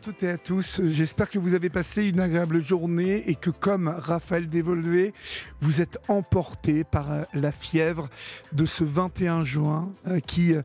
Toutes 0.00 0.22
et 0.22 0.30
à 0.30 0.38
tous. 0.38 0.80
J'espère 0.84 1.28
que 1.28 1.38
vous 1.38 1.54
avez 1.54 1.68
passé 1.68 2.04
une 2.04 2.20
agréable 2.20 2.64
journée 2.64 3.28
et 3.28 3.34
que, 3.34 3.50
comme 3.50 3.88
Raphaël 3.88 4.48
Dévolvé, 4.48 5.12
vous 5.60 5.82
êtes 5.82 5.98
emporté 6.08 6.84
par 6.84 7.12
euh, 7.12 7.22
la 7.34 7.52
fièvre 7.52 8.08
de 8.52 8.64
ce 8.64 8.82
21 8.82 9.44
juin 9.44 9.92
euh, 10.06 10.20
qui 10.20 10.54
euh, 10.54 10.62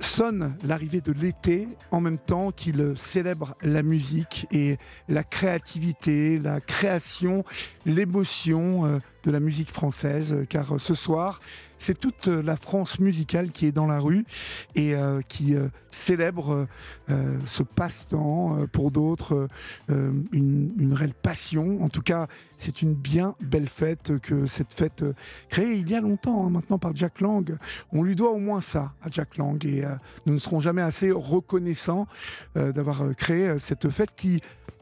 sonne 0.00 0.56
l'arrivée 0.64 1.02
de 1.02 1.12
l'été 1.12 1.68
en 1.90 2.00
même 2.00 2.18
temps 2.18 2.50
qu'il 2.50 2.94
célèbre 2.96 3.56
la 3.62 3.82
musique 3.82 4.46
et 4.52 4.78
la 5.08 5.22
créativité, 5.22 6.38
la 6.38 6.60
création, 6.60 7.44
l'émotion 7.84 9.00
de 9.26 9.30
la 9.32 9.40
musique 9.40 9.70
française. 9.70 10.46
Car 10.48 10.80
ce 10.80 10.94
soir, 10.94 11.40
c'est 11.78 11.98
toute 11.98 12.26
la 12.26 12.56
France 12.56 12.98
musicale 13.00 13.50
qui 13.50 13.66
est 13.66 13.72
dans 13.72 13.86
la 13.86 13.98
rue 13.98 14.24
et 14.74 14.94
euh, 14.94 15.20
qui 15.28 15.54
euh, 15.54 15.68
célèbre 15.90 16.66
euh, 17.10 17.38
ce 17.44 17.62
passe-temps, 17.62 18.66
pour 18.72 18.90
d'autres 18.90 19.48
une, 19.88 20.92
réelle 20.94 21.14
passion. 21.14 21.82
En 21.82 21.88
tout 21.88 22.02
cas, 22.02 22.28
c'est 22.58 22.82
une 22.82 22.94
bien 22.94 23.34
belle 23.40 23.68
fête 23.68 24.18
que 24.20 24.46
cette 24.46 24.72
fête 24.72 25.04
créée 25.48 25.74
il 25.74 25.88
y 25.90 25.94
a 25.94 26.00
longtemps, 26.00 26.46
hein, 26.46 26.50
maintenant 26.50 26.78
par 26.78 26.94
Jack 26.94 27.20
Lang. 27.20 27.56
On 27.92 28.02
lui 28.02 28.14
doit 28.14 28.30
au 28.30 28.38
moins 28.38 28.60
ça 28.60 28.92
à 29.02 29.08
Jack 29.10 29.36
Lang 29.36 29.62
et 29.66 29.84
nous 30.24 30.34
ne 30.34 30.38
serons 30.38 30.60
jamais 30.60 30.82
assez 30.82 31.10
reconnaissants 31.10 32.06
d'avoir 32.54 33.14
créé 33.16 33.58
cette 33.58 33.90
fête 33.90 34.14
qui 34.14 34.40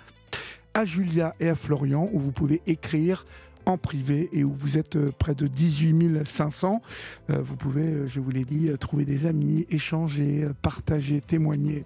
à 0.74 0.86
Julia 0.86 1.34
et 1.40 1.50
à 1.50 1.56
Florian 1.56 2.10
où 2.12 2.20
vous 2.20 2.32
pouvez 2.32 2.62
écrire 2.66 3.26
en 3.66 3.78
privé 3.78 4.30
et 4.34 4.44
où 4.44 4.52
vous 4.52 4.78
êtes 4.78 4.96
euh, 4.96 5.12
près 5.18 5.36
de 5.36 5.48
18 5.48 6.26
500. 6.26 6.82
Euh, 7.30 7.42
vous 7.42 7.56
pouvez, 7.56 7.84
euh, 7.84 8.08
je 8.08 8.20
vous 8.20 8.30
l'ai 8.30 8.46
dit, 8.46 8.70
trouver 8.80 9.06
des 9.06 9.26
amis, 9.26 9.66
échanger, 9.70 10.48
partager, 10.62 11.22
témoigner. 11.22 11.84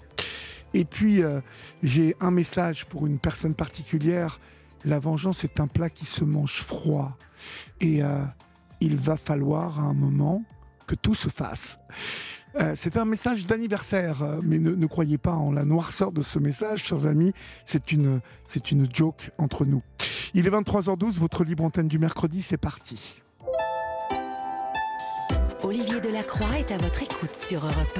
Et 0.74 0.84
puis, 0.86 1.22
j'ai 1.82 2.16
un 2.20 2.30
message 2.30 2.86
pour 2.86 3.08
une 3.08 3.20
personne 3.20 3.56
particulière. 3.56 4.40
La 4.84 5.00
vengeance 5.00 5.46
est 5.46 5.62
un 5.62 5.68
plat 5.68 5.90
qui 5.90 6.06
se 6.06 6.26
mange 6.26 6.62
froid. 6.62 7.18
Et 7.80 8.02
il 8.82 8.98
va 8.98 9.16
falloir 9.16 9.80
à 9.80 9.84
un 9.84 9.94
moment 9.94 10.44
que 10.86 10.94
tout 10.94 11.16
se 11.16 11.30
fasse. 11.30 11.80
Euh, 12.60 12.74
c'est 12.76 12.98
un 12.98 13.06
message 13.06 13.46
d'anniversaire, 13.46 14.24
euh, 14.24 14.40
mais 14.44 14.58
ne, 14.58 14.86
croyez 14.88 15.20
pas 15.20 15.34
en 15.34 15.52
la 15.52 15.64
noirceur 15.64 16.12
de 16.12 16.24
ce 16.24 16.40
message, 16.40 16.84
chers 16.84 17.06
amis. 17.06 17.34
C'est 17.66 17.92
une, 17.92 18.20
c'est 18.48 18.72
une 18.72 18.88
joke 18.92 19.30
entre 19.38 19.64
nous. 19.64 19.84
Il 20.34 20.48
est 20.48 20.50
23h12, 20.50 21.20
votre 21.20 21.44
libre 21.44 21.64
antenne 21.64 21.88
du 21.88 22.00
mercredi, 22.00 22.42
c'est 22.42 22.58
parti. 22.58 23.22
Olivier 25.64 26.00
Delacroix 26.00 26.58
est 26.58 26.72
à 26.72 26.78
votre 26.78 27.04
écoute 27.04 27.36
sur 27.36 27.64
Europe 27.64 28.00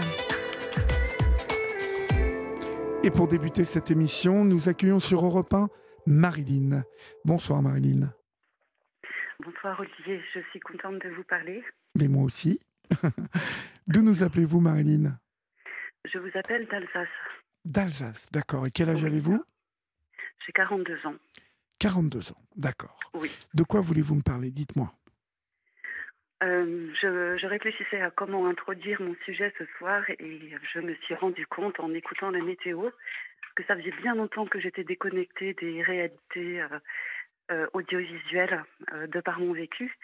1. 3.04 3.04
Et 3.04 3.12
pour 3.12 3.28
débuter 3.28 3.64
cette 3.64 3.92
émission, 3.92 4.44
nous 4.44 4.70
accueillons 4.70 5.00
sur 5.00 5.24
Europe 5.24 5.54
1 5.54 5.70
Marilyn. 6.08 6.84
Bonsoir 7.26 7.62
Marilyn. 7.62 8.12
Bonsoir 9.46 9.80
Olivier, 9.80 10.20
je 10.34 10.40
suis 10.50 10.60
contente 10.62 11.00
de 11.04 11.10
vous 11.10 11.24
parler. 11.24 11.64
Mais 11.96 12.08
moi 12.08 12.24
aussi. 12.24 12.60
D'où 13.88 14.02
nous 14.02 14.24
appelez-vous, 14.24 14.60
Marilyn? 14.60 15.18
Je 16.06 16.20
vous 16.20 16.32
appelle 16.36 16.68
d'Alsace. 16.68 17.08
D'Alsace, 17.66 18.32
d'accord. 18.32 18.66
Et 18.68 18.72
quel 18.72 18.90
âge 18.90 19.04
avez-vous? 19.04 19.44
J'ai 20.46 20.54
42 20.54 21.06
ans. 21.06 21.16
42 21.80 22.32
ans, 22.32 22.42
d'accord. 22.56 23.00
Oui. 23.14 23.32
De 23.54 23.64
quoi 23.64 23.82
voulez-vous 23.82 24.16
me 24.16 24.22
parler? 24.22 24.52
Dites-moi. 24.52 24.92
Euh, 26.44 26.94
je, 27.02 27.38
je, 27.38 27.48
réfléchissais 27.48 28.00
à 28.00 28.12
comment 28.12 28.48
introduire 28.48 29.02
mon 29.02 29.16
sujet 29.26 29.52
ce 29.58 29.66
soir 29.78 30.04
et 30.08 30.52
je 30.74 30.80
me 30.80 30.94
suis 30.96 31.16
rendu 31.16 31.48
compte 31.48 31.80
en 31.80 31.92
écoutant 31.94 32.30
la 32.30 32.42
météo 32.44 32.90
que 33.56 33.64
ça 33.64 33.76
faisait 33.76 33.94
bien 34.04 34.14
longtemps 34.14 34.46
que 34.46 34.60
j'étais 34.60 34.84
déconnectée 34.84 35.56
des 35.56 35.82
réalités 35.82 36.62
euh, 36.62 36.80
euh, 37.52 37.68
audiovisuelles 37.74 38.64
de 39.08 39.20
par 39.20 39.40
mon 39.40 39.52
vécu 39.52 39.98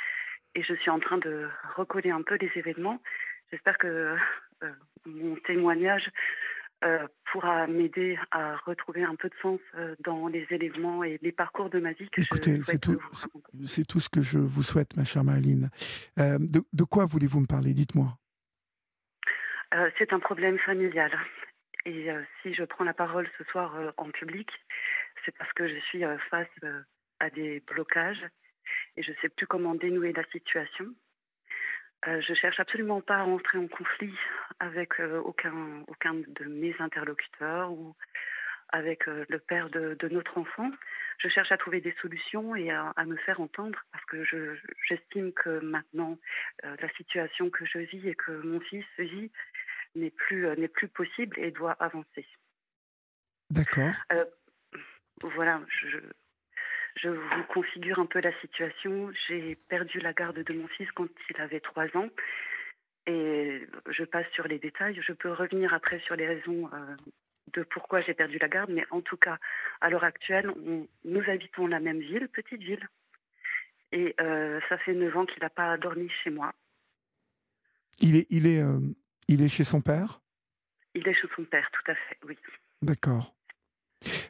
et 0.55 0.63
je 0.63 0.73
suis 0.75 0.89
en 0.89 0.99
train 0.99 1.17
de 1.17 1.47
recoller 1.75 2.11
un 2.11 2.21
peu 2.21 2.35
les 2.35 2.51
événements. 2.55 3.01
J'espère 3.51 3.77
que 3.77 4.15
euh, 4.63 4.71
mon 5.05 5.35
témoignage 5.35 6.09
euh, 6.83 7.07
pourra 7.31 7.67
m'aider 7.67 8.17
à 8.31 8.57
retrouver 8.57 9.03
un 9.03 9.15
peu 9.15 9.29
de 9.29 9.35
sens 9.41 9.59
euh, 9.75 9.95
dans 10.03 10.27
les 10.27 10.45
éléments 10.49 11.03
et 11.03 11.17
les 11.21 11.31
parcours 11.31 11.69
de 11.69 11.79
ma 11.79 11.93
vie. 11.93 12.09
Que 12.09 12.21
Écoutez, 12.21 12.61
c'est 12.63 12.79
tout, 12.79 12.99
c'est 13.65 13.87
tout 13.87 13.99
ce 13.99 14.09
que 14.09 14.21
je 14.21 14.39
vous 14.39 14.63
souhaite, 14.63 14.95
ma 14.97 15.03
chère 15.03 15.23
Marilyn. 15.23 15.69
De, 16.17 16.63
de, 16.71 16.83
quoi 16.83 17.05
voulez-vous 17.05 17.41
me 17.41 17.47
parler? 17.47 17.73
Dites-moi. 17.73 18.17
c'est 19.97 20.13
un 20.13 20.19
problème 20.19 20.59
familial. 20.59 21.11
Et 21.85 22.07
si 22.41 22.53
je 22.53 22.63
prends 22.63 22.85
la 22.85 22.93
parole 22.93 23.29
ce 23.37 23.43
soir 23.45 23.75
en 23.97 24.09
public, 24.09 24.49
c'est 25.25 25.35
parce 25.37 25.51
que 25.53 25.67
je 25.67 25.79
suis 25.81 26.03
face 26.29 26.47
à 27.19 27.29
des 27.29 27.61
blocages 27.67 28.25
et 28.97 29.03
je 29.03 29.11
ne 29.11 29.15
sais 29.17 29.29
plus 29.29 29.47
comment 29.47 29.75
dénouer 29.75 30.13
la 30.13 30.23
situation. 30.25 30.93
Euh, 32.07 32.21
je 32.21 32.33
cherche 32.33 32.59
absolument 32.59 33.01
pas 33.01 33.19
à 33.19 33.23
entrer 33.23 33.57
en 33.57 33.67
conflit 33.67 34.13
avec 34.59 34.99
euh, 34.99 35.19
aucun, 35.21 35.83
aucun 35.87 36.15
de 36.15 36.45
mes 36.45 36.75
interlocuteurs 36.79 37.71
ou 37.71 37.95
avec 38.69 39.07
euh, 39.07 39.25
le 39.29 39.39
père 39.39 39.69
de, 39.69 39.95
notre 40.09 40.37
enfant. 40.37 40.69
Je 41.19 41.29
cherche 41.29 41.51
à 41.51 41.57
trouver 41.57 41.79
des 41.79 41.95
solutions 42.01 42.55
et 42.55 42.71
à, 42.71 42.93
me 43.05 43.15
faire 43.17 43.39
entendre 43.39 43.79
parce 43.91 44.03
que 44.05 44.23
j'estime 44.87 45.31
que 45.31 45.59
maintenant 45.59 46.17
la 46.63 46.89
situation 46.97 47.49
que 47.49 47.65
je 47.65 47.77
vis 47.77 48.09
et 48.09 48.15
que 48.15 48.31
mon 48.31 48.59
fils 48.59 48.85
vit 48.97 49.31
n'est 49.95 50.11
plus, 50.11 50.47
n'est 50.57 50.67
plus 50.67 50.87
possible 50.87 51.39
et 51.39 51.51
doit 51.51 51.73
avancer. 51.73 52.25
D'accord. 53.51 53.93
voilà, 55.21 55.61
je, 55.67 55.99
je 56.95 57.09
vous 57.09 57.43
configure 57.49 57.99
un 57.99 58.05
peu 58.05 58.19
la 58.19 58.37
situation. 58.41 59.11
J'ai 59.27 59.55
perdu 59.67 59.99
la 59.99 60.13
garde 60.13 60.39
de 60.39 60.53
mon 60.53 60.67
fils 60.67 60.91
quand 60.91 61.07
il 61.29 61.41
avait 61.41 61.59
trois 61.59 61.87
ans. 61.95 62.09
Et 63.05 63.67
je 63.89 64.03
passe 64.03 64.27
sur 64.33 64.47
les 64.47 64.59
détails. 64.59 64.99
Je 65.05 65.13
peux 65.13 65.31
revenir 65.31 65.73
après 65.73 65.99
sur 65.99 66.15
les 66.15 66.27
raisons 66.27 66.69
euh, 66.73 66.95
de 67.53 67.63
pourquoi 67.63 68.01
j'ai 68.01 68.13
perdu 68.13 68.37
la 68.39 68.47
garde. 68.47 68.69
Mais 68.69 68.85
en 68.91 69.01
tout 69.01 69.17
cas, 69.17 69.37
à 69.81 69.89
l'heure 69.89 70.03
actuelle, 70.03 70.51
nous 71.03 71.23
habitons 71.27 71.67
la 71.67 71.79
même 71.79 71.99
ville, 71.99 72.27
petite 72.29 72.61
ville. 72.61 72.87
Et 73.91 74.15
euh, 74.21 74.59
ça 74.69 74.77
fait 74.79 74.93
neuf 74.93 75.15
ans 75.15 75.25
qu'il 75.25 75.41
n'a 75.41 75.49
pas 75.49 75.77
dormi 75.77 76.09
chez 76.23 76.29
moi. 76.29 76.53
Il 77.99 78.15
est, 78.15 78.27
il, 78.29 78.47
est, 78.47 78.61
euh, 78.61 78.79
il 79.27 79.41
est 79.41 79.49
chez 79.49 79.63
son 79.63 79.81
père? 79.81 80.19
Il 80.95 81.07
est 81.07 81.13
chez 81.13 81.27
son 81.35 81.43
père, 81.43 81.69
tout 81.71 81.91
à 81.91 81.95
fait, 81.95 82.17
oui. 82.25 82.37
D'accord. 82.81 83.35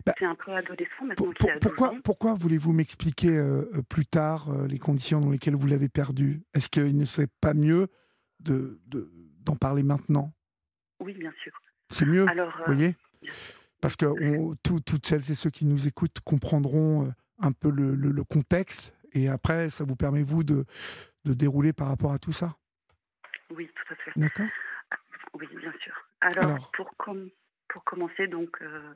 Bah, 0.05 0.13
c'est 0.17 0.25
un 0.25 0.35
peu 0.35 0.51
adolescent 0.53 1.05
maintenant 1.05 1.33
pourquoi, 1.61 1.93
pourquoi 2.03 2.33
voulez-vous 2.33 2.73
m'expliquer 2.73 3.29
euh, 3.29 3.69
euh, 3.73 3.81
plus 3.81 4.05
tard 4.05 4.49
euh, 4.49 4.67
les 4.67 4.79
conditions 4.79 5.19
dans 5.19 5.31
lesquelles 5.31 5.55
vous 5.55 5.67
l'avez 5.67 5.89
perdu? 5.89 6.43
Est-ce 6.53 6.69
qu'il 6.69 6.97
ne 6.97 7.05
serait 7.05 7.27
pas 7.41 7.53
mieux 7.53 7.87
de, 8.39 8.81
d'en 9.39 9.55
parler 9.55 9.83
maintenant? 9.83 10.33
Oui, 10.99 11.13
bien 11.13 11.33
sûr. 11.43 11.53
C'est 11.89 12.05
mieux, 12.05 12.25
vous 12.25 12.65
voyez? 12.65 12.95
Parce 13.81 13.95
que 13.95 14.05
toutes 14.63 15.05
celles 15.05 15.29
et 15.31 15.35
ceux 15.35 15.49
qui 15.49 15.65
nous 15.65 15.87
écoutent 15.87 16.19
comprendront 16.21 17.13
un 17.39 17.51
peu 17.51 17.69
le, 17.69 17.95
le, 17.95 18.23
contexte. 18.23 18.93
Et 19.13 19.27
après, 19.27 19.69
ça 19.69 19.83
vous 19.83 19.95
permet, 19.95 20.23
vous, 20.23 20.43
de, 20.43 20.65
de 21.25 21.33
dérouler 21.33 21.73
par 21.73 21.87
rapport 21.87 22.13
à 22.13 22.17
tout 22.17 22.31
ça? 22.31 22.55
Oui, 23.51 23.69
tout 23.75 23.93
à 23.93 23.95
fait. 23.97 24.11
D'accord. 24.15 24.47
Oui, 25.33 25.47
bien 25.59 25.73
sûr. 25.81 25.93
Alors, 26.21 26.71
Pour, 26.71 26.89
pour 27.67 27.83
commencer, 27.83 28.27
donc, 28.27 28.61
euh, 28.61 28.93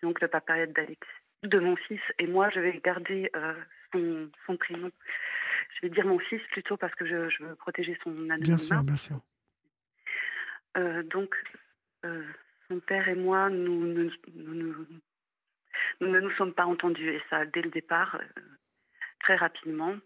que 0.00 0.24
le 0.24 0.28
papa 0.28 0.66
d'Alex, 0.66 1.06
de 1.42 1.58
mon 1.58 1.76
fils 1.76 2.00
et 2.18 2.26
moi, 2.26 2.50
je 2.50 2.60
vais 2.60 2.80
garder 2.84 3.30
euh, 3.36 3.54
son, 3.92 4.30
son, 4.46 4.56
prénom. 4.56 4.90
Je 5.76 5.86
vais 5.86 5.94
dire 5.94 6.06
mon 6.06 6.18
fils 6.18 6.42
plutôt 6.52 6.76
parce 6.76 6.94
que 6.94 7.06
je, 7.06 7.28
je 7.30 7.44
veux 7.44 7.54
protéger 7.56 7.98
son 8.02 8.10
anonymat. 8.10 8.40
Bien 8.40 8.56
sûr, 8.56 8.82
bien 8.82 8.96
sûr. 8.96 9.20
Euh, 10.76 11.02
donc, 11.04 11.34
son 12.68 12.80
père 12.80 13.08
et 13.08 13.14
moi, 13.14 13.50
nous, 13.50 13.86
nous, 13.86 14.10
nous, 14.34 14.86
nous, 16.00 16.08
ne 16.08 16.20
nous 16.20 16.30
sommes 16.32 16.54
pas 16.54 16.66
entendus 16.66 17.10
et 17.10 17.22
ça 17.28 17.44
dès 17.44 17.62
le 17.62 17.70
départ, 17.70 18.20
très 19.20 19.36
rapidement. 19.36 19.96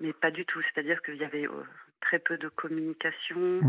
mais 0.00 0.12
pas 0.20 0.30
du 0.30 0.44
tout. 0.46 0.62
C'est-à-dire 0.62 1.02
qu'il 1.02 1.16
y 1.16 1.24
avait 1.24 1.46
très 2.00 2.18
peu 2.18 2.38
de 2.38 2.48
communication. 2.48 3.60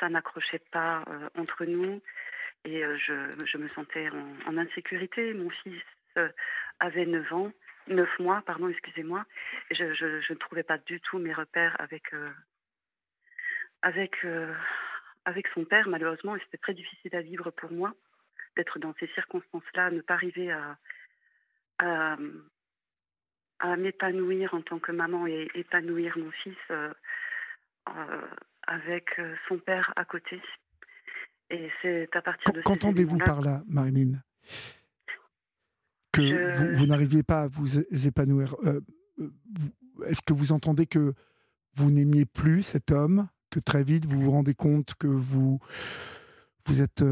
Ça, 0.00 0.08
n'accrochait 0.08 0.62
pas 0.70 1.02
euh, 1.08 1.28
entre 1.38 1.64
nous. 1.64 2.02
Et 2.64 2.84
euh, 2.84 2.96
je, 2.96 3.44
je, 3.44 3.58
me 3.58 3.68
sentais 3.68 4.08
en, 4.46 4.56
insécurité. 4.56 5.34
Mon 5.34 5.50
fils 5.50 5.82
euh, 6.16 6.28
avait 6.80 7.06
9 7.06 7.32
ans, 7.32 7.52
9 7.88 8.08
mois, 8.18 8.42
pardon, 8.46 8.68
excusez-moi. 8.68 9.24
Je, 9.70 9.94
je, 9.94 10.32
ne 10.32 10.38
trouvais 10.38 10.62
pas 10.62 10.78
du 10.78 11.00
tout 11.00 11.18
mes 11.18 11.32
repères 11.32 11.76
avec, 11.80 12.12
avec, 13.82 14.24
avec 15.24 15.48
son 15.48 15.64
père, 15.64 15.88
malheureusement. 15.88 16.36
Et 16.36 16.40
c'était 16.40 16.58
très 16.58 16.74
difficile 16.74 17.14
à 17.16 17.22
vivre 17.22 17.50
pour 17.50 17.72
moi 17.72 17.94
d'être 18.56 18.78
dans 18.78 18.94
ces 19.00 19.06
circonstances-là, 19.08 19.90
ne 19.90 20.02
pas 20.02 20.14
arriver 20.14 20.52
à, 20.52 20.76
à, 21.78 22.16
m'épanouir 23.76 24.54
en 24.54 24.60
tant 24.60 24.78
que 24.78 24.92
maman 24.92 25.26
et 25.26 25.48
épanouir 25.54 26.18
mon 26.18 26.30
fils 26.30 26.56
euh, 27.88 28.26
avec 28.66 29.18
euh, 29.18 29.34
son 29.48 29.58
père 29.58 29.92
à 29.96 30.04
côté. 30.04 30.40
Et 31.52 31.68
c'est 31.82 32.08
à 32.16 32.22
partir 32.22 32.52
de 32.52 32.62
Qu'entendez-vous 32.62 33.18
par 33.18 33.42
là, 33.42 33.62
Marilyn? 33.66 34.22
Que 36.12 36.74
vous, 36.76 36.86
n'arriviez 36.86 37.22
pas 37.22 37.42
à 37.42 37.46
vous 37.46 37.78
épanouir. 38.06 38.56
Euh, 38.64 38.80
est-ce 40.06 40.20
que 40.22 40.32
vous 40.32 40.52
entendez 40.52 40.86
que 40.86 41.14
vous 41.74 41.90
n'aimiez 41.90 42.24
plus 42.24 42.62
cet 42.62 42.90
homme, 42.90 43.28
que 43.50 43.60
très 43.60 43.82
vite 43.82 44.06
vous 44.06 44.20
vous 44.20 44.30
rendez 44.30 44.54
compte 44.54 44.94
que 44.94 45.06
vous, 45.06 45.58
vous 46.66 46.82
êtes 46.82 47.02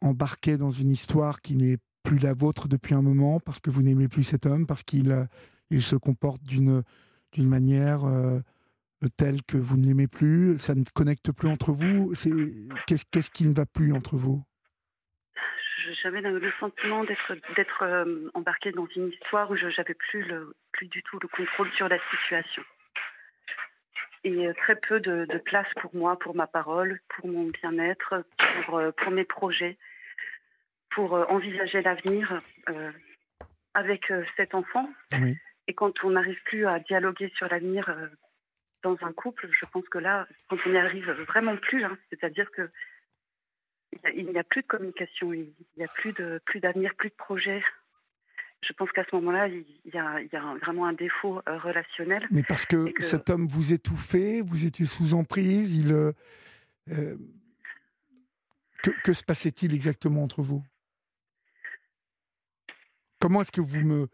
embarqué 0.00 0.58
dans 0.58 0.70
une 0.70 0.90
histoire 0.90 1.40
qui 1.40 1.56
n'est 1.56 1.78
plus 2.02 2.18
la 2.18 2.34
vôtre 2.34 2.68
depuis 2.68 2.94
un 2.94 3.02
moment, 3.02 3.40
parce 3.40 3.60
que 3.60 3.70
vous 3.70 3.82
n'aimez 3.82 4.08
plus 4.08 4.24
cet 4.24 4.44
homme, 4.44 4.66
parce 4.66 4.82
qu'il 4.82 5.28
il 5.70 5.82
se 5.82 5.96
comporte 5.96 6.42
d'une 6.42 6.82
manière 7.38 8.02
tel 9.08 9.42
que 9.42 9.56
vous 9.56 9.76
ne 9.76 9.86
l'aimez 9.86 10.08
plus, 10.08 10.58
ça 10.58 10.74
ne 10.74 10.84
connecte 10.94 11.32
plus 11.32 11.48
entre 11.48 11.72
vous. 11.72 12.12
Qu'est-ce 12.86 13.30
qui 13.30 13.46
ne 13.46 13.54
va 13.54 13.66
plus 13.66 13.92
entre 13.92 14.16
vous? 14.16 14.44
J'avais 16.02 16.20
le 16.20 16.52
sentiment 16.60 17.04
d'être 17.04 17.82
euh, 17.82 18.30
embarquée 18.34 18.72
dans 18.72 18.86
une 18.94 19.08
histoire 19.08 19.50
où 19.50 19.56
je 19.56 19.66
n'avais 19.66 19.94
plus 19.94 20.22
le 20.22 20.54
plus 20.72 20.86
du 20.86 21.02
tout 21.02 21.18
le 21.20 21.28
contrôle 21.28 21.70
sur 21.72 21.88
la 21.88 21.98
situation 22.10 22.62
et 24.24 24.46
euh, 24.46 24.52
très 24.54 24.76
peu 24.76 25.00
de, 25.00 25.26
place 25.44 25.66
pour 25.80 25.94
moi, 25.94 26.18
pour 26.18 26.34
ma 26.34 26.46
parole, 26.46 27.00
pour 27.08 27.26
mon 27.26 27.48
bien-être, 27.48 28.24
pour 28.64 28.78
euh, 28.78 28.92
pour 28.92 29.10
mes 29.10 29.24
projets, 29.24 29.78
pour 30.90 31.12
envisager 31.12 31.82
l'avenir 31.82 32.40
avec 33.74 34.12
cet 34.36 34.54
enfant. 34.54 34.88
Et 35.66 35.74
quand 35.74 36.04
on 36.04 36.10
n'arrive 36.10 36.40
plus 36.44 36.66
à 36.66 36.80
dialoguer 36.80 37.32
sur 37.36 37.48
l'avenir 37.48 37.88
dans 38.82 38.96
un 39.02 39.12
couple, 39.12 39.48
je 39.58 39.66
pense 39.66 39.88
que 39.88 39.98
là, 39.98 40.26
quand 40.48 40.56
on 40.66 40.70
n'y 40.70 40.78
arrive 40.78 41.10
vraiment 41.28 41.56
plus, 41.56 41.84
hein, 41.84 41.96
c'est-à-dire 42.10 42.50
que 42.50 42.70
il 44.14 44.26
n'y 44.26 44.38
a, 44.38 44.44
plus 44.44 44.62
de 44.62 44.66
communication, 44.66 45.32
il 45.32 45.52
n'y 45.76 45.84
a 45.84 45.88
plus 45.88 46.12
de 46.12 46.40
plus 46.46 46.60
d'avenir, 46.60 46.94
plus 46.94 47.10
de 47.10 47.14
projet. 47.14 47.62
Je 48.62 48.72
pense 48.74 48.90
qu'à 48.92 49.04
ce 49.10 49.16
moment-là, 49.16 49.48
il 49.48 49.64
y 49.92 49.98
a, 49.98 50.20
il 50.20 50.28
y 50.32 50.36
a 50.36 50.54
vraiment 50.62 50.86
un 50.86 50.92
défaut 50.92 51.40
euh, 51.48 51.58
relationnel. 51.58 52.26
Mais 52.30 52.42
parce 52.42 52.66
que, 52.66 52.92
cet 53.00 53.30
homme 53.30 53.48
vous 53.48 53.72
étouffait, 53.72 54.42
vous 54.42 54.64
étiez 54.64 54.86
sous 54.86 55.14
emprise, 55.14 55.76
il 55.76 55.92
euh, 55.92 56.12
euh, 56.90 57.16
que, 58.82 58.90
que 59.02 59.12
se 59.12 59.24
passait-il 59.24 59.74
exactement 59.74 60.22
entre 60.22 60.42
vous? 60.42 60.62
Comment 63.18 63.42
est-ce 63.42 63.52
que 63.52 63.60
vous 63.60 63.80
me 63.80 64.08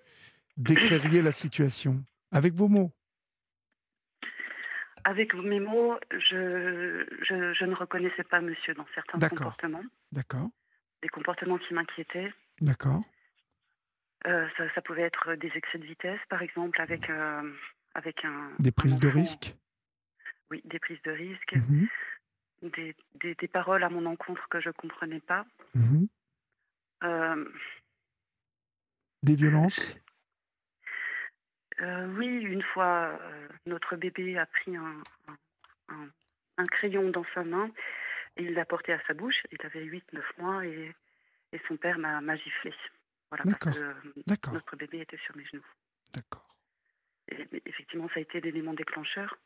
décririez 0.57 1.23
la 1.23 1.33
situation? 1.33 2.03
Avec 2.33 2.55
vos 2.55 2.69
mots 2.69 2.96
avec 5.07 5.35
mes 5.35 5.61
mots, 5.61 5.95
je, 6.11 7.07
je, 7.23 7.65
ne 7.65 7.75
reconnaissais 7.77 8.25
pas 8.25 8.41
monsieur 8.41 8.75
dans 8.75 8.87
certains 8.93 9.21
comportements. 9.29 9.85
D'accord. 10.11 10.49
Des 11.01 11.09
comportements 11.09 11.59
qui 11.59 11.75
m'inquiétaient. 11.75 12.33
D'accord. 12.61 13.05
Euh, 14.27 14.49
ça, 14.75 14.83
pouvait 14.83 15.03
être 15.03 15.37
des 15.37 15.53
excès 15.55 15.79
de 15.79 15.85
vitesse, 15.85 16.19
par 16.29 16.43
exemple, 16.43 16.81
avec, 16.81 17.09
euh, 17.09 17.53
avec 17.95 18.25
un. 18.25 18.51
Des 18.59 18.73
prises 18.73 18.99
de 18.99 19.07
risque 19.07 19.55
Oui, 20.51 20.61
des 20.65 20.81
prises 20.81 21.03
de 21.03 21.13
risque. 21.13 21.55
Mhm. 21.55 21.89
Des, 22.63 22.97
des, 23.21 23.49
paroles 23.49 23.85
à 23.85 23.89
mon 23.89 24.07
encontre 24.07 24.49
que 24.49 24.61
je 24.61 24.71
ne 24.71 24.73
comprenais 24.73 25.21
pas. 25.21 25.47
Mhm. 25.77 26.09
Euh, 27.05 27.45
des 29.23 29.37
violences 29.37 29.95
euh, 31.81 32.07
oui, 32.17 32.27
une 32.27 32.63
fois, 32.63 33.19
euh, 33.21 33.49
notre 33.67 33.97
bébé 33.97 34.39
a 34.39 34.47
pris 34.47 34.77
un, 34.77 35.03
un, 36.57 36.67
crayon 36.67 37.11
dans 37.11 37.25
sa 37.35 37.45
main 37.45 37.71
et 38.37 38.45
il 38.45 38.55
l'a 38.55 38.65
porté 38.65 38.93
à 38.93 39.01
sa 39.07 39.15
bouche. 39.15 39.37
Il 39.53 39.59
avait 39.65 39.85
8-9 39.85 40.03
mois 40.39 40.65
et, 40.65 40.95
et, 41.53 41.61
son 41.69 41.77
père 41.77 41.99
m'a 41.99 42.37
giflé. 42.37 42.73
Voilà, 43.31 43.45
parce 43.59 43.77
que 43.77 44.51
notre 44.53 44.77
bébé 44.77 45.01
était 45.01 45.19
sur 45.19 45.37
mes 45.37 45.45
genoux. 45.45 45.67
D'accord. 46.15 46.57
Effectivement, 47.29 48.09
ça 48.09 48.15
a 48.17 48.21
été 48.21 48.41
l'élément 48.41 48.73
déclencheur. 48.73 49.37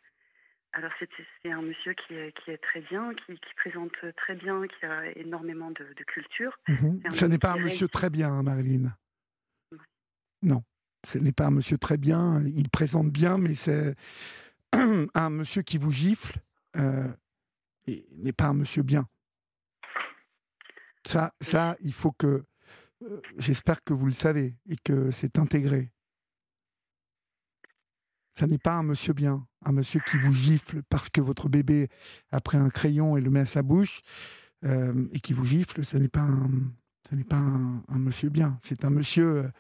Alors, 0.73 0.93
c'est 1.01 1.51
un 1.51 1.63
monsieur 1.63 1.95
qui 1.95 2.15
est, 2.15 2.33
qui 2.39 2.53
est 2.53 2.59
très 2.59 2.81
bien, 2.83 3.13
qui, 3.15 3.35
qui, 3.35 3.55
présente 3.57 3.93
très 4.17 4.37
bien, 4.37 4.63
qui 4.69 4.87
a 4.87 5.11
énormément 5.19 5.73
de, 5.73 5.85
culture. 6.05 6.57
Mhm. 6.69 7.03
Ça 7.11 7.27
n'est 7.27 7.39
pas 7.39 7.55
un 7.55 7.59
monsieur 7.59 7.89
très 7.89 8.09
bien, 8.09 8.29
hein, 8.29 8.43
Marilyn. 8.45 8.95
Non 10.43 10.63
ce 11.05 11.19
n'est 11.19 11.33
pas 11.33 11.47
un 11.47 11.51
monsieur 11.51 11.79
très 11.79 11.97
bien, 11.97 12.43
il 12.55 12.69
présente 12.69 13.11
bien, 13.11 13.39
mais 13.39 13.55
c'est 13.55 13.95
un 14.73 15.31
monsieur 15.31 15.63
qui 15.63 15.79
vous 15.79 15.91
gifle 15.91 16.41
euh, 16.77 17.09
et 17.87 18.07
n'est 18.19 18.33
pas 18.33 18.47
un 18.47 18.55
monsieur 18.55 18.83
bien. 18.83 19.09
Ça, 21.07 21.35
ça 21.41 21.77
il 21.81 21.93
faut 21.93 22.13
que. 22.13 22.45
Euh, 23.03 23.21
j'espère 23.39 23.83
que 23.83 23.95
vous 23.95 24.07
le 24.07 24.13
savez 24.13 24.57
et 24.69 24.77
que 24.77 25.11
c'est 25.11 25.39
intégré. 25.39 25.91
Ça 28.35 28.47
n'est 28.47 28.59
pas 28.59 28.75
un 28.75 28.83
monsieur 28.83 29.15
bien, 29.15 29.47
un 29.65 29.73
monsieur 29.73 30.01
qui 30.01 30.19
vous 30.19 30.33
gifle 30.33 30.83
parce 30.89 31.09
que 31.09 31.21
votre 31.21 31.49
bébé 31.49 31.89
a 32.31 32.41
pris 32.41 32.59
un 32.59 32.69
crayon 32.69 33.17
et 33.17 33.21
le 33.21 33.31
met 33.31 33.41
à 33.41 33.47
sa 33.47 33.63
bouche 33.63 34.03
euh, 34.65 35.09
et 35.13 35.21
qui 35.21 35.33
vous 35.33 35.45
gifle. 35.45 35.85
Ce 35.85 35.97
n'est 35.97 36.09
pas 36.09 36.21
un, 36.21 36.51
n'est 37.13 37.25
pas 37.25 37.37
un, 37.37 37.83
un, 37.89 37.99
monsieur 37.99 38.29
bien. 38.29 38.59
C'est 38.63 38.85
un 38.85 38.91
monsieur 38.91 39.51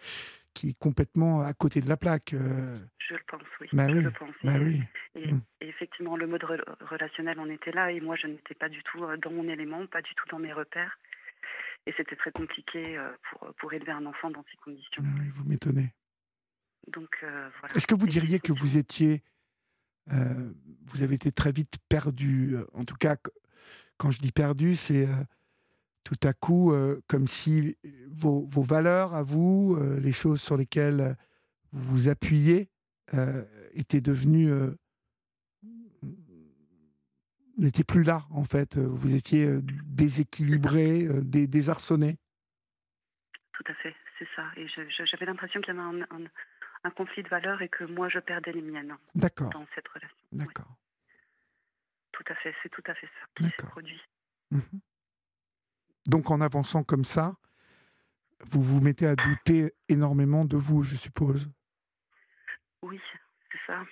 qui 0.55 0.71
est 0.71 0.79
complètement 0.79 1.43
à 1.43 1.53
côté 1.53 1.81
de 1.81 1.89
la 1.89 1.97
plaque. 1.97 2.35
Euh. 2.35 2.77
Je 2.99 3.15
le 3.15 3.21
pense, 3.27 3.43
oui. 3.61 3.69
Bah 3.73 3.89
je 3.89 3.95
oui. 3.95 4.03
le 4.03 4.11
pense. 4.11 4.35
Bah 4.43 4.55
oui. 4.61 4.83
Mm. 5.15 5.39
Et, 5.61 5.69
effectivement, 5.69 6.17
le 6.17 6.27
mode 6.27 6.45
relationnel, 6.81 7.39
on 7.39 7.51
était 7.51 7.73
là 7.73 7.91
et 7.91 8.01
moi, 8.01 8.17
je 8.17 8.27
n'étais 8.27 8.55
pas 8.55 8.69
du 8.69 8.83
tout 8.85 9.05
euh, 9.05 9.17
dans 9.17 9.31
mon 9.31 9.49
élément, 9.49 9.87
pas 9.87 10.03
du 10.03 10.15
tout 10.15 10.29
dans 10.31 10.39
mes 10.39 10.53
repères. 10.53 10.99
Et 11.87 11.95
c'était 11.97 12.17
très 12.17 12.31
compliqué 12.31 12.99
euh, 12.99 13.11
pour, 13.31 13.55
pour 13.55 13.73
élever 13.73 13.93
un 13.93 14.07
enfant 14.07 14.31
dans 14.31 14.45
ces 14.51 14.57
conditions. 14.59 15.03
Ah 15.05 15.19
oui, 15.19 15.29
vous 15.35 15.45
m'étonnez. 15.45 15.95
Donc, 16.89 17.17
voilà. 17.21 17.75
Est-ce 17.75 17.87
que 17.87 17.95
vous 17.95 18.07
diriez 18.07 18.41
que 18.41 18.53
vous 18.53 18.77
étiez. 18.77 19.23
vous 20.07 21.03
avez 21.03 21.15
été 21.15 21.31
très 21.31 21.53
vite 21.53 21.77
perdu. 21.89 22.57
En 22.73 22.85
tout 22.85 22.97
cas, 22.97 23.17
quand 23.99 24.11
je 24.11 24.19
dis 24.19 24.33
perdu, 24.33 24.77
c'est 24.77 25.07
tout 26.05 26.19
à 26.25 26.33
coup, 26.33 26.73
euh, 26.73 27.01
comme 27.09 27.27
si 27.27 27.77
vos, 28.09 28.45
vos, 28.47 28.63
valeurs 28.63 29.15
à 29.15 29.23
vous, 29.23 29.77
euh, 29.79 29.99
les 30.01 30.13
choses 30.13 30.41
sur 30.41 30.57
lesquelles 30.57 31.17
vous 31.73 31.93
vous 31.93 32.09
appuyez, 32.09 32.69
euh, 33.15 33.45
étaient 33.73 34.01
devenues 34.01 34.53
n'étaient 37.57 37.85
plus 37.85 38.03
là 38.03 38.23
en 38.31 38.45
fait. 38.45 38.79
Vous 38.79 39.15
étiez 39.15 39.49
déséquilibré, 39.85 41.07
désarçonné. 41.23 42.17
Tout 43.53 43.65
à 43.67 43.75
fait, 43.75 43.95
c'est 44.19 44.29
ça. 44.35 44.45
Et 44.57 44.67
j'avais 44.69 45.27
l'impression 45.27 45.61
qu'il 45.61 45.75
y 45.75 45.79
avait 45.79 46.05
un, 46.85 46.91
conflit 46.91 47.23
de 47.23 47.29
valeurs 47.29 47.61
et 47.61 47.69
que 47.69 47.85
moi 47.85 48.09
je 48.09 48.19
perdais 48.19 48.53
les 48.53 48.63
miennes 48.63 48.97
D'accord. 49.15 49.51
dans 49.51 49.67
cette 49.75 49.87
relation. 49.89 50.17
D'accord. 50.33 50.75
Tout 52.13 52.25
à 52.29 52.35
fait, 52.37 52.55
c'est 52.63 52.71
tout 52.71 52.83
à 52.87 52.95
fait 52.95 53.07
ça 53.07 53.27
qui 53.37 53.45
s'est 53.45 53.67
produit. 53.69 54.01
Mmh 54.51 54.59
donc 56.07 56.31
en 56.31 56.41
avançant 56.41 56.83
comme 56.83 57.05
ça, 57.05 57.37
vous 58.47 58.63
vous 58.63 58.81
mettez 58.81 59.07
à 59.07 59.17
douter 59.17 59.73
énormément 59.89 60.45
de 60.45 60.57
vous, 60.57 60.83
je 60.83 60.97
suppose. 60.97 61.51
Oui, 62.83 63.01
c'est 63.53 63.59
ça. 63.67 63.85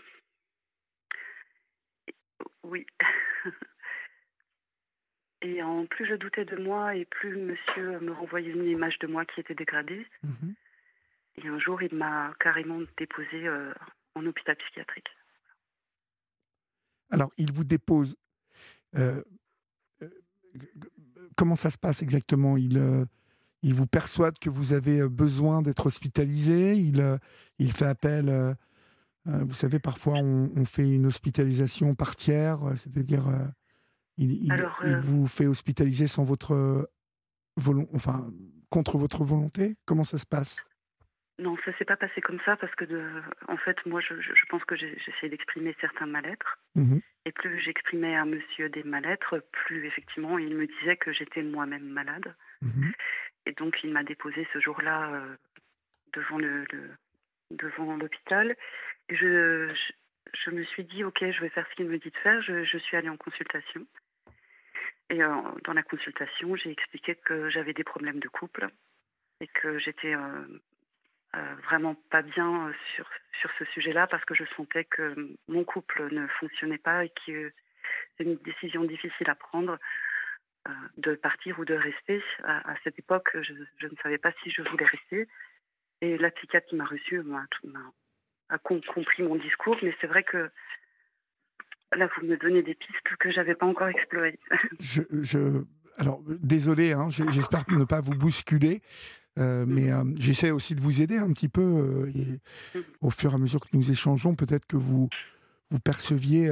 Oui. 2.62 2.87
Et 5.43 5.62
en 5.62 5.87
plus 5.87 6.05
je 6.07 6.15
doutais 6.15 6.45
de 6.45 6.57
moi 6.57 6.97
et 6.97 7.05
plus 7.05 7.37
monsieur 7.37 8.00
me 8.00 8.11
renvoyait 8.11 8.50
une 8.50 8.65
image 8.65 8.99
de 8.99 9.07
moi 9.07 9.25
qui 9.25 9.38
était 9.41 9.55
dégradée. 9.55 10.05
Mhm. 10.25 10.55
Et 11.37 11.47
un 11.47 11.59
jour, 11.61 11.81
il 11.81 11.95
m'a 11.95 12.35
carrément 12.41 12.81
déposé 12.97 13.47
euh, 13.47 13.73
en 14.17 14.27
hôpital 14.27 14.57
psychiatrique. 14.57 15.07
Alors, 17.11 17.31
il 17.37 17.53
vous 17.53 17.62
dépose. 17.65 18.17
euh, 18.97 19.23
euh, 20.03 20.09
comment 21.37 21.56
ça 21.56 21.70
se 21.70 21.78
passe 21.78 22.02
exactement? 22.02 22.56
Il, 22.56 22.78
euh, 22.78 23.04
il 23.62 23.75
vous 23.75 23.87
persuade 23.87 24.38
que 24.38 24.50
vous 24.50 24.72
avez 24.72 25.00
euh, 25.00 25.08
besoin 25.08 25.62
d'être 25.62 25.87
hospitalisé? 25.87 26.76
Il, 26.76 27.00
euh, 27.00 27.18
il 27.58 27.72
fait 27.72 27.87
appel. 27.87 28.28
euh, 28.28 28.54
vous 29.26 29.54
savez, 29.54 29.78
parfois, 29.78 30.14
on, 30.14 30.50
on 30.56 30.64
fait 30.64 30.88
une 30.88 31.06
hospitalisation 31.06 31.94
par 31.94 32.16
tiers, 32.16 32.58
c'est-à-dire. 32.76 33.26
il, 34.16 34.32
il- 34.46 34.52
Alors, 34.52 34.80
il 34.87 34.96
vous 34.96 35.26
fait 35.26 35.46
hospitaliser 35.46 36.06
sans 36.06 36.25
votre. 36.25 36.88
enfin, 37.94 38.30
contre 38.70 38.96
votre 38.98 39.25
volonté? 39.25 39.76
Comment 39.84 40.04
ça 40.04 40.18
se 40.18 40.26
passe? 40.26 40.64
Non, 41.38 41.57
ça 41.64 41.73
s'est 41.78 41.85
pas 41.85 41.97
passé 41.97 42.21
comme 42.21 42.40
ça 42.45 42.57
parce 42.57 42.75
que, 42.75 42.85
de, 42.85 43.00
en 43.47 43.57
fait, 43.59 43.85
moi, 43.87 44.00
je, 44.00 44.14
pense 44.49 44.64
que 44.64 44.75
j'essayais 44.75 45.28
d'exprimer 45.28 45.75
certains 45.80 46.07
mal-être. 46.07 46.59
Mhm. 46.75 47.00
Et 47.26 47.33
plus 47.33 47.61
j'exprimais 47.61 48.16
à 48.16 48.25
monsieur 48.25 48.68
des 48.68 48.83
mal-être, 48.83 49.38
plus 49.52 49.87
effectivement, 49.87 50.38
il 50.38 50.57
me 50.57 50.66
disait 50.66 50.97
que 50.97 51.12
j'étais 51.12 51.42
moi-même 51.42 51.88
malade. 51.88 52.35
Mhm. 52.62 52.92
Et 53.47 53.52
donc, 53.52 53.78
il 53.85 53.92
m'a 53.92 54.02
déposé 54.02 54.49
ce 54.52 54.59
jour-là 54.61 55.12
euh, 55.14 55.37
devant 56.12 56.38
le, 56.38 56.64
le- 56.73 56.90
devant 57.50 57.97
l'hôpital. 57.97 58.57
Je, 59.09 59.73
je, 59.73 59.92
je 60.35 60.50
me 60.50 60.64
suis 60.64 60.85
dit, 60.85 61.04
ok, 61.04 61.18
je 61.30 61.40
vais 61.40 61.49
faire 61.50 61.66
ce 61.71 61.75
qu'il 61.76 61.87
me 61.87 61.99
dit 61.99 62.11
de 62.11 62.16
faire. 62.18 62.42
Je, 62.42 62.64
je 62.64 62.78
suis 62.78 62.97
allée 62.97 63.09
en 63.09 63.16
consultation. 63.16 63.87
Et 65.11 65.23
euh, 65.23 65.40
dans 65.64 65.73
la 65.73 65.83
consultation, 65.83 66.57
j'ai 66.57 66.71
expliqué 66.71 67.14
que 67.14 67.49
j'avais 67.49 67.73
des 67.73 67.85
problèmes 67.85 68.21
de 68.21 68.28
couple 68.28 68.68
et 69.40 69.47
que 69.47 69.78
j'étais 69.78 70.14
euh, 70.14 70.45
vraiment 71.64 71.95
pas 72.11 72.23
bien 72.23 72.68
euh, 72.68 72.73
sur, 72.95 73.09
sur 73.40 73.50
ce 73.59 73.64
sujet-là 73.66 74.07
parce 74.07 74.25
que 74.25 74.35
je 74.35 74.45
sentais 74.57 74.85
que 74.85 75.37
mon 75.49 75.64
couple 75.64 76.09
ne 76.12 76.26
fonctionnait 76.40 76.78
pas 76.78 77.04
et 77.04 77.12
que 77.26 77.52
c'est 78.16 78.25
une 78.25 78.37
décision 78.37 78.85
difficile 78.85 79.28
à 79.28 79.35
prendre 79.35 79.78
euh, 80.68 80.73
de 80.97 81.14
partir 81.14 81.59
ou 81.59 81.64
de 81.64 81.75
rester. 81.75 82.23
À, 82.45 82.75
cette 82.85 82.99
époque, 82.99 83.30
je, 83.42 83.52
ne 83.52 83.97
savais 84.02 84.18
pas 84.18 84.33
si 84.42 84.50
je 84.50 84.62
voulais 84.62 84.87
rester. 84.87 85.28
Et 86.00 86.16
la 86.16 86.30
qui 86.30 86.76
m'a 86.76 86.85
reçue 86.85 87.23
m'a, 87.23 87.45
a 88.50 88.59
com- 88.59 88.80
compris 88.95 89.23
mon 89.23 89.37
discours, 89.37 89.76
mais 89.83 89.95
c'est 90.00 90.07
vrai 90.07 90.23
que 90.23 90.50
là, 91.97 92.09
vous 92.16 92.26
me 92.26 92.37
donnez 92.37 92.62
des 92.62 92.75
pistes 92.75 93.16
que 93.18 93.30
j'avais 93.30 93.54
pas 93.54 93.66
encore 93.66 93.88
explorées. 93.88 94.38
alors, 95.97 96.23
désolé, 96.26 96.92
hein, 96.92 97.09
j'espère 97.11 97.64
ne 97.78 97.85
pas 97.85 98.00
vous 98.00 98.14
bousculer, 98.14 98.83
euh, 99.38 99.64
mais 99.66 99.90
euh, 99.90 100.04
j'essaie 100.18 100.50
aussi 100.50 100.75
de 100.75 100.80
vous 100.80 101.00
aider 101.00 101.16
un 101.16 101.33
petit 101.33 101.49
peu. 101.49 101.62
euh, 101.62 102.12
et 102.14 102.40
Mhm. 102.78 102.85
au 103.00 103.11
fur 103.11 103.33
et 103.33 103.35
à 103.35 103.38
mesure 103.38 103.61
que 103.61 103.76
nous 103.76 103.90
échangeons, 103.90 104.35
peut-être 104.35 104.66
que 104.66 104.76
vous, 104.76 105.09
vous 105.71 105.78
perceviez 105.80 106.50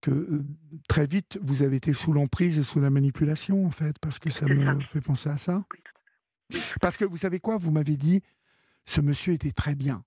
que 0.00 0.42
très 0.88 1.06
vite, 1.06 1.38
vous 1.42 1.62
avez 1.62 1.76
été 1.76 1.92
sous 1.92 2.12
l'emprise 2.12 2.58
et 2.58 2.62
sous 2.62 2.80
la 2.80 2.90
manipulation, 2.90 3.66
en 3.66 3.70
fait, 3.70 3.98
parce 4.00 4.18
que 4.18 4.30
ça 4.30 4.46
me 4.46 4.80
fait 4.80 5.00
penser 5.00 5.28
à 5.28 5.38
ça. 5.38 5.64
Parce 6.80 6.96
que 6.96 7.04
vous 7.04 7.16
savez 7.16 7.40
quoi, 7.40 7.56
vous 7.56 7.70
m'avez 7.72 7.96
dit, 7.96 8.22
ce 8.84 9.00
monsieur 9.00 9.32
était 9.34 9.52
très 9.52 9.74
bien. 9.74 10.04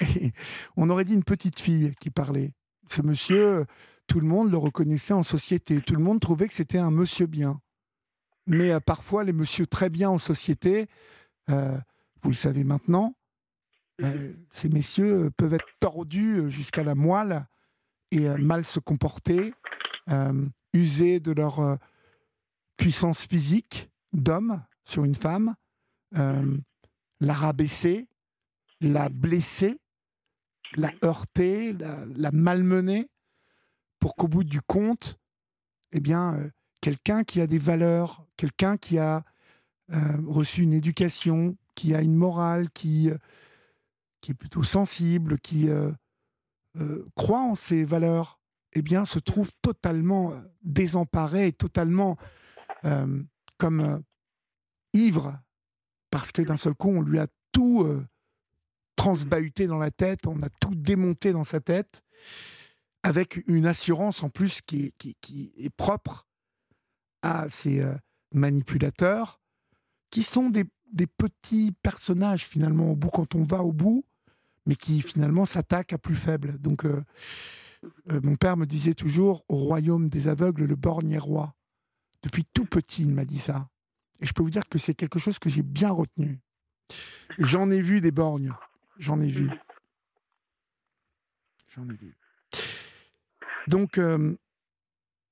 Et 0.00 0.32
on 0.76 0.88
aurait 0.90 1.04
dit 1.04 1.14
une 1.14 1.24
petite 1.24 1.60
fille 1.60 1.94
qui 2.00 2.10
parlait. 2.10 2.52
Ce 2.88 3.02
monsieur, 3.02 3.66
tout 4.06 4.20
le 4.20 4.26
monde 4.26 4.50
le 4.50 4.56
reconnaissait 4.56 5.12
en 5.14 5.22
société. 5.22 5.80
Tout 5.80 5.94
le 5.94 6.02
monde 6.02 6.20
trouvait 6.20 6.48
que 6.48 6.54
c'était 6.54 6.78
un 6.78 6.90
monsieur 6.90 7.26
bien. 7.26 7.60
Mais 8.46 8.72
euh, 8.72 8.80
parfois, 8.80 9.24
les 9.24 9.32
monsieur 9.32 9.66
très 9.66 9.88
bien 9.90 10.10
en 10.10 10.18
société, 10.18 10.88
euh, 11.50 11.78
vous 12.22 12.30
le 12.30 12.34
savez 12.34 12.64
maintenant, 12.64 13.14
euh, 14.02 14.32
ces 14.50 14.68
messieurs 14.68 15.26
euh, 15.26 15.30
peuvent 15.30 15.54
être 15.54 15.66
tordus 15.80 16.50
jusqu'à 16.50 16.82
la 16.82 16.94
moelle 16.94 17.46
et 18.10 18.28
euh, 18.28 18.36
mal 18.38 18.64
se 18.64 18.80
comporter, 18.80 19.54
user 20.74 21.20
de 21.20 21.30
leur 21.32 21.78
puissance 22.76 23.26
physique 23.26 23.90
d'homme 24.12 24.64
sur 24.84 25.04
une 25.04 25.14
femme, 25.14 25.54
euh, 26.16 26.58
la 27.20 27.34
rabaisser, 27.34 28.08
la 28.80 29.08
blesser, 29.08 29.78
la 30.74 30.90
heurter, 31.04 31.72
la, 31.74 32.04
la 32.16 32.32
malmener, 32.32 33.08
pour 34.00 34.16
qu'au 34.16 34.26
bout 34.26 34.42
du 34.42 34.60
compte, 34.60 35.18
eh 35.92 36.00
bien, 36.00 36.50
quelqu'un 36.80 37.22
qui 37.22 37.40
a 37.40 37.46
des 37.46 37.58
valeurs, 37.58 38.26
quelqu'un 38.36 38.76
qui 38.76 38.98
a 38.98 39.22
reçu 40.26 40.62
une 40.62 40.72
éducation, 40.72 41.56
qui 41.74 41.94
a 41.94 42.00
une 42.00 42.14
morale, 42.14 42.70
qui, 42.70 43.10
euh, 43.10 43.18
qui 44.20 44.32
est 44.32 44.34
plutôt 44.34 44.62
sensible, 44.62 45.38
qui 45.38 45.68
euh, 45.68 45.90
euh, 46.76 47.06
croit 47.14 47.42
en 47.42 47.54
ses 47.54 47.84
valeurs, 47.84 48.40
eh 48.74 48.82
bien, 48.82 49.04
se 49.04 49.18
trouve 49.18 49.50
totalement 49.62 50.32
euh, 50.32 50.40
désemparé 50.62 51.48
et 51.48 51.52
totalement 51.52 52.16
euh, 52.84 53.22
comme 53.58 53.80
euh, 53.80 53.98
ivre, 54.92 55.38
parce 56.10 56.32
que 56.32 56.42
d'un 56.42 56.56
seul 56.56 56.74
coup, 56.74 56.90
on 56.90 57.02
lui 57.02 57.18
a 57.18 57.26
tout 57.52 57.82
euh, 57.82 58.06
transbahuté 58.96 59.66
dans 59.66 59.78
la 59.78 59.90
tête, 59.90 60.26
on 60.26 60.40
a 60.42 60.48
tout 60.60 60.74
démonté 60.74 61.32
dans 61.32 61.44
sa 61.44 61.60
tête, 61.60 62.02
avec 63.02 63.42
une 63.48 63.66
assurance 63.66 64.22
en 64.22 64.28
plus 64.28 64.60
qui 64.60 64.92
qui, 64.96 65.16
qui 65.20 65.52
est 65.56 65.70
propre 65.70 66.26
à 67.22 67.48
ces 67.48 67.80
euh, 67.80 67.94
manipulateurs, 68.32 69.41
qui 70.12 70.22
sont 70.22 70.50
des, 70.50 70.66
des 70.92 71.08
petits 71.08 71.72
personnages 71.82 72.46
finalement 72.46 72.92
au 72.92 72.94
bout 72.94 73.08
quand 73.08 73.34
on 73.34 73.42
va 73.42 73.62
au 73.62 73.72
bout, 73.72 74.04
mais 74.66 74.76
qui 74.76 75.00
finalement 75.00 75.46
s'attaquent 75.46 75.94
à 75.94 75.98
plus 75.98 76.14
faible. 76.14 76.58
Donc, 76.58 76.84
euh, 76.84 77.02
euh, 78.10 78.20
mon 78.22 78.36
père 78.36 78.56
me 78.56 78.66
disait 78.66 78.94
toujours 78.94 79.42
au 79.48 79.56
royaume 79.56 80.08
des 80.08 80.28
aveugles, 80.28 80.66
le 80.66 80.76
borgne 80.76 81.12
est 81.12 81.18
roi. 81.18 81.56
Depuis 82.22 82.44
tout 82.44 82.66
petit, 82.66 83.02
il 83.02 83.14
m'a 83.14 83.24
dit 83.24 83.38
ça. 83.38 83.68
Et 84.20 84.26
je 84.26 84.32
peux 84.34 84.42
vous 84.42 84.50
dire 84.50 84.68
que 84.68 84.78
c'est 84.78 84.94
quelque 84.94 85.18
chose 85.18 85.38
que 85.38 85.48
j'ai 85.48 85.62
bien 85.62 85.90
retenu. 85.90 86.38
J'en 87.38 87.70
ai 87.70 87.80
vu 87.80 88.00
des 88.02 88.12
borgnes. 88.12 88.52
J'en 88.98 89.18
ai 89.18 89.26
vu. 89.26 89.50
J'en 91.68 91.88
ai 91.88 91.94
vu. 91.94 92.14
Donc, 93.66 93.96
euh, 93.96 94.36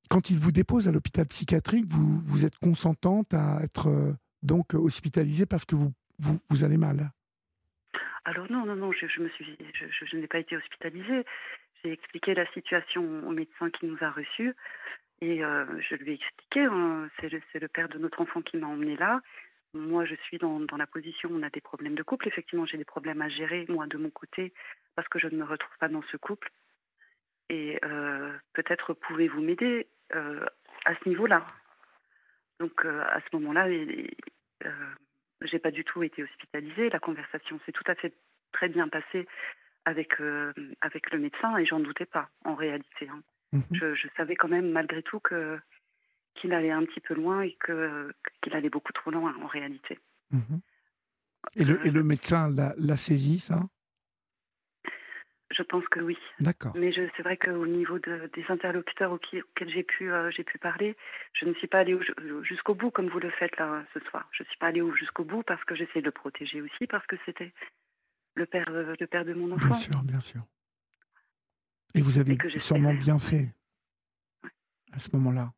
quand 0.08 0.30
il 0.30 0.38
vous 0.38 0.52
dépose 0.52 0.88
à 0.88 0.90
l'hôpital 0.90 1.26
psychiatrique, 1.26 1.84
vous, 1.86 2.20
vous 2.24 2.46
êtes 2.46 2.56
consentante 2.56 3.34
à 3.34 3.60
être 3.62 4.16
donc 4.42 4.74
hospitalisée 4.74 5.46
parce 5.46 5.64
que 5.64 5.74
vous, 5.74 5.92
vous, 6.18 6.64
allez 6.64 6.76
mal. 6.76 7.10
Alors 8.24 8.50
non, 8.50 8.66
non, 8.66 8.76
non, 8.76 8.92
je, 8.92 9.20
me 9.20 9.28
suis, 9.30 9.56
je, 9.74 10.06
je- 10.06 10.16
n'ai 10.16 10.26
pas 10.26 10.38
été 10.38 10.56
hospitalisée. 10.56 11.24
J'ai 11.82 11.92
expliqué 11.92 12.34
la 12.34 12.46
situation 12.52 13.02
au 13.26 13.30
médecin 13.30 13.70
qui 13.70 13.86
nous 13.86 13.96
a 14.00 14.10
reçus 14.10 14.54
et 15.20 15.44
euh, 15.44 15.64
je 15.80 15.94
lui 15.96 16.12
ai 16.12 16.14
expliqué, 16.14 16.64
hein, 16.64 17.08
c'est 17.20 17.30
le, 17.30 17.40
le 17.54 17.68
père 17.68 17.88
de 17.88 17.98
notre 17.98 18.20
enfant 18.20 18.42
qui 18.42 18.56
m'a 18.56 18.66
emmené 18.66 18.96
là. 18.96 19.20
Moi, 19.72 20.04
je 20.04 20.14
suis 20.26 20.38
dans, 20.38 20.58
la 20.76 20.86
position, 20.86 21.30
on 21.32 21.42
a 21.42 21.50
des 21.50 21.60
problèmes 21.60 21.94
de 21.94 22.02
couple. 22.02 22.26
Effectivement, 22.26 22.66
j'ai 22.66 22.78
des 22.78 22.84
problèmes 22.84 23.22
à 23.22 23.28
gérer, 23.28 23.66
moi, 23.68 23.86
de 23.86 23.98
mon 23.98 24.10
côté, 24.10 24.52
parce 24.96 25.06
que 25.08 25.18
je 25.18 25.28
ne 25.28 25.36
me 25.36 25.44
retrouve 25.44 25.76
pas 25.78 25.88
dans 25.88 26.02
ce 26.10 26.16
couple. 26.16 26.50
Et 27.50 27.78
euh, 27.84 28.32
peut-être 28.52 28.94
pouvez-vous 28.94 29.40
m'aider 29.40 29.86
euh, 30.14 30.44
à 30.86 30.94
ce 30.96 31.08
niveau-là. 31.08 31.46
Donc, 32.60 32.84
euh, 32.84 33.02
à 33.08 33.20
ce 33.20 33.36
moment-là, 33.36 33.66
euh, 33.68 34.70
j'ai 35.42 35.58
pas 35.58 35.70
du 35.70 35.82
tout 35.82 36.02
été 36.02 36.22
hospitalisée. 36.22 36.90
La 36.90 37.00
conversation 37.00 37.58
s'est 37.64 37.72
tout 37.72 37.84
à 37.86 37.94
fait 37.94 38.14
très 38.52 38.68
bien 38.68 38.86
passée 38.88 39.26
avec, 39.86 40.20
euh, 40.20 40.52
avec 40.82 41.10
le 41.10 41.18
médecin 41.18 41.56
et 41.56 41.64
j'en 41.64 41.80
doutais 41.80 42.04
pas, 42.06 42.28
en 42.44 42.54
réalité. 42.54 43.08
hein. 43.08 43.22
Mhm. 43.52 43.62
Je, 43.72 43.94
je 43.94 44.08
savais 44.16 44.36
quand 44.36 44.48
même, 44.48 44.70
malgré 44.70 45.02
tout, 45.02 45.18
que 45.20 45.58
qu'il 46.34 46.52
allait 46.52 46.70
un 46.70 46.84
petit 46.84 47.00
peu 47.00 47.14
loin 47.14 47.40
et 47.40 47.56
que 47.58 48.12
qu'il 48.42 48.54
allait 48.54 48.70
beaucoup 48.70 48.92
trop 48.92 49.10
loin, 49.10 49.34
en 49.42 49.46
réalité. 49.46 49.98
Mhm. 50.30 50.60
Et, 51.56 51.64
le, 51.64 51.84
et 51.86 51.90
le 51.90 52.02
médecin 52.02 52.48
l'a 52.50 52.96
saisi, 52.96 53.38
ça? 53.38 53.62
Je 55.50 55.62
pense 55.64 55.84
que 55.88 55.98
oui. 56.00 56.16
D'accord. 56.38 56.72
Mais 56.76 56.92
c'est 56.94 57.22
vrai 57.22 57.36
qu'au 57.36 57.66
niveau 57.66 57.98
de- 57.98 58.30
des 58.34 58.44
interlocuteurs 58.48 59.10
auxquels, 59.12 59.42
auxquels 59.42 59.70
j'ai 59.70 59.82
pu, 59.82 60.10
euh, 60.12 60.30
j'ai 60.30 60.44
pu 60.44 60.58
parler, 60.58 60.96
je 61.32 61.44
ne 61.44 61.54
suis 61.54 61.66
pas 61.66 61.80
allée 61.80 61.94
au- 61.94 62.42
jusqu'au 62.44 62.74
bout 62.74 62.90
comme 62.92 63.08
vous 63.08 63.18
le 63.18 63.30
faites 63.30 63.56
là 63.56 63.84
ce 63.92 64.00
soir. 64.00 64.28
Je 64.32 64.44
ne 64.44 64.48
suis 64.48 64.58
pas 64.58 64.68
allée 64.68 64.80
au- 64.80 64.94
jusqu'au 64.94 65.24
bout 65.24 65.42
parce 65.42 65.62
que 65.64 65.74
j'essaie 65.74 66.00
de 66.00 66.06
le 66.06 66.12
protéger 66.12 66.60
aussi, 66.60 66.86
parce 66.88 67.04
que 67.06 67.16
c'était 67.26 67.52
le 68.34 68.46
père, 68.46 68.68
euh, 68.70 68.94
le 68.98 69.06
père 69.08 69.24
de 69.24 69.34
mon 69.34 69.50
enfant. 69.52 69.66
Bien 69.66 69.74
sûr, 69.74 70.02
bien 70.04 70.20
sûr. 70.20 70.42
Et 71.96 72.00
vous 72.00 72.18
avez 72.18 72.38
Et 72.54 72.58
sûrement 72.60 72.94
bien 72.94 73.18
fait 73.18 73.48
à 74.92 75.00
ce 75.00 75.08
moment-là. 75.14 75.52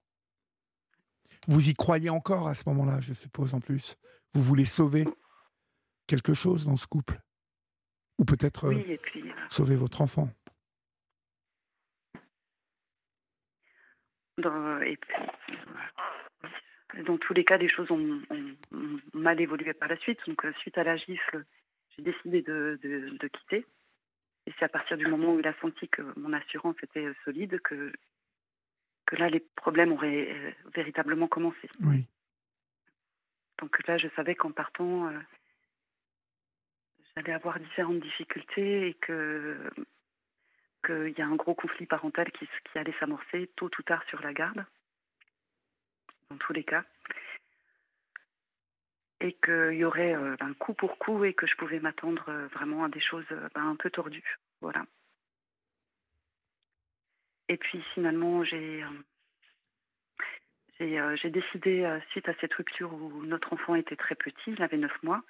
Vous 1.48 1.68
y 1.68 1.74
croyez 1.74 2.08
encore 2.08 2.48
à 2.48 2.54
ce 2.54 2.66
moment-là, 2.70 3.00
je 3.00 3.12
suppose, 3.12 3.52
en 3.52 3.60
plus? 3.60 3.96
Vous 4.32 4.42
voulez 4.42 4.64
sauver 4.64 5.04
quelque 6.06 6.32
chose 6.32 6.64
dans 6.64 6.76
ce 6.76 6.86
couple? 6.86 7.18
Ou 8.18 8.24
peut-être 8.24 8.68
oui, 8.68 8.84
et 8.88 8.98
puis, 8.98 9.20
euh, 9.21 9.21
sauver 9.52 9.76
votre 9.76 10.00
enfant 10.00 10.28
dans, 14.38 14.80
et 14.80 14.96
puis, 14.96 15.14
dans 17.04 17.18
tous 17.18 17.34
les 17.34 17.44
cas, 17.44 17.58
les 17.58 17.68
choses 17.68 17.90
ont, 17.90 18.22
ont- 18.30 18.56
ont 18.72 18.98
mal 19.12 19.40
évolué 19.40 19.72
par 19.74 19.88
la 19.88 19.96
suite. 19.98 20.18
Donc, 20.26 20.44
euh, 20.44 20.52
suite 20.54 20.78
à 20.78 20.84
la 20.84 20.96
gifle, 20.96 21.44
j'ai 21.96 22.02
décidé 22.02 22.42
de, 22.42 22.78
de- 22.82 23.10
de 23.18 23.28
quitter. 23.28 23.66
Et 24.46 24.52
c'est 24.58 24.64
à 24.64 24.68
partir 24.68 24.96
du 24.96 25.06
moment 25.06 25.34
où 25.34 25.38
il 25.40 25.46
a 25.46 25.54
senti 25.60 25.86
que 25.88 26.02
mon 26.18 26.32
assurance 26.32 26.76
était 26.82 27.04
euh, 27.04 27.14
solide 27.24 27.60
que, 27.60 27.92
que 29.06 29.16
là, 29.16 29.28
les 29.28 29.40
problèmes 29.40 29.92
auraient 29.92 30.28
euh, 30.32 30.50
véritablement 30.74 31.28
commencé. 31.28 31.68
Oui. 31.84 32.06
Donc 33.60 33.86
là, 33.86 33.98
je 33.98 34.08
savais 34.16 34.34
qu'en 34.34 34.50
partant, 34.50 35.06
euh, 35.08 35.18
j'allais 37.16 37.32
avoir 37.32 37.58
différentes 37.60 38.00
difficultés 38.00 38.88
et 38.88 38.94
que 38.94 39.56
qu'il 40.84 41.14
y 41.16 41.22
a 41.22 41.26
un 41.26 41.36
gros 41.36 41.54
conflit 41.54 41.86
parental 41.86 42.30
qui, 42.32 42.48
allait 42.74 42.94
s'amorcer 42.98 43.48
tôt 43.56 43.70
ou 43.78 43.82
tard 43.82 44.02
sur 44.08 44.20
la 44.20 44.32
garde, 44.32 44.64
dans 46.30 46.36
tous 46.38 46.52
les 46.52 46.64
cas. 46.64 46.84
Et 49.20 49.34
qu'il 49.34 49.74
y 49.74 49.84
aurait 49.84 50.16
euh, 50.16 50.34
ben, 50.40 50.52
coup 50.54 50.74
pour 50.74 50.98
coup 50.98 51.24
et 51.24 51.34
que 51.34 51.46
je 51.46 51.54
pouvais 51.54 51.78
m'attendre 51.78 52.24
euh, 52.28 52.48
vraiment 52.48 52.82
à 52.82 52.88
des 52.88 53.00
choses 53.00 53.24
euh, 53.30 53.48
ben, 53.54 53.68
un 53.68 53.76
peu 53.76 53.90
tordues. 53.90 54.36
Voilà. 54.60 54.84
Et 57.48 57.56
puis 57.56 57.80
finalement, 57.94 58.42
j'ai 58.42 58.84
euh, 60.80 61.16
j'ai 61.16 61.30
décidé, 61.30 62.00
suite 62.10 62.28
à 62.28 62.34
cette 62.40 62.54
rupture 62.54 62.92
où 62.92 63.24
notre 63.24 63.52
enfant 63.52 63.76
était 63.76 63.94
très 63.94 64.16
petit, 64.16 64.34
il 64.48 64.62
avait 64.62 64.78
9 64.78 64.90
mois, 65.04 65.22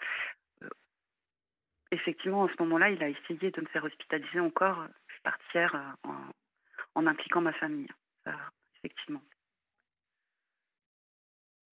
effectivement, 1.92 2.44
à 2.44 2.48
ce 2.48 2.60
moment-là, 2.62 2.90
il 2.90 3.02
a 3.02 3.08
essayé 3.08 3.50
de 3.50 3.60
me 3.60 3.66
faire 3.66 3.84
hospitaliser 3.84 4.40
encore 4.40 4.80
euh, 4.80 4.88
par 5.22 5.38
tiers 5.50 5.74
euh, 5.74 6.08
en, 6.08 7.00
en 7.00 7.06
impliquant 7.06 7.40
ma 7.40 7.52
famille. 7.52 7.88
Ça, 8.24 8.34
effectivement. 8.76 9.22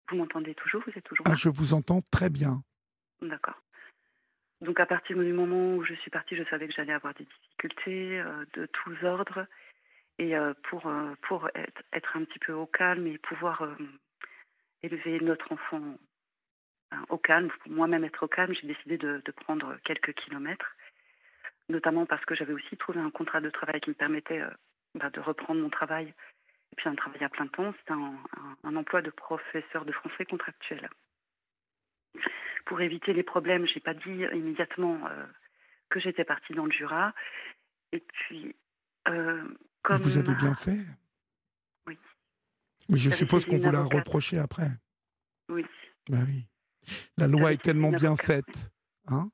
Vous 0.10 0.18
m'entendez 0.18 0.56
toujours 0.56 0.84
Vous 0.86 0.94
êtes 0.96 1.04
toujours 1.04 1.26
là? 1.26 1.34
Ah, 1.34 1.38
je 1.38 1.50
vous 1.50 1.74
entends 1.74 2.02
très 2.12 2.30
bien. 2.30 2.62
D'accord. 3.22 3.62
Donc 4.62 4.80
à 4.80 4.86
partir 4.86 5.18
du 5.18 5.34
moment 5.34 5.76
où 5.76 5.84
je 5.84 5.94
suis 5.96 6.10
partie, 6.10 6.36
je 6.36 6.44
savais 6.46 6.68
que 6.68 6.74
j'allais 6.74 6.94
avoir 6.94 7.14
des 7.14 7.26
difficultés 7.26 8.20
euh, 8.20 8.46
de 8.54 8.66
tous 8.66 9.04
ordres. 9.06 9.46
Et 10.20 10.36
euh, 10.36 10.54
pour, 10.64 10.88
euh, 10.88 11.14
pour 11.28 11.48
être, 11.54 11.84
être 11.94 12.18
un 12.18 12.24
petit 12.24 12.40
peu 12.40 12.54
au 12.54 12.66
calme 12.66 13.06
et 13.06 13.20
pouvoir 13.20 13.62
euh, 13.62 13.76
élever 14.82 15.20
notre 15.20 15.52
enfant 15.52 16.00
au 17.10 17.18
calme, 17.18 17.50
pour 17.64 17.72
moi-même 17.72 18.04
être 18.04 18.24
au 18.24 18.28
calme, 18.28 18.54
j'ai 18.54 18.68
décidé 18.68 18.98
de, 18.98 19.22
de 19.26 19.32
prendre 19.32 19.76
quelques 19.84 20.14
kilomètres, 20.14 20.76
notamment 21.70 22.06
parce 22.06 22.24
que 22.26 22.36
j'avais 22.36 22.54
aussi 22.54 22.78
trouvé 22.78 23.00
un 23.00 23.12
contrat 23.12 23.42
de 23.42 23.50
travail 23.50 23.82
qui 23.82 23.90
me 23.90 23.96
permettait 23.96 24.42
euh, 24.42 24.50
bah, 24.96 25.10
de 25.10 25.20
reprendre 25.20 25.62
mon 25.62 25.70
travail, 25.70 26.08
et 26.72 26.76
puis 26.76 26.88
un 26.90 26.96
travail 26.96 27.24
à 27.24 27.30
plein 27.30 27.48
temps, 27.48 27.74
c'était 27.80 27.92
un, 27.94 28.16
un- 28.38 28.58
un 28.64 28.76
emploi 28.76 29.02
de 29.02 29.10
professeur 29.10 29.86
de 29.86 29.92
français 29.92 30.26
contractuel. 30.26 30.90
Pour 32.66 32.82
éviter 32.82 33.14
les 33.14 33.24
problèmes, 33.24 33.66
j'ai 33.68 33.80
pas 33.80 33.94
dit 33.94 34.24
immédiatement 34.34 35.00
euh, 35.08 35.26
que 35.90 36.00
j'étais 36.00 36.26
partie 36.26 36.54
dans 36.54 36.66
le 36.66 36.72
Jura, 36.72 37.14
et 37.92 38.00
puis 38.00 38.56
euh, 39.08 39.44
comme 39.84 39.98
Vous 40.02 40.18
avez 40.18 40.34
bien 40.36 40.54
fait. 40.54 40.80
Oui. 41.88 41.98
Mais 42.90 42.98
je 42.98 43.10
suppose 43.12 43.46
qu'on 43.46 43.58
vous 43.58 43.72
l'a 43.72 43.84
reproché 43.84 44.38
après. 44.38 44.70
oui, 45.50 45.66
Ben 46.10 46.24
oui. 46.26 46.46
La 47.18 47.28
loi 47.28 47.52
est 47.52 47.62
tellement 47.62 47.92
bien 47.92 48.16
faite. 48.16 48.72
Hein. 49.08 49.30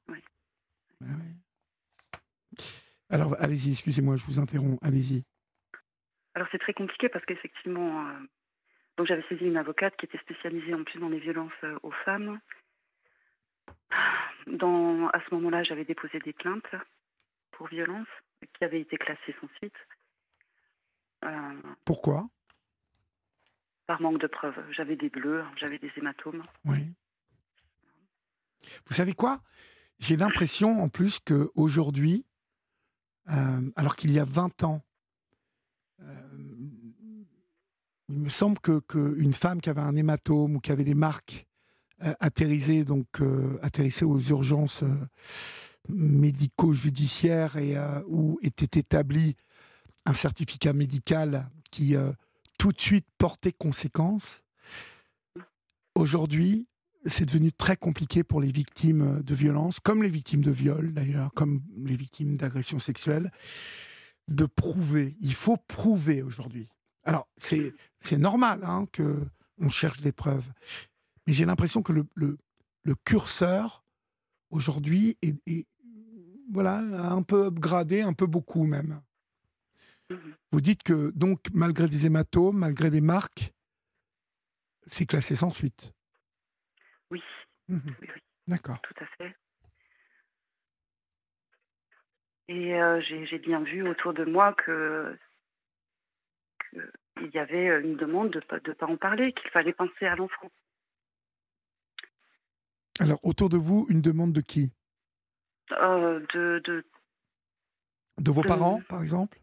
Alors, 3.09 3.35
allez-y, 3.39 3.71
excusez-moi, 3.71 4.15
je 4.15 4.25
vous 4.25 4.39
interromps. 4.39 4.79
Allez-y. 4.81 5.23
Alors 6.35 6.47
c'est 6.51 6.57
très 6.57 6.73
compliqué 6.73 7.09
parce 7.09 7.23
qu'effectivement, 7.25 8.07
euh, 8.07 8.13
donc 8.97 9.07
j'avais 9.07 9.23
saisi 9.29 9.45
une 9.45 9.57
avocate 9.57 9.95
qui 9.97 10.05
était 10.05 10.17
spécialisée 10.19 10.73
en 10.73 10.83
plus 10.83 10.99
dans 10.99 11.09
les 11.09 11.19
violences 11.19 11.51
euh, 11.63 11.77
aux 11.83 11.91
femmes. 12.05 12.39
Dans, 14.47 15.07
à 15.09 15.19
ce 15.19 15.35
moment-là, 15.35 15.63
j'avais 15.63 15.85
déposé 15.85 16.19
des 16.19 16.33
plaintes 16.33 16.75
pour 17.51 17.67
violence 17.67 18.07
qui 18.57 18.63
avaient 18.63 18.81
été 18.81 18.97
classées 18.97 19.35
sans 19.39 19.47
suite 19.57 19.75
euh, 21.23 21.61
Pourquoi? 21.85 22.27
par 23.85 24.01
manque 24.01 24.19
de 24.19 24.27
preuves. 24.27 24.59
J'avais 24.71 24.95
des 24.95 25.09
bleus, 25.09 25.43
j'avais 25.57 25.77
des 25.77 25.91
hématomes. 25.97 26.43
Oui. 26.65 26.87
Vous 28.87 28.93
savez 28.93 29.13
quoi? 29.13 29.41
J'ai 29.99 30.17
l'impression 30.17 30.81
en 30.81 30.89
plus 30.89 31.19
qu'aujourd'hui, 31.19 32.25
euh, 33.29 33.71
alors 33.75 33.95
qu'il 33.95 34.11
y 34.11 34.19
a 34.19 34.25
20 34.25 34.63
ans, 34.63 34.81
euh, 36.01 36.37
il 38.09 38.19
me 38.19 38.29
semble 38.29 38.59
que, 38.59 38.79
que 38.79 39.15
une 39.17 39.33
femme 39.33 39.61
qui 39.61 39.69
avait 39.69 39.81
un 39.81 39.95
hématome 39.95 40.57
ou 40.57 40.59
qui 40.59 40.71
avait 40.71 40.83
des 40.83 40.93
marques 40.93 41.47
euh, 42.03 42.83
donc, 42.83 43.07
euh, 43.21 43.57
atterrissait 43.61 44.05
aux 44.05 44.19
urgences 44.19 44.83
médico-judiciaires 45.87 47.57
et 47.57 47.75
où 48.07 48.39
était 48.41 48.79
établi 48.79 49.35
un 50.05 50.13
certificat 50.13 50.73
médical 50.73 51.49
qui 51.71 51.95
tout 52.57 52.71
de 52.71 52.79
suite 52.79 53.07
portait 53.17 53.51
conséquence. 53.51 54.43
Aujourd'hui, 55.95 56.67
c'est 57.05 57.25
devenu 57.25 57.51
très 57.51 57.75
compliqué 57.75 58.23
pour 58.23 58.41
les 58.41 58.51
victimes 58.51 59.21
de 59.21 59.35
violences, 59.35 59.79
comme 59.79 60.03
les 60.03 60.09
victimes 60.09 60.41
de 60.41 60.51
viol 60.51 60.93
d'ailleurs, 60.93 61.33
comme 61.33 61.61
les 61.77 61.95
victimes 61.95 62.37
d'agressions 62.37 62.79
sexuelles, 62.79 63.31
de 64.27 64.45
prouver. 64.45 65.15
Il 65.19 65.33
faut 65.33 65.57
prouver 65.57 66.21
aujourd'hui. 66.21 66.69
Alors, 67.03 67.27
c'est 67.37 67.73
normal 68.17 68.61
hein, 68.63 68.85
que 68.91 69.25
on 69.59 69.69
cherche 69.69 69.99
des 69.99 70.11
preuves, 70.11 70.51
mais 71.27 71.33
j'ai 71.33 71.45
l'impression 71.45 71.81
que 71.81 71.93
le, 71.93 72.37
curseur 73.05 73.83
aujourd'hui 74.49 75.17
est, 75.21 75.35
est, 75.47 75.67
voilà 76.51 76.77
un 76.77 77.21
peu 77.21 77.45
upgradé, 77.45 78.01
un 78.01 78.13
peu 78.13 78.25
beaucoup 78.25 78.65
même. 78.65 79.01
Vous 80.51 80.61
dites 80.61 80.83
que 80.83 81.11
donc 81.15 81.47
malgré 81.53 81.87
des 81.87 82.05
hématomes, 82.05 82.57
malgré 82.57 82.89
des 82.89 83.01
marques, 83.01 83.53
c'est 84.87 85.05
classé 85.05 85.35
sans 85.35 85.49
suite. 85.49 85.93
Oui, 87.13 87.23
Mhm. 87.67 87.95
oui, 88.01 88.07
oui, 88.15 88.21
D'accord. 88.47 88.81
tout 88.81 88.95
à 88.99 89.05
fait. 89.17 89.35
Et 92.47 92.73
euh, 92.73 92.99
j'ai 93.01 93.37
bien 93.37 93.61
vu 93.61 93.87
autour 93.87 94.13
de 94.13 94.25
moi 94.25 94.53
que 94.53 95.15
qu'il 96.71 97.29
y 97.31 97.37
avait 97.37 97.79
une 97.81 97.97
demande 97.97 98.31
de 98.31 98.41
ne 98.67 98.73
pas 98.73 98.87
en 98.87 98.97
parler, 98.97 99.31
qu'il 99.31 99.51
fallait 99.51 99.73
penser 99.73 100.07
à 100.07 100.15
l'enfant. 100.15 100.49
Alors 102.99 103.19
autour 103.23 103.49
de 103.49 103.57
vous, 103.57 103.85
une 103.89 104.01
demande 104.01 104.33
de 104.33 104.41
qui? 104.41 104.71
Euh, 105.73 106.19
de, 106.33 106.61
de, 106.65 106.83
De 108.17 108.31
vos 108.31 108.41
De- 108.41 108.47
parents, 108.47 108.81
par 108.89 109.03
exemple? 109.03 109.39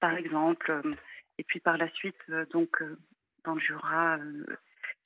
Par 0.00 0.12
exemple. 0.12 0.70
euh, 0.70 0.94
Et 1.38 1.44
puis 1.44 1.60
par 1.60 1.78
la 1.78 1.90
suite, 1.92 2.20
euh, 2.28 2.44
donc 2.52 2.82
dans 3.44 3.54
le 3.54 3.60
Jura, 3.60 4.18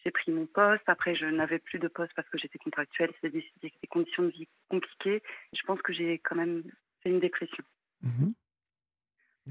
j'ai 0.05 0.11
pris 0.11 0.33
mon 0.33 0.47
poste. 0.47 0.83
Après, 0.89 1.15
je 1.15 1.27
n'avais 1.27 1.59
plus 1.59 1.79
de 1.79 1.89
poste 1.89 2.13
parce 2.15 2.29
que 2.29 2.39
j'étais 2.39 2.59
contractuelle. 2.59 3.11
C'était 3.21 3.31
des, 3.39 3.45
des- 3.63 3.73
conditions 3.89 4.23
de 4.25 4.31
vie 4.31 4.49
compliquées. 4.69 5.23
Je 5.53 5.63
pense 5.63 5.81
que 5.83 5.93
j'ai 5.93 6.19
quand 6.19 6.35
même 6.35 6.63
fait 7.03 7.11
une 7.11 7.21
dépression. 7.21 7.63
Mhm. 8.03 8.35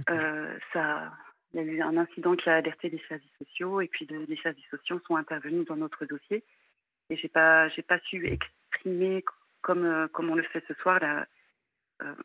Euh, 0.10 0.58
ça, 0.74 1.14
il 1.54 1.58
y 1.58 1.60
a 1.60 1.64
eu 1.64 1.82
un 1.82 1.98
incident 1.98 2.36
qui 2.36 2.50
a 2.50 2.56
alerté 2.56 2.90
les 2.90 3.02
services 3.08 3.32
sociaux 3.38 3.82
et 3.82 3.88
puis 3.88 4.06
de- 4.06 4.26
les 4.28 4.38
services 4.38 4.66
sociaux 4.70 5.00
sont 5.08 5.16
intervenus 5.16 5.66
dans 5.68 5.76
notre 5.76 6.06
dossier. 6.06 6.44
Et 7.10 7.18
j'ai 7.18 7.28
pas, 7.30 7.68
j'ai 7.70 7.82
pas 7.84 8.00
su 8.00 8.26
exprimer 8.26 9.24
comme 9.62 9.86
euh, 9.86 10.08
comme 10.08 10.30
on 10.30 10.36
le 10.36 10.44
fait 10.44 10.64
ce 10.68 10.74
soir 10.76 11.00
la, 11.02 11.28
euh, 12.02 12.16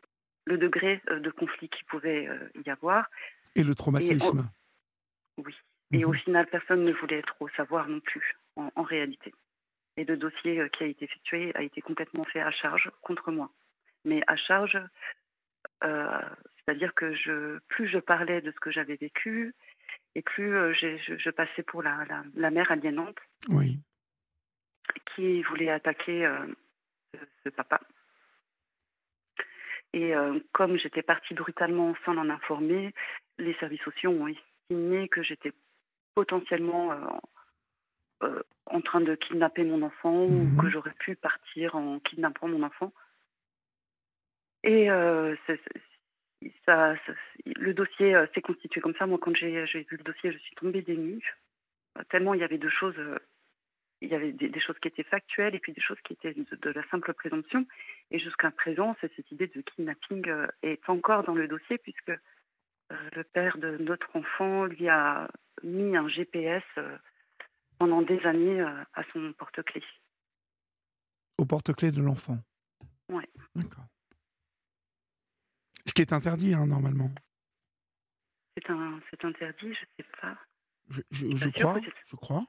le 0.45 0.57
degré 0.57 1.01
de 1.09 1.29
conflit 1.29 1.69
qui 1.69 1.83
pouvait 1.83 2.29
y 2.65 2.69
avoir. 2.69 3.09
Et 3.55 3.63
le 3.63 3.75
traumatisme. 3.75 4.49
Oui. 5.37 5.53
Et 5.93 6.03
au 6.05 6.11
Mhm. 6.11 6.19
final, 6.19 6.47
personne 6.47 6.83
ne 6.83 6.91
voulait 6.93 7.21
trop 7.21 7.47
savoir 7.49 7.87
non 7.87 7.99
plus, 8.01 8.35
en, 8.55 8.71
en 8.75 8.83
réalité. 8.83 9.33
Et 9.95 10.03
le 10.03 10.17
dossier 10.17 10.59
euh, 10.59 10.67
qui 10.69 10.83
a 10.83 10.87
été 10.87 11.05
effectué 11.05 11.55
a 11.55 11.63
été 11.63 11.81
complètement 11.81 12.25
fait 12.25 12.41
à 12.41 12.51
charge 12.51 12.91
contre 13.01 13.31
moi. 13.31 13.49
Mais 14.05 14.21
à 14.27 14.35
charge, 14.35 14.77
euh, 15.83 16.21
c'est-à-dire 16.57 16.93
que 16.93 17.13
je, 17.15 17.59
plus 17.69 17.87
je 17.87 17.99
parlais 17.99 18.41
de 18.41 18.51
ce 18.51 18.59
que 18.59 18.71
j'avais 18.71 18.95
vécu, 18.95 19.55
et 20.15 20.21
plus 20.21 20.53
euh, 20.55 20.73
je, 20.73 21.17
je 21.17 21.29
passais 21.29 21.63
pour 21.63 21.81
la, 21.81 22.03
la, 22.05 22.23
la 22.35 22.51
mère 22.51 22.69
aliénante 22.71 23.17
Oui. 23.49 23.79
qui 25.15 25.41
voulait 25.43 25.69
attaquer 25.69 26.25
euh, 26.25 26.45
ce, 27.13 27.19
ce 27.45 27.49
papa. 27.49 27.79
Et 29.93 30.13
comme 30.51 30.77
j'étais 30.77 31.01
partie 31.01 31.33
brutalement 31.33 31.95
sans 32.05 32.15
en 32.17 32.29
informer, 32.29 32.93
les 33.39 33.53
services 33.55 33.81
sociaux 33.81 34.11
ont 34.11 34.27
estimé 34.27 35.07
que 35.07 35.23
j'étais 35.23 35.53
potentiellement 36.17 36.91
euh, 38.23 38.41
en 38.65 38.81
train 38.81 39.01
de 39.01 39.13
kidnapper 39.13 39.63
mon 39.63 39.83
enfant 39.83 40.23
ou 40.25 40.45
Mhm. 40.45 40.57
que 40.57 40.69
j'aurais 40.71 40.95
pu 41.05 41.15
partir 41.15 41.75
en 41.75 41.99
kidnappant 41.99 42.47
mon 42.47 42.63
enfant. 42.63 42.91
Et 44.63 44.89
euh, 44.89 45.35
ça, 45.45 45.53
ça- 46.65 46.95
le 47.45 47.73
dossier 47.75 48.15
euh, 48.15 48.25
s'est 48.33 48.41
constitué 48.41 48.81
comme 48.81 48.95
ça. 48.95 49.05
Moi, 49.05 49.19
quand 49.21 49.35
j'ai 49.35 49.63
vu 49.89 49.97
le 49.97 50.03
dossier, 50.03 50.31
je 50.31 50.39
suis 50.39 50.55
tombée 50.55 50.81
des 50.81 50.97
nues. 50.97 51.37
Euh, 51.99 52.03
Tellement 52.09 52.33
il 52.33 52.39
y 52.39 52.43
avait 52.43 52.57
de 52.57 52.69
choses, 52.69 52.97
euh, 52.97 53.19
il 54.01 54.09
y 54.09 54.15
avait 54.15 54.31
des, 54.31 54.49
des 54.49 54.59
choses 54.59 54.79
qui 54.79 54.87
étaient 54.87 55.03
factuelles 55.15 55.53
et 55.53 55.59
puis 55.59 55.73
des 55.73 55.81
choses 55.81 56.01
qui 56.03 56.13
étaient 56.13 56.33
de, 56.33 56.55
de 56.55 56.69
la 56.71 56.83
simple 56.89 57.13
présomption. 57.13 57.67
Et 58.09 58.17
jusqu'à 58.17 58.49
présent, 58.49 58.95
cette 59.01 59.31
idée 59.31 59.47
de 59.55 59.61
kidnapping 59.61 60.27
euh, 60.29 60.47
est 60.63 60.89
encore 60.89 61.23
dans 61.25 61.35
le 61.35 61.47
dossier 61.47 61.77
puisque 61.77 62.09
euh, 62.09 62.17
le 62.89 63.23
père 63.23 63.57
de 63.57 63.77
notre 63.77 64.15
enfant 64.15 64.65
lui 64.65 64.87
a 64.87 65.29
mis 65.63 65.95
un 65.95 66.07
GPS 66.07 66.63
euh, 66.77 66.97
pendant 67.79 68.01
des 68.01 68.19
années 68.25 68.61
euh, 68.61 68.83
à 68.93 69.03
son 69.13 69.33
porte-clés. 69.33 69.83
Au 71.37 71.45
porte-clés 71.45 71.91
de 71.91 72.01
l'enfant. 72.01 72.37
Ouais. 73.09 73.27
D'accord. 73.55 73.85
Ce 75.85 75.93
qui 75.93 76.01
est 76.01 76.13
interdit, 76.13 76.53
hein, 76.53 76.65
normalement. 76.67 77.11
C'est 78.55 78.69
un, 78.69 78.99
c'est 79.09 79.23
interdit, 79.23 79.73
je 79.73 79.85
sais 79.97 80.09
pas. 80.21 80.37
Je, 81.11 81.49
crois. 81.49 81.79
Je 82.05 82.15
crois. 82.15 82.45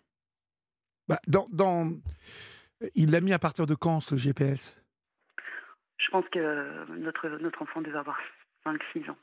Bah, 1.06 1.18
dans, 1.26 1.46
dans... 1.50 1.92
Il 2.94 3.10
l'a 3.10 3.20
mis 3.20 3.32
à 3.32 3.38
partir 3.38 3.66
de 3.66 3.74
quand, 3.74 4.00
ce 4.00 4.16
GPS 4.16 4.80
Je 5.98 6.10
pense 6.10 6.24
que 6.28 6.38
euh, 6.38 6.86
notre, 6.96 7.28
notre 7.28 7.62
enfant 7.62 7.82
devait 7.82 7.98
avoir 7.98 8.18
5-6 8.64 9.10
ans. 9.10 9.16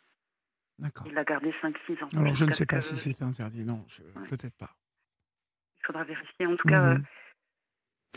D'accord. 0.80 1.08
Il 1.08 1.14
l'a 1.14 1.24
gardé 1.24 1.54
5-6 1.62 2.04
ans. 2.04 2.10
Alors, 2.20 2.34
je 2.36 2.46
ne 2.46 2.52
sais 2.52 2.66
pas 2.66 2.78
que- 2.80 2.82
si 2.84 2.98
c'était 2.98 3.24
interdit. 3.24 3.64
Non, 3.64 3.86
je- 3.88 4.04
Ouais. 4.04 4.28
peut-être 4.28 4.56
pas. 4.58 4.72
Il 5.80 5.86
faudra 5.86 6.04
vérifier. 6.04 6.46
En 6.48 6.56
tout 6.58 6.68
cas, 6.68 6.82
Mhm. 6.82 7.04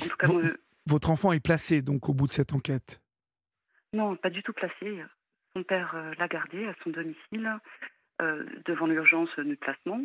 euh, 0.01 0.05
en 0.05 0.09
tout 0.09 0.17
cas 0.17 0.27
Vo- 0.27 0.41
moi, 0.43 0.51
Votre 0.87 1.11
enfant 1.11 1.33
est 1.33 1.41
placé, 1.45 1.83
donc, 1.83 2.09
au 2.09 2.15
bout 2.15 2.27
de 2.27 2.33
cette 2.33 2.53
enquête? 2.55 3.01
non, 3.93 4.17
pas 4.17 4.31
du 4.31 4.43
tout 4.43 4.53
placé. 4.55 5.05
Son 5.53 5.63
père 5.63 5.95
euh, 5.95 6.15
l'a 6.19 6.29
gardé 6.29 6.67
à 6.67 6.75
son 6.83 6.91
domicile 6.91 7.53
euh, 8.23 8.45
devant 8.65 8.87
l'urgence 8.87 9.29
du 9.39 9.57
placement. 9.57 10.01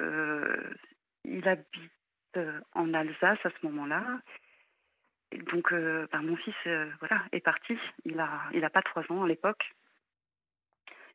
Euh, 0.00 0.74
il 1.24 1.46
habite 1.48 1.66
euh, 2.36 2.60
en 2.72 2.94
Alsace 2.94 3.38
à 3.44 3.50
ce 3.50 3.66
moment-là. 3.66 4.20
Donc, 5.52 5.72
euh, 5.72 6.06
ben, 6.12 6.22
mon 6.22 6.36
fils 6.36 6.54
euh, 6.66 6.90
voilà, 7.00 7.24
est 7.32 7.40
parti. 7.40 7.76
Il 8.04 8.18
a, 8.20 8.42
il 8.54 8.64
a 8.64 8.70
pas 8.70 8.82
trois 8.82 9.04
ans 9.10 9.24
à 9.24 9.28
l'époque. 9.28 9.64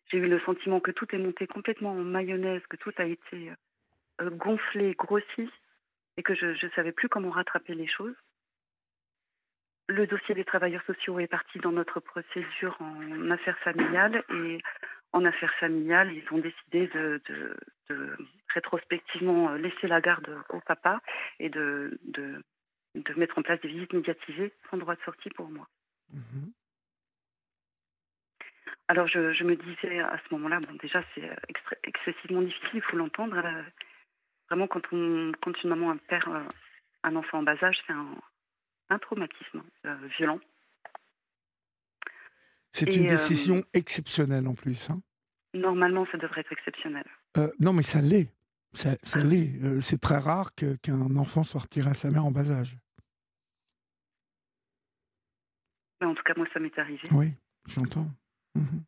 J'ai 0.10 0.18
eu 0.18 0.28
le 0.28 0.40
sentiment 0.42 0.80
que 0.80 0.92
tout 0.92 1.08
est 1.14 1.20
monté 1.20 1.48
complètement 1.48 1.92
en 1.92 2.04
mayonnaise, 2.04 2.62
que 2.70 2.78
tout 2.78 2.94
a 2.98 3.06
été 3.06 3.52
euh, 4.22 4.30
gonflé, 4.30 4.94
grossi, 4.94 5.50
et 6.18 6.24
que 6.24 6.34
je 6.34 6.66
ne 6.66 6.72
savais 6.72 6.92
plus 6.92 7.10
comment 7.10 7.30
rattraper 7.30 7.74
les 7.74 7.88
choses. 7.88 8.16
Le 9.90 10.06
dossier 10.08 10.36
des 10.36 10.44
travailleurs 10.44 10.84
sociaux 10.84 11.20
est 11.20 11.28
parti 11.28 11.60
dans 11.60 11.72
notre 11.72 12.00
procédure 12.00 12.78
en 12.82 13.32
affaires 13.32 13.60
familiales 13.60 14.24
et 14.30 14.62
en 15.14 15.24
affaires 15.24 15.54
familiales, 15.56 16.12
ils 16.12 16.34
ont 16.34 16.40
décidé 16.40 16.88
de, 16.88 17.22
rétrospectivement 18.54 19.52
euh, 19.52 19.58
laisser 19.58 19.88
la 19.88 20.02
garde 20.02 20.30
au 20.50 20.60
papa 20.60 21.02
et 21.40 21.50
de 21.50 21.98
mettre 23.16 23.38
en 23.38 23.42
place 23.42 23.62
des 23.62 23.70
visites 23.70 23.94
médiatisées 23.94 24.54
sans 24.70 24.78
droit 24.78 24.96
de 24.96 25.02
sortie 25.02 25.30
pour 25.30 25.50
moi. 25.50 25.68
Mhm. 26.14 26.52
Alors 28.90 29.08
je, 29.08 29.34
je 29.34 29.44
me 29.44 29.56
disais 29.56 30.00
à 30.00 30.18
ce 30.28 30.34
moment-là, 30.34 30.60
bon 30.62 30.74
déjà 30.76 31.04
c'est 31.14 31.30
euh, 31.30 31.36
excessivement 31.84 32.42
difficile, 32.42 32.70
il 32.76 32.82
faut 32.82 32.98
l'entendre. 32.98 33.36
euh, 33.38 33.64
Vraiment 34.50 34.68
quand, 34.68 34.82
on, 34.94 35.34
quand 35.42 35.62
une 35.62 35.70
maman 35.72 35.98
perd 36.08 36.26
euh, 36.30 36.48
un 37.04 37.16
enfant 37.18 37.40
en 37.40 37.44
bas 37.44 37.62
âge, 37.62 37.78
c'est 37.86 37.92
un, 37.92 38.16
un 38.90 38.98
traumatisme 39.00 39.62
euh, 39.86 39.96
violent. 40.18 40.40
C'est 42.72 42.96
une 42.96 43.06
euh, 43.06 43.10
décision 43.10 43.66
exceptionnelle 43.74 44.48
en 44.48 44.54
plus. 44.56 44.90
hein. 44.90 45.02
Normalement, 45.54 46.06
ça 46.14 46.18
devrait 46.18 46.42
être 46.42 46.52
exceptionnel. 46.54 47.04
Euh, 47.38 47.52
non, 47.60 47.74
mais 47.74 47.84
ça 47.84 48.00
l'est. 48.00 48.32
Ça, 48.74 48.92
ça 49.04 49.22
l'est. 49.24 49.82
C'est 49.82 50.00
très 50.00 50.18
rare 50.18 50.52
qu'un 50.56 51.16
enfant 51.18 51.44
soit 51.44 51.62
retiré 51.62 51.90
à 51.90 51.94
sa 51.94 52.10
mère 52.12 52.26
en 52.26 52.32
bas 52.32 52.52
âge. 52.52 52.78
Mais 56.00 56.08
en 56.08 56.14
tout 56.14 56.24
cas, 56.24 56.34
moi, 56.38 56.46
ça 56.54 56.60
m'est 56.60 56.78
arrivé. 56.78 57.02
Oui, 57.12 57.34
j'entends. 57.66 58.08
Mhm. 58.58 58.84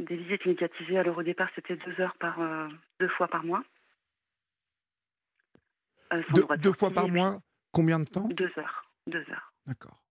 Des 0.00 0.16
visites 0.16 0.44
médiatisées, 0.44 0.98
alors 0.98 1.18
au 1.18 1.22
départ, 1.22 1.48
c'était 1.54 1.76
deux 1.76 2.00
heures 2.00 2.16
par 2.18 2.40
euh, 2.40 2.68
deux 2.98 3.08
fois 3.10 3.28
par 3.28 3.44
mois. 3.44 3.62
Euh, 6.12 6.20
sans 6.26 6.34
Deux, 6.34 6.42
droit 6.42 6.56
de 6.56 6.62
deux 6.62 6.72
fois 6.72 6.90
par 6.90 7.08
mois, 7.08 7.40
combien 7.70 8.00
de 8.00 8.04
temps? 8.04 8.26
Deux 8.28 8.50
heures. 8.58 8.90
Deux 9.06 9.24
heures. 9.30 9.52
D'accord. 9.66 10.02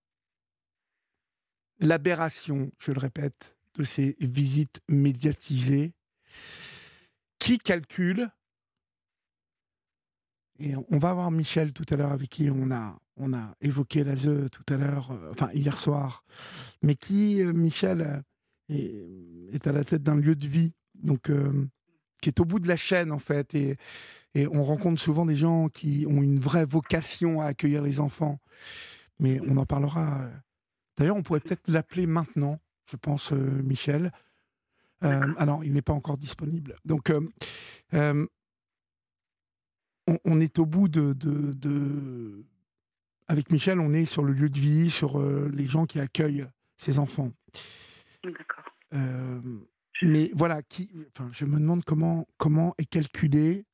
L'aberration, 1.80 2.72
je 2.80 2.94
le 2.94 3.00
répète, 3.00 3.58
de 3.76 3.84
ces 3.84 4.16
visites 4.22 4.80
médiatisées, 4.88 5.94
qui 7.40 7.58
calcule? 7.58 8.30
Et 10.60 10.76
on 10.78 10.98
va 10.98 11.14
voir 11.14 11.30
Michel 11.30 11.74
tout 11.74 11.86
à 11.90 11.98
l'heure, 11.98 12.14
avec 12.14 12.30
qui 12.30 12.50
on 12.50 12.72
a, 12.72 12.98
on 13.18 13.34
a 13.34 13.54
évoqué 13.60 14.06
l'ASE 14.06 14.50
tout 14.50 14.74
à 14.74 14.78
l'heure, 14.78 15.12
euh, 15.12 15.32
enfin 15.32 15.50
hier 15.52 15.78
soir, 15.78 16.24
mais 16.82 16.96
qui, 16.96 17.42
euh, 17.42 17.52
Michel, 17.52 18.24
est, 18.70 18.94
est 19.54 19.68
à 19.68 19.72
la 19.72 19.84
tête 19.84 20.04
d'un 20.04 20.16
lieu 20.16 20.36
de 20.36 20.48
vie, 20.48 20.74
donc 20.96 21.30
euh, 21.30 21.68
qui 22.22 22.30
est 22.30 22.40
au 22.40 22.46
bout 22.46 22.60
de 22.60 22.68
la 22.68 22.76
chaîne 22.76 23.12
en 23.12 23.20
fait, 23.20 23.54
et, 23.56 23.78
et 24.34 24.48
on 24.48 24.64
rencontre 24.64 25.02
souvent 25.02 25.26
des 25.26 25.36
gens 25.36 25.70
qui 25.70 26.06
ont 26.08 26.22
une 26.22 26.40
vraie 26.40 26.66
vocation 26.66 27.42
à 27.42 27.48
accueillir 27.48 27.82
les 27.82 28.00
enfants, 28.00 28.40
mais 29.20 29.40
on 29.48 29.58
en 29.58 29.66
parlera. 29.66 30.22
euh. 30.24 30.30
D'ailleurs, 30.98 31.16
on 31.18 31.24
pourrait 31.24 31.40
peut-être 31.40 31.70
l'appeler 31.70 32.06
maintenant, 32.06 32.60
je 32.90 32.98
pense, 32.98 33.32
euh, 33.34 33.62
Michel. 33.64 34.12
Euh, 35.04 35.34
alors, 35.38 35.64
il 35.64 35.74
n'est 35.74 35.82
pas 35.82 35.94
encore 35.94 36.18
disponible. 36.18 36.76
Donc, 36.86 37.12
on, 37.92 38.28
on 40.26 40.40
est 40.40 40.60
au 40.60 40.66
bout 40.66 40.88
de, 40.88 41.14
de- 41.14 41.54
de- 41.54 42.46
Avec 43.28 43.52
Michel, 43.52 43.80
on 43.80 43.94
est 43.94 44.06
sur 44.06 44.24
le 44.24 44.34
lieu 44.34 44.50
de 44.50 44.60
vie, 44.60 44.92
sur 44.92 45.20
les 45.22 45.66
gens 45.68 45.86
qui 45.86 46.00
accueillent 46.00 46.46
ces 46.78 47.00
enfants. 47.00 47.32
D'accord. 48.24 48.66
Euh, 48.94 49.42
mais 50.02 50.32
voilà, 50.34 50.64
qui, 50.64 50.92
enfin, 51.16 51.30
je 51.32 51.46
me 51.46 51.60
demande 51.60 51.84
comment, 51.84 52.28
comment 52.38 52.74
est 52.78 52.86
calculé 52.86 53.66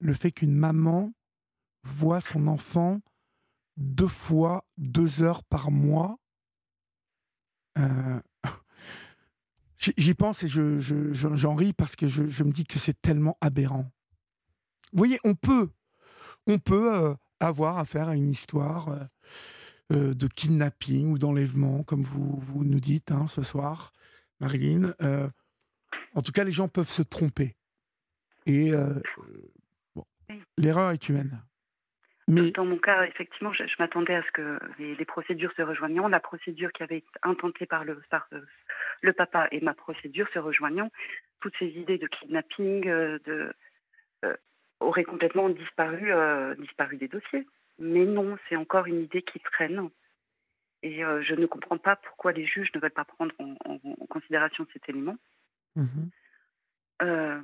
le 0.00 0.14
fait 0.14 0.32
qu'une 0.32 0.54
maman 0.54 1.12
voit 1.84 2.20
son 2.20 2.46
enfant 2.46 3.00
deux 3.76 4.08
fois, 4.08 4.64
deux 4.76 5.22
heures 5.22 5.44
par 5.44 5.70
mois. 5.70 6.18
Euh, 7.78 8.20
j'y- 9.78 10.14
pense 10.14 10.42
et 10.42 10.48
je, 10.48 10.80
je- 10.80 11.12
j'en 11.12 11.54
ris 11.54 11.72
parce 11.72 11.94
que 11.94 12.08
je, 12.08 12.42
me 12.42 12.50
dis 12.50 12.64
que 12.64 12.78
c'est 12.78 13.00
tellement 13.00 13.36
aberrant. 13.40 13.90
Vous 14.92 14.98
voyez, 14.98 15.20
on 15.24 15.34
peut, 15.34 15.70
on 16.46 16.58
peut 16.58 16.94
euh, 16.94 17.14
avoir 17.40 17.78
affaire 17.78 18.08
à 18.08 18.16
une 18.16 18.30
histoire 18.30 18.88
euh, 19.90 20.12
de 20.12 20.26
kidnapping 20.26 21.12
ou 21.12 21.18
d'enlèvement, 21.18 21.82
comme 21.82 22.02
vous, 22.02 22.38
vous 22.40 22.62
nous 22.62 22.78
dites 22.78 23.10
hein, 23.10 23.26
ce 23.26 23.42
soir, 23.42 23.94
Marilyn. 24.38 24.94
Euh, 25.00 25.26
en 26.14 26.20
tout 26.20 26.30
cas, 26.30 26.44
les 26.44 26.50
gens 26.50 26.68
peuvent 26.68 26.90
se 26.90 27.00
tromper. 27.00 27.56
Et 28.44 28.74
euh, 28.74 29.00
l'erreur 30.58 30.90
est 30.90 31.08
humaine. 31.08 31.42
Mais 32.26 32.50
Dans 32.50 32.66
mon 32.66 32.76
cas, 32.76 33.06
effectivement, 33.06 33.50
je, 33.54 33.62
m'attendais 33.78 34.14
à 34.14 34.22
ce 34.24 34.30
que 34.32 34.58
les, 34.78 35.04
procédures 35.06 35.52
se 35.56 35.62
rejoignant, 35.62 36.06
la 36.06 36.20
procédure 36.20 36.70
qui 36.72 36.82
avait 36.82 36.98
été 36.98 37.08
intentée 37.22 37.64
par 37.64 37.86
le, 37.86 38.02
par 38.10 38.28
le, 39.00 39.12
papa 39.14 39.48
et 39.52 39.62
ma 39.62 39.72
procédure 39.72 40.28
se 40.34 40.38
rejoignant, 40.38 40.90
toutes 41.40 41.54
ces 41.58 41.68
idées 41.68 41.96
de 41.96 42.08
kidnapping 42.08 42.82
de, 42.82 43.54
auraient 44.80 45.04
complètement 45.04 45.48
disparu, 45.48 46.12
disparu 46.58 46.98
des 46.98 47.08
dossiers. 47.08 47.46
Mais 47.78 48.04
non, 48.04 48.36
c'est 48.48 48.56
encore 48.56 48.86
une 48.86 49.02
idée 49.02 49.22
qui 49.22 49.38
traîne. 49.40 49.88
Et 50.82 51.04
euh, 51.04 51.22
je 51.22 51.34
ne 51.34 51.46
comprends 51.46 51.78
pas 51.78 51.96
pourquoi 51.96 52.32
les 52.32 52.46
juges 52.46 52.72
ne 52.74 52.80
veulent 52.80 52.90
pas 52.90 53.04
prendre 53.04 53.34
en, 53.38 53.56
en- 53.64 53.80
en 54.00 54.06
considération 54.06 54.66
cet 54.72 54.88
élément. 54.88 55.16
Mhm. 55.76 56.10
Euh, 57.02 57.40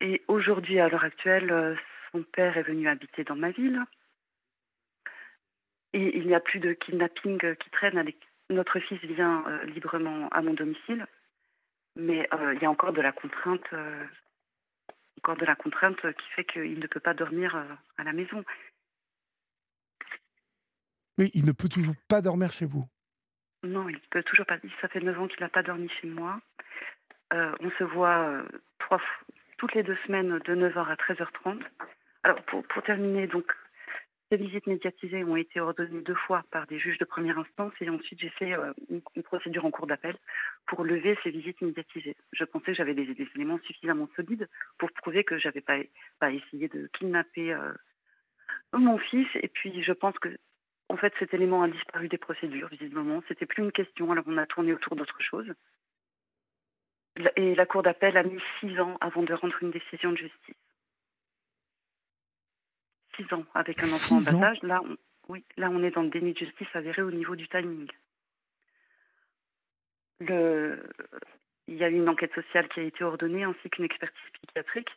et 0.00 0.22
aujourd'hui, 0.28 0.80
à 0.80 0.88
l'heure 0.88 1.04
actuelle, 1.04 1.50
euh, 1.50 1.74
son 2.12 2.22
père 2.22 2.56
est 2.56 2.62
venu 2.62 2.88
habiter 2.88 3.24
dans 3.24 3.36
ma 3.36 3.50
ville. 3.50 3.82
Et 5.92 6.16
il 6.18 6.26
n'y 6.26 6.34
a 6.34 6.40
plus 6.40 6.58
de 6.60 6.72
kidnapping 6.72 7.56
qui 7.56 7.70
traîne. 7.70 7.98
Avec... 7.98 8.16
Notre 8.50 8.78
fils 8.80 9.00
vient 9.02 9.44
euh, 9.46 9.64
librement 9.64 10.28
à 10.30 10.42
mon 10.42 10.54
domicile. 10.54 11.06
Mais 11.96 12.28
il 12.52 12.58
y 12.60 12.64
a 12.66 12.70
encore 12.70 12.92
de 12.92 13.00
la 13.00 13.12
contrainte, 13.12 13.72
encore 15.18 15.36
de 15.36 15.44
la 15.44 15.54
contrainte 15.54 16.00
qui 16.00 16.28
fait 16.34 16.44
qu'il 16.44 16.80
ne 16.80 16.86
peut 16.88 16.98
pas 16.98 17.14
dormir 17.14 17.54
à 17.98 18.02
la 18.02 18.12
maison. 18.12 18.44
Oui, 21.18 21.30
il 21.34 21.44
ne 21.44 21.52
peut 21.52 21.68
toujours 21.68 21.94
pas 22.08 22.20
dormir 22.20 22.50
chez 22.50 22.66
vous. 22.66 22.84
Non, 23.62 23.88
il 23.88 23.98
peut 24.10 24.22
toujours 24.22 24.46
pas. 24.46 24.58
Ça 24.80 24.88
fait 24.88 25.00
9 25.00 25.18
ans 25.18 25.28
qu'il 25.28 25.40
n'a 25.40 25.48
pas 25.48 25.62
dormi 25.62 25.88
chez 26.00 26.08
moi. 26.08 26.40
Euh, 27.32 27.54
on 27.60 27.70
se 27.70 27.84
voit 27.84 28.28
euh, 28.28 28.42
trois, 28.78 29.00
toutes 29.58 29.74
les 29.74 29.82
deux 29.82 29.96
semaines 30.06 30.38
de 30.38 30.54
9h 30.54 30.86
à 30.86 30.94
13h30. 30.96 31.60
Alors, 32.24 32.42
pour, 32.42 32.64
terminer, 32.84 33.26
donc, 33.26 33.52
ces 34.30 34.36
visites 34.36 34.66
médiatisées 34.66 35.24
ont 35.24 35.36
été 35.36 35.60
ordonnées 35.60 36.02
deux 36.02 36.14
fois 36.14 36.42
par 36.50 36.66
des 36.66 36.78
juges 36.78 36.98
de 36.98 37.04
première 37.04 37.38
instance 37.38 37.72
et 37.80 37.88
ensuite 37.88 38.18
j'ai 38.20 38.30
fait 38.30 38.54
euh, 38.54 38.72
une, 38.90 39.22
procédure 39.22 39.64
en 39.64 39.70
cours 39.70 39.86
d'appel 39.86 40.16
pour 40.66 40.84
lever 40.84 41.16
ces 41.22 41.30
visites 41.30 41.60
médiatisées. 41.60 42.16
Je 42.32 42.44
pensais 42.44 42.66
que 42.66 42.74
j'avais 42.74 42.94
des, 42.94 43.14
éléments 43.34 43.60
suffisamment 43.66 44.08
solides 44.16 44.48
pour 44.78 44.90
prouver 44.92 45.24
que 45.24 45.38
j'avais 45.38 45.60
pas, 45.60 45.78
pas 46.18 46.30
essayé 46.30 46.68
de 46.68 46.90
kidnapper 46.98 47.56
mon 48.72 48.98
fils. 48.98 49.28
Et 49.42 49.48
puis 49.48 49.82
je 49.82 49.92
pense 49.92 50.18
que 50.18 50.28
en 50.88 50.96
fait 50.96 51.12
cet 51.18 51.34
élément 51.34 51.62
a 51.62 51.68
disparu 51.68 52.08
des 52.08 52.18
procédures 52.18 52.68
visiblement. 52.68 53.22
C'était 53.28 53.46
plus 53.46 53.62
une 53.62 53.72
question. 53.72 54.10
Alors 54.12 54.24
on 54.26 54.36
a 54.38 54.46
tourné 54.46 54.72
autour 54.72 54.96
d'autre 54.96 55.20
chose. 55.20 55.52
Et 57.36 57.54
la 57.54 57.66
cour 57.66 57.82
d'appel 57.82 58.16
a 58.16 58.22
mis 58.24 58.40
six 58.60 58.78
ans 58.80 58.96
avant 59.00 59.22
de 59.22 59.32
rendre 59.34 59.56
une 59.62 59.70
décision 59.70 60.12
de 60.12 60.16
justice. 60.16 60.56
Six 63.16 63.32
ans 63.32 63.44
avec 63.54 63.82
un 63.82 63.86
enfant 63.86 64.16
en 64.16 64.20
Six 64.20 64.32
bas 64.32 64.48
âge. 64.48 64.62
Là, 64.62 64.80
on, 64.84 64.96
oui, 65.28 65.44
là 65.56 65.70
on 65.70 65.82
est 65.82 65.92
dans 65.92 66.02
le 66.02 66.10
déni 66.10 66.32
de 66.32 66.38
justice 66.38 66.68
avéré 66.74 67.02
au 67.02 67.12
niveau 67.12 67.36
du 67.36 67.48
timing. 67.48 67.88
Le, 70.20 70.82
il 71.66 71.76
y 71.76 71.84
a 71.84 71.88
eu 71.88 71.94
une 71.94 72.08
enquête 72.08 72.34
sociale 72.34 72.68
qui 72.68 72.80
a 72.80 72.82
été 72.82 73.04
ordonnée 73.04 73.44
ainsi 73.44 73.70
qu'une 73.70 73.84
expertise 73.84 74.30
psychiatrique. 74.42 74.90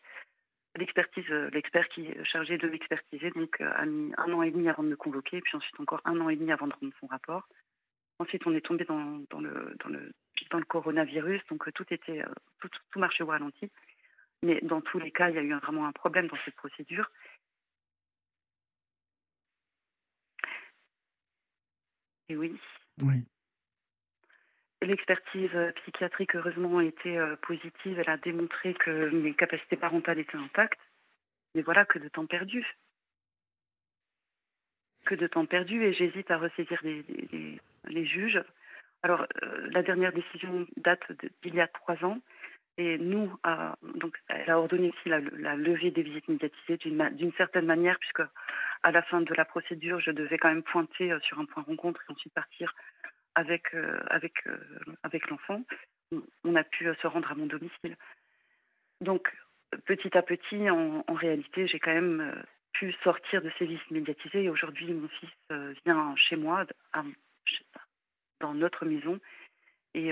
L'expertise, 0.78 1.26
euh, 1.32 1.50
l'expert 1.52 1.88
qui 1.90 2.06
est 2.06 2.24
chargé 2.24 2.58
de 2.58 2.68
m'expertiser, 2.70 3.32
donc 3.32 3.60
euh, 3.62 3.72
a 3.76 3.86
mis 3.86 4.14
un 4.18 4.32
an 4.32 4.44
et 4.44 4.52
demi 4.52 4.70
avant 4.70 4.84
de 4.84 4.90
me 4.90 4.96
convoquer, 4.96 5.42
puis 5.42 5.58
ensuite 5.58 5.80
encore 5.80 6.02
un 6.06 6.20
an 6.22 6.30
et 6.30 6.36
demi 6.36 6.52
avant 6.52 6.68
de 6.68 6.74
rendre 6.74 6.94
son 7.00 7.08
rapport. 7.08 7.48
Ensuite, 8.20 8.46
on 8.46 8.54
est 8.54 8.62
tombé 8.62 8.86
dans, 8.86 8.98
le, 8.98 9.26
dans, 9.30 9.90
le, 9.90 10.12
dans 10.52 10.58
le 10.60 10.66
coronavirus, 10.66 11.42
donc 11.50 11.68
euh, 11.68 11.72
tout 11.72 11.86
était, 11.92 12.24
tout, 12.60 12.70
tout 12.92 13.00
marchait 13.00 13.24
au 13.24 13.28
ralenti. 13.28 13.72
Mais 14.44 14.60
dans 14.62 14.82
tous 14.82 15.00
les 15.00 15.12
cas, 15.12 15.30
il 15.30 15.36
y 15.36 15.40
a 15.40 15.42
eu 15.42 15.54
vraiment 15.56 15.88
un 15.88 15.92
problème 15.92 16.28
dans 16.28 16.38
cette 16.46 16.56
procédure. 16.56 17.10
Et 22.30 22.36
oui, 22.36 22.56
Oui. 23.02 23.24
L'expertise 24.82 25.50
euh, 25.56 25.72
psychiatrique, 25.72 26.36
heureusement, 26.36 26.78
a 26.78 26.84
été 26.84 27.18
euh, 27.18 27.36
positive. 27.38 28.00
Elle 28.00 28.10
a 28.10 28.18
démontré 28.18 28.76
que 28.76 29.10
mes 29.10 29.34
capacités 29.34 29.76
parentales 29.76 30.20
étaient 30.20 30.38
intactes. 30.38 30.80
Mais 31.56 31.64
voilà, 31.64 31.86
que 31.86 31.98
de 31.98 32.08
temps 32.10 32.28
perdu. 32.28 32.66
Que 35.06 35.16
de 35.16 35.26
temps 35.26 35.48
perdu. 35.48 35.84
Et 35.84 35.94
j'hésite 35.94 36.30
à 36.30 36.38
ressaisir 36.38 36.80
les, 36.84 38.06
juges. 38.06 38.44
Alors, 39.02 39.26
euh, 39.42 39.68
la 39.72 39.82
dernière 39.82 40.14
décision 40.14 40.68
date 40.78 41.12
d'il 41.42 41.56
y 41.56 41.62
a 41.62 41.68
trois 41.68 42.04
ans. 42.06 42.20
Et 42.78 43.00
nous, 43.00 43.36
à- 43.42 43.76
donc, 43.96 44.16
elle 44.28 44.52
a 44.52 44.60
ordonné 44.60 44.90
aussi 44.90 45.10
la, 45.10 45.56
levée 45.56 45.90
des 45.90 46.04
visites 46.04 46.28
médiatisées 46.28 46.78
d'une 46.78 47.34
certaine 47.34 47.66
manière, 47.66 47.98
puisque 47.98 48.22
à 48.84 48.92
la 48.92 49.02
fin 49.02 49.22
de 49.22 49.34
la 49.34 49.46
procédure, 49.46 50.00
je 50.00 50.12
devais 50.12 50.38
quand 50.38 50.50
même 50.50 50.62
pointer 50.62 51.12
euh, 51.12 51.20
sur 51.22 51.40
un 51.40 51.46
point 51.46 51.64
rencontre 51.64 52.04
et 52.08 52.12
ensuite 52.14 52.34
partir 52.34 52.76
avec, 53.38 53.76
euh, 53.76 54.00
avec, 54.10 54.34
euh, 54.48 54.58
avec 55.04 55.30
l'enfant. 55.30 55.62
On- 56.44 56.56
a 56.56 56.64
pu 56.64 56.88
euh, 56.88 56.96
se 56.96 57.08
rendre 57.08 57.32
à 57.32 57.36
mon 57.36 57.46
domicile. 57.46 57.96
Donc, 59.00 59.32
petit 59.86 60.18
à 60.18 60.24
petit, 60.24 60.70
en, 60.72 61.04
réalité, 61.14 61.68
j'ai 61.68 61.80
quand 61.80 61.94
même 61.94 62.44
pu 62.74 62.94
sortir 63.04 63.44
de 63.44 63.52
ces 63.60 63.68
visites 63.68 63.92
médiatisées. 63.92 64.46
Et 64.46 64.50
aujourd'hui, 64.50 64.92
mon 64.92 65.08
fils 65.08 65.30
vient 65.86 66.16
chez 66.16 66.36
moi, 66.36 66.66
dans 68.40 68.54
notre 68.56 68.86
maison. 68.86 69.20
Et 69.94 70.12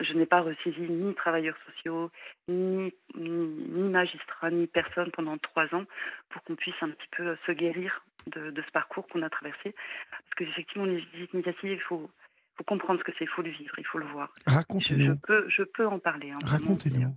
je 0.00 0.12
n'ai 0.14 0.26
pas 0.26 0.42
ressaisi 0.42 0.80
ni 0.80 1.14
travailleurs 1.14 1.56
sociaux, 1.66 2.10
ni, 2.48 2.92
ni, 3.16 3.30
ni 3.30 3.88
magistrats, 3.88 4.50
ni 4.50 4.66
personne 4.66 5.10
pendant 5.12 5.38
trois 5.38 5.72
ans 5.74 5.84
pour 6.28 6.42
qu'on 6.42 6.54
puisse 6.56 6.74
un 6.82 6.90
petit 6.90 7.08
peu 7.16 7.36
se 7.46 7.52
guérir 7.52 8.04
de, 8.26 8.50
de 8.50 8.62
ce 8.62 8.70
parcours 8.72 9.06
qu'on 9.08 9.22
a 9.22 9.30
traversé. 9.30 9.74
Parce 10.10 10.34
qu'effectivement, 10.36 10.84
les 10.84 11.00
visites 11.14 11.32
médiatives, 11.34 11.70
il 11.72 11.80
faut, 11.80 12.10
faut 12.56 12.64
comprendre 12.64 13.00
ce 13.00 13.04
que 13.04 13.12
c'est, 13.18 13.24
il 13.24 13.30
faut 13.30 13.42
le 13.42 13.50
vivre, 13.50 13.74
il 13.78 13.86
faut 13.86 13.98
le 13.98 14.06
voir. 14.06 14.32
Je, 14.46 14.50
je 14.52 14.56
Racontez-nous. 14.56 15.16
peux, 15.18 15.48
je 15.48 15.62
peux 15.62 15.86
en 15.86 15.98
parler. 15.98 16.30
hein. 16.30 16.38
Racontez-nous. 16.44 17.16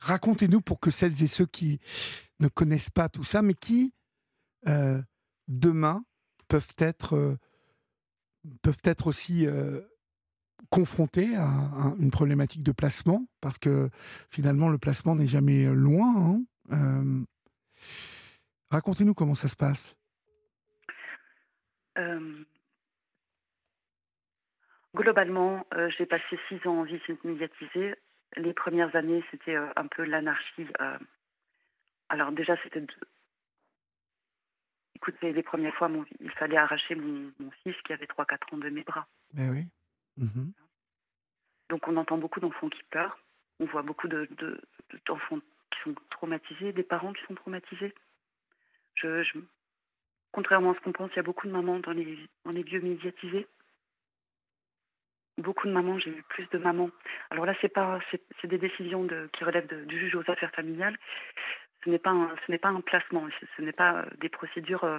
Racontez-nous 0.00 0.60
pour 0.62 0.80
que 0.80 0.90
celles 0.90 1.22
et 1.22 1.26
ceux 1.26 1.46
qui 1.46 1.78
ne 2.38 2.48
connaissent 2.48 2.90
pas 2.90 3.08
tout 3.08 3.24
ça, 3.24 3.42
mais 3.42 3.54
qui, 3.54 3.92
euh, 4.66 5.00
demain, 5.48 6.04
peuvent 6.48 6.74
être, 6.78 7.16
euh, 7.16 7.36
peuvent 8.62 8.80
être 8.84 9.06
aussi 9.08 9.46
euh, 9.46 9.80
confrontés 10.70 11.34
à, 11.36 11.44
à 11.44 11.94
une 11.98 12.10
problématique 12.10 12.62
de 12.62 12.72
placement, 12.72 13.26
parce 13.40 13.58
que 13.58 13.90
finalement, 14.30 14.68
le 14.68 14.78
placement 14.78 15.14
n'est 15.14 15.26
jamais 15.26 15.64
loin. 15.66 16.14
hein. 16.16 16.42
Euh, 16.72 17.22
Racontez-nous 18.70 19.14
comment 19.14 19.34
ça 19.34 19.48
se 19.48 19.56
passe. 19.56 19.96
Euh, 21.98 22.44
globalement, 24.94 25.66
euh, 25.74 25.90
j'ai 25.98 26.06
passé 26.06 26.38
six 26.48 26.64
ans 26.68 26.78
en 26.80 26.84
visite 26.84 27.22
médiatisée. 27.24 27.94
Les 28.36 28.54
premières 28.54 28.94
années, 28.94 29.24
c'était 29.32 29.56
un 29.56 29.86
peu 29.88 30.04
l'anarchie. 30.04 30.66
alors 32.08 32.30
déjà, 32.32 32.56
c'était... 32.62 32.80
de- 32.80 32.86
Écoutez, 34.94 35.32
les 35.32 35.42
premières 35.42 35.74
fois, 35.74 35.88
mon- 35.88 36.04
il 36.20 36.30
fallait 36.32 36.58
arracher 36.58 36.94
mon, 36.94 37.32
mon 37.40 37.50
fils 37.62 37.74
qui 37.86 37.92
avait 37.92 38.06
3-4 38.06 38.52
ans 38.54 38.58
de 38.58 38.68
mes 38.68 38.82
bras. 38.82 39.06
Ben 39.32 39.50
oui. 39.50 39.66
Mhm. 40.16 40.52
Donc 41.68 41.86
on 41.88 41.96
entend 41.96 42.18
beaucoup 42.18 42.40
d'enfants 42.40 42.68
qui 42.68 42.82
pleurent. 42.84 43.18
On 43.60 43.66
voit 43.66 43.82
beaucoup 43.82 44.08
de, 44.08 44.26
de- 44.38 44.60
d'enfants 45.06 45.38
qui 45.70 45.80
sont 45.84 45.94
traumatisés, 46.10 46.72
des 46.72 46.82
parents 46.82 47.12
qui 47.12 47.22
sont 47.26 47.34
traumatisés. 47.34 47.94
Je, 48.94 49.22
contrairement 50.32 50.72
à 50.72 50.74
ce 50.74 50.80
qu'on 50.80 50.92
pense, 50.92 51.10
il 51.12 51.16
y 51.16 51.20
a 51.20 51.22
beaucoup 51.24 51.46
de 51.46 51.52
mamans 51.52 51.78
dans 51.78 51.92
les, 51.92 52.18
dans 52.44 52.50
les 52.52 52.62
lieux 52.62 52.80
médiatisés. 52.80 53.46
Beaucoup 55.38 55.66
de 55.68 55.72
mamans, 55.72 55.98
j'ai 55.98 56.10
eu 56.10 56.22
plus 56.24 56.46
de 56.50 56.58
mamans. 56.58 56.90
Alors 57.30 57.46
là, 57.46 57.54
c'est 57.60 57.68
pas, 57.72 57.98
c'est, 58.10 58.46
des 58.46 58.58
décisions 58.58 59.06
qui 59.32 59.44
relèvent 59.44 59.86
du 59.86 59.98
juge 59.98 60.14
aux 60.16 60.30
affaires 60.30 60.50
familiales. 60.52 60.98
Ce 61.84 61.88
n'est 61.88 61.98
pas, 61.98 62.10
un, 62.10 62.34
ce 62.44 62.50
n'est 62.52 62.58
pas 62.58 62.68
un 62.68 62.80
placement. 62.82 63.26
Ce, 63.40 63.46
ce 63.56 63.62
n'est 63.62 63.72
pas 63.72 64.02
euh, 64.02 64.06
des 64.18 64.28
procédures 64.28 64.84
euh, 64.84 64.98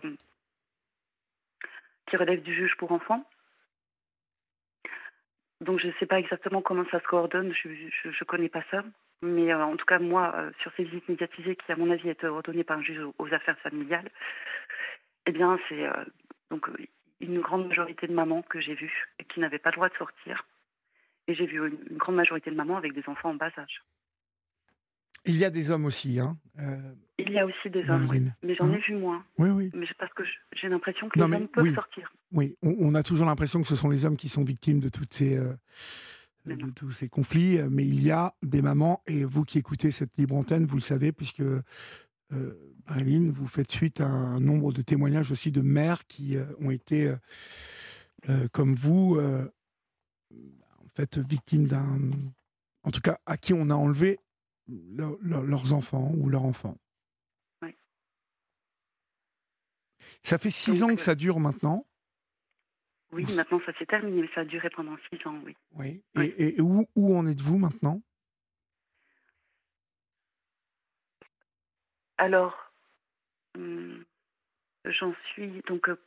qui 2.08 2.18
relèvent 2.18 2.42
du 2.42 2.56
juge 2.56 2.76
pour 2.78 2.92
enfants. 2.92 3.24
Donc 5.62 5.80
je 5.80 5.88
ne 5.88 5.94
sais 6.00 6.08
pas 6.08 6.20
exactement 6.20 6.62
comment 6.62 6.86
ça 6.92 7.00
se 7.00 7.08
coordonne, 7.08 7.54
je 7.54 7.70
ne 8.08 8.26
connais 8.26 8.50
pas 8.50 8.64
ça. 8.72 8.84
Mais 9.22 9.54
euh, 9.54 9.64
en 9.64 9.78
tout 9.78 9.86
cas, 9.86 10.00
moi, 10.00 10.34
euh, 10.36 10.52
sur 10.62 10.72
ces 10.76 10.84
visites 10.84 11.08
médiatisées 11.08 11.56
qui, 11.56 11.72
à 11.72 11.76
mon 11.76 11.92
avis, 11.92 12.10
étaient 12.10 12.26
ordonnées 12.26 12.64
par 12.64 12.80
un 12.80 12.82
juge 12.82 13.00
aux, 13.20 13.34
affaires 13.34 13.60
familiales, 13.60 14.10
eh 15.28 15.32
bien, 15.32 15.60
c'est 15.70 15.86
euh, 15.86 16.04
donc 16.50 16.68
une 17.20 17.40
grande 17.40 17.68
majorité 17.68 18.08
de 18.08 18.14
mamans 18.14 18.42
que 18.42 18.60
j'ai 18.60 18.74
vues 18.74 19.08
et 19.20 19.24
qui 19.26 19.40
n'avaient 19.40 19.60
pas 19.60 19.70
le 19.70 19.76
droit 19.76 19.90
de 19.90 19.96
sortir. 19.96 20.48
Et 21.28 21.36
j'ai 21.36 21.46
vu 21.46 21.60
une 21.60 21.98
grande 21.98 22.16
majorité 22.16 22.50
de 22.50 22.56
mamans 22.56 22.78
avec 22.78 22.94
des 22.94 23.08
enfants 23.08 23.30
en 23.30 23.36
bas 23.36 23.52
âge. 23.60 23.84
Il 25.26 25.38
y 25.38 25.46
a 25.46 25.50
des 25.50 25.70
hommes 25.72 25.86
aussi. 25.86 26.20
Hein. 26.20 26.38
Euh, 26.60 26.94
Il 27.20 27.32
y 27.32 27.38
a 27.40 27.46
aussi 27.46 27.70
des 27.70 27.88
hommes, 27.90 28.08
oui. 28.10 28.24
Mais 28.44 28.56
j'en 28.56 28.66
Hein 28.70 28.74
ai 28.74 28.80
vu 28.80 28.96
moins. 28.96 29.24
oui, 29.38 29.50
oui. 29.50 29.72
Mais 29.74 29.86
parce 30.00 30.14
que 30.14 30.24
j'ai 30.60 30.68
l'impression 30.70 31.08
que 31.10 31.20
Non, 31.20 31.28
les 31.28 31.36
hommes 31.38 31.48
peuvent 31.48 31.64
oui. 31.66 31.74
sortir. 31.76 32.12
Oui, 32.32 32.56
on, 32.64 32.76
on 32.80 32.96
a 32.96 33.04
toujours 33.04 33.28
l'impression 33.28 33.62
que 33.62 33.68
ce 33.68 33.76
sont 33.76 33.90
les 33.90 34.06
hommes 34.06 34.18
qui 34.18 34.30
sont 34.30 34.44
victimes 34.44 34.80
de 34.80 34.90
toutes 34.90 35.14
ces, 35.14 35.38
euh, 35.38 35.54
de 36.46 36.56
tous 36.72 36.92
ces 36.92 37.08
conflits, 37.08 37.60
mais 37.70 37.86
il 37.86 38.02
y 38.02 38.10
a 38.12 38.34
des 38.42 38.62
mamans, 38.64 39.04
et 39.06 39.24
vous 39.26 39.44
qui 39.44 39.60
écoutez 39.60 39.92
cette 39.92 40.18
libre 40.18 40.36
antenne, 40.36 40.66
vous 40.66 40.76
le 40.78 40.82
savez, 40.82 41.12
puisque 41.12 41.42
euh, 41.42 41.62
Marilyn, 42.90 43.30
vous 43.32 43.46
faites 43.48 43.72
suite 43.72 44.02
à 44.02 44.08
un 44.08 44.40
nombre 44.40 44.74
de 44.74 44.82
témoignages 44.82 45.32
aussi 45.32 45.52
de 45.52 45.62
mères 45.62 46.08
qui 46.08 46.36
euh, 46.38 46.46
ont 46.60 46.72
été, 46.72 47.14
euh, 48.30 48.48
comme 48.52 48.74
vous, 48.74 49.20
en 49.20 50.88
fait, 50.96 51.18
victimes 51.20 51.68
d'un. 51.68 52.10
En 52.84 52.90
tout 52.90 53.02
cas, 53.02 53.20
à 53.28 53.38
qui 53.38 53.54
on 53.54 53.70
a 53.70 53.76
enlevé 53.76 54.20
leur- 54.96 55.18
leur- 55.22 55.44
leurs 55.44 55.74
enfants 55.74 56.12
ou 56.18 56.30
leurs 56.30 56.44
enfants. 56.46 56.78
Oui. 57.62 57.76
Ça 60.24 60.38
fait 60.38 60.50
six 60.52 60.80
Donc, 60.80 60.92
ans 60.92 60.96
que 60.96 61.02
euh, 61.02 61.04
ça 61.04 61.16
dure 61.16 61.40
maintenant. 61.40 61.86
Oui, 63.14 63.26
maintenant 63.36 63.60
ça 63.66 63.74
s'est 63.78 63.86
terminé, 63.86 64.22
mais 64.22 64.30
ça 64.34 64.42
a 64.42 64.46
duré 64.46 64.70
pendant 64.70 64.96
six 65.10 65.28
ans, 65.28 65.38
oui. 65.46 65.56
Oui. 65.74 66.02
Oui. 66.16 66.34
Et, 66.38 66.62
où, 66.62 66.86
où 66.96 67.16
en 67.18 67.28
êtes-vous 67.28 67.58
maintenant? 67.58 68.02
Alors, 72.18 72.72
hum, 73.58 74.04
j'en 74.86 75.14
suis 75.34 75.62
donc. 75.68 75.90
euh, 75.90 75.98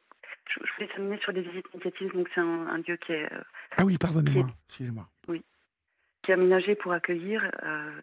je, 0.49 0.61
je 0.65 0.73
voulais 0.75 0.89
terminer 0.89 1.19
sur 1.21 1.33
les 1.33 1.43
visites 1.43 1.73
médiatives. 1.75 2.13
Donc, 2.13 2.29
c'est 2.35 2.41
un, 2.41 2.67
un 2.69 2.79
lieu 2.79 2.97
qui 2.97 3.13
est, 3.13 3.33
euh, 3.33 3.43
Ah 3.77 3.85
oui, 3.85 3.99
pardonnez-moi. 3.99 4.47
Excusez-moi. 4.69 5.09
qui 5.27 6.31
est 6.31 6.35
aménagé 6.35 6.75
pour 6.77 6.93
accueillir 6.93 7.51
euh, 7.65 8.01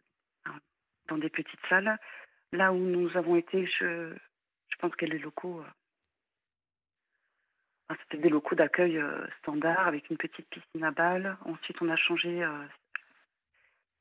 dans 1.11 1.17
des 1.17 1.29
petites 1.29 1.65
salles. 1.69 1.97
Là 2.53 2.71
où 2.71 2.77
nous 2.77 3.15
avons 3.17 3.35
été, 3.35 3.67
je, 3.67 4.13
je 4.69 4.75
pense 4.79 4.95
que 4.95 5.05
les 5.05 5.19
locaux. 5.19 5.61
euh, 7.91 7.95
C'était 8.01 8.23
des 8.23 8.29
locaux 8.29 8.55
d'accueil 8.55 8.97
euh, 8.97 9.25
standard 9.39 9.87
avec 9.87 10.09
une 10.09 10.17
petite 10.17 10.47
piscine 10.49 10.83
à 10.83 10.91
balles. 10.91 11.37
Ensuite, 11.45 11.81
on 11.81 11.89
a 11.89 11.97
changé. 11.97 12.43
euh, 12.43 12.65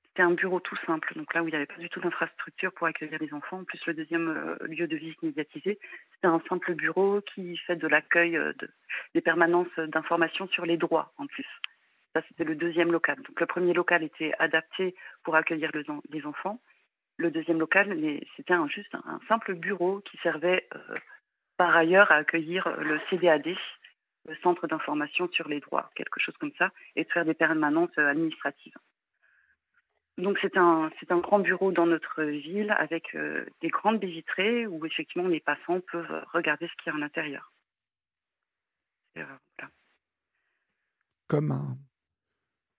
c'était 0.06 0.22
un 0.22 0.32
bureau 0.32 0.58
tout 0.58 0.76
simple, 0.86 1.14
donc 1.14 1.32
là 1.34 1.42
où 1.42 1.46
il 1.46 1.52
n'y 1.52 1.56
avait 1.56 1.66
pas 1.66 1.78
du 1.78 1.88
tout 1.88 2.00
d'infrastructure 2.00 2.72
pour 2.72 2.88
accueillir 2.88 3.18
les 3.20 3.32
enfants. 3.32 3.60
En 3.60 3.64
plus, 3.64 3.80
le 3.86 3.94
deuxième 3.94 4.56
lieu 4.62 4.88
de 4.88 4.96
visite 4.96 5.22
médiatisé, 5.22 5.78
c'était 6.12 6.26
un 6.26 6.42
simple 6.48 6.74
bureau 6.74 7.20
qui 7.20 7.56
fait 7.58 7.76
de 7.76 7.86
l'accueil 7.86 8.32
de, 8.32 8.68
des 9.14 9.20
permanences 9.20 9.74
d'informations 9.78 10.48
sur 10.48 10.66
les 10.66 10.76
droits 10.76 11.12
en 11.16 11.26
plus. 11.28 11.46
Ça, 12.12 12.22
c'était 12.26 12.42
le 12.42 12.56
deuxième 12.56 12.90
local. 12.90 13.22
Donc 13.22 13.38
le 13.38 13.46
premier 13.46 13.72
local 13.72 14.02
était 14.02 14.32
adapté 14.40 14.96
pour 15.22 15.36
accueillir 15.36 15.70
les 16.10 16.26
enfants. 16.26 16.58
Le 17.20 17.30
deuxième 17.30 17.58
local, 17.58 17.94
c'était 18.34 18.54
un, 18.54 18.66
juste 18.66 18.94
un, 18.94 19.20
simple 19.28 19.54
bureau 19.54 20.00
qui 20.00 20.16
servait 20.22 20.66
euh, 20.74 20.96
par 21.58 21.76
ailleurs 21.76 22.10
à 22.10 22.14
accueillir 22.14 22.66
le 22.78 22.98
CDAD, 23.10 23.54
le 24.26 24.36
Centre 24.42 24.66
d'information 24.66 25.28
sur 25.28 25.46
les 25.46 25.60
droits, 25.60 25.90
quelque 25.94 26.18
chose 26.18 26.34
comme 26.38 26.54
ça, 26.58 26.70
et 26.96 27.04
de 27.04 27.10
faire 27.10 27.26
des 27.26 27.34
permanences 27.34 27.96
administratives. 27.98 28.72
Donc 30.16 30.38
c'est 30.40 30.56
un, 30.56 30.90
c'est 30.98 31.12
un 31.12 31.18
grand 31.18 31.40
bureau 31.40 31.72
dans 31.72 31.84
notre 31.84 32.22
ville 32.22 32.70
avec 32.78 33.14
euh, 33.14 33.44
des 33.60 33.68
grandes 33.68 34.00
baies 34.00 34.06
vitrées 34.06 34.66
où 34.66 34.86
effectivement 34.86 35.28
les 35.28 35.40
passants 35.40 35.80
peuvent 35.92 36.24
regarder 36.32 36.68
ce 36.68 36.72
qu'il 36.82 36.90
y 36.90 36.94
a 36.94 36.96
à 36.96 37.00
l'intérieur. 37.00 37.52
Euh, 39.18 39.24
Comme 41.28 41.52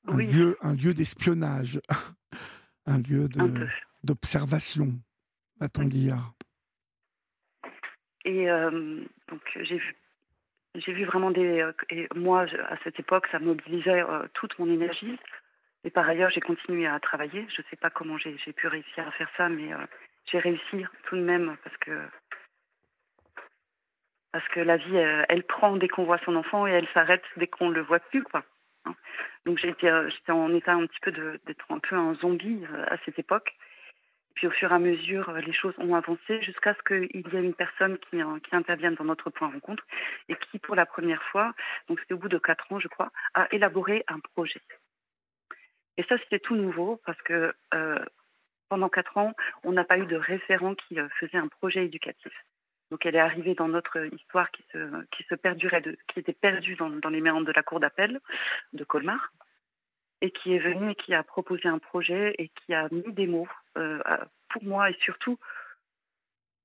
un, 0.07 0.17
lieu, 0.17 0.57
un 0.61 0.73
lieu 0.73 0.95
d'espionnage, 0.95 1.79
un 2.87 2.97
lieu 2.97 3.29
de, 3.29 3.67
d'observation, 4.03 4.93
va-t-on 5.59 5.85
dire? 5.85 6.33
Et 8.25 8.49
euh, 8.49 9.03
donc 9.29 9.41
j'ai 9.55 9.77
vu, 9.77 9.95
j'ai 10.75 10.93
vu 10.93 11.05
vraiment 11.05 11.31
des. 11.31 11.65
Et 11.89 12.07
moi, 12.15 12.45
à 12.69 12.77
cette 12.83 12.99
époque, 12.99 13.27
ça 13.31 13.39
mobilisait 13.39 14.03
toute 14.33 14.57
mon 14.59 14.67
énergie 14.67 15.17
et 15.83 15.89
par 15.89 16.07
ailleurs, 16.07 16.29
j'ai 16.29 16.41
continué 16.41 16.85
à 16.87 16.99
travailler. 16.99 17.45
Je 17.55 17.61
ne 17.61 17.67
sais 17.69 17.75
pas 17.75 17.89
comment 17.89 18.17
j'ai 18.17 18.53
pu 18.53 18.67
réussir 18.67 19.07
à 19.07 19.11
faire 19.11 19.29
ça, 19.35 19.49
mais 19.49 19.73
euh, 19.73 19.85
j'ai 20.31 20.39
réussi 20.39 20.85
tout 21.05 21.15
de 21.15 21.21
même 21.21 21.57
parce 21.63 21.77
que 21.77 22.07
parce 24.31 24.47
que 24.49 24.61
la 24.61 24.77
vie, 24.77 24.95
elle, 24.95 25.43
prend 25.43 25.75
dès 25.75 25.89
qu'on 25.89 26.05
voit 26.05 26.19
son 26.19 26.37
enfant 26.37 26.65
et 26.65 26.71
elle 26.71 26.87
s'arrête 26.93 27.23
dès 27.35 27.47
qu'on 27.47 27.69
le 27.69 27.81
voit 27.81 27.99
plus, 27.99 28.23
quoi. 28.23 28.45
Hein. 28.85 28.95
Donc 29.45 29.57
j'étais 29.57 29.89
euh, 29.89 30.09
j'étais 30.09 30.31
en 30.31 30.53
état 30.53 30.73
un 30.73 30.85
petit 30.85 30.99
peu 31.01 31.11
d'être 31.11 31.65
un 31.69 31.79
peu 31.79 31.95
un 31.97 32.13
zombie 32.15 32.63
euh, 32.71 32.85
à 32.87 32.97
cette 33.03 33.19
époque. 33.19 33.53
Puis 34.35 34.47
au 34.47 34.51
fur 34.51 34.71
et 34.71 34.75
à 34.75 34.79
mesure, 34.79 35.31
les 35.33 35.53
choses 35.53 35.73
ont 35.77 35.95
avancé 35.95 36.41
jusqu'à 36.41 36.73
ce 36.73 36.81
qu'il 36.83 37.21
y 37.21 37.35
ait 37.35 37.43
une 37.43 37.53
personne 37.53 37.97
qui, 37.99 38.17
qui 38.17 38.55
intervienne 38.55 38.95
dans 38.95 39.03
notre 39.03 39.29
point 39.29 39.49
rencontre 39.51 39.85
et 40.29 40.35
qui, 40.35 40.59
pour 40.59 40.75
la 40.75 40.85
première 40.85 41.21
fois, 41.23 41.53
donc 41.87 41.99
c'était 41.99 42.13
au 42.13 42.17
bout 42.17 42.29
de 42.29 42.37
quatre 42.37 42.71
ans, 42.71 42.79
je 42.79 42.87
crois, 42.87 43.11
a 43.33 43.47
élaboré 43.53 44.03
un 44.07 44.19
projet. 44.19 44.61
Et 45.97 46.03
ça, 46.03 46.17
c'était 46.19 46.39
tout 46.39 46.55
nouveau 46.55 47.01
parce 47.05 47.21
que 47.23 47.53
euh, 47.73 48.05
pendant 48.69 48.89
quatre 48.89 49.17
ans, 49.17 49.33
on 49.63 49.73
n'a 49.73 49.83
pas 49.83 49.97
eu 49.97 50.05
de 50.05 50.15
référent 50.15 50.75
qui 50.75 50.99
euh, 50.99 51.09
faisait 51.19 51.37
un 51.37 51.47
projet 51.47 51.85
éducatif. 51.85 52.33
Donc 52.89 53.05
elle 53.05 53.15
est 53.15 53.19
arrivée 53.19 53.55
dans 53.55 53.67
notre 53.67 54.05
histoire 54.13 54.51
qui 54.51 54.63
se, 54.71 55.05
qui 55.11 55.23
se 55.23 55.35
perdurait, 55.35 55.81
de, 55.81 55.97
qui 56.07 56.19
était 56.19 56.33
perdue 56.33 56.75
dans, 56.75 56.89
dans 56.89 57.09
les 57.09 57.21
méandres 57.21 57.47
de 57.47 57.53
la 57.53 57.63
cour 57.63 57.79
d'appel 57.79 58.19
de 58.73 58.83
Colmar, 58.83 59.31
et 60.21 60.31
qui 60.31 60.53
est 60.53 60.59
venue 60.59 60.91
et 60.91 60.95
qui 60.95 61.13
a 61.13 61.23
proposé 61.23 61.67
un 61.67 61.79
projet 61.79 62.35
et 62.37 62.49
qui 62.49 62.73
a 62.73 62.87
mis 62.91 63.11
des 63.13 63.27
mots 63.27 63.47
euh, 63.77 63.99
pour 64.49 64.63
moi 64.63 64.89
et 64.89 64.97
surtout 65.01 65.37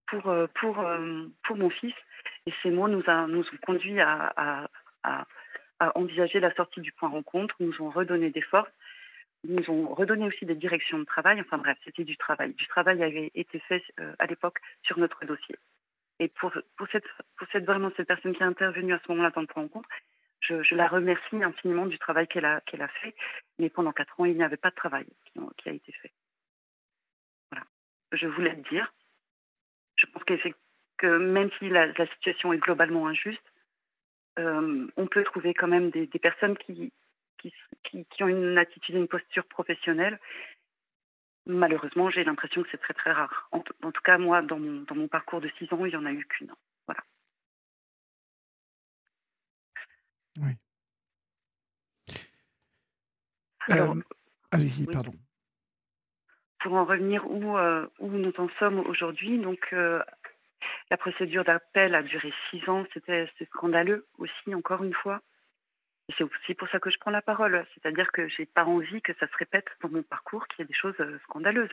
pour, 0.06 0.22
pour, 0.54 0.86
pour 1.44 1.56
mon 1.56 1.70
fils. 1.70 1.94
Et 2.46 2.52
ces 2.62 2.70
mots 2.70 2.88
nous, 2.88 3.02
ont 3.08 3.44
conduit 3.64 4.00
à, 4.00 4.68
envisager 5.94 6.38
la 6.38 6.54
sortie 6.54 6.80
du 6.80 6.92
point 6.92 7.08
rencontre, 7.08 7.56
nous 7.60 7.80
ont 7.80 7.90
redonné 7.90 8.30
des 8.30 8.42
forces 8.42 8.70
nous 9.44 9.70
ont 9.70 9.94
redonné 9.94 10.26
aussi 10.26 10.44
des 10.44 10.54
directions 10.54 10.98
de 10.98 11.04
travail. 11.04 11.40
Enfin 11.40 11.58
bref, 11.58 11.78
c'était 11.84 12.04
du 12.04 12.16
travail. 12.16 12.54
Du 12.54 12.66
travail 12.66 13.02
avait 13.02 13.30
été 13.34 13.58
fait 13.60 13.82
euh, 14.00 14.12
à 14.18 14.26
l'époque 14.26 14.58
sur 14.82 14.98
notre 14.98 15.24
dossier. 15.24 15.56
Et 16.18 16.28
pour, 16.28 16.52
pour, 16.76 16.86
cette, 16.90 17.04
pour 17.36 17.46
cette, 17.52 17.64
vraiment 17.64 17.90
cette 17.96 18.08
personne 18.08 18.34
qui 18.34 18.42
est 18.42 18.46
intervenue 18.46 18.94
à 18.94 19.00
ce 19.04 19.12
moment-là 19.12 19.30
dans 19.30 19.42
le 19.42 19.46
point 19.46 19.68
compte, 19.68 19.84
je, 20.40 20.75
la 20.75 20.88
remercie 20.88 21.42
infiniment 21.42 21.87
du 21.87 21.99
travail 21.99 22.29
qu'elle 22.29 22.44
a, 22.44 22.57
a 22.57 22.88
fait. 22.88 23.14
Mais 23.59 23.70
pendant 23.70 23.92
quatre 23.92 24.18
ans, 24.20 24.25
il 24.25 24.37
n'y 24.37 24.42
avait 24.42 24.57
pas 24.57 24.70
de 24.70 24.77
travail 24.77 25.07
qui, 25.25 25.40
qui, 25.59 25.68
a 25.68 25.72
été 25.72 25.92
fait. 25.92 26.12
Voilà. 27.51 27.66
Je 28.12 28.27
voulais 28.27 28.55
le 28.55 28.62
dire. 28.70 28.92
Je 29.96 30.07
pense 30.07 30.22
que 30.25 31.07
même 31.07 31.51
si 31.59 31.68
la, 31.68 31.92
situation 32.14 32.53
est 32.53 32.59
globalement 32.59 33.09
injuste, 33.09 33.53
euh, 34.38 34.87
on 34.96 35.07
peut 35.07 35.25
trouver 35.25 35.55
quand 35.55 35.68
même 35.68 35.90
des, 35.90 36.07
personnes 36.07 36.57
qui, 36.59 36.92
qui, 37.38 38.22
ont 38.22 38.29
une 38.29 38.59
attitude 38.59 38.94
et 38.94 38.99
une 38.99 39.09
posture 39.09 39.46
professionnelle. 39.46 40.18
Malheureusement, 41.46 42.11
j'ai 42.11 42.25
l'impression 42.25 42.62
que 42.62 42.68
c'est 42.70 42.81
très 42.81 42.94
très 42.94 43.12
rare. 43.12 43.49
En, 43.53 43.61
tout 43.61 44.03
cas, 44.03 44.18
moi, 44.18 44.42
dans 44.42 44.59
mon, 44.59 44.83
dans 44.83 44.96
mon 44.96 45.09
parcours 45.09 45.40
de 45.40 45.49
six 45.59 45.72
ans, 45.72 45.85
il 45.85 45.90
n'y 45.90 45.96
en 45.96 46.05
a 46.05 46.12
eu 46.12 46.25
qu'une. 46.27 46.53
Voilà. 46.87 47.03
Oui. 50.40 50.53
Alors, 53.68 53.96
euh, 53.96 54.03
allez-y, 54.51 54.87
pardon. 54.87 55.12
Pour 56.61 56.75
en 56.75 56.85
revenir 56.85 57.29
où, 57.31 57.57
euh, 57.57 57.87
où 57.99 58.09
nous 58.09 58.33
en 58.38 58.49
sommes 58.59 58.81
aujourd'hui, 58.81 59.38
donc 59.38 59.68
euh, 59.72 60.03
la 60.90 60.96
procédure 60.96 61.44
d'appel 61.44 61.94
a 61.94 62.03
duré 62.03 62.33
six 62.51 62.68
ans, 62.68 62.85
c'était 62.94 63.31
scandaleux 63.51 64.07
aussi, 64.18 64.55
encore 64.55 64.83
une 64.83 64.94
fois 64.94 65.22
c'est 66.16 66.25
aussi 66.25 66.55
pour 66.55 66.68
ça 66.68 66.79
que 66.79 66.90
je 66.90 66.99
prends 66.99 67.11
la 67.11 67.22
parole. 67.22 67.66
C'est-à-dire 67.75 68.11
que 68.12 68.29
j'ai 68.29 68.46
pas 68.46 68.64
envie 68.64 69.03
que 69.03 69.12
ça 69.14 69.27
se 69.27 69.37
répète 69.37 69.66
dans 69.83 69.88
mon 69.88 70.03
parcours, 70.03 70.46
qu'il 70.49 70.61
y 70.61 70.62
ait 70.62 70.68
des 70.68 70.75
choses 70.75 70.94
scandaleuses. 71.25 71.70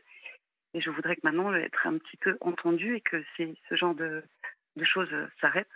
Et 0.74 0.82
je 0.82 0.90
voudrais 0.90 1.16
que 1.16 1.22
maintenant 1.24 1.54
être 1.54 1.86
un 1.86 1.98
petit 1.98 2.18
peu 2.18 2.38
entendue 2.42 2.96
et 2.96 3.02
que 3.02 3.24
ce 3.38 3.76
genre 3.76 3.94
de, 3.94 4.24
choses 4.84 5.12
euh, 5.14 5.28
s'arrête. 5.40 5.70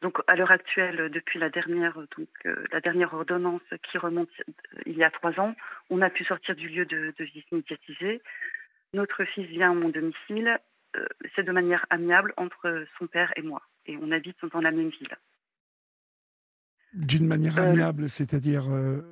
Donc 0.00 0.18
à 0.26 0.36
l'heure 0.36 0.50
actuelle, 0.52 1.10
depuis 1.10 1.38
la 1.38 1.50
dernière, 1.50 1.98
donc, 2.16 2.28
euh, 2.46 2.64
la 2.70 2.80
dernière 2.80 3.14
ordonnance 3.14 3.62
qui 3.90 3.98
remonte 3.98 4.30
il 4.86 4.96
y 4.96 5.02
a 5.02 5.10
trois 5.10 5.38
ans, 5.40 5.54
on 5.90 6.02
a 6.02 6.10
pu 6.10 6.24
sortir 6.24 6.54
du 6.54 6.68
lieu 6.68 6.86
de, 6.86 7.12
de 7.18 7.24
visite 7.24 7.50
médiatisée. 7.50 8.22
Notre 8.92 9.24
fils 9.24 9.46
vient 9.48 9.72
à 9.72 9.74
mon 9.74 9.88
domicile. 9.88 10.58
c'est 11.34 11.42
de 11.42 11.52
manière 11.52 11.84
amiable 11.90 12.32
entre 12.36 12.86
son 12.98 13.06
père 13.06 13.32
et 13.36 13.42
moi. 13.42 13.62
Et 13.86 13.96
on 14.00 14.10
habite 14.12 14.38
dans 14.52 14.60
la 14.60 14.70
même 14.70 14.88
ville. 14.88 15.16
D'une 16.92 17.26
manière 17.26 17.58
euh, 17.58 17.70
amiable, 17.70 18.08
c'est-à-dire 18.08 18.64
euh, 18.70 19.02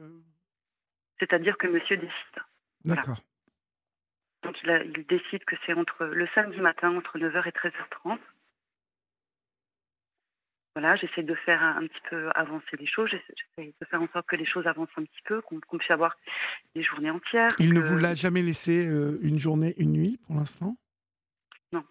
C'est-à-dire 1.19 1.59
que 1.59 1.67
monsieur 1.67 1.97
décide. 1.97 2.43
D'accord. 2.85 3.21
Donc 4.43 4.57
il, 4.63 5.05
décide 5.09 5.45
que 5.45 5.57
c'est 5.65 5.75
entre 5.75 6.05
le 6.07 6.27
samedi 6.35 6.61
matin 6.61 6.97
entre 6.97 7.19
9h 7.19 7.47
et 7.47 7.51
13h30. 7.51 8.19
Voilà, 10.77 10.95
j'essaie 10.97 11.23
de 11.23 11.35
faire 11.35 11.63
un, 11.63 11.87
petit 11.87 12.03
peu 12.11 12.29
avancer 12.35 12.77
les 12.79 12.87
choses, 12.87 13.09
j'essaie 13.09 13.73
de 13.81 13.87
faire 13.87 14.03
en 14.03 14.09
sorte 14.09 14.27
que 14.27 14.37
les 14.37 14.45
choses 14.45 14.67
avancent 14.67 14.91
un 14.99 15.05
petit 15.05 15.23
peu, 15.25 15.41
qu'on 15.41 15.59
puisse 15.59 15.91
avoir 15.91 16.15
des 16.75 16.83
journées 16.83 17.09
entières. 17.09 17.49
Il 17.59 17.73
ne 17.73 17.81
vous 17.81 17.97
l'a 17.97 18.15
jamais 18.15 18.43
laissé 18.43 18.87
euh, 18.87 19.19
une 19.23 19.39
journée, 19.39 19.73
une 19.79 19.93
nuit 19.93 20.19
pour 20.27 20.35
l'instant? 20.37 20.77
Non. 21.73 21.83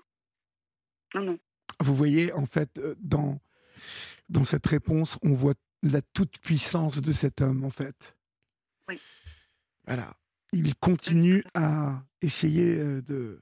Non, 1.16 1.22
non. 1.24 1.40
Vous 1.80 1.96
voyez, 1.96 2.32
en 2.34 2.46
fait, 2.46 2.80
dans, 3.00 3.40
dans 4.30 4.44
cette 4.44 4.68
réponse, 4.68 5.18
on 5.24 5.34
voit 5.34 5.56
la 5.82 6.04
toute-puissance 6.14 7.02
de 7.02 7.12
cet 7.12 7.42
homme, 7.42 7.64
en 7.64 7.72
fait. 7.72 8.16
Oui. 8.88 9.02
Voilà. 9.88 10.14
Il 10.54 10.76
continue 10.76 11.44
à 11.56 12.04
essayer 12.22 12.78
euh, 12.78 13.02
de 13.02 13.42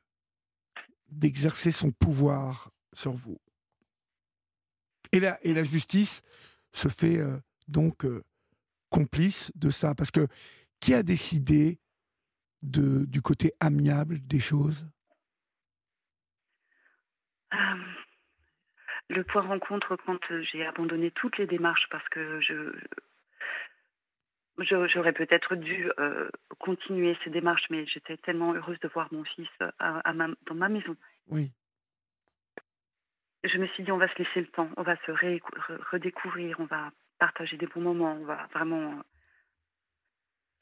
d'exercer 1.09 1.73
son 1.73 1.91
pouvoir 1.91 2.71
sur 2.93 3.11
vous. 3.11 3.39
Et 5.13 5.19
la, 5.19 5.37
et 5.45 5.53
la 5.53 5.63
justice 5.63 6.23
se 6.73 6.89
fait 6.89 7.19
euh, 7.19 7.37
donc 7.67 8.03
euh, 8.03 8.23
complice 8.89 9.51
de 9.55 9.69
ça. 9.69 9.93
Parce 9.95 10.11
que 10.11 10.27
qui 10.79 10.93
a 10.93 11.03
décidé 11.03 11.79
de, 12.63 13.05
du 13.05 13.21
côté 13.21 13.53
amiable 13.59 14.19
des 14.27 14.39
choses? 14.39 14.85
Le 19.09 19.23
point 19.23 19.43
rencontre 19.43 19.95
quand 20.05 20.19
euh, 20.31 20.43
j'ai 20.51 20.65
abandonné 20.65 21.11
toutes 21.11 21.37
les 21.37 21.45
démarches 21.45 21.87
parce 21.91 22.07
que 22.09 22.41
je 22.41 22.75
j'aurais 24.57 25.13
peut-être 25.13 25.55
dû 25.55 25.91
euh, 25.99 26.29
continuer 26.59 27.17
ces 27.23 27.29
démarches, 27.29 27.65
mais 27.69 27.85
j'étais 27.87 28.17
tellement 28.17 28.53
heureuse 28.53 28.79
de 28.79 28.87
voir 28.87 29.11
mon 29.11 29.23
fils 29.23 29.49
à, 29.79 30.13
dans 30.45 30.55
ma 30.55 30.69
maison. 30.69 30.95
Oui. 31.27 31.51
Je 33.43 33.57
me 33.57 33.67
suis 33.67 33.83
dit, 33.83 33.91
on 33.91 33.97
va 33.97 34.07
se 34.07 34.17
laisser 34.17 34.41
le 34.41 34.47
temps, 34.47 34.69
on 34.77 34.83
va 34.83 34.95
se 35.05 35.11
redécouvrir, 35.91 36.59
on 36.59 36.65
va 36.65 36.91
partager 37.19 37.57
des 37.57 37.67
bons 37.67 37.81
moments, 37.81 38.13
on 38.13 38.25
va 38.25 38.47
vraiment 38.53 39.01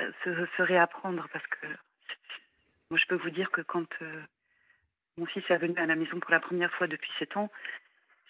euh, 0.01 0.11
se, 0.23 0.61
réapprendre 0.61 1.27
parce 1.31 1.45
que 1.47 1.67
moi, 2.89 2.99
je 2.99 3.05
peux 3.07 3.15
vous 3.15 3.29
dire 3.29 3.51
que 3.51 3.61
quand 3.61 3.87
mon 5.17 5.25
fils 5.25 5.43
est 5.49 5.57
venu 5.57 5.77
à 5.77 5.85
la 5.85 5.95
maison 5.95 6.19
pour 6.19 6.31
la 6.31 6.39
première 6.39 6.71
fois 6.73 6.87
depuis 6.87 7.11
sept 7.19 7.37
ans, 7.37 7.49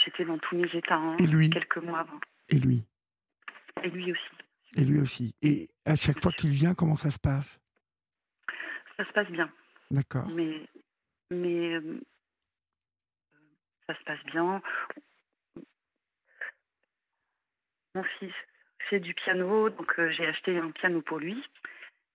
J'étais 0.03 0.25
dans 0.25 0.37
tous 0.39 0.55
mes 0.55 0.69
états 0.73 0.95
hein, 0.95 1.17
et 1.19 1.27
lui? 1.27 1.49
quelques 1.49 1.77
mois 1.77 1.99
avant. 1.99 2.19
Et 2.49 2.57
lui? 2.57 2.83
Et 3.83 3.89
lui 3.89 4.11
aussi. 4.11 4.21
Et 4.75 4.83
lui 4.83 4.99
aussi. 4.99 5.35
Et 5.41 5.69
à 5.85 5.95
chaque 5.95 6.21
fois 6.21 6.31
qu'il 6.31 6.51
vient, 6.51 6.73
comment 6.73 6.95
ça 6.95 7.11
se 7.11 7.19
passe? 7.19 7.61
Ça 8.97 9.05
se 9.05 9.11
passe 9.11 9.29
bien. 9.29 9.51
D'accord. 9.91 10.27
Mais, 10.29 10.61
mais 11.29 11.75
euh, 11.75 12.01
ça 13.91 13.99
se 13.99 14.03
passe 14.03 14.23
bien. 14.25 14.61
Mon 17.95 18.03
fils 18.03 18.33
fait 18.89 18.99
du 18.99 19.13
piano, 19.13 19.69
donc 19.69 19.99
euh, 19.99 20.09
j'ai 20.11 20.25
acheté 20.25 20.57
un 20.57 20.71
piano 20.71 21.01
pour 21.01 21.19
lui. 21.19 21.43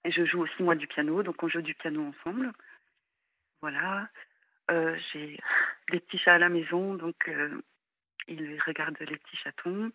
Et 0.05 0.12
je 0.12 0.24
joue 0.24 0.43
aussi 0.43 0.62
moi 0.62 0.74
du 0.74 0.87
piano, 0.87 1.22
donc 1.22 1.43
on 1.43 1.49
joue 1.49 1.62
du 1.62 1.74
piano 1.74 2.07
ensemble. 2.07 2.53
Voilà. 3.61 4.09
Euh, 4.70 4.97
j'ai 5.12 5.39
des 5.91 6.01
petits 6.01 6.18
chats 6.18 6.35
à 6.35 6.39
la 6.39 6.49
maison, 6.49 6.95
donc 6.95 7.29
euh, 7.29 7.61
il 8.29 8.61
regarde 8.62 8.97
les 9.01 9.16
petits 9.16 9.37
chatons. 9.37 9.93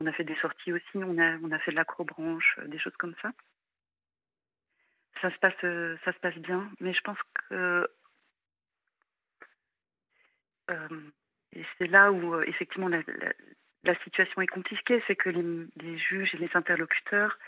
On 0.00 0.06
a 0.06 0.12
fait 0.12 0.24
des 0.24 0.36
sorties 0.36 0.72
aussi, 0.72 0.96
on 0.96 1.18
a, 1.18 1.38
on 1.38 1.50
a 1.50 1.58
fait 1.58 1.70
de 1.70 1.76
l'acrobranche, 1.76 2.56
euh, 2.58 2.68
des 2.68 2.78
choses 2.78 2.96
comme 2.96 3.14
ça. 3.22 3.32
Ça 5.22 5.30
se 5.30 5.38
passe, 5.38 5.60
ça 6.04 6.12
se 6.12 6.18
passe 6.18 6.36
bien, 6.36 6.70
mais 6.78 6.92
je 6.92 7.00
pense 7.00 7.18
que 7.48 7.88
et 10.68 11.64
c'est 11.78 11.86
là 11.86 12.12
où 12.12 12.34
euh, 12.34 12.44
effectivement 12.46 12.88
la, 12.88 12.98
la- 13.06 13.32
la 13.84 13.94
situation 14.02 14.42
est 14.42 14.46
compliquée, 14.48 15.02
c'est 15.06 15.16
que 15.16 15.30
les, 15.30 15.66
les 15.76 15.98
juges 15.98 16.34
et 16.34 16.38
les 16.38 16.50
interlocuteurs 16.54 17.38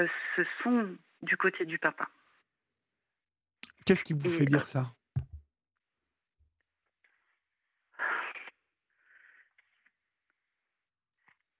euh, 0.00 0.08
se 0.34 0.42
sont 0.62 0.96
du 1.22 1.36
côté 1.36 1.66
du 1.66 1.78
papa. 1.78 2.08
Qu'est-ce 3.84 4.02
qui 4.02 4.14
vous 4.14 4.26
Et, 4.26 4.30
fait 4.30 4.44
euh, 4.44 4.46
dire 4.46 4.66
ça? 4.66 4.86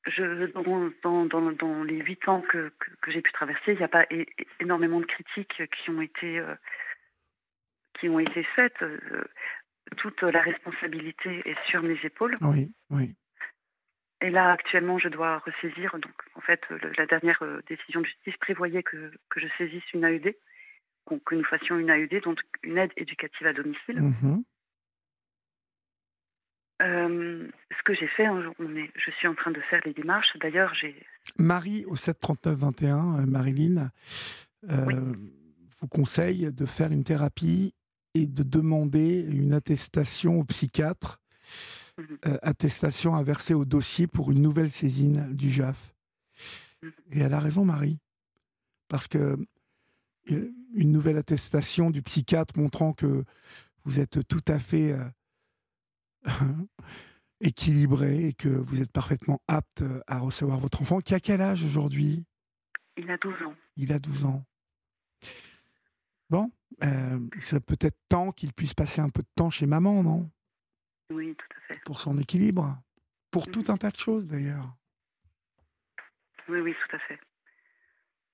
Je, 0.07 0.47
dans, 1.03 1.25
dans, 1.27 1.83
les 1.85 1.99
huit 1.99 2.27
ans 2.29 2.43
que, 2.43 2.71
que, 2.79 2.91
que 3.01 3.11
j'ai 3.11 3.23
pu 3.23 3.33
traverser, 3.33 3.73
il 3.73 3.79
n'y 3.79 3.85
a 3.85 3.89
pas 3.89 4.05
é- 4.11 4.27
énormément 4.61 5.01
de 5.01 5.07
critiques 5.07 5.63
qui 5.71 5.91
ont 5.91 6.03
été, 6.03 6.39
euh, 6.39 6.55
qui 7.99 8.09
ont 8.09 8.19
été 8.19 8.43
faites. 8.55 8.83
Euh, 8.83 9.25
toute 9.97 10.23
la 10.23 10.41
responsabilité 10.43 11.43
est 11.49 11.57
sur 11.71 11.83
mes 11.83 11.99
épaules. 12.05 12.37
Oui, 12.41 12.73
oui. 12.91 13.15
Et 14.21 14.31
là, 14.31 14.53
actuellement, 14.53 14.99
je 14.99 15.09
dois 15.09 15.39
ressaisir. 15.39 15.93
Donc, 15.99 16.13
en 16.35 16.41
fait, 16.41 16.61
le- 16.71 16.93
la 16.97 17.07
dernière 17.07 17.43
euh, 17.43 17.61
décision 17.69 18.01
de 18.01 18.07
justice 18.07 18.37
prévoyait 18.39 18.83
que, 18.83 19.11
que 19.29 19.41
je 19.41 19.47
saisisse 19.59 19.85
une 19.93 20.05
AED, 20.05 20.35
que 21.27 21.35
nous 21.35 21.45
fassions 21.45 21.79
une 21.79 21.91
AED, 21.91 22.23
donc 22.23 22.41
une 22.63 22.79
aide 22.79 22.93
éducative 22.97 23.47
à 23.47 23.53
domicile. 23.53 24.01
Mhm. 24.01 24.43
Euh, 26.83 27.49
ce 27.77 27.83
que 27.85 27.95
j'ai 27.95 28.09
fait, 28.09 28.27
hein, 28.27 28.53
on 28.59 28.77
est, 28.77 28.91
je 28.97 29.11
suis 29.13 29.29
en 29.29 29.35
train 29.35 29.51
de 29.53 29.61
faire 29.63 29.81
les 29.85 29.93
démarches. 29.93 30.37
D'ailleurs, 30.41 30.75
j'ai 30.75 30.95
Marie 31.39 31.85
au 31.87 31.95
739 31.97 32.57
21, 32.59 32.97
euh, 33.21 33.27
Marilyn, 33.27 33.91
euh, 34.71 34.85
Oui. 34.87 34.95
vous 35.81 35.89
conseille 35.89 36.53
de 36.53 36.67
faire 36.67 36.91
une 36.91 37.05
thérapie 37.05 37.75
et 38.15 38.27
de 38.27 38.43
demander 38.43 39.21
une 39.21 39.53
attestation 39.53 40.39
au 40.39 40.45
psychiatre, 40.45 41.21
Mhm. 41.99 42.19
euh, 42.27 42.39
attestation 42.43 43.15
à 43.15 43.23
verser 43.23 43.55
au 43.55 43.65
dossier 43.65 44.07
pour 44.07 44.33
une 44.33 44.43
nouvelle 44.43 44.73
saisine 44.73 45.33
du 45.33 45.51
JAF. 45.51 45.95
Mhm. 46.83 46.93
Et 47.13 47.21
elle 47.21 47.35
a 47.35 47.39
raison, 47.41 47.65
Marie, 47.65 47.99
parce 48.89 49.07
que 49.09 49.37
euh, 50.31 50.53
une 50.73 50.91
nouvelle 50.91 51.19
attestation 51.19 51.91
du 51.91 52.03
psychiatre 52.03 52.59
montrant 52.59 52.93
que 52.95 53.25
vous 53.85 54.01
êtes 54.01 54.27
tout 54.27 54.41
à 54.49 54.59
fait 54.59 54.93
euh, 54.93 55.05
équilibré 57.41 58.29
et 58.29 58.33
que 58.33 58.49
vous 58.49 58.81
êtes 58.81 58.91
parfaitement 58.93 59.41
apte 59.49 59.85
à 60.07 60.19
recevoir 60.19 60.59
votre 60.59 60.83
enfant, 60.83 60.99
qui 61.01 61.15
a 61.15 61.21
quel 61.21 61.41
âge 61.41 61.65
aujourd'hui? 61.65 62.25
Il 62.97 63.11
a 63.11 63.17
12 63.19 63.35
ans. 63.43 63.55
Il 63.77 63.93
a 63.93 63.99
12 63.99 64.25
ans. 64.25 64.45
Bon, 66.35 66.51
euh, 66.83 67.21
c'est 67.41 67.65
peut-être 67.65 67.97
temps 68.09 68.33
qu'il 68.33 68.53
puisse 68.53 68.75
passer 68.75 69.01
un 69.01 69.09
peu 69.09 69.23
de 69.23 69.29
temps 69.37 69.51
chez 69.51 69.67
maman, 69.67 70.03
non? 70.03 70.29
Oui, 71.13 71.37
tout 71.37 71.47
à 71.57 71.61
fait. 71.75 71.81
Pour 71.85 72.01
son 72.01 72.19
équilibre. 72.19 72.77
Pour 73.31 73.49
tout 73.49 73.61
Mhm. 73.69 73.71
un 73.71 73.77
tas 73.77 73.91
de 73.93 73.97
choses, 73.99 74.27
d'ailleurs. 74.27 74.67
Oui, 76.49 76.59
oui, 76.59 76.75
tout 76.75 76.97
à 76.97 76.99
fait. 76.99 77.21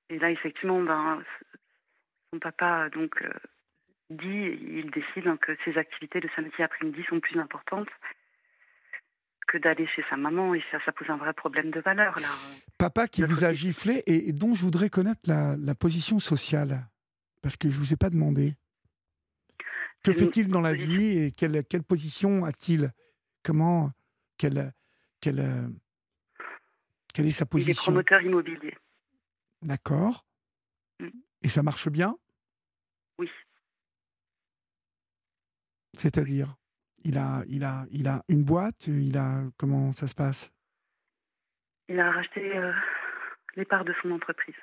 Et 0.09 0.19
là, 0.19 0.31
effectivement, 0.31 0.83
ben, 0.83 1.23
son 2.33 2.39
papa 2.39 2.89
donc 2.89 3.21
euh, 3.21 3.29
dit, 4.09 4.57
il 4.79 4.91
décide 4.93 5.27
hein, 5.29 5.37
que 5.37 5.55
ses 5.67 5.77
activités 5.77 6.21
de 6.21 6.29
samedi 6.35 6.63
après-midi 6.63 7.03
sont 7.07 7.21
plus 7.21 7.39
importantes 7.39 7.91
que 9.47 9.59
d'aller 9.59 9.87
chez 9.89 10.05
sa 10.09 10.17
maman. 10.17 10.55
Et 10.55 10.65
ça, 10.71 10.79
ça 10.87 10.93
pose 10.93 11.11
un 11.11 11.19
vrai 11.19 11.35
problème 11.35 11.71
de 11.71 11.81
valeur 11.81 12.19
là. 12.19 12.29
Papa 12.79 13.09
qui 13.09 13.25
vous 13.25 13.45
a 13.45 13.53
giflé 13.53 14.03
et, 14.07 14.31
et 14.31 14.33
dont 14.33 14.55
je 14.55 14.63
voudrais 14.65 14.89
connaître 14.89 15.21
la, 15.27 15.55
la 15.59 15.75
position 15.75 16.19
sociale. 16.19 16.87
Parce 17.43 17.57
que 17.57 17.71
je 17.71 17.79
ne 17.79 17.83
vous 17.83 17.93
ai 17.93 17.97
pas 17.97 18.11
demandé. 18.11 18.55
Que 20.03 20.13
fait-il 20.13 20.49
dans 20.49 20.61
la 20.61 20.71
position- 20.71 20.99
vie 20.99 21.19
et 21.19 21.33
quelle, 21.33 21.65
quelle 21.65 21.83
position 21.83 22.45
a-t-il? 22.45 22.93
Comment 23.43 23.93
quelle, 24.39 24.73
quelle, 25.21 25.41
euh, 25.41 25.69
quelle 27.13 27.27
est 27.27 27.31
sa 27.31 27.45
Il 27.45 27.47
est 27.47 27.51
position? 27.51 27.83
promoteur 27.93 28.23
immobilier. 28.23 28.77
D'accord. 29.63 30.25
Mm. 31.01 31.09
Et 31.43 31.49
ça 31.49 31.63
marche 31.63 31.89
bien? 31.91 32.17
Oui. 33.19 33.29
C'est-à-dire 35.95 36.57
il 37.05 37.19
a, 37.19 37.43
il, 37.49 37.65
a, 37.65 37.87
il 37.91 38.07
a 38.09 38.23
une 38.29 38.45
boîte 38.45 38.87
il 38.87 39.17
a, 39.17 39.43
Comment 39.57 39.93
ça 39.93 40.07
se 40.07 40.15
passe? 40.15 40.53
Il 41.89 41.99
a 41.99 42.11
racheté 42.13 42.57
euh, 42.57 42.73
les 43.57 43.65
parts 43.65 43.85
de 43.85 43.95
son 44.03 44.11
entreprise. 44.13 44.55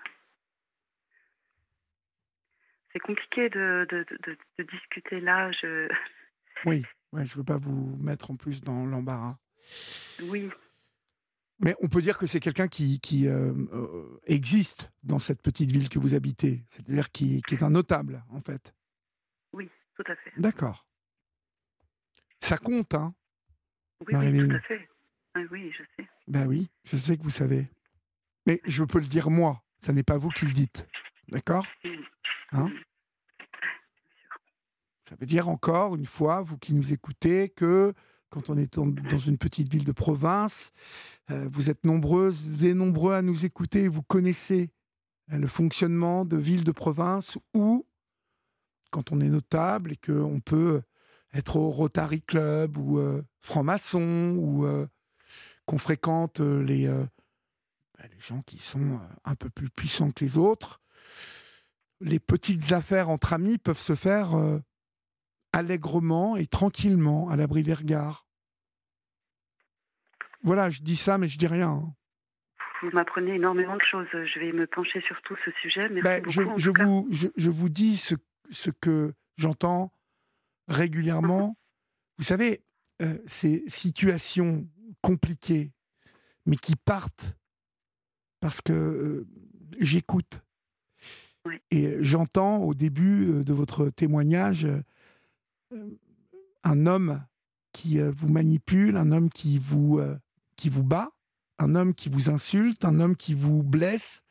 C'est 2.98 3.02
compliqué 3.02 3.48
de, 3.50 3.86
de, 3.92 4.04
de, 4.10 4.18
de- 4.26 4.38
de 4.58 4.64
discuter 4.64 5.20
là. 5.20 5.52
Je... 5.52 5.88
Oui, 6.66 6.84
ouais, 7.12 7.24
je 7.28 7.34
ne 7.34 7.38
veux 7.38 7.44
pas 7.44 7.58
vous 7.58 7.96
mettre 7.98 8.32
en 8.32 8.36
plus 8.36 8.62
dans 8.62 8.88
l'embarras. 8.88 9.38
Oui, 10.24 10.50
Mais 11.60 11.76
on 11.82 11.88
peut 11.90 12.02
dire 12.02 12.18
que 12.18 12.26
c'est 12.26 12.40
quelqu'un 12.40 12.68
qui, 12.68 13.00
qui 13.00 13.28
euh, 13.28 13.54
euh, 13.72 14.20
existe 14.26 14.92
dans 15.04 15.20
cette 15.20 15.44
petite 15.44 15.72
ville 15.72 15.90
que 15.90 16.00
vous 16.00 16.16
habitez, 16.16 16.64
c'est-à-dire 16.72 17.12
qui, 17.12 17.44
qui 17.44 17.54
est 17.54 17.62
un 17.62 17.70
notable, 17.70 18.24
en 18.32 18.40
fait. 18.40 18.74
oui, 19.54 19.70
tout 19.96 20.04
à 20.12 20.16
fait. 20.16 20.32
D'accord. 20.38 20.88
Ça 22.40 22.58
compte, 22.58 22.96
hein? 22.96 23.14
Oui, 24.08 24.14
tout 24.48 24.56
à 24.56 24.60
fait. 24.62 24.90
Ah 25.36 25.42
oui, 25.52 25.72
je 25.78 25.84
sais. 25.98 26.10
Ben 26.28 26.48
oui, 26.48 26.68
je 26.86 26.98
sais 26.98 27.16
que 27.16 27.22
vous 27.22 27.30
savez. 27.30 27.68
Mais 28.48 28.60
je 28.66 28.84
peux 28.84 29.00
le 29.00 29.06
dire 29.06 29.30
moi, 29.30 29.62
ça 29.80 29.94
n'est 29.94 30.02
pas 30.04 30.18
vous 30.18 30.30
qui 30.30 30.46
le 30.48 30.54
dites. 30.54 30.88
D'accord? 31.30 31.68
Hein. 32.52 32.70
Ça 35.08 35.16
veut 35.16 35.26
dire 35.26 35.48
encore 35.48 35.96
une 35.96 36.06
fois, 36.06 36.42
vous 36.42 36.58
qui 36.58 36.74
nous 36.74 36.92
écoutez, 36.92 37.50
que 37.50 37.94
quand 38.30 38.50
on 38.50 38.58
est 38.58 38.78
dans 38.78 39.18
une 39.18 39.38
petite 39.38 39.72
ville 39.72 39.86
de 39.86 39.94
province, 39.94 40.72
euh, 41.32 41.48
vous 41.52 41.70
êtes 41.70 41.86
nombreuses 41.86 42.66
et 42.66 42.74
nombreux 42.74 43.14
à 43.14 43.22
nous 43.22 43.46
écouter 43.46 43.88
vous 43.88 44.04
connaissez 44.04 44.70
euh, 45.32 45.38
le 45.38 45.48
fonctionnement 45.48 46.26
de 46.26 46.36
villes 46.36 46.66
de 46.66 46.74
province 46.74 47.38
où, 47.54 47.86
quand 48.92 49.12
on 49.12 49.22
est 49.22 49.30
notable 49.30 49.94
et 49.94 49.98
qu'on 49.98 50.42
peut 50.42 50.82
être 51.34 51.56
au 51.56 51.70
Rotary 51.70 52.22
Club 52.22 52.78
ou 52.78 53.00
euh, 53.00 53.22
franc-maçon 53.42 54.36
ou 54.38 54.68
qu'on 55.66 55.78
fréquente 55.78 56.40
les, 56.40 56.88
bah, 56.88 58.06
les 58.12 58.20
gens 58.20 58.42
qui 58.42 58.60
sont 58.60 59.00
un 59.24 59.36
peu 59.36 59.50
plus 59.50 59.70
puissants 59.70 60.12
que 60.12 60.24
les 60.24 60.38
autres, 60.38 60.82
les 62.00 62.20
petites 62.20 62.72
affaires 62.74 63.10
entre 63.10 63.34
amis 63.34 63.58
peuvent 63.58 63.78
se 63.78 63.96
faire 63.96 64.36
euh, 64.38 64.60
allègrement 65.54 66.36
et 66.38 66.46
tranquillement, 66.48 67.30
à 67.30 67.36
l'abri 67.36 67.64
des 67.64 67.74
regards. 67.74 68.28
Voilà, 70.44 70.70
je 70.70 70.82
dis 70.82 70.96
ça, 70.96 71.18
mais 71.18 71.28
je 71.28 71.38
dis 71.38 71.48
rien. 71.48 71.70
hein. 71.72 71.94
Vous 72.84 72.92
m'apprenez 72.92 73.36
énormément 73.36 73.76
de 73.76 73.82
choses. 73.90 74.08
Je 74.12 74.40
vais 74.40 74.52
me 74.52 74.68
pencher 74.68 75.02
sur 75.02 75.20
tout 75.24 75.36
ce 75.44 75.52
sujet. 75.62 75.90
Merci 75.90 76.02
Ben, 76.04 76.20
beaucoup. 76.22 76.32
je, 76.32 76.42
en 76.44 76.58
je 76.58 76.70
tout 76.70 76.74
cas. 76.74 76.86
vous, 76.86 77.08
je, 77.10 77.28
je 77.36 77.50
vous 77.50 77.70
dis 77.70 77.98
ce, 77.98 78.14
ce 78.52 78.70
que 78.70 79.16
j'entends 79.36 79.92
régulièrement. 80.68 81.58
Vous 82.20 82.24
savez, 82.24 82.62
euh, 83.02 83.18
ces 83.26 83.64
situations 83.68 84.68
compliquées, 85.02 85.72
mais 86.46 86.56
qui 86.56 86.76
partent 86.76 87.36
parce 88.40 88.62
que 88.62 88.74
euh, 88.74 89.28
j'écoute. 89.80 90.42
Et 91.72 91.98
j'entends 92.04 92.58
au 92.58 92.74
début 92.74 93.28
euh, 93.30 93.44
de 93.44 93.54
votre 93.54 93.90
témoignage 93.90 94.66
euh, 94.66 94.82
euh, 95.74 95.90
un 96.64 96.86
homme 96.86 97.24
qui 97.72 98.00
euh, 98.00 98.12
vous 98.12 98.30
manipule, 98.30 98.98
un 98.98 99.12
homme 99.12 99.30
qui 99.30 99.58
vous, 99.60 100.00
euh, 100.00 100.18
qui 100.56 100.70
vous 100.70 100.84
bat, 100.84 101.12
un 101.60 101.76
homme 101.76 101.94
qui 101.94 102.10
vous 102.10 102.30
insulte, 102.30 102.86
un 102.86 103.00
homme 103.00 103.16
qui 103.16 103.34
vous 103.34 103.64
blesse, 103.64 104.24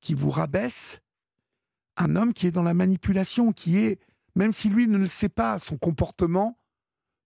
qui 0.00 0.14
vous 0.14 0.30
rabaisse, 0.30 1.00
un 1.96 2.16
homme 2.16 2.32
qui 2.32 2.46
est 2.46 2.52
dans 2.52 2.62
la 2.62 2.74
manipulation, 2.74 3.52
qui 3.52 3.78
est, 3.78 4.00
même 4.34 4.52
si 4.52 4.68
lui 4.68 4.86
ne 4.88 4.98
le 4.98 5.06
sait 5.06 5.28
pas, 5.28 5.58
son 5.58 5.76
comportement 5.76 6.58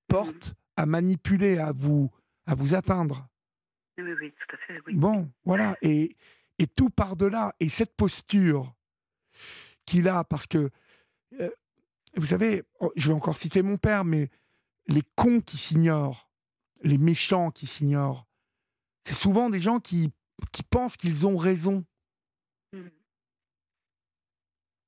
porte 0.08 0.54
à 0.76 0.86
manipuler, 0.86 1.58
à 1.58 1.72
vous, 1.72 2.10
à 2.46 2.54
vous 2.54 2.74
atteindre. 2.74 3.28
Oui, 3.98 4.12
oui, 4.20 4.32
tout 4.32 4.56
à 4.56 4.58
fait. 4.66 4.80
Oui. 4.86 4.94
Bon, 4.94 5.30
voilà. 5.44 5.76
Et, 5.82 6.16
et 6.58 6.66
tout 6.66 6.90
par-delà. 6.90 7.54
Et 7.60 7.68
cette 7.68 7.96
posture 7.96 8.74
qu'il 9.86 10.08
a, 10.08 10.24
parce 10.24 10.46
que 10.46 10.70
euh, 11.40 11.50
vous 12.16 12.26
savez, 12.26 12.62
oh, 12.80 12.92
je 12.96 13.08
vais 13.08 13.14
encore 13.14 13.36
citer 13.38 13.62
mon 13.62 13.76
père, 13.78 14.04
mais 14.04 14.30
les 14.86 15.02
cons 15.16 15.40
qui 15.40 15.56
s'ignorent, 15.56 16.30
les 16.82 16.98
méchants 16.98 17.50
qui 17.50 17.66
s'ignorent, 17.66 18.26
c'est 19.04 19.14
souvent 19.14 19.50
des 19.50 19.60
gens 19.60 19.80
qui, 19.80 20.12
qui 20.52 20.62
pensent 20.62 20.96
qu'ils 20.96 21.26
ont 21.26 21.36
raison. 21.36 21.84
Mhm. 22.72 22.90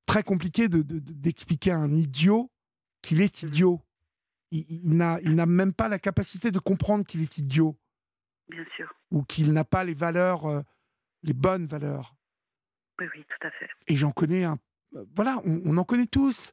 Très 0.06 0.22
compliqué 0.22 0.68
de- 0.68 0.82
de- 0.82 0.98
de- 0.98 1.12
d'expliquer 1.12 1.70
à 1.72 1.76
un 1.76 1.92
idiot 1.94 2.50
qu'il 3.02 3.20
est 3.20 3.42
Mhm. 3.42 3.48
idiot. 3.50 3.82
Il, 4.50 4.64
il 4.70 4.96
n'a 4.96 5.20
il 5.22 5.34
n'a 5.34 5.44
même 5.46 5.74
pas 5.74 5.88
la 5.88 5.98
capacité 5.98 6.50
de 6.50 6.58
comprendre 6.58 7.04
qu'il 7.04 7.20
est 7.20 7.36
idiot 7.38 7.78
Bien 8.48 8.64
sûr. 8.76 8.90
ou 9.10 9.22
qu'il 9.22 9.52
n'a 9.52 9.64
pas 9.64 9.84
les 9.84 9.92
valeurs, 9.92 10.46
euh, 10.46 10.62
les 11.22 11.34
bonnes 11.34 11.66
valeurs. 11.66 12.14
Oui, 12.98 13.06
oui, 13.14 13.24
tout 13.28 13.46
à 13.46 13.50
fait. 13.50 13.68
Et 13.86 13.96
j'en 13.96 14.10
connais 14.10 14.44
un. 14.44 14.58
Euh, 14.96 15.04
Voilà, 15.14 15.40
on, 15.44 15.60
on 15.64 15.76
en 15.76 15.84
connaît 15.84 16.06
tous. 16.06 16.52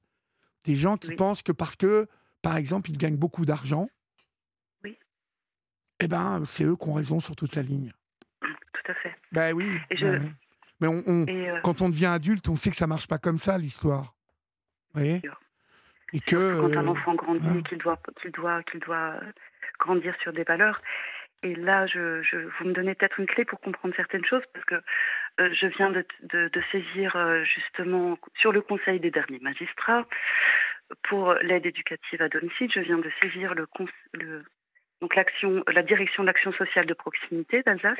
Des 0.65 0.75
gens 0.75 0.97
qui 0.97 1.09
Oui. 1.09 1.15
pensent 1.15 1.43
que 1.43 1.51
parce 1.51 1.75
que, 1.75 2.07
par 2.41 2.57
exemple, 2.57 2.89
ils 2.89 2.97
gagnent 2.97 3.17
beaucoup 3.17 3.45
d'argent, 3.45 3.87
Oui. 4.83 4.97
eh 5.99 6.07
ben, 6.07 6.43
c'est 6.45 6.63
eux 6.63 6.75
qui 6.75 6.89
ont 6.89 6.93
raison 6.93 7.19
sur 7.19 7.35
toute 7.35 7.55
la 7.55 7.61
ligne. 7.61 7.91
Tout 8.41 8.91
à 8.91 8.93
fait. 8.95 9.15
Ben 9.31 9.53
oui. 9.53 9.69
Et 9.91 9.95
ben. 10.01 10.35
Mais 10.81 10.87
on, 10.87 11.03
on- 11.07 11.25
Et 11.27 11.49
euh, 11.49 11.59
quand 11.63 11.81
on 11.81 11.89
devient 11.89 12.07
adulte, 12.07 12.49
on 12.49 12.55
sait 12.55 12.69
que 12.69 12.75
ça 12.75 12.87
marche 12.87 13.07
pas 13.07 13.17
comme 13.17 13.37
ça, 13.37 13.57
l'histoire. 13.57 14.15
Vous 14.93 15.01
voyez? 15.01 15.21
Et 16.13 16.19
que. 16.19 16.59
quand 16.59 16.77
un 16.77 16.87
enfant 16.87 17.15
grandit, 17.15 17.39
voilà. 17.47 17.61
qu'il 17.63 17.77
doit, 17.77 17.99
qu'il 18.21 18.31
doit, 18.31 18.63
qu'il 18.63 18.79
doit 18.81 19.19
euh, 19.21 19.31
grandir 19.79 20.15
sur 20.21 20.33
des 20.33 20.43
valeurs. 20.43 20.81
Et 21.43 21.53
là, 21.55 21.85
je, 21.87 22.21
je, 22.23 22.37
vous 22.37 22.65
me 22.65 22.73
donnez 22.73 22.95
peut-être 22.95 23.19
une 23.19 23.25
clé 23.27 23.45
pour 23.45 23.59
comprendre 23.59 23.93
certaines 23.95 24.25
choses, 24.25 24.41
parce 24.53 24.65
que 24.65 24.75
euh, 25.39 25.53
je 25.53 25.67
viens 25.67 25.91
de, 25.91 26.05
de, 26.21 26.61
saisir 26.71 27.15
euh, 27.15 27.43
justement 27.43 28.17
sur 28.39 28.53
le 28.53 28.61
conseil 28.61 29.01
des 29.01 29.11
derniers 29.11 29.39
magistrats 29.39 30.05
pour 31.03 31.33
l'aide 31.35 31.65
éducative 31.65 32.21
à 32.21 32.29
domicile. 32.29 32.71
Je 32.73 32.79
viens 32.79 32.99
de 32.99 33.11
saisir 33.21 33.53
le, 33.53 33.67
donc 35.01 35.15
l'action, 35.15 35.63
la 35.67 35.83
direction 35.83 36.23
de 36.23 36.27
l'action 36.27 36.53
sociale 36.53 36.85
de 36.85 36.93
proximité 36.93 37.63
d'Alsace, 37.63 37.99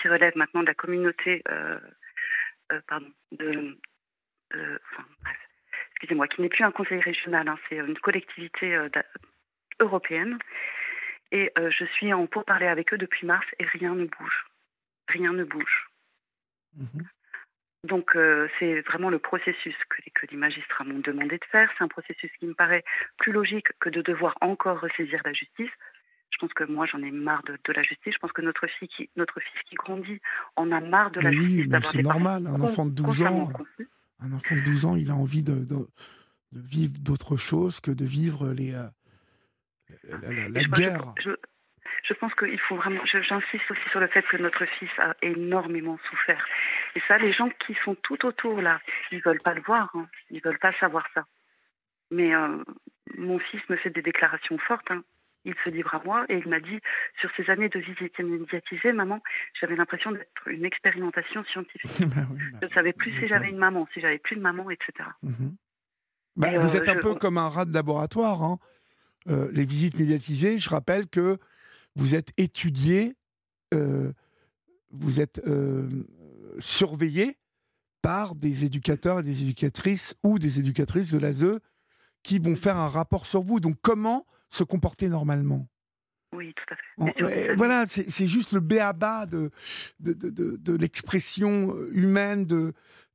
qui 0.00 0.08
relève 0.08 0.36
maintenant 0.36 0.60
de 0.60 0.66
la 0.66 0.74
communauté, 0.74 1.42
euh, 1.48 1.78
pardon, 2.88 3.10
de, 3.32 3.78
excusez-moi, 5.92 6.28
qui 6.28 6.42
n'est 6.42 6.50
plus 6.50 6.64
un 6.64 6.72
conseil 6.72 7.00
régional, 7.00 7.48
hein, 7.48 7.58
c'est 7.68 7.76
une 7.76 7.98
collectivité 7.98 8.78
européenne. 9.80 10.38
Et 11.32 11.52
je 11.56 11.84
suis 11.86 12.12
en 12.12 12.26
pourparlers 12.26 12.68
avec 12.68 12.92
eux 12.92 12.98
depuis 12.98 13.26
mars 13.26 13.46
et 13.58 13.64
rien 13.64 13.94
ne 13.94 14.04
bouge. 14.04 14.46
Rien 15.08 15.32
ne 15.32 15.44
bouge. 15.44 15.86
Mhm. 16.76 17.06
Donc 17.84 18.16
euh, 18.16 18.48
c'est 18.58 18.80
vraiment 18.82 19.10
le 19.10 19.18
processus 19.18 19.74
que 19.88 20.02
les, 20.04 20.10
que 20.10 20.26
les 20.30 20.36
magistrats 20.36 20.84
m'ont 20.84 20.98
demandé 20.98 21.38
de 21.38 21.44
faire. 21.52 21.70
C'est 21.78 21.84
un 21.84 21.88
processus 21.88 22.30
qui 22.38 22.46
me 22.46 22.54
paraît 22.54 22.84
plus 23.18 23.32
logique 23.32 23.68
que 23.80 23.88
de 23.90 24.02
devoir 24.02 24.36
encore 24.40 24.80
ressaisir 24.80 25.20
la 25.24 25.32
justice. 25.32 25.70
Je 26.30 26.38
pense 26.38 26.52
que 26.52 26.64
moi 26.64 26.86
j'en 26.86 27.00
ai 27.02 27.10
marre 27.12 27.44
de, 27.44 27.56
de 27.64 27.72
la 27.72 27.82
justice. 27.82 28.12
Je 28.14 28.18
pense 28.18 28.32
que 28.32 28.42
notre, 28.42 28.66
fille 28.66 28.88
qui, 28.88 29.08
notre 29.16 29.38
fils 29.40 29.62
qui 29.68 29.76
grandit 29.76 30.20
en 30.56 30.72
a 30.72 30.80
marre 30.80 31.12
de 31.12 31.20
la 31.20 31.30
oui, 31.30 31.36
justice. 31.36 31.66
mais 31.68 31.80
c'est 31.82 32.02
normal. 32.02 32.46
Un 32.48 32.56
con- 32.56 32.62
enfant 32.64 32.86
de 32.86 32.90
12 32.90 33.06
constamment 33.06 33.42
ans, 33.44 33.46
confus. 33.52 33.88
un 34.20 34.32
enfant 34.32 34.54
de 34.56 34.60
12 34.62 34.84
ans, 34.86 34.96
il 34.96 35.10
a 35.10 35.14
envie 35.14 35.44
de, 35.44 35.54
de- 35.54 35.88
de 36.52 36.60
vivre 36.60 36.98
d'autre 37.00 37.36
chose 37.36 37.78
que 37.80 37.90
de 37.92 38.04
vivre 38.04 38.48
les, 38.52 38.74
euh, 38.74 38.88
la, 40.04 40.18
la- 40.18 40.32
la- 40.32 40.48
la 40.48 40.60
Et 40.60 40.64
je, 40.64 40.68
pense- 40.68 40.78
je- 40.78 40.82
guerre. 40.82 41.14
Je, 42.08 42.14
pense 42.14 42.34
qu'il 42.34 42.58
faut 42.60 42.76
vraiment. 42.76 43.00
J'insiste 43.04 43.70
aussi 43.70 43.88
sur 43.90 44.00
le 44.00 44.06
fait 44.08 44.22
que 44.22 44.36
notre 44.36 44.64
fils 44.78 44.90
a 44.98 45.14
énormément 45.22 45.98
souffert. 46.08 46.44
Et 46.94 47.02
ça, 47.08 47.18
les 47.18 47.32
gens 47.32 47.48
qui 47.66 47.74
sont 47.84 47.94
tout 47.96 48.24
autour 48.26 48.60
là, 48.60 48.80
ils 49.12 49.20
veulent 49.22 49.40
pas 49.42 49.54
le 49.54 49.62
voir. 49.62 49.90
Hein. 49.94 50.06
Ils 50.30 50.40
veulent 50.42 50.58
pas 50.58 50.72
savoir 50.80 51.06
ça. 51.14 51.24
Mais 52.10 52.34
euh, 52.34 52.62
mon 53.16 53.38
fils 53.38 53.60
me 53.68 53.76
fait 53.76 53.90
des 53.90 54.02
déclarations 54.02 54.58
fortes. 54.58 54.90
hein. 54.90 55.02
Il 55.44 55.54
se 55.64 55.70
livre 55.70 55.94
à 55.94 56.02
moi 56.04 56.24
et 56.28 56.38
il 56.38 56.48
m'a 56.48 56.58
dit 56.58 56.80
sur 57.20 57.30
ces 57.36 57.48
années 57.50 57.68
de 57.68 57.78
visite 57.78 58.18
médiatisée, 58.18 58.92
maman, 58.92 59.22
j'avais 59.60 59.76
l'impression 59.76 60.10
d'être 60.10 60.48
une 60.48 60.64
expérimentation 60.64 61.44
scientifique. 61.44 61.90
Oui, 62.00 62.06
ben, 62.06 62.26
Je 62.62 62.66
ne 62.66 62.70
savais 62.72 62.92
plus 62.92 63.12
si 63.12 63.28
j'avais 63.28 63.44
m'étonne. 63.46 63.54
une 63.54 63.58
maman, 63.60 63.88
si 63.94 64.00
j'avais 64.00 64.18
plus 64.18 64.34
de 64.34 64.40
maman, 64.40 64.68
etc. 64.70 65.08
Mhm. 65.22 65.54
Bah, 66.34 66.52
Et, 66.52 66.58
vous 66.58 66.74
euh, 66.74 66.80
êtes 66.80 66.88
un 66.88 66.94
je- 66.94 66.98
peu 67.00 67.14
comme 67.14 67.38
un 67.38 67.48
rat 67.48 67.64
de 67.64 67.72
laboratoire. 67.72 68.42
hein. 68.42 68.58
Euh, 69.28 69.48
les 69.52 69.64
visites 69.64 69.98
médiatisées, 69.98 70.58
je 70.58 70.68
rappelle 70.68 71.08
que 71.08 71.38
vous 71.96 72.14
êtes 72.14 72.30
étudié, 72.36 73.16
euh, 73.74 74.12
vous 74.90 75.18
êtes 75.18 75.40
euh, 75.46 75.88
surveillé 76.60 77.38
par 78.02 78.36
des 78.36 78.64
éducateurs 78.64 79.18
et 79.20 79.22
des 79.24 79.42
éducatrices 79.42 80.14
ou 80.22 80.38
des 80.38 80.60
éducatrices 80.60 81.10
de 81.10 81.18
l'ASE 81.18 81.58
qui 82.22 82.38
vont 82.38 82.54
faire 82.54 82.76
un 82.76 82.88
rapport 82.88 83.26
sur 83.26 83.42
vous. 83.42 83.58
Donc 83.58 83.76
comment 83.82 84.24
se 84.50 84.62
comporter 84.62 85.08
normalement? 85.08 85.66
Oui, 86.34 86.54
tout 86.54 86.74
à 86.74 86.76
fait. 86.76 87.22
En- 87.22 87.26
euh, 87.26 87.54
voilà, 87.56 87.86
c'est 87.86 88.26
juste 88.28 88.52
le 88.52 88.60
béaba 88.60 89.26
de, 89.26 89.50
de, 90.00 90.12
de, 90.12 90.30
de- 90.30 90.56
de 90.56 90.72
l'expression 90.74 91.74
euh, 91.74 91.90
humaine, 91.92 92.46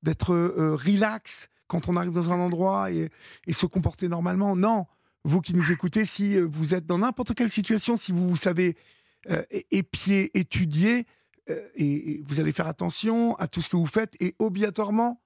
d'être 0.01 0.33
relax 0.35 1.47
quand 1.67 1.87
on 1.87 1.95
arrive 1.95 2.13
dans 2.13 2.31
un 2.31 2.39
endroit 2.39 2.91
et, 2.91 3.09
et 3.47 3.53
se 3.53 3.65
comporter 3.65 4.07
normalement. 4.09 4.55
Non, 4.55 4.87
vous 5.23 5.41
qui 5.41 5.53
nous 5.53 5.71
écoutez, 5.71 6.05
si 6.05 6.35
euh, 6.37 6.45
vous 6.49 6.73
êtes 6.73 6.85
dans 6.85 6.99
n'importe 6.99 7.33
quelle 7.35 7.51
situation, 7.51 7.97
si 7.97 8.11
vous, 8.11 8.27
vous 8.29 8.35
savez 8.37 8.75
euh, 9.29 9.43
épier, 9.71 10.35
étudier, 10.37 11.05
euh, 11.49 11.67
et, 11.75 12.11
et 12.13 12.21
vous 12.25 12.39
allez 12.39 12.51
faire 12.51 12.67
attention 12.67 13.35
à 13.35 13.47
tout 13.47 13.61
ce 13.61 13.69
que 13.69 13.77
vous 13.77 13.87
faites, 13.87 14.15
et 14.19 14.35
obligatoirement, 14.39 15.21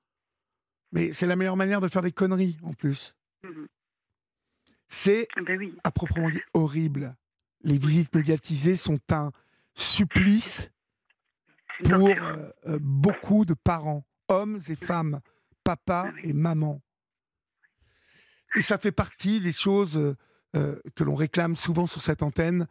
mais 0.92 1.14
c'est 1.14 1.28
la 1.28 1.36
meilleure 1.36 1.58
manière 1.58 1.82
de 1.82 1.88
faire 1.88 2.02
des 2.02 2.12
conneries 2.12 2.58
en 2.64 2.74
plus. 2.74 3.16
Mhm. 3.44 3.68
C'est 4.88 5.28
Ben 5.46 5.58
oui. 5.58 5.76
à 5.84 5.92
proprement 5.92 6.30
dit 6.30 6.42
horrible. 6.54 7.16
Les 7.62 7.78
visites 7.78 8.14
médiatisées 8.16 8.76
sont 8.76 9.00
un 9.12 9.32
supplice 9.74 10.70
pour 11.84 12.08
euh, 12.08 12.52
beaucoup 12.80 13.44
de 13.46 13.54
parents, 13.56 14.06
hommes 14.28 14.60
et 14.70 14.76
femmes, 14.76 15.20
papa 15.64 16.06
Ah 16.08 16.12
oui. 16.16 16.30
et 16.30 16.34
maman. 16.34 16.82
Et 18.56 18.62
ça 18.62 18.78
fait 18.78 18.92
partie 18.92 19.42
des 19.42 19.52
choses 19.52 20.16
euh, 20.56 20.82
que 20.96 21.04
l'on 21.04 21.16
réclame 21.16 21.56
souvent 21.56 21.88
sur 21.88 22.02
cette 22.02 22.24
antenne. 22.24 22.68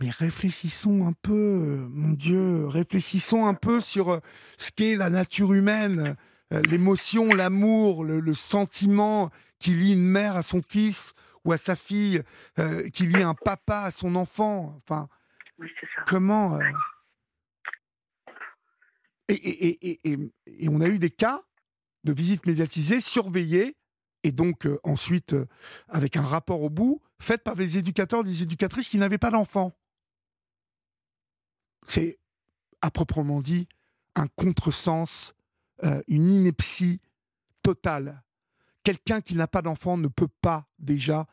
Mais 0.00 0.10
réfléchissons 0.10 1.06
un 1.06 1.12
peu, 1.12 1.32
euh, 1.32 1.86
mon 1.88 2.10
Dieu, 2.12 2.66
réfléchissons 2.66 3.46
un 3.46 3.54
peu 3.54 3.80
sur 3.80 4.10
euh, 4.10 4.20
ce 4.58 4.70
qu'est 4.70 4.96
la 4.96 5.08
nature 5.10 5.52
humaine, 5.54 6.16
l'émotion, 6.50 7.32
l'amour, 7.34 8.04
le, 8.04 8.20
le 8.20 8.34
sentiment 8.34 9.30
qui 9.58 9.70
lie 9.70 9.92
une 9.94 10.04
mère 10.06 10.36
à 10.36 10.42
son 10.42 10.62
fils 10.62 11.12
ou 11.44 11.52
à 11.52 11.56
sa 11.56 11.74
fille, 11.74 12.22
euh, 12.58 12.88
qui 12.90 13.06
lie 13.06 13.22
un 13.22 13.34
papa 13.34 13.80
à 13.80 13.90
son 13.90 14.14
enfant. 14.14 14.74
Enfin, 14.78 15.08
Oui, 15.58 15.68
c'est 15.80 15.86
ça. 15.96 16.02
comment 16.06 16.56
euh, 16.56 16.60
et- 19.28 20.00
et 20.46 20.68
on 20.68 20.80
a 20.80 20.86
eu 20.88 20.98
des 20.98 21.10
cas 21.10 21.42
de 22.04 22.12
visites 22.12 22.46
médiatisées, 22.46 23.00
surveillées, 23.00 23.76
et 24.24 24.32
donc 24.32 24.66
euh, 24.66 24.80
ensuite 24.82 25.34
euh, 25.34 25.46
avec 25.88 26.16
un 26.16 26.22
rapport 26.22 26.62
au 26.62 26.70
bout, 26.70 27.00
faites 27.20 27.44
par 27.44 27.54
des 27.54 27.78
éducateurs, 27.78 28.24
des 28.24 28.42
éducatrices 28.42 28.88
qui 28.88 28.98
n'avaient 28.98 29.18
pas 29.18 29.30
d'enfants. 29.30 29.72
C'est 31.86 32.18
à 32.80 32.90
proprement 32.90 33.40
dit 33.40 33.68
un 34.16 34.26
contresens, 34.26 35.34
euh, 35.84 36.02
une 36.08 36.30
ineptie 36.30 37.00
totale. 37.62 38.22
Quelqu'un 38.82 39.20
qui 39.20 39.34
n'a 39.34 39.46
pas 39.46 39.62
d'enfant 39.62 39.96
ne 39.96 40.08
peut 40.08 40.28
pas 40.42 40.66
déjà 40.78 41.26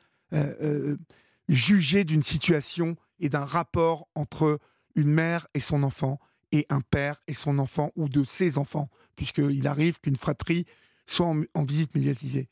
juger 1.50 2.06
d'une 2.06 2.24
situation 2.24 2.96
et 3.20 3.28
d'un 3.28 3.44
rapport 3.44 4.08
entre 4.16 4.62
une 4.96 5.10
mère 5.10 5.46
et 5.54 5.60
son 5.60 5.84
enfant 5.84 6.22
et 6.54 6.66
un 6.70 6.80
père 6.80 7.20
et 7.28 7.34
son 7.34 7.60
enfant 7.60 7.92
ou 7.98 8.08
de 8.08 8.24
ses 8.24 8.58
enfants, 8.58 8.90
puisqu'il 9.18 9.68
arrive 9.68 10.00
qu'une 10.00 10.16
fratrie 10.16 10.66
soit 11.06 11.28
en, 11.28 11.42
en 11.54 11.66
visite 11.66 11.94
médiatisée. 11.94 12.50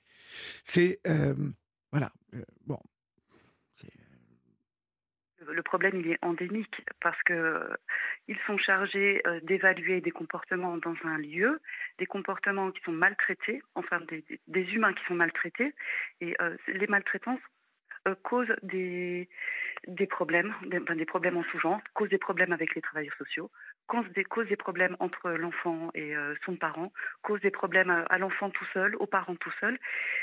C'est 0.63 0.99
euh, 1.07 1.33
voilà. 1.91 2.11
euh, 2.33 2.43
bon, 2.65 2.79
c'est- 3.75 3.91
Le 5.47 5.63
problème, 5.63 5.95
il 5.99 6.11
est 6.11 6.23
endémique 6.23 6.81
parce 7.01 7.21
que 7.23 7.33
euh, 7.33 7.75
ils 8.27 8.37
sont 8.45 8.57
chargés 8.57 9.21
euh, 9.25 9.39
d'évaluer 9.41 10.01
des 10.01 10.11
comportements 10.11 10.77
dans 10.77 10.95
un 11.03 11.17
lieu, 11.17 11.59
des 11.97 12.05
comportements 12.05 12.71
qui 12.71 12.81
sont 12.83 12.91
maltraités, 12.91 13.61
enfin 13.75 13.99
des, 14.47 14.63
humains 14.73 14.93
qui 14.93 15.03
sont 15.05 15.15
maltraités, 15.15 15.73
et 16.21 16.35
euh, 16.41 16.55
les 16.67 16.87
maltraitances 16.87 17.39
euh, 18.07 18.15
causent 18.23 18.55
des, 18.63 19.29
des 19.87 20.07
problèmes, 20.07 20.53
des, 20.65 20.79
des 20.79 21.05
problèmes 21.05 21.37
en 21.37 21.43
sous-genre, 21.45 21.81
causent 21.93 22.09
des 22.09 22.17
problèmes 22.17 22.53
avec 22.53 22.75
les 22.75 22.81
travailleurs 22.81 23.15
sociaux, 23.17 23.49
causent 23.89 24.47
des, 24.47 24.55
problèmes 24.55 24.95
entre 24.99 25.31
l'enfant 25.31 25.89
et 25.93 26.15
euh, 26.15 26.35
son 26.45 26.55
parent, 26.55 26.93
causent 27.23 27.41
des 27.41 27.51
problèmes 27.51 27.89
à, 27.89 28.01
à 28.03 28.17
l'enfant 28.17 28.49
tout 28.49 28.67
seul, 28.73 28.95
aux 28.97 29.07
parents 29.07 29.35
tout 29.35 29.51
seul, 29.59 29.77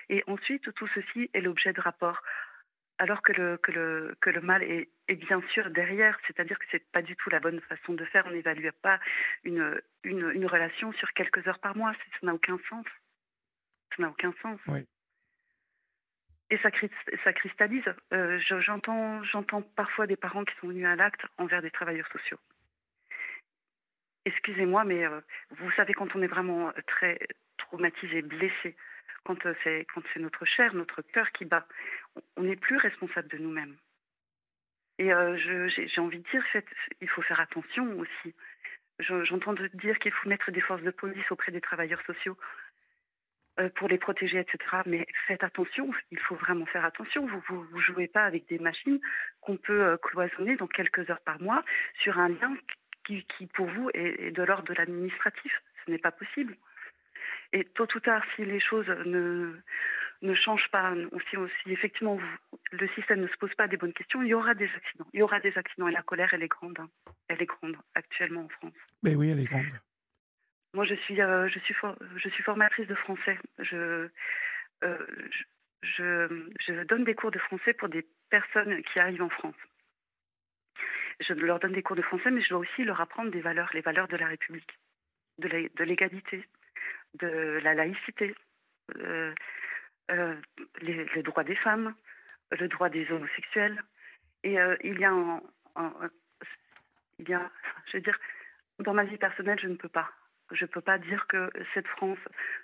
et 0.09 0.23
ensuite 0.27 0.73
tout 0.75 0.89
ceci 0.95 1.31
est 1.35 1.41
l'objet 1.41 1.73
de 1.73 1.81
rapports 1.81 2.23
alors 2.99 3.23
que 3.23 3.33
le, 3.33 3.59
que 3.59 3.73
le, 3.73 4.17
que 4.21 4.31
le 4.31 4.41
mal 4.41 4.63
est, 4.63 4.89
est 5.09 5.17
bien 5.17 5.43
sûr 5.53 5.71
derrière, 5.71 6.19
c'est-à-dire 6.27 6.59
que 6.59 6.65
ce 6.71 6.77
n'est 6.77 6.85
pas 6.93 7.03
du 7.03 7.15
tout 7.17 7.29
la 7.31 7.41
bonne 7.41 7.61
façon 7.61 7.93
de 7.93 8.05
faire. 8.07 8.25
On 8.27 8.31
n'évalue 8.31 8.69
pas 8.83 8.99
une, 9.45 9.81
une, 10.03 10.31
une 10.31 10.47
relation 10.47 10.93
sur 10.95 11.13
quelques 11.13 11.47
heures 11.47 11.59
par 11.59 11.77
mois, 11.77 11.93
ça 11.93 12.27
n'a 12.27 12.35
aucun 12.35 12.59
sens. 12.71 12.87
Ça 13.95 14.03
n'a 14.03 14.09
aucun 14.09 14.33
sens. 14.41 14.59
Oui. 14.69 14.87
Et 16.49 16.59
ça, 16.59 16.71
ça 17.25 17.33
cristallise. 17.33 17.85
Euh, 18.13 18.39
j'entends 18.41 19.63
parfois 19.75 20.07
des 20.07 20.17
parents 20.17 20.45
qui 20.45 20.55
sont 20.61 20.69
venus 20.69 20.87
à 20.87 20.97
l'acte 20.97 21.21
envers 21.39 21.61
des 21.61 21.71
travailleurs 21.71 22.09
sociaux. 22.09 22.39
Excusez-moi, 24.27 24.85
mais 24.85 25.07
euh, 25.07 25.21
vous 25.51 25.71
savez, 25.73 25.95
quand 25.95 26.15
on 26.15 26.21
est 26.21 26.27
vraiment 26.27 26.73
très 26.87 27.19
traumatisé, 27.57 28.23
blessé, 28.23 28.77
quand 29.25 29.39
c'est 29.65 29.87
quand 29.95 30.03
c'est 30.13 30.21
notre 30.21 30.45
chair, 30.45 30.75
notre 30.75 31.01
cœur 31.01 31.31
qui 31.33 31.45
bat, 31.45 31.67
on 32.37 32.43
n'est 32.43 32.57
plus 32.57 32.77
responsable 32.77 33.29
de 33.29 33.39
nous-mêmes. 33.39 33.77
Et 34.99 35.11
j'ai 35.37 36.01
envie 36.01 36.19
de 36.19 36.29
dire, 36.31 36.45
il 37.01 37.09
faut 37.09 37.23
faire 37.23 37.41
attention 37.41 37.99
aussi. 37.99 38.35
J'entends 38.99 39.55
dire 39.75 39.99
qu'il 39.99 40.13
faut 40.13 40.29
mettre 40.29 40.51
des 40.51 40.61
forces 40.61 40.83
de 40.83 40.91
police 40.91 41.31
auprès 41.31 41.53
des 41.53 41.61
travailleurs 41.61 42.03
sociaux 42.07 42.37
euh, 43.59 43.69
pour 43.77 43.89
les 43.89 43.99
protéger, 43.99 44.39
etc. 44.39 44.59
Mais 44.87 45.07
faites 45.27 45.45
attention, 45.45 45.91
il 46.11 46.19
faut 46.19 46.35
vraiment 46.35 46.67
faire 46.67 46.85
attention. 46.85 47.27
Vous 47.49 47.67
ne 47.73 47.81
jouez 47.81 48.07
pas 48.09 48.25
avec 48.25 48.47
des 48.49 48.59
machines 48.59 49.01
qu'on 49.41 49.57
peut 49.57 49.85
euh, 49.85 49.97
cloisonner 49.97 50.57
dans 50.57 50.67
quelques 50.67 51.09
heures 51.11 51.21
par 51.21 51.41
mois 51.41 51.63
sur 52.03 52.19
un 52.19 52.29
lien 52.29 52.55
qui, 53.07 53.25
qui 53.37 53.47
pour 53.47 53.67
vous, 53.67 53.91
est, 53.95 54.27
est 54.27 54.31
de 54.31 54.43
l'ordre 54.43 54.69
de 54.69 54.75
l'administratif. 54.75 55.63
Ce 55.85 55.91
n'est 55.91 55.99
pas 55.99 56.13
possible. 56.13 56.57
Et 57.53 57.65
tôt 57.65 57.87
ou 57.95 58.01
tard, 58.01 58.23
si 58.35 58.45
les 58.45 58.61
choses 58.61 58.89
ne, 59.07 59.55
ne 60.23 60.35
change 60.35 60.69
pas, 60.71 60.93
si, 61.31 61.37
si 61.63 61.73
effectivement 61.73 62.19
le 62.73 62.89
système 62.89 63.21
ne 63.21 63.29
se 63.29 63.37
pose 63.37 63.55
pas 63.55 63.69
des 63.69 63.77
bonnes 63.77 63.93
questions, 63.93 64.23
il 64.23 64.29
y 64.29 64.35
aura 64.35 64.55
des 64.55 64.69
accidents. 64.77 65.07
Il 65.13 65.21
y 65.21 65.23
aura 65.23 65.41
des 65.41 65.57
accidents 65.57 65.89
et 65.89 65.93
la 65.93 66.03
colère, 66.03 66.33
elle 66.35 66.43
est 66.43 66.49
grande. 66.49 66.79
Hein. 66.79 66.89
Elle 67.29 67.43
est 67.43 67.47
grande 67.47 67.77
actuellement 67.95 68.43
en 68.43 68.49
France. 68.49 68.75
Mais 69.03 69.15
oui, 69.15 69.31
elle 69.31 69.41
est 69.41 69.45
grande. 69.45 69.67
Moi, 70.75 70.85
je 70.85 70.95
suis, 70.95 71.21
euh, 71.21 71.49
je 71.49 71.59
suis, 71.61 71.75
je 72.17 72.29
suis 72.29 72.43
formatrice 72.43 72.87
de 72.87 72.95
français. 72.95 73.39
Je, 73.59 74.09
euh, 74.85 75.07
je, 75.83 76.49
je, 76.67 76.85
donne 76.85 77.05
des 77.05 77.15
cours 77.15 77.31
de 77.31 77.39
français 77.39 77.73
pour 77.73 77.89
des 77.89 78.07
personnes 78.31 78.83
qui 78.83 78.99
arrivent 78.99 79.23
en 79.23 79.31
France. 79.31 79.55
Je 81.21 81.33
leur 81.33 81.59
donne 81.59 81.73
des 81.73 81.83
cours 81.83 81.97
de 81.97 82.03
français, 82.03 82.31
mais 82.31 82.43
je 82.43 82.51
dois 82.51 82.59
aussi 82.59 82.85
leur 82.85 83.01
apprendre 83.01 83.31
des 83.31 83.41
valeurs, 83.41 83.71
les 83.73 83.81
valeurs 83.81 84.09
de 84.09 84.17
la 84.17 84.27
République, 84.27 84.79
de 85.39 85.85
l'égalité, 85.85 86.45
de 87.15 87.61
la 87.63 87.75
laïcité. 87.75 88.35
Euh, 88.99 89.35
euh, 90.11 90.37
les, 90.81 91.05
les, 91.17 91.23
droits 91.25 91.43
des 91.43 91.57
femmes, 91.57 91.95
le 92.53 92.69
droit 92.69 92.89
des 92.89 93.11
homosexuels. 93.11 93.83
Et 94.45 94.61
euh, 94.61 94.77
il 94.85 95.01
y 95.01 95.05
a 95.05 95.11
un, 95.11 95.43
il 97.19 97.29
y 97.29 97.35
a, 97.35 97.51
je 97.87 97.97
veux 97.97 98.03
dire, 98.03 98.19
dans 98.79 98.95
ma 98.95 99.05
vie 99.05 99.17
personnelle, 99.17 99.59
je 99.61 99.67
ne 99.67 99.75
peux 99.75 99.89
pas. 99.89 100.09
Je 100.53 100.65
ne 100.65 100.71
peux 100.71 100.81
pas 100.81 100.99
dire 100.99 101.27
que 101.27 101.51
cette 101.75 101.89
France 101.89 102.21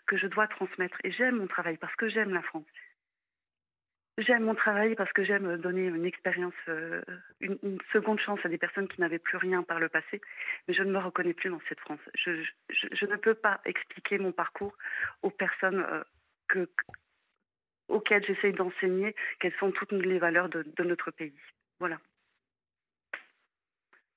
que 0.07 0.16
je 0.16 0.28
dois 0.28 0.46
transmettre, 0.46 0.96
et 1.03 1.11
j'aime 1.11 1.38
mon 1.38 1.48
travail 1.48 1.76
parce 1.78 1.94
que 1.96 2.09
j'aime 2.09 2.32
la 2.32 2.42
France. 2.42 2.66
J'aime 4.26 4.44
mon 4.44 4.54
travail 4.54 4.94
parce 4.94 5.12
que 5.12 5.24
j'aime 5.24 5.56
donner 5.56 5.86
une 5.86 6.04
expérience, 6.04 6.54
euh, 6.68 7.02
une, 7.40 7.78
seconde 7.92 8.20
chance 8.20 8.40
à 8.44 8.48
des 8.48 8.58
personnes 8.58 8.88
qui 8.88 9.00
n'avaient 9.00 9.18
plus 9.18 9.38
rien 9.38 9.62
par 9.62 9.80
le 9.80 9.88
passé, 9.88 10.20
mais 10.68 10.74
je 10.74 10.82
ne 10.82 10.92
me 10.92 10.98
reconnais 10.98 11.34
plus 11.34 11.50
dans 11.50 11.60
cette 11.68 11.80
France. 11.80 12.00
Je, 12.14 12.42
je, 12.70 12.86
je 12.92 13.06
ne 13.06 13.16
peux 13.16 13.34
pas 13.34 13.60
expliquer 13.64 14.18
mon 14.18 14.32
parcours 14.32 14.76
aux 15.22 15.30
personnes 15.30 15.84
que, 16.48 16.68
auxquelles 17.88 18.24
j'essaye 18.26 18.52
d'enseigner 18.52 19.14
quelles 19.40 19.54
sont 19.58 19.70
toutes 19.70 19.92
les 19.92 20.18
valeurs 20.18 20.48
de, 20.48 20.64
notre 20.82 21.10
pays. 21.10 21.34
Voilà. 21.78 21.98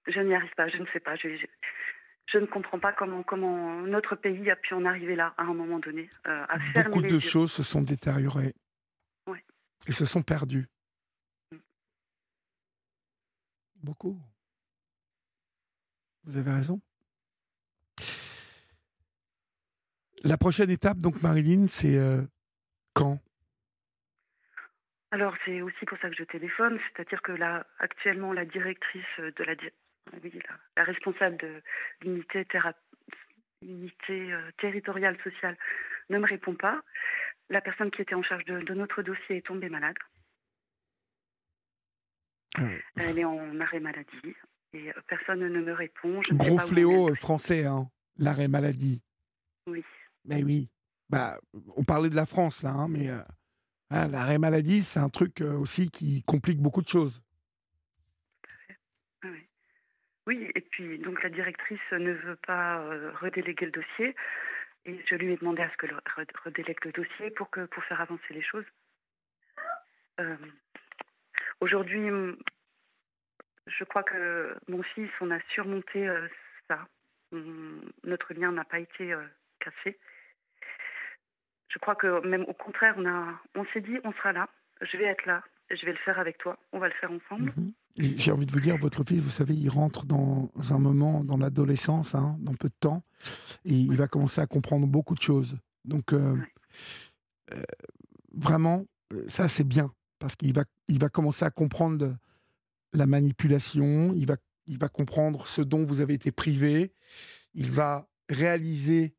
Je 0.08 0.20
n'y 0.20 0.36
arrive 0.36 0.54
pas, 0.56 0.68
je 0.68 0.78
ne 0.78 0.86
sais 0.94 1.00
pas. 1.00 1.16
Je, 1.16 1.30
je, 2.28 2.38
ne 2.38 2.46
comprends 2.46 2.80
pas 2.80 2.94
comment, 2.94 3.24
comment 3.24 3.82
notre 3.82 4.16
pays 4.16 4.50
a 4.52 4.56
pu 4.56 4.74
en 4.74 4.86
arriver 4.86 5.16
là 5.16 5.34
à 5.38 5.44
un 5.44 5.54
moment 5.54 5.80
donné. 5.80 6.10
Euh, 6.28 6.46
Beaucoup 6.76 7.02
de 7.02 7.20
choses 7.20 7.52
se 7.52 7.64
sont 7.64 7.82
détériorées. 7.82 8.54
Et 9.88 9.92
se 9.92 10.06
sont 10.06 10.24
perdues. 10.24 10.68
Mm. 11.52 11.58
Beaucoup. 13.76 14.20
Vous 16.24 16.38
avez 16.38 16.52
raison. 16.52 16.82
La 20.24 20.38
prochaine 20.38 20.72
étape, 20.72 20.98
donc 20.98 21.22
Marilyn, 21.22 21.68
c'est 21.68 21.98
euh, 21.98 22.24
quand? 22.94 23.20
Alors 25.12 25.36
c'est 25.46 25.62
aussi 25.62 25.86
pour 25.86 25.98
ça 26.00 26.10
que 26.10 26.16
je 26.16 26.24
téléphone, 26.24 26.80
c'est-à-dire 26.88 27.22
que 27.22 27.32
là 27.32 27.66
actuellement 27.80 28.34
la 28.34 28.44
directrice 28.44 29.06
de 29.20 29.44
la, 29.44 29.54
la, 30.76 30.84
responsable 30.84 31.38
de 31.38 31.62
l'unité 32.02 32.46
euh, 34.10 34.52
territoriale 34.58 35.18
sociale 35.24 35.58
ne 36.10 36.18
me 36.18 36.28
répond 36.28 36.56
pas. 36.56 36.82
La 37.50 37.62
personne 37.62 37.92
qui 37.92 38.02
était 38.02 38.16
en 38.16 38.24
charge 38.24 38.46
de, 38.46 38.74
notre 38.74 39.02
dossier 39.04 39.38
est 39.38 39.46
tombée 39.46 39.70
malade. 39.70 39.96
Ah 42.58 42.62
Elle 42.98 43.20
est 43.20 43.26
en 43.26 43.60
arrêt 43.60 43.80
maladie 43.80 44.36
et 44.74 44.90
euh, 44.90 44.94
personne 45.08 45.40
ne 45.40 45.62
me 45.62 45.74
répond. 45.74 46.22
Gros 46.32 46.60
fléau 46.60 47.10
euh, 47.10 47.16
français, 47.16 47.66
hein, 47.66 47.90
l'arrêt 48.18 48.48
maladie. 48.48 49.04
Oui. 49.68 49.84
Mais 50.24 50.44
oui. 50.44 50.70
Bah, 51.10 51.38
on 51.76 51.84
parlait 51.84 52.10
de 52.10 52.16
la 52.16 52.26
France 52.26 52.64
là, 52.64 52.72
hein, 52.72 52.88
mais 52.88 53.12
Hein, 53.92 54.08
l'arrêt 54.08 54.40
maladie, 54.40 54.82
c'est 54.82 55.00
un 55.00 55.10
truc 55.10 55.42
euh, 55.42 55.54
aussi 55.54 55.90
qui 55.92 56.24
complique 56.24 56.60
beaucoup 56.60 56.82
de 56.82 56.88
choses. 56.88 57.22
Oui. 59.24 59.48
oui, 60.28 60.52
et 60.56 60.62
puis 60.62 60.98
donc 61.00 61.22
la 61.22 61.30
directrice 61.30 61.80
ne 61.92 62.12
veut 62.12 62.38
pas 62.48 62.80
euh, 62.80 63.12
redéléguer 63.22 63.68
le 63.68 63.72
dossier. 63.72 64.16
Et 64.86 65.00
je 65.08 65.16
lui 65.16 65.32
ai 65.32 65.38
demandé 65.38 65.62
à 65.62 65.70
ce 65.72 65.78
que 65.78 65.88
le 65.88 65.98
redélègue 66.44 66.84
le 66.86 66.92
dossier 66.92 67.32
pour, 67.32 67.50
que, 67.50 67.66
pour 67.66 67.84
faire 67.86 68.02
avancer 68.02 68.34
les 68.34 68.42
choses. 68.42 68.66
Euh, 70.20 70.38
aujourd'hui, 71.60 72.08
je 73.68 73.84
crois 73.84 74.04
que 74.04 74.56
mon 74.68 74.84
fils, 74.84 75.10
on 75.22 75.32
a 75.32 75.40
surmonté 75.54 76.08
ça. 76.68 76.88
notre 77.32 78.34
lien 78.34 78.52
n'a 78.52 78.64
pas 78.64 78.80
été 78.80 79.14
cassé 79.60 79.98
je 81.76 81.80
crois 81.80 81.96
que 81.96 82.26
même 82.26 82.46
au 82.48 82.54
contraire, 82.54 82.96
on, 82.98 83.06
a, 83.06 83.40
on 83.54 83.66
s'est 83.66 83.82
dit, 83.82 83.98
on 84.06 84.14
sera 84.14 84.32
là, 84.32 84.48
je 84.82 84.98
vais 84.98 85.04
être 85.04 85.26
là, 85.26 85.44
je 85.70 85.86
vais 85.86 85.92
le 85.92 85.98
faire 85.98 86.20
avec 86.20 86.38
toi, 86.38 86.58
on 86.72 86.80
va 86.80 86.88
le 86.88 86.94
faire 86.94 87.12
ensemble. 87.12 87.52
Mhm. 87.58 87.74
J'ai 87.98 88.32
envie 88.32 88.46
de 88.46 88.52
vous 88.52 88.60
dire, 88.60 88.78
votre 88.78 89.04
fils, 89.04 89.22
vous 89.22 89.30
savez, 89.30 89.56
il 89.56 89.70
rentre 89.70 90.06
dans 90.06 90.52
un 90.70 90.80
moment, 90.80 91.24
dans 91.24 91.38
l'adolescence, 91.38 92.14
hein, 92.14 92.36
dans 92.40 92.54
peu 92.54 92.68
de 92.68 92.76
temps, 92.80 93.04
et 93.64 93.74
il 93.74 93.96
va 93.96 94.08
commencer 94.08 94.42
à 94.42 94.48
comprendre 94.48 94.86
beaucoup 94.86 95.16
de 95.16 95.22
choses. 95.22 95.58
Donc, 95.86 96.12
euh, 96.12 96.36
euh, 97.54 97.64
vraiment, 98.34 98.86
ça 99.28 99.48
c'est 99.48 99.64
bien, 99.64 99.94
parce 100.20 100.36
qu'il 100.36 100.54
va, 100.54 100.66
il 100.90 101.00
va 101.00 101.08
commencer 101.08 101.46
à 101.46 101.52
comprendre 101.52 102.18
la 102.92 103.06
manipulation, 103.06 104.14
il 104.14 104.26
va, 104.26 104.36
il 104.68 104.78
va 104.78 104.90
comprendre 104.90 105.48
ce 105.48 105.62
dont 105.62 105.86
vous 105.86 106.02
avez 106.02 106.16
été 106.16 106.32
privé, 106.32 106.94
il 107.54 107.72
va 107.72 108.10
réaliser 108.30 109.16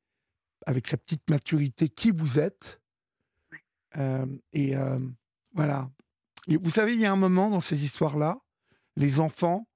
avec 0.67 0.89
sa 0.89 0.97
petite 0.97 1.29
maturité, 1.31 1.89
qui 1.89 2.11
vous 2.11 2.39
êtes. 2.39 2.81
Euh, 3.97 4.27
et 4.53 4.77
euh, 4.77 4.99
voilà. 5.55 5.91
Et 6.49 6.57
vous 6.57 6.71
savez, 6.71 6.93
il 6.95 7.01
y 7.01 7.07
a 7.07 7.13
un 7.13 7.17
moment 7.17 7.49
dans 7.51 7.61
ces 7.61 7.85
histoires-là, 7.85 8.41
les 8.97 9.21
enfants, 9.21 9.69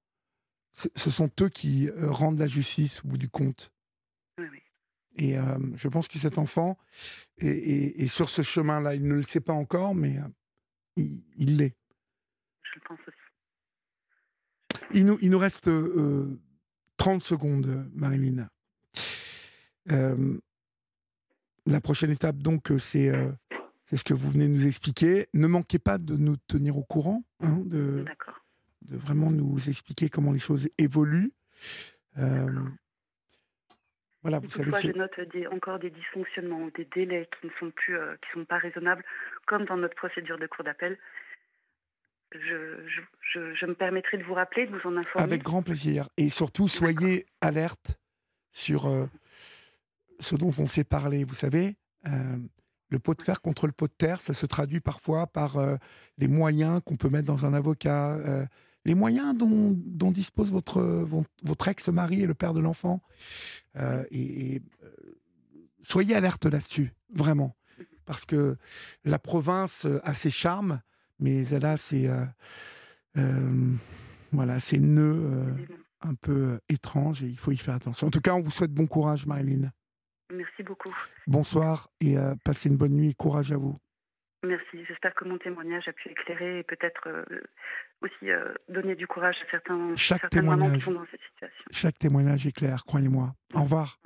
ce 0.73 1.09
sont 1.09 1.29
eux 1.41 1.49
qui 1.49 1.89
euh, 1.89 2.11
rendent 2.11 2.39
la 2.39 2.47
justice 2.47 3.03
au 3.03 3.09
bout 3.09 3.17
du 3.17 3.29
compte. 3.29 3.73
Oui, 4.37 4.47
oui. 4.51 4.61
Et 5.17 5.35
je 5.75 5.89
pense 5.89 6.07
que 6.07 6.17
cet 6.17 6.37
enfant 6.37 6.77
est, 7.37 8.07
sur 8.07 8.29
ce 8.29 8.41
chemin-là. 8.41 8.95
Il 8.95 9.03
ne 9.03 9.15
le 9.15 9.23
sait 9.23 9.41
pas 9.41 9.51
encore, 9.51 9.93
mais 9.93 10.15
il 10.95 11.57
l'est. 11.57 11.75
Je 12.63 12.75
le 12.75 12.81
pense 12.87 12.99
aussi. 13.05 13.17
Il 14.93 15.05
nous, 15.05 15.17
il 15.21 15.29
nous 15.29 15.37
reste 15.37 15.69
30 16.95 17.23
secondes, 17.25 17.89
Marilyn. 17.93 18.47
La 21.65 21.81
prochaine 21.81 22.11
étape, 22.11 22.37
donc, 22.37 22.71
euh, 22.71 22.79
c'est 22.79 23.09
euh, 23.09 23.31
c'est 23.85 23.97
ce 23.97 24.03
que 24.03 24.13
vous 24.13 24.29
venez 24.29 24.47
de 24.47 24.53
nous 24.53 24.65
expliquer. 24.65 25.27
Ne 25.33 25.47
manquez 25.47 25.79
pas 25.79 25.97
de 25.97 26.15
nous 26.15 26.37
tenir 26.47 26.77
au 26.77 26.83
courant, 26.83 27.23
hein, 27.41 27.61
de, 27.65 28.05
de, 28.81 28.97
vraiment 28.97 29.31
nous 29.31 29.69
expliquer 29.69 30.09
comment 30.09 30.31
les 30.31 30.39
choses 30.39 30.69
évoluent. 30.77 31.31
Euh, 32.17 32.47
voilà, 34.21 34.39
vous 34.39 34.49
savez. 34.49 34.71
je 34.81 34.97
note 34.97 35.11
encore 35.51 35.79
des 35.79 35.89
dysfonctionnements, 35.89 36.67
des 36.75 36.87
délais 36.93 37.27
qui 37.39 37.47
ne 37.47 37.51
sont 37.59 37.71
plus, 37.71 37.95
qui 38.21 38.39
sont 38.39 38.45
pas 38.45 38.59
raisonnables, 38.59 39.03
comme 39.47 39.65
dans 39.65 39.77
notre 39.77 39.95
procédure 39.95 40.37
de 40.37 40.45
cour 40.45 40.63
d'appel. 40.63 40.97
Je, 42.33 42.87
je, 42.87 43.53
je, 43.55 43.65
me 43.65 43.73
permettrai 43.73 44.17
de 44.17 44.23
vous 44.23 44.35
rappeler, 44.35 44.67
de 44.67 44.71
vous 44.71 44.87
en 44.87 44.95
informer. 44.95 45.23
Avec 45.23 45.41
grand 45.41 45.63
plaisir. 45.63 46.07
Et 46.17 46.29
surtout, 46.29 46.67
soyez 46.67 47.25
alerte 47.41 47.99
sur 48.51 48.87
ce 50.21 50.35
dont 50.35 50.53
on 50.57 50.67
s'est 50.67 50.83
parlé. 50.83 51.23
Vous 51.23 51.33
savez, 51.33 51.75
euh, 52.07 52.37
le 52.89 52.99
pot 52.99 53.13
de 53.13 53.21
fer 53.21 53.41
contre 53.41 53.67
le 53.67 53.73
pot 53.73 53.87
de 53.87 53.93
terre, 53.93 54.21
ça 54.21 54.33
se 54.33 54.45
traduit 54.45 54.79
parfois 54.79 55.27
par 55.27 55.57
euh, 55.57 55.75
les 56.17 56.27
moyens 56.27 56.81
qu'on 56.85 56.95
peut 56.95 57.09
mettre 57.09 57.27
dans 57.27 57.45
un 57.45 57.53
avocat, 57.53 58.15
euh, 58.15 58.45
les 58.85 58.95
moyens 58.95 59.37
dont, 59.37 60.11
dispose 60.11 60.51
votre, 60.51 60.81
votre 61.43 61.67
ex-mari 61.67 62.21
et 62.21 62.25
le 62.25 62.33
père 62.33 62.53
de 62.53 62.59
l'enfant. 62.59 63.01
et, 64.11 64.61
soyez 65.83 66.15
alerte 66.15 66.45
là-dessus, 66.45 66.93
vraiment. 67.13 67.55
parce 68.05 68.25
que 68.25 68.57
la 69.03 69.19
province 69.19 69.87
a 70.03 70.13
ses 70.13 70.29
charmes, 70.29 70.81
mais 71.19 71.47
elle 71.47 71.65
a 71.65 71.77
ses, 71.77 72.09
voilà, 74.31 74.59
ses 74.59 74.79
nœuds 74.79 75.55
un 76.01 76.15
peu 76.15 76.59
étranges 76.69 77.23
et 77.23 77.27
il 77.27 77.37
faut 77.37 77.51
y 77.51 77.57
faire 77.57 77.75
attention. 77.75 78.07
En 78.07 78.11
tout 78.11 78.21
cas, 78.21 78.33
on 78.33 78.41
vous 78.41 78.51
souhaite 78.51 78.73
bon 78.73 78.87
courage, 78.87 79.25
Marilyn. 79.25 79.71
Merci 80.33 80.63
beaucoup. 80.63 80.95
Bonsoir 81.27 81.89
et 81.99 82.15
passez 82.43 82.69
une 82.69 82.77
bonne 82.77 82.93
nuit 82.93 83.09
et 83.09 83.13
courage 83.13 83.51
à 83.51 83.57
vous. 83.57 83.77
Merci. 84.43 84.83
J'espère 84.87 85.13
que 85.13 85.25
mon 85.25 85.37
témoignage 85.37 85.87
a 85.87 85.93
pu 85.93 86.09
éclairer 86.09 86.59
et 86.59 86.63
peut-être 86.63 87.07
euh, 87.07 87.23
aussi 88.01 88.31
euh, 88.31 88.53
donner 88.69 88.95
du 88.95 89.05
courage 89.05 89.35
à 89.47 89.51
certains, 89.51 89.95
chaque 89.95 90.21
certaines 90.21 90.41
témoignage, 90.41 90.77
qui 90.77 90.83
sont 90.83 90.93
dans 90.93 91.05
cette 91.11 91.21
situation. 91.31 91.65
Chaque 91.69 91.99
témoignage 91.99 92.47
est 92.47 92.51
clair, 92.51 92.83
croyez-moi. 92.85 93.35
Au 93.53 93.61
revoir. 93.61 93.99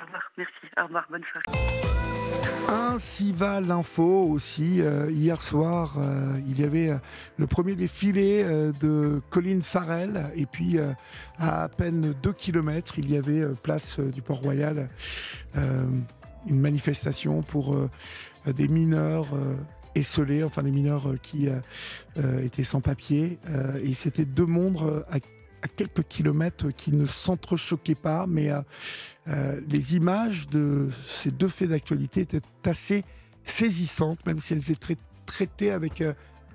Au 0.00 0.04
revoir. 0.04 0.30
Merci. 0.38 0.52
Au 0.78 0.84
revoir. 0.84 1.06
Bonne 1.10 1.24
soirée. 1.24 1.58
Ainsi 2.68 3.32
va 3.32 3.60
l'info 3.60 4.28
aussi. 4.30 4.80
Euh, 4.80 5.10
hier 5.10 5.42
soir, 5.42 5.96
il 6.46 6.60
y 6.60 6.64
avait 6.64 6.92
le 7.36 7.46
premier 7.48 7.74
défilé 7.74 8.44
de 8.80 9.20
Colin 9.30 9.60
Farrell. 9.60 10.30
Et 10.36 10.46
puis, 10.46 10.78
à 11.38 11.64
à 11.64 11.68
peine 11.68 12.14
2 12.22 12.32
km, 12.32 12.98
il 12.98 13.10
y 13.10 13.16
avait 13.16 13.42
place 13.62 13.98
du 13.98 14.22
Port-Royal 14.22 14.88
une 16.46 16.60
manifestation 16.60 17.42
pour 17.42 17.74
des 18.52 18.68
mineurs 18.68 19.28
euh, 19.34 19.56
esselés, 19.94 20.44
enfin 20.44 20.62
des 20.62 20.70
mineurs 20.70 21.08
euh, 21.08 21.16
qui 21.16 21.48
étaient 22.42 22.64
sans 22.64 22.80
papier. 22.80 23.38
et 23.82 23.94
c'était 23.94 24.24
deux 24.24 24.46
mondes 24.46 25.04
à, 25.10 25.18
quelques 25.68 26.02
kilomètres 26.02 26.70
qui 26.70 26.92
ne 26.92 27.06
s'entrechoquaient 27.06 27.94
pas, 27.94 28.26
mais 28.26 28.50
les 29.26 29.96
images 29.96 30.48
de 30.48 30.90
ces 31.06 31.30
deux 31.30 31.48
faits 31.48 31.70
d'actualité 31.70 32.20
étaient 32.20 32.42
assez 32.66 33.02
saisissantes, 33.44 34.24
même 34.26 34.40
si 34.40 34.52
elles 34.52 34.70
étaient 34.70 34.98
traitées 35.24 35.70
avec 35.70 36.02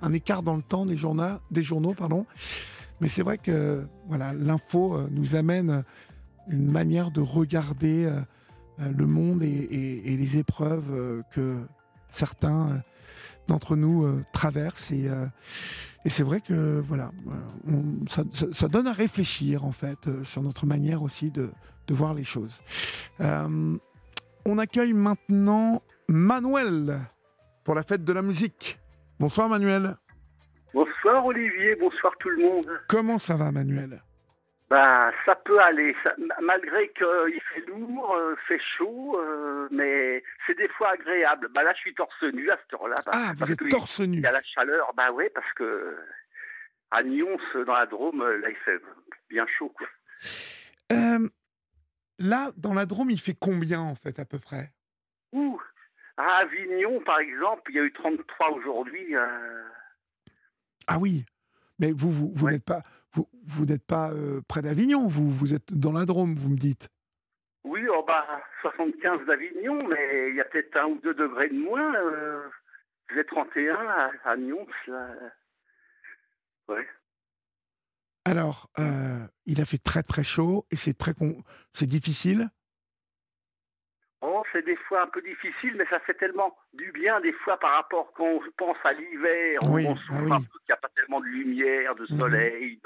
un 0.00 0.12
écart 0.12 0.44
dans 0.44 0.54
le 0.54 0.62
temps 0.62 0.86
des 0.86 0.96
journaux. 0.96 1.38
Des 1.50 1.64
journaux 1.64 1.94
pardon. 1.94 2.24
Mais 3.00 3.08
c'est 3.08 3.22
vrai 3.22 3.38
que 3.38 3.84
voilà, 4.06 4.32
l'info 4.32 5.00
nous 5.10 5.34
amène 5.34 5.82
une 6.48 6.70
manière 6.70 7.10
de 7.10 7.20
regarder 7.20 8.08
le 8.78 9.06
monde 9.06 9.42
et 9.42 10.16
les 10.16 10.36
épreuves 10.38 11.24
que 11.32 11.56
certains 12.10 12.68
euh, 12.68 12.74
d'entre 13.48 13.76
nous 13.76 14.04
euh, 14.04 14.24
traversent. 14.32 14.92
Et, 14.92 15.08
euh, 15.08 15.26
et 16.04 16.10
c'est 16.10 16.22
vrai 16.22 16.40
que 16.40 16.80
voilà, 16.80 17.10
ça, 18.08 18.68
donne 18.68 18.86
à 18.86 18.92
réfléchir 18.92 19.64
en 19.64 19.72
fait 19.72 20.08
sur 20.24 20.42
notre 20.42 20.64
manière 20.64 21.02
aussi 21.02 21.30
de, 21.30 21.50
de 21.86 21.94
voir 21.94 22.14
les 22.14 22.24
choses. 22.24 22.62
on 23.18 24.58
accueille 24.58 24.94
maintenant 24.94 25.82
Manuel 26.08 27.00
pour 27.64 27.74
la 27.74 27.82
fête 27.82 28.02
de 28.02 28.12
la 28.14 28.22
musique. 28.22 28.80
Bonsoir 29.18 29.50
Manuel. 29.50 29.96
Bonsoir 30.72 31.26
Olivier, 31.26 31.76
bonsoir 31.78 32.14
tout 32.18 32.30
le 32.30 32.38
monde. 32.38 32.66
Comment 32.88 33.18
ça 33.18 33.34
va 33.34 33.52
Manuel? 33.52 34.02
Bah, 34.70 35.10
ça 35.26 35.34
peut 35.34 35.60
aller, 35.60 35.96
malgré 36.40 36.88
qu'il 36.92 37.40
fait 37.52 37.66
lourd, 37.66 38.14
euh, 38.14 38.36
fait 38.46 38.60
chaud, 38.78 39.18
euh, 39.20 39.66
mais 39.72 40.22
c'est 40.46 40.56
des 40.56 40.68
fois 40.68 40.92
agréable. 40.92 41.48
Bah 41.52 41.64
là, 41.64 41.72
je 41.74 41.80
suis 41.80 41.94
torse 41.94 42.22
nu 42.22 42.48
à 42.52 42.56
cette 42.56 42.74
heure-là. 42.74 42.94
Ah, 43.12 43.32
vous 43.36 43.50
êtes 43.50 43.68
torse 43.68 43.98
nu. 43.98 44.18
Il 44.18 44.22
y 44.22 44.26
a 44.26 44.30
la 44.30 44.42
chaleur, 44.44 44.92
bah 44.96 45.10
oui, 45.10 45.24
parce 45.34 45.52
que 45.54 45.96
à 46.92 47.02
Nyons, 47.02 47.36
dans 47.66 47.74
la 47.74 47.86
Drôme, 47.86 48.24
là, 48.24 48.48
il 48.48 48.56
fait 48.64 48.80
bien 49.28 49.44
chaud, 49.58 49.70
quoi. 49.76 49.88
Euh, 50.92 51.28
là, 52.20 52.52
dans 52.56 52.74
la 52.74 52.86
Drôme, 52.86 53.10
il 53.10 53.20
fait 53.20 53.36
combien, 53.38 53.80
en 53.80 53.96
fait, 53.96 54.20
à 54.20 54.24
peu 54.24 54.38
près? 54.38 54.70
Ouh, 55.32 55.60
à 56.16 56.42
Avignon, 56.42 57.00
par 57.00 57.18
exemple, 57.18 57.72
il 57.72 57.74
y 57.74 57.80
a 57.80 57.82
eu 57.82 57.92
33 57.92 58.50
aujourd'hui. 58.52 59.16
Ah 60.86 60.98
oui, 61.00 61.24
mais 61.80 61.90
vous, 61.90 62.12
vous, 62.12 62.32
vous 62.32 62.48
n'êtes 62.48 62.64
pas 62.64 62.82
vous, 63.14 63.66
n'êtes 63.66 63.86
pas 63.86 64.10
euh, 64.12 64.40
près 64.48 64.62
d'Avignon, 64.62 65.08
vous, 65.08 65.30
vous 65.30 65.54
êtes 65.54 65.72
dans 65.74 65.92
la 65.92 66.04
Drôme, 66.04 66.34
vous 66.34 66.50
me 66.50 66.58
dites. 66.58 66.88
Oui, 67.64 67.88
en 67.88 68.02
bas 68.02 68.26
75 68.62 69.26
d'Avignon, 69.26 69.86
mais 69.88 70.30
il 70.30 70.36
y 70.36 70.40
a 70.40 70.44
peut-être 70.44 70.76
un 70.76 70.86
ou 70.86 71.00
deux 71.02 71.14
degrés 71.14 71.48
de 71.48 71.58
moins. 71.58 71.94
Euh, 71.94 72.48
vous 73.10 73.18
êtes 73.18 73.28
31 73.28 73.74
à, 73.74 74.10
à 74.24 74.36
Nyons, 74.36 74.66
là. 74.86 75.08
Ouais. 76.68 76.86
Alors, 78.24 78.70
euh, 78.78 79.26
il 79.46 79.60
a 79.60 79.64
fait 79.64 79.78
très 79.78 80.02
très 80.02 80.22
chaud 80.22 80.66
et 80.70 80.76
c'est 80.76 80.96
très 80.96 81.12
c'est 81.72 81.86
difficile. 81.86 82.48
C'est 84.52 84.64
des 84.64 84.76
fois 84.76 85.02
un 85.02 85.06
peu 85.06 85.22
difficile, 85.22 85.74
mais 85.76 85.86
ça 85.90 86.00
fait 86.00 86.14
tellement 86.14 86.56
du 86.72 86.90
bien 86.92 87.20
des 87.20 87.32
fois 87.32 87.58
par 87.58 87.72
rapport 87.72 88.12
quand 88.14 88.26
on 88.26 88.40
pense 88.56 88.76
à 88.84 88.92
l'hiver, 88.92 89.60
oui, 89.68 89.86
on, 89.86 89.94
ah 90.10 90.38
qu'il 90.38 90.68
n'y 90.68 90.72
a 90.72 90.76
pas 90.76 90.88
tellement 90.94 91.20
de 91.20 91.26
lumière, 91.26 91.94
de 91.94 92.06
mhm. 92.10 92.18
soleil. 92.18 92.80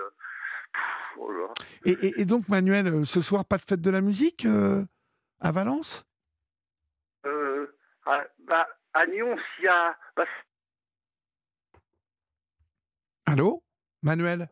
Oh 1.17 1.31
et, 1.85 2.25
donc, 2.25 2.49
Manuel, 2.49 2.89
euh, 2.89 3.05
ce 3.05 3.21
soir, 3.21 3.45
pas 3.45 3.57
de 3.57 3.63
fête 3.63 3.81
de 3.81 3.91
la 3.91 4.01
musique 4.01 4.45
euh, 4.47 4.85
à 5.41 5.53
Valence? 5.53 6.05
Euh, 7.27 7.77
à, 8.05 8.25
bah, 8.41 8.67
à 8.93 9.07
Nyons, 9.07 9.37
il 9.59 9.65
y 9.65 9.69
a. 9.69 9.97
Bah, 10.17 10.25
Allô? 13.27 13.63
Manuel? 14.03 14.49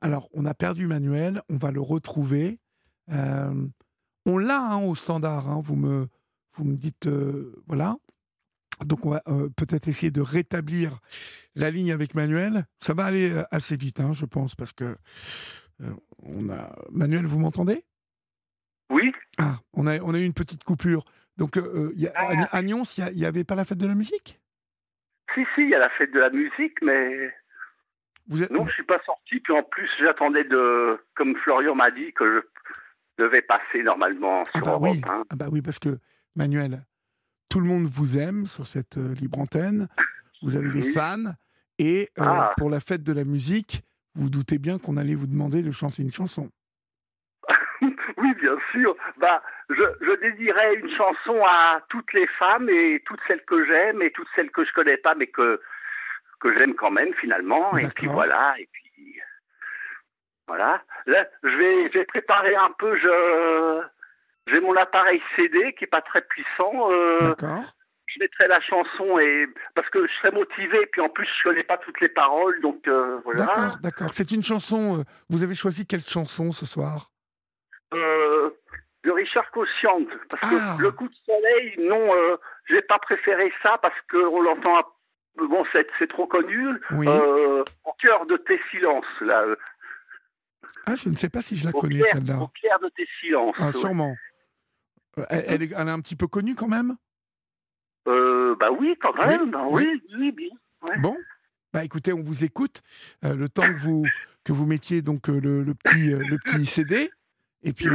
Alors, 0.00 0.28
on 0.32 0.44
a 0.46 0.54
perdu 0.54 0.86
Manuel, 0.86 1.42
on 1.48 1.56
va 1.56 1.70
le 1.70 1.80
retrouver. 1.80 2.60
Euh, 3.10 3.66
on 4.26 4.38
l'a 4.38 4.60
hein, 4.60 4.82
au 4.82 4.94
standard, 4.94 5.48
hein, 5.48 5.60
vous, 5.62 5.76
me, 5.76 6.08
vous 6.54 6.64
me 6.64 6.76
dites, 6.76 7.06
euh, 7.06 7.62
voilà. 7.66 7.96
Donc 8.84 9.06
on 9.06 9.10
va 9.10 9.22
euh, 9.28 9.48
peut-être 9.56 9.86
essayer 9.86 10.10
de 10.10 10.20
rétablir 10.20 10.98
la 11.54 11.70
ligne 11.70 11.92
avec 11.92 12.14
Manuel. 12.14 12.64
Ça 12.78 12.92
va 12.92 13.04
aller 13.04 13.30
euh, 13.30 13.44
assez 13.50 13.76
vite, 13.76 14.00
hein, 14.00 14.12
je 14.12 14.26
pense, 14.26 14.54
parce 14.54 14.72
que 14.72 14.96
on 16.22 16.48
a. 16.50 16.74
Manuel, 16.90 17.26
vous 17.26 17.38
m'entendez? 17.38 17.84
Oui. 18.90 19.12
Ah, 19.38 19.58
on 19.72 19.86
a, 19.86 20.00
on 20.00 20.14
a 20.14 20.18
eu 20.18 20.24
une 20.24 20.34
petite 20.34 20.64
coupure. 20.64 21.04
Donc 21.36 21.56
y 21.96 22.06
a, 22.06 22.12
ah. 22.14 22.48
à, 22.50 22.62
Nyons, 22.62 22.84
il 22.98 23.16
n'y 23.16 23.24
avait 23.24 23.44
pas 23.44 23.54
la 23.54 23.64
fête 23.64 23.78
de 23.78 23.86
la 23.86 23.94
musique? 23.94 24.40
Si, 25.34 25.40
si, 25.54 25.62
il 25.62 25.70
y 25.70 25.74
a 25.74 25.80
la 25.80 25.90
fête 25.90 26.12
de 26.12 26.20
la 26.20 26.30
musique, 26.30 26.80
mais 26.82 27.32
vous 28.28 28.42
êtes... 28.42 28.50
non, 28.50 28.66
je 28.66 28.72
suis 28.72 28.84
pas 28.84 29.00
sorti. 29.04 29.40
Puis 29.40 29.52
en 29.52 29.62
plus, 29.62 29.88
j'attendais 30.00 30.44
de, 30.44 30.98
comme 31.14 31.36
Florian 31.36 31.74
m'a 31.74 31.90
dit, 31.90 32.12
que 32.12 32.24
je 32.24 32.53
devait 33.18 33.42
passer 33.42 33.82
normalement 33.82 34.42
ah 34.42 34.58
sur 34.58 34.64
bah 34.66 34.72
Europe. 34.72 34.82
Oui. 34.82 35.00
Ah 35.06 35.36
bah 35.36 35.46
oui, 35.50 35.62
parce 35.62 35.78
que 35.78 35.98
Manuel, 36.36 36.84
tout 37.48 37.60
le 37.60 37.66
monde 37.66 37.86
vous 37.86 38.18
aime 38.18 38.46
sur 38.46 38.66
cette 38.66 38.98
euh, 38.98 39.14
libre 39.14 39.38
antenne. 39.38 39.88
Vous 40.42 40.56
avez 40.56 40.68
des 40.70 40.82
fans. 40.82 41.34
Et 41.78 42.08
euh, 42.18 42.24
ah. 42.24 42.54
pour 42.56 42.70
la 42.70 42.80
fête 42.80 43.02
de 43.02 43.12
la 43.12 43.24
musique, 43.24 43.82
vous 44.14 44.30
doutez 44.30 44.58
bien 44.58 44.78
qu'on 44.78 44.96
allait 44.96 45.14
vous 45.14 45.26
demander 45.26 45.62
de 45.62 45.70
chanter 45.72 46.02
une 46.02 46.12
chanson. 46.12 46.50
oui, 47.82 48.34
bien 48.40 48.56
sûr. 48.72 48.96
Bah, 49.18 49.42
je, 49.70 49.82
je 50.00 50.20
dédierais 50.20 50.76
une 50.76 50.90
chanson 50.90 51.42
à 51.44 51.80
toutes 51.88 52.12
les 52.12 52.26
femmes 52.38 52.68
et 52.68 53.02
toutes 53.06 53.20
celles 53.26 53.44
que 53.44 53.64
j'aime 53.66 54.02
et 54.02 54.10
toutes 54.10 54.28
celles 54.36 54.50
que 54.50 54.64
je 54.64 54.72
connais 54.72 54.96
pas, 54.96 55.14
mais 55.14 55.26
que 55.26 55.60
que 56.40 56.52
j'aime 56.58 56.74
quand 56.74 56.90
même 56.90 57.12
finalement. 57.14 57.76
Et 57.78 57.88
puis 57.88 58.06
voilà. 58.06 58.54
Et 58.58 58.68
puis 58.70 58.83
voilà. 60.46 60.82
Là, 61.06 61.26
je 61.42 61.48
vais, 61.48 61.90
je 61.92 61.98
vais 61.98 62.04
préparer 62.04 62.54
un 62.54 62.70
peu. 62.78 62.96
Je, 62.96 63.82
j'ai 64.46 64.60
mon 64.60 64.76
appareil 64.76 65.22
CD 65.36 65.74
qui 65.74 65.84
est 65.84 65.88
pas 65.88 66.02
très 66.02 66.22
puissant. 66.22 66.90
Euh, 66.90 67.18
D'accord. 67.20 67.62
Je 68.06 68.20
mettrai 68.20 68.46
la 68.46 68.60
chanson 68.60 69.18
et 69.18 69.46
parce 69.74 69.88
que 69.88 70.06
je 70.06 70.12
serai 70.20 70.30
motivé. 70.30 70.86
Puis 70.92 71.00
en 71.00 71.08
plus, 71.08 71.26
je 71.26 71.48
connais 71.48 71.64
pas 71.64 71.78
toutes 71.78 72.00
les 72.00 72.10
paroles, 72.10 72.60
donc 72.60 72.86
euh, 72.86 73.18
voilà. 73.24 73.46
D'accord, 73.46 73.78
d'accord. 73.82 74.10
C'est 74.12 74.30
une 74.30 74.42
chanson. 74.42 75.00
Euh, 75.00 75.02
vous 75.30 75.42
avez 75.42 75.54
choisi 75.54 75.86
quelle 75.86 76.04
chanson 76.04 76.50
ce 76.50 76.66
soir? 76.66 77.10
De 77.92 79.10
Richard 79.10 79.50
Cossiante, 79.50 80.08
parce 80.30 80.50
que 80.50 80.56
ah. 80.58 80.76
le 80.80 80.90
coup 80.90 81.06
de 81.06 81.14
soleil, 81.26 81.74
non, 81.78 82.10
j'ai 82.68 82.82
pas 82.82 82.98
préféré 82.98 83.52
ça 83.62 83.78
parce 83.80 83.98
que 84.08 84.16
on 84.16 84.40
l'entend. 84.40 84.80
Bon, 85.36 85.64
c'est, 85.72 85.86
c'est 85.98 86.08
trop 86.08 86.26
connu. 86.26 86.66
Oui. 86.92 87.06
au 87.06 87.92
cœur 88.00 88.26
de 88.26 88.36
tes 88.38 88.60
silences, 88.70 89.04
là. 89.20 89.44
Ah, 90.86 90.94
je 90.94 91.08
ne 91.08 91.14
sais 91.14 91.28
pas 91.28 91.42
si 91.42 91.56
je 91.56 91.64
la 91.64 91.72
connais, 91.72 92.02
celle-là. 92.02 92.40
Au 92.40 92.48
clair 92.48 92.78
de 92.80 92.88
tes 92.96 93.06
silences. 93.20 93.56
Ah, 93.58 93.72
sûrement. 93.72 94.14
Euh, 95.18 95.24
elle, 95.30 95.62
est, 95.62 95.72
elle, 95.76 95.88
est, 95.88 95.90
un 95.90 96.00
petit 96.00 96.16
peu 96.16 96.26
connue 96.26 96.54
quand 96.54 96.68
même? 96.68 96.96
Euh, 98.08 98.54
Bah 98.56 98.70
oui, 98.70 98.94
quand 99.00 99.14
même. 99.14 99.54
Oui, 99.70 99.86
oui, 100.18 100.32
bien. 100.32 100.48
Bon, 101.00 101.16
bah 101.72 101.84
écoutez, 101.84 102.12
on 102.12 102.22
vous 102.22 102.44
écoute. 102.44 102.82
Euh, 103.24 103.34
le 103.34 103.48
temps 103.48 103.62
que 103.62 103.78
vous, 103.78 104.04
que 104.44 104.52
vous 104.52 104.66
mettiez 104.66 105.00
donc 105.00 105.30
euh, 105.30 105.40
le, 105.40 105.62
le 105.62 105.74
petit, 105.74 106.08
le 106.08 106.38
petit 106.38 106.66
CD, 106.66 107.10
et 107.62 107.72
puis 107.72 107.88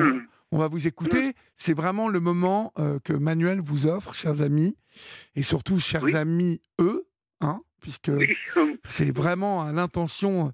on, 0.51 0.57
va 0.57 0.67
vous 0.67 0.87
écouter. 0.87 1.33
C'est 1.55 1.75
vraiment 1.75 2.09
le 2.09 2.19
moment 2.19 2.73
que 3.03 3.13
Manuel 3.13 3.59
vous 3.59 3.85
offre, 3.85 4.15
chers 4.15 4.41
amis, 4.41 4.75
et 5.35 5.43
surtout, 5.43 5.77
chers 5.77 6.15
amis, 6.15 6.61
eux, 6.79 7.07
hein, 7.41 7.61
puisque 7.79 8.11
c'est 8.83 9.15
vraiment 9.15 9.61
à 9.61 9.71
l'intention 9.71 10.51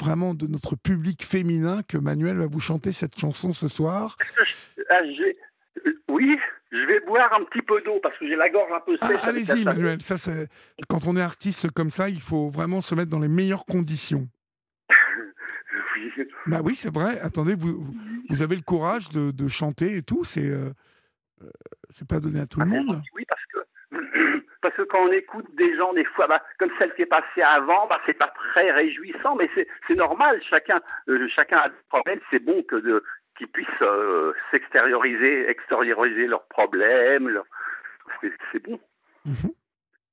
vraiment 0.00 0.34
de 0.34 0.46
notre 0.46 0.74
public 0.76 1.24
féminin 1.24 1.82
que 1.86 1.96
Manuel 1.98 2.38
va 2.38 2.46
vous 2.46 2.60
chanter 2.60 2.92
cette 2.92 3.18
chanson 3.18 3.52
ce 3.52 3.68
soir. 3.68 4.16
Ah, 4.92 5.02
oui, 6.08 6.36
je 6.72 6.84
vais 6.86 6.98
boire 7.06 7.32
un 7.32 7.44
petit 7.44 7.62
peu 7.62 7.80
d'eau 7.82 8.00
parce 8.02 8.18
que 8.18 8.26
j'ai 8.26 8.34
la 8.34 8.50
gorge 8.50 8.72
un 8.74 8.80
peu 8.80 8.98
Ah, 9.00 9.06
sèche. 9.08 9.20
Allez-y. 9.22 9.64
Manuel. 9.64 10.02
Ça, 10.02 10.16
c'est 10.18 10.48
quand 10.88 11.06
on 11.06 11.16
est 11.16 11.22
artiste 11.22 11.70
comme 11.70 11.92
ça, 11.92 12.08
il 12.08 12.20
faut 12.20 12.48
vraiment 12.48 12.80
se 12.80 12.94
mettre 12.96 13.08
dans 13.10 13.20
les 13.20 13.28
meilleures 13.28 13.64
conditions. 13.66 14.28
Oui. 15.96 16.24
Bah 16.46 16.60
oui, 16.64 16.74
c'est 16.74 16.92
vrai. 16.92 17.20
Attendez, 17.20 17.54
vous, 17.54 17.84
vous- 18.28 18.42
avez 18.42 18.56
le 18.56 18.62
courage 18.62 19.10
de, 19.10 19.30
de 19.30 19.48
chanter 19.48 19.96
et 19.98 20.02
tout. 20.02 20.24
C'est 20.24 20.44
euh, 20.48 20.70
euh, 21.42 21.50
c'est 21.90 22.06
pas 22.08 22.18
donné 22.20 22.40
à 22.40 22.46
tout 22.46 22.58
le 22.60 22.66
Ah, 22.66 22.68
monde. 22.68 23.02
Oui, 23.14 23.24
parce 23.28 23.39
parce 24.62 24.74
que 24.76 24.82
quand 24.82 25.00
on 25.06 25.12
écoute 25.12 25.46
des 25.54 25.76
gens 25.76 25.92
des 25.94 26.04
fois, 26.04 26.26
bah, 26.26 26.42
comme 26.58 26.70
celle 26.78 26.94
qui 26.94 27.02
est 27.02 27.06
passée 27.06 27.42
avant, 27.42 27.86
bah, 27.86 28.00
c'est 28.06 28.14
pas 28.18 28.28
très 28.52 28.70
réjouissant, 28.70 29.36
mais 29.36 29.48
c'est 29.54 29.94
normal. 29.94 30.40
Chacun 30.48 30.80
euh, 31.08 31.28
chacun 31.28 31.58
a 31.58 31.68
des 31.68 31.74
problèmes. 31.88 32.20
C'est 32.30 32.38
bon 32.44 32.62
que 32.64 32.76
de 32.76 33.02
qu'ils 33.38 33.48
puissent 33.48 33.68
euh, 33.82 34.32
s'extérioriser, 34.50 35.48
extérioriser 35.48 36.26
leurs 36.26 36.46
problèmes. 36.48 37.40
C'est 38.52 38.62
bon. 38.62 38.78
Mhm. 39.24 39.52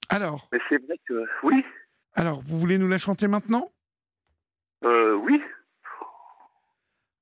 Alors, 0.09 0.47
Mais 0.53 0.59
c'est 0.69 0.81
vrai 0.85 0.97
que 1.07 1.25
oui, 1.43 1.65
alors, 2.13 2.39
vous 2.41 2.57
voulez 2.57 2.77
nous 2.77 2.87
la 2.87 2.97
chanter 2.97 3.27
maintenant? 3.27 3.69
Euh, 4.83 5.13
oui. 5.15 5.41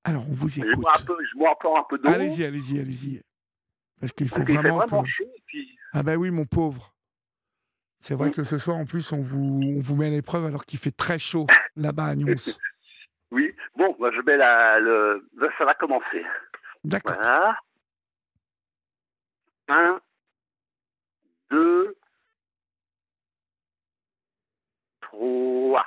Alors, 0.03 0.23
on 0.29 0.33
vous 0.33 0.47
Je 0.49 0.61
écoute. 0.61 0.75
bois 0.75 0.93
un 0.97 1.03
peu, 1.05 1.17
je 1.31 1.37
bois 1.37 1.51
encore 1.51 1.77
un 1.77 1.83
peu 1.89 1.97
d'eau. 1.97 2.09
Allez-y, 2.09 2.43
allez-y, 2.45 2.79
allez-y. 2.79 3.21
Parce 3.99 4.11
qu'il 4.11 4.29
faut 4.29 4.35
Parce 4.37 4.47
qu'il 4.47 4.55
fait 4.61 4.69
vraiment. 4.69 5.01
que- 5.03 5.07
chaud. 5.09 5.25
Puis 5.47 5.77
Ah 5.93 6.03
bah 6.03 6.15
oui, 6.15 6.29
mon 6.31 6.45
pauvre. 6.45 6.93
C'est 8.07 8.13
vrai 8.13 8.29
que 8.29 8.43
ce 8.43 8.59
soir, 8.59 8.77
en 8.77 8.85
plus, 8.85 9.11
on 9.13 9.23
vous, 9.23 9.61
on 9.63 9.79
vous 9.79 9.95
met 9.95 10.05
à 10.05 10.09
l'épreuve 10.11 10.45
alors 10.45 10.63
qu'il 10.63 10.77
fait 10.77 10.95
très 10.95 11.17
chaud 11.17 11.47
là-bas 11.75 12.05
à 12.05 12.15
Nyons. 12.15 12.35
oui. 13.31 13.51
Bon, 13.75 13.95
bah, 13.99 14.11
je 14.15 14.21
mets 14.21 14.37
la 14.37 14.79
le. 14.79 15.27
Ça 15.57 15.65
va 15.65 15.73
commencer. 15.73 16.23
D'accord. 16.83 17.15
Voilà. 17.15 17.57
Un, 19.69 19.99
deux, 21.49 21.97
trois. 25.01 25.83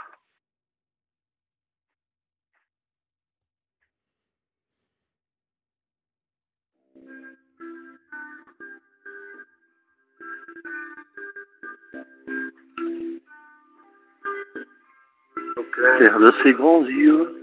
Au 15.57 15.63
clair 15.63 16.19
de 16.19 16.33
ses 16.43 16.53
grands 16.53 16.85
yeux, 16.85 17.35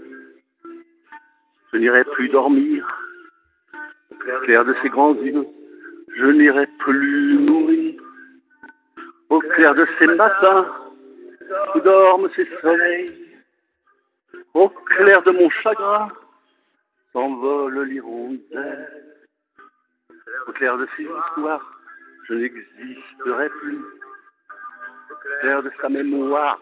je 1.72 1.78
n'irai 1.78 2.04
plus 2.04 2.28
dormir. 2.28 2.86
Au 4.10 4.38
clair 4.44 4.64
de 4.64 4.74
ses 4.82 4.88
grands 4.88 5.14
yeux, 5.14 5.46
je 6.16 6.26
n'irai 6.26 6.66
plus 6.78 7.38
mourir. 7.38 8.02
Au 9.28 9.40
clair 9.40 9.74
de 9.74 9.86
ces 10.00 10.06
matins, 10.14 10.66
où 11.74 11.80
dorment 11.80 12.28
ces 12.36 12.48
soleils. 12.60 13.06
Au 14.54 14.68
clair 14.68 15.22
de 15.22 15.32
mon 15.32 15.50
chagrin, 15.50 16.08
s'envole 17.12 17.82
l'hirondelle. 17.82 18.88
Au 20.46 20.52
clair 20.52 20.78
de 20.78 20.86
ces 20.96 21.02
histoires, 21.02 21.80
je 22.28 22.34
n'existerai 22.34 23.48
plus. 23.60 23.80
Clair 25.40 25.62
de 25.62 25.70
sa 25.80 25.88
mémoire, 25.88 26.58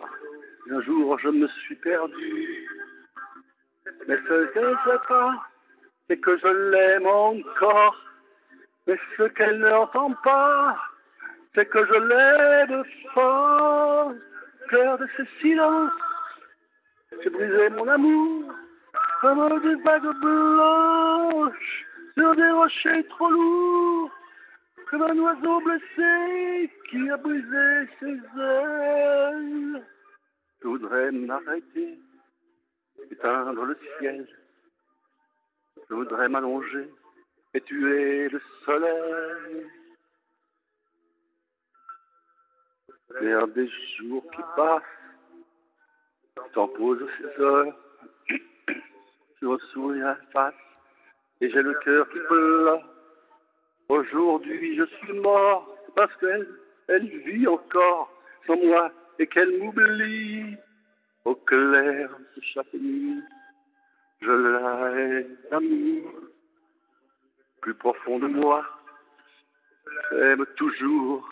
un 0.70 0.80
jour 0.82 1.18
je 1.18 1.28
me 1.28 1.46
suis 1.48 1.76
perdu. 1.76 2.68
Mais 4.08 4.16
ce 4.28 4.46
qu'elle 4.52 4.76
pas, 5.08 5.34
c'est 6.08 6.18
que 6.18 6.36
je 6.36 6.46
l'aime 6.46 7.06
encore. 7.06 7.96
Mais 8.86 8.98
ce 9.16 9.24
qu'elle 9.24 9.58
n'entend 9.58 10.12
pas, 10.22 10.76
c'est 11.54 11.66
que 11.66 11.84
je 11.86 11.94
l'aime 11.94 12.84
fort. 13.12 14.12
Cœur 14.70 14.98
de 14.98 15.06
ce 15.16 15.22
silence, 15.40 15.92
j'ai 17.22 17.30
brisé 17.30 17.70
mon 17.70 17.86
amour 17.88 18.52
comme 19.20 19.60
des 19.60 19.74
vagues 19.82 20.20
blanches 20.20 21.86
sur 22.14 22.34
des 22.34 22.50
rochers 22.50 23.04
trop 23.08 23.30
lourds, 23.30 24.10
comme 24.90 25.02
un 25.02 25.18
oiseau 25.18 25.60
blessé 25.60 26.70
qui 26.90 27.10
a 27.10 27.16
brisé 27.16 27.88
ses 28.00 28.18
ailes. 28.40 29.84
Je 30.62 30.68
voudrais 30.68 31.10
m'arrêter, 31.10 31.98
éteindre 33.10 33.64
le 33.64 33.78
ciel. 33.98 34.26
Je 35.88 35.94
voudrais 35.94 36.28
m'allonger 36.28 36.88
et 37.54 37.60
tuer 37.62 38.28
le 38.28 38.40
soleil. 38.64 39.66
Vers 43.20 43.46
des 43.48 43.70
jours 43.98 44.24
qui 44.32 44.42
passent, 44.56 44.82
t'en 46.52 46.68
poses 46.68 47.06
ces 47.18 47.42
heures, 47.42 47.76
je 49.40 49.46
me 49.46 49.58
souris 49.72 50.00
la 50.00 50.16
face 50.32 50.54
et 51.40 51.50
j'ai 51.50 51.62
le 51.62 51.74
cœur 51.74 52.08
qui 52.08 52.18
pleure. 52.18 52.93
Aujourd'hui 53.88 54.76
je 54.76 54.84
suis 54.84 55.12
mort 55.14 55.68
parce 55.94 56.14
qu'elle 56.16 56.46
elle 56.88 57.06
vit 57.06 57.46
encore 57.46 58.10
sans 58.46 58.56
moi 58.56 58.90
et 59.18 59.26
qu'elle 59.26 59.58
m'oublie. 59.58 60.56
Au 61.24 61.34
clair 61.34 62.10
de 62.36 62.42
chaque 62.52 62.74
nuit, 62.74 63.22
je 64.20 64.30
la 64.30 64.90
hais 64.92 65.26
d'amour. 65.50 66.12
Plus 67.62 67.74
profond 67.74 68.18
de 68.18 68.26
moi, 68.26 68.62
j'aime 70.10 70.44
toujours, 70.56 71.26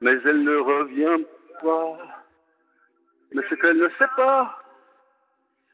mais 0.00 0.16
elle 0.24 0.42
ne 0.42 0.56
revient 0.56 1.24
pas. 1.62 1.98
Mais 3.32 3.42
ce 3.48 3.54
qu'elle 3.54 3.78
ne 3.78 3.88
sait 3.90 4.10
pas, 4.16 4.60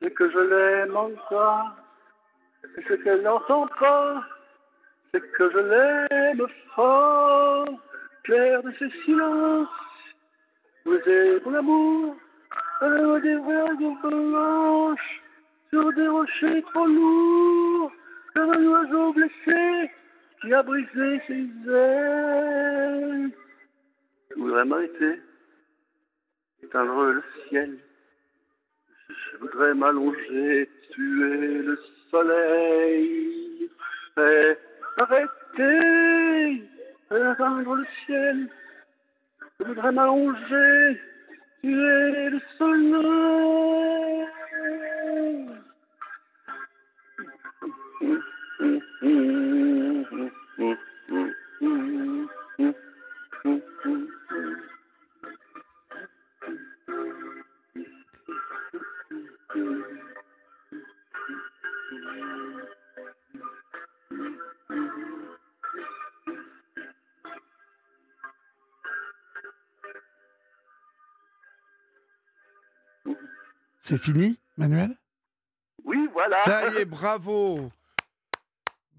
c'est 0.02 0.12
que 0.12 0.30
je 0.30 0.38
l'aime 0.38 0.96
encore. 0.96 1.70
Et 2.76 2.82
ce 2.82 2.94
qu'elle 2.94 3.22
n'entend 3.22 3.66
pas, 3.78 4.22
c'est 5.14 5.20
que 5.32 5.50
je 5.50 5.58
l'aime 5.58 6.46
fort. 6.74 7.68
Clair 8.24 8.62
de 8.62 8.72
ce 8.78 8.88
silence, 9.04 9.68
vous 10.86 10.96
êtes 10.96 11.44
mon 11.44 11.54
amour, 11.54 12.16
alors 12.80 13.20
des 13.20 13.36
vagues 13.36 14.00
blanches, 14.02 15.22
sur 15.68 15.92
des 15.92 16.08
rochers 16.08 16.62
trop 16.72 16.86
lourds, 16.86 17.92
comme 18.34 18.50
un 18.50 18.64
oiseau 18.64 19.12
blessé 19.12 19.90
qui 20.40 20.54
a 20.54 20.62
brisé 20.62 21.20
ses 21.26 21.46
ailes. 21.70 23.30
Je 24.30 24.40
voudrais 24.40 24.64
m'arrêter, 24.64 25.20
éteindre 26.62 27.04
le 27.04 27.22
ciel. 27.48 27.78
Je 29.08 29.36
voudrais 29.36 29.74
m'allonger, 29.74 30.70
tuer 30.92 31.58
le 31.58 31.78
soleil. 32.10 33.70
Arrêter, 34.98 36.62
éteindre 37.10 37.74
le 37.74 37.86
ciel. 38.06 38.48
Je 39.60 39.64
voudrais 39.64 39.92
m'allonger, 39.92 41.00
tuer 41.62 42.30
le 42.30 42.40
soleil. 42.58 43.44
C'est 73.86 73.98
fini, 73.98 74.38
Manuel? 74.56 74.96
Oui, 75.84 76.08
voilà. 76.14 76.38
Ça 76.38 76.70
y 76.72 76.76
est, 76.78 76.84
bravo 76.86 77.68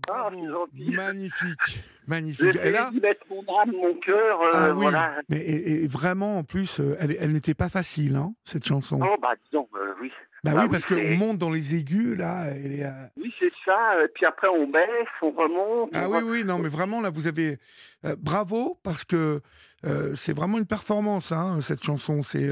Ah, 0.07 0.29
Bravo. 0.29 0.47
gentil. 0.47 0.91
Magnifique, 0.91 1.83
magnifique. 2.05 2.55
Et 2.63 2.69
là, 2.69 2.91
mon 3.31 3.39
âme, 3.59 3.71
mon 3.71 3.95
cœur, 3.95 4.41
euh, 4.41 4.49
ah 4.53 4.69
oui, 4.75 4.83
voilà. 4.83 5.15
mais 5.27 5.37
et, 5.39 5.83
et 5.85 5.87
vraiment, 5.87 6.37
en 6.37 6.43
plus, 6.43 6.79
euh, 6.79 6.95
elle, 6.99 7.17
elle 7.19 7.31
n'était 7.31 7.55
pas 7.55 7.69
facile, 7.69 8.15
hein, 8.15 8.35
cette 8.43 8.67
chanson. 8.67 8.99
Oh, 9.01 9.17
bah, 9.19 9.33
disons, 9.45 9.67
euh, 9.75 9.93
oui. 9.99 10.11
bah 10.43 10.51
bah 10.51 10.57
oui, 10.59 10.63
oui, 10.65 10.69
parce 10.71 10.85
qu'on 10.85 11.17
monte 11.17 11.39
dans 11.39 11.49
les 11.49 11.73
aigus, 11.73 12.15
là. 12.15 12.45
Euh, 12.53 13.07
Oui, 13.17 13.33
c'est 13.39 13.51
ça. 13.65 14.03
Et 14.03 14.07
puis 14.09 14.27
après, 14.27 14.49
on 14.49 14.67
baisse, 14.67 15.07
on 15.23 15.31
remonte. 15.31 15.89
Ah 15.95 16.07
on 16.07 16.13
oui, 16.17 16.23
oui, 16.23 16.43
non, 16.43 16.59
mais 16.59 16.69
vraiment, 16.69 17.01
là, 17.01 17.09
vous 17.09 17.25
avez... 17.25 17.57
euh, 18.05 18.15
bravo, 18.19 18.79
parce 18.83 19.03
que 19.03 19.41
euh, 19.85 20.15
c'est 20.15 20.33
vraiment 20.35 20.57
une 20.57 20.65
performance, 20.65 21.31
hein, 21.31 21.59
cette 21.61 21.83
chanson. 21.83 22.21
C'est... 22.23 22.47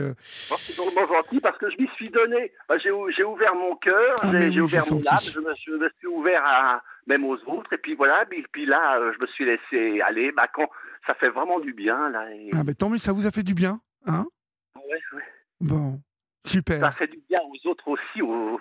Oh, 0.51 0.55
c'est 0.59 0.75
vraiment 0.75 1.07
gentil 1.07 1.39
parce 1.39 1.57
que 1.57 1.69
je 1.69 1.77
m'y 1.81 1.88
suis 2.04 2.12
donné. 2.12 2.51
Bah, 2.70 2.78
j'ai, 2.78 2.91
ou- 2.91 3.10
j'ai 3.12 3.24
ouvert 3.24 3.56
mon 3.56 3.76
cœur, 3.78 4.16
Ah, 4.22 4.32
j'ai, 4.32 4.49
oui, 4.49 4.62
ouvert 4.62 4.84
mon 4.91 4.97
âme, 4.97 5.18
je 5.22 5.39
me, 5.39 5.54
je 5.66 5.72
me 5.72 5.89
suis 5.97 6.08
ouvert 6.08 6.43
à, 6.45 6.82
même 7.08 7.26
aux 7.26 7.38
autres. 7.47 7.72
Et 7.74 7.78
puis 7.78 7.95
voilà, 7.95 8.26
puis, 8.30 8.45
puis 8.51 8.66
là, 8.66 8.99
euh, 8.99 9.14
je 9.16 9.20
me 9.22 9.28
suis 9.28 9.45
laissé 9.45 10.01
aller. 10.01 10.32
Bah, 10.32 10.47
quand, 10.54 10.70
ça 11.08 11.14
fait 11.16 11.30
vraiment 11.30 11.60
du 11.60 11.74
bien. 11.74 12.10
Là, 12.10 12.32
et- 12.34 12.49
Ah, 12.54 12.64
mais 12.66 12.74
tant 12.74 12.89
mieux, 12.89 12.97
ça 12.97 13.12
vous 13.14 13.26
a 13.28 13.32
fait 13.32 13.43
du 13.43 13.54
bien. 13.54 13.80
Hein? 14.06 14.26
Ouais, 14.76 14.99
ouais. 15.14 15.24
bon, 15.62 15.99
super. 16.45 16.80
Ça 16.82 16.91
fait 16.91 17.08
du 17.08 17.22
bien 17.30 17.39
aux 17.41 17.70
autres 17.70 17.88
aussi. 17.88 18.22
Au... 18.22 18.60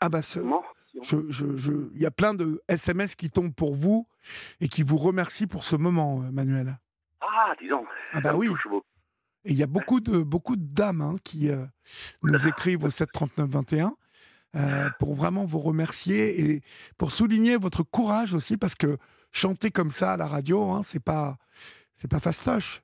Ah 0.00 0.08
bah, 0.08 0.22
ce- 0.22 0.40
Non 0.40 0.62
je, 1.02 1.16
je, 1.30 1.56
je- 1.56 1.88
il 1.94 2.02
y 2.02 2.06
a 2.06 2.10
plein 2.10 2.34
de 2.34 2.62
SMS 2.68 3.14
qui 3.14 3.30
tombent 3.30 3.54
pour 3.54 3.74
vous 3.74 4.06
et 4.60 4.68
qui 4.68 4.82
vous 4.82 4.98
remercient 4.98 5.46
pour 5.46 5.64
ce 5.64 5.74
moment, 5.74 6.20
euh, 6.22 6.30
Manuel. 6.30 6.76
Ah, 7.22 7.54
dis 7.60 7.68
donc. 7.68 7.86
Ah 8.12 8.20
bah 8.20 8.34
oui. 8.36 8.48
touche. 8.48 8.66
Et 9.44 9.50
il 9.50 9.58
y 9.58 9.62
a 9.62 9.66
beaucoup 9.66 10.00
de, 10.00 10.18
beaucoup 10.18 10.56
de 10.56 10.74
dames 10.74 11.00
hein, 11.00 11.16
qui 11.24 11.50
euh, 11.50 11.64
nous 12.22 12.46
écrivent 12.46 12.84
au 12.84 12.90
739 12.90 13.48
21 13.48 13.92
euh, 14.54 14.88
pour 14.98 15.14
vraiment 15.14 15.44
vous 15.44 15.58
remercier 15.58 16.40
et 16.40 16.60
pour 16.98 17.10
souligner 17.10 17.56
votre 17.56 17.82
courage 17.82 18.34
aussi 18.34 18.56
parce 18.56 18.74
que 18.74 18.98
chanter 19.32 19.70
comme 19.70 19.90
ça 19.90 20.12
à 20.12 20.16
la 20.16 20.26
radio, 20.26 20.70
hein, 20.70 20.82
c'est 20.82 21.02
pas 21.02 21.36
c'est 21.94 22.10
pas 22.10 22.20
fastoche. 22.20 22.82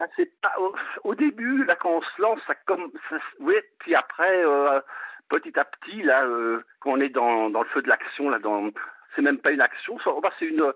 Ah, 0.00 0.06
pas 0.40 0.54
au, 0.60 0.74
au 1.02 1.14
début 1.14 1.64
là 1.64 1.74
quand 1.74 1.90
on 1.90 2.02
se 2.02 2.22
lance, 2.22 2.40
ça 2.46 2.54
comme 2.66 2.92
ça, 3.10 3.16
oui. 3.40 3.54
Puis 3.80 3.94
après, 3.96 4.44
euh, 4.44 4.80
petit 5.28 5.58
à 5.58 5.64
petit 5.64 6.02
là, 6.02 6.24
euh, 6.24 6.62
quand 6.80 6.92
on 6.92 7.00
est 7.00 7.08
dans, 7.08 7.50
dans 7.50 7.62
le 7.62 7.68
feu 7.68 7.82
de 7.82 7.88
l'action 7.88 8.30
là, 8.30 8.38
dans 8.38 8.70
c'est 9.16 9.22
même 9.22 9.38
pas 9.38 9.50
une 9.50 9.60
action, 9.60 9.98
c'est 10.38 10.46
une 10.46 10.72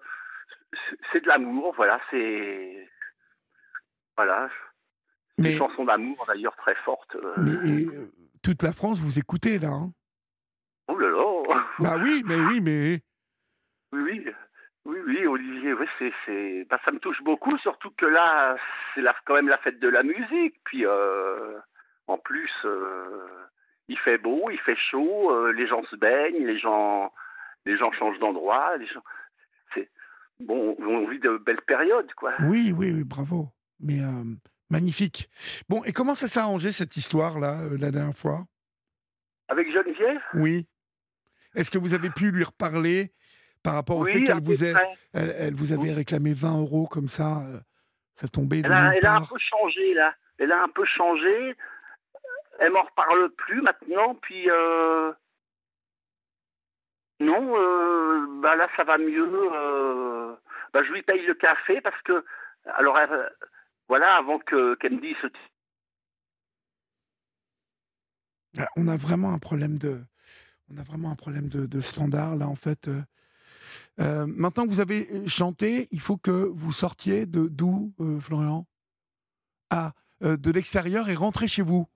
c'est 1.12 1.20
de 1.20 1.28
l'amour, 1.28 1.72
voilà, 1.76 2.00
c'est 2.10 2.88
voilà, 4.16 4.50
Mais, 5.42 5.52
une 5.52 5.58
chanson 5.58 5.84
d'amour 5.84 6.24
d'ailleurs 6.26 6.56
très 6.56 6.74
forte. 6.84 7.14
euh. 7.16 7.34
mais 7.38 7.70
et, 7.70 7.86
euh, 7.86 8.10
toute 8.42 8.62
la 8.62 8.72
France 8.72 9.00
vous 9.00 9.18
écoutez 9.18 9.58
là. 9.58 9.68
hein. 9.68 9.92
Oh 10.88 10.98
là 10.98 11.08
là. 11.08 11.64
Bah 11.78 11.96
oui, 12.02 12.22
mais 12.26 12.36
oui, 12.36 12.60
mais 12.60 13.00
Oui, 13.92 14.02
oui, 14.02 14.32
oui, 14.84 14.98
oui, 15.06 15.26
Olivier, 15.26 15.72
oui, 15.74 15.86
c'est, 15.98 16.12
c'est, 16.26 16.66
bah, 16.68 16.78
ça 16.84 16.90
me 16.92 16.98
touche 16.98 17.22
beaucoup, 17.22 17.56
surtout 17.58 17.90
que 17.96 18.06
là, 18.06 18.56
c'est 18.94 19.00
la, 19.00 19.14
quand 19.24 19.34
même 19.34 19.48
la 19.48 19.58
fête 19.58 19.78
de 19.78 19.88
la 19.88 20.02
musique. 20.02 20.56
Puis, 20.64 20.84
euh, 20.84 21.58
en 22.08 22.18
plus, 22.18 22.50
euh, 22.64 23.28
il 23.88 23.98
fait 23.98 24.18
beau, 24.18 24.50
il 24.50 24.58
fait 24.58 24.76
chaud, 24.90 25.30
euh, 25.32 25.52
les 25.52 25.66
gens 25.68 25.82
se 25.84 25.96
baignent, 25.96 26.44
les 26.46 26.58
gens, 26.58 27.12
les 27.64 27.76
gens 27.78 27.92
changent 27.92 28.18
d'endroit, 28.18 28.76
les 28.76 28.86
gens, 28.86 29.02
c'est, 29.74 29.88
bon, 30.40 30.76
on 30.80 31.06
vit 31.06 31.20
de 31.20 31.36
belles 31.38 31.62
périodes, 31.62 32.12
quoi. 32.14 32.32
oui, 32.40 32.72
oui, 32.76 32.90
oui, 32.92 33.04
bravo. 33.04 33.48
Mais 33.80 34.00
magnifique. 34.72 35.28
Bon, 35.68 35.84
et 35.84 35.92
comment 35.92 36.16
ça 36.16 36.26
s'est 36.26 36.40
arrangé 36.40 36.72
cette 36.72 36.96
histoire 36.96 37.38
là 37.38 37.60
euh, 37.60 37.76
la 37.78 37.90
dernière 37.92 38.16
fois? 38.16 38.46
Avec 39.48 39.70
Geneviève? 39.70 40.22
Oui. 40.34 40.66
Est-ce 41.54 41.70
que 41.70 41.78
vous 41.78 41.94
avez 41.94 42.10
pu 42.10 42.30
lui 42.32 42.42
reparler 42.42 43.12
par 43.62 43.74
rapport 43.74 43.98
au 43.98 44.06
fait 44.06 44.14
Oui, 44.14 44.24
qu'elle 44.24 44.40
vous, 44.40 44.64
ait, 44.64 44.74
elle, 45.12 45.34
elle 45.38 45.54
vous 45.54 45.72
avait 45.72 45.92
réclamé 45.92 46.32
20 46.32 46.60
euros 46.60 46.86
comme 46.86 47.08
ça 47.08 47.42
euh, 47.42 47.60
Ça 48.14 48.26
tombait 48.26 48.62
de 48.62 48.66
Elle 48.66 48.72
a, 48.72 48.96
elle 48.96 49.06
a 49.06 49.16
un 49.16 49.20
peu 49.20 49.38
changé, 49.38 49.94
là. 49.94 50.14
Elle 50.38 50.50
a 50.50 50.62
un 50.62 50.68
peu 50.68 50.84
changé. 50.86 51.54
Elle 52.58 52.72
m'en 52.72 52.82
reparle 52.82 53.30
plus 53.36 53.60
maintenant, 53.60 54.14
puis... 54.16 54.50
Euh... 54.50 55.12
Non, 57.20 57.52
bah 58.40 58.56
là, 58.56 58.68
ça 58.76 58.82
va 58.82 58.98
mieux. 58.98 59.30
Bah, 60.72 60.82
je 60.82 60.90
lui 60.90 61.02
paye 61.02 61.24
le 61.26 61.34
café 61.34 61.80
parce 61.82 62.00
que... 62.02 62.24
Alors, 62.64 62.98
elle- 62.98 63.30
voilà, 63.92 64.16
avant 64.16 64.38
que 64.38 64.74
me 64.94 65.02
dise... 65.02 65.16
Ah, 68.56 68.66
On 68.76 68.88
a 68.88 68.96
vraiment 68.96 69.34
un 69.34 69.38
problème 69.38 69.78
de, 69.78 70.02
on 70.70 70.78
a 70.78 70.82
standard 71.82 72.36
là 72.36 72.48
en 72.48 72.54
fait. 72.54 72.88
euh. 72.88 73.02
Euh, 74.00 74.24
maintenant 74.26 74.64
que 74.64 74.70
vous 74.70 74.80
avez 74.80 75.28
chanté, 75.28 75.88
il 75.90 76.00
faut 76.00 76.16
que 76.16 76.30
vous 76.30 76.72
sortiez 76.72 77.26
de 77.26 77.48
d'où, 77.48 77.92
euh, 78.00 78.18
Florian? 78.18 78.66
Ah, 79.68 79.92
euh, 80.22 80.38
de 80.38 80.50
l'extérieur 80.50 81.10
et 81.10 81.14
rentrez 81.14 81.46
chez 81.46 81.60
vous. 81.60 81.86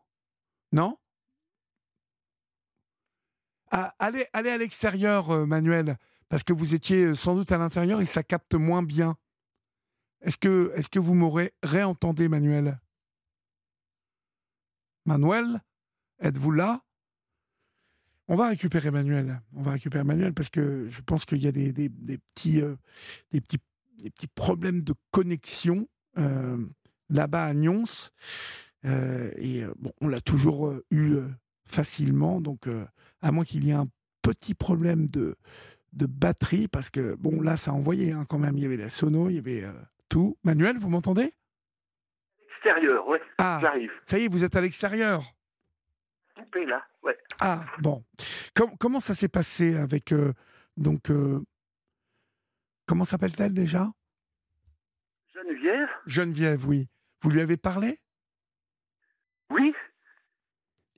Non? 0.72 0.98
Ah, 3.70 3.94
allez, 3.98 4.26
allez 4.34 4.50
à 4.50 4.58
l'extérieur, 4.58 5.30
euh, 5.30 5.46
Manuel, 5.46 5.96
parce 6.28 6.42
que 6.42 6.52
vous 6.52 6.74
étiez 6.74 7.06
euh, 7.06 7.14
sans 7.14 7.34
doute 7.34 7.52
à 7.52 7.56
l'intérieur 7.56 8.02
et 8.02 8.04
ça 8.04 8.22
capte 8.22 8.52
moins 8.52 8.82
bien. 8.82 9.16
Est-ce 10.22 10.38
que, 10.38 10.72
est-ce 10.74 10.88
que 10.88 10.98
vous 10.98 11.14
m'aurez 11.14 11.52
réentendé, 11.62 12.28
Manuel 12.28 12.80
Manuel 15.04 15.62
Êtes-vous 16.20 16.52
là? 16.52 16.82
On 18.28 18.36
va 18.36 18.48
récupérer 18.48 18.90
Manuel. 18.90 19.40
On 19.54 19.62
va 19.62 19.72
récupérer 19.72 20.02
Manuel 20.02 20.32
parce 20.34 20.48
que 20.48 20.88
je 20.88 21.00
pense 21.02 21.24
qu'il 21.24 21.42
y 21.42 21.46
a 21.46 21.52
des, 21.52 21.72
des- 21.72 21.88
petits, 22.18 22.60
euh, 22.60 22.74
des, 23.30 23.40
petits, 23.40 23.60
des 24.02 24.10
petits 24.10 24.26
problèmes 24.26 24.82
de 24.82 24.94
connexion 25.12 25.86
euh, 26.18 26.56
là-bas 27.08 27.44
à 27.44 27.54
Nyons. 27.54 27.84
Euh, 28.84 29.30
et 29.36 29.64
bon, 29.78 29.92
on 30.00 30.08
l'a 30.08 30.20
toujours 30.20 30.74
eu 30.90 31.18
facilement. 31.66 32.40
Donc, 32.40 32.66
à 33.20 33.30
moins 33.30 33.44
qu'il 33.44 33.64
y 33.64 33.70
ait 33.70 33.74
un 33.74 33.88
petit 34.22 34.54
problème 34.54 35.06
de, 35.08 35.36
de 35.92 36.06
batterie, 36.06 36.66
parce 36.66 36.90
que 36.90 37.14
bon, 37.14 37.40
là, 37.40 37.56
ça 37.56 37.70
a 37.70 37.74
envoyé 37.74 38.10
hein, 38.12 38.24
quand 38.28 38.38
même. 38.38 38.56
Il 38.56 38.62
y 38.62 38.66
avait 38.66 38.76
la 38.76 38.90
sono, 38.90 39.28
il 39.28 39.36
y 39.36 39.38
avait 39.38 39.64
tout. 40.08 40.36
Manuel, 40.44 40.78
vous 40.78 40.88
m'entendez? 40.88 41.32
Extérieur, 42.56 43.06
ouais, 43.08 43.20
Ah, 43.38 43.58
j'arrive. 43.60 43.92
ça 44.06 44.18
y 44.18 44.24
est, 44.24 44.28
vous 44.28 44.44
êtes 44.44 44.56
à 44.56 44.60
l'extérieur. 44.60 45.22
Coupé, 46.34 46.64
là, 46.66 46.84
ouais. 47.02 47.16
Ah, 47.40 47.64
bon. 47.78 48.04
Com- 48.54 48.76
comment 48.78 49.00
ça 49.00 49.14
s'est 49.14 49.28
passé 49.28 49.76
avec. 49.76 50.12
euh, 50.12 50.32
donc. 50.76 51.10
euh, 51.10 51.40
comment 52.86 53.04
s'appelle-t-elle 53.04 53.54
déjà? 53.54 53.88
Geneviève 55.34 55.88
Geneviève, 56.06 56.66
oui. 56.66 56.88
Vous 57.22 57.30
lui 57.30 57.40
avez 57.40 57.56
parlé? 57.56 58.00
Oui. 59.50 59.74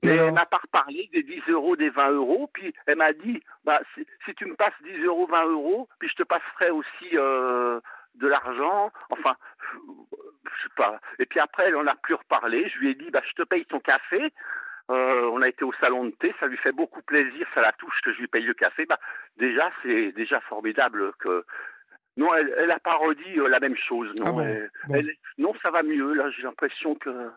Et 0.01 0.11
alors 0.11 0.29
elle 0.29 0.33
m'a 0.33 0.45
pas 0.45 0.57
reparlé 0.59 1.09
des 1.11 1.23
10 1.23 1.41
euros, 1.49 1.75
des 1.75 1.89
20 1.89 2.11
euros. 2.11 2.49
Puis 2.53 2.73
elle 2.85 2.97
m'a 2.97 3.11
dit, 3.13 3.41
bah, 3.65 3.81
si, 3.93 4.05
si 4.25 4.33
tu 4.35 4.45
me 4.45 4.55
passes 4.55 4.73
10 4.83 5.03
euros, 5.03 5.27
20 5.27 5.47
euros, 5.47 5.89
puis 5.99 6.07
je 6.09 6.15
te 6.15 6.23
passerai 6.23 6.69
aussi 6.71 7.09
euh, 7.17 7.79
de 8.19 8.27
l'argent. 8.27 8.91
Enfin, 9.09 9.35
je 9.73 10.63
sais 10.63 10.73
pas. 10.75 10.99
Et 11.19 11.25
puis 11.25 11.39
après, 11.39 11.67
elle 11.67 11.75
en 11.75 11.87
a 11.87 11.95
plus 11.95 12.13
reparlé. 12.15 12.69
Je 12.69 12.79
lui 12.79 12.91
ai 12.91 12.95
dit, 12.95 13.09
bah, 13.11 13.21
je 13.27 13.33
te 13.33 13.43
paye 13.47 13.65
ton 13.65 13.79
café. 13.79 14.31
Euh, 14.91 15.29
on 15.33 15.41
a 15.41 15.47
été 15.47 15.63
au 15.63 15.73
salon 15.79 16.05
de 16.05 16.09
thé, 16.11 16.33
ça 16.39 16.47
lui 16.47 16.57
fait 16.57 16.71
beaucoup 16.71 17.01
plaisir, 17.03 17.45
ça 17.53 17.61
la 17.61 17.71
touche 17.73 17.99
que 18.03 18.11
je 18.11 18.19
lui 18.19 18.27
paye 18.27 18.43
le 18.43 18.55
café. 18.55 18.85
Bah, 18.87 18.99
déjà, 19.37 19.71
c'est 19.83 20.11
déjà 20.13 20.39
formidable 20.41 21.13
que. 21.19 21.45
Non, 22.17 22.33
elle, 22.33 22.53
elle 22.57 22.71
a 22.71 22.79
pas 22.79 22.95
redit 22.95 23.39
euh, 23.39 23.47
la 23.47 23.59
même 23.59 23.77
chose. 23.77 24.09
Non, 24.19 24.25
Ah 24.27 24.31
bon, 24.31 24.39
Elle- 24.41 24.71
bon. 24.87 24.95
elle- 24.95 25.15
non, 25.37 25.53
ça 25.61 25.69
va 25.71 25.83
mieux. 25.83 26.13
Là, 26.15 26.29
j'ai 26.31 26.41
l'impression 26.41 26.95
que 26.95 27.29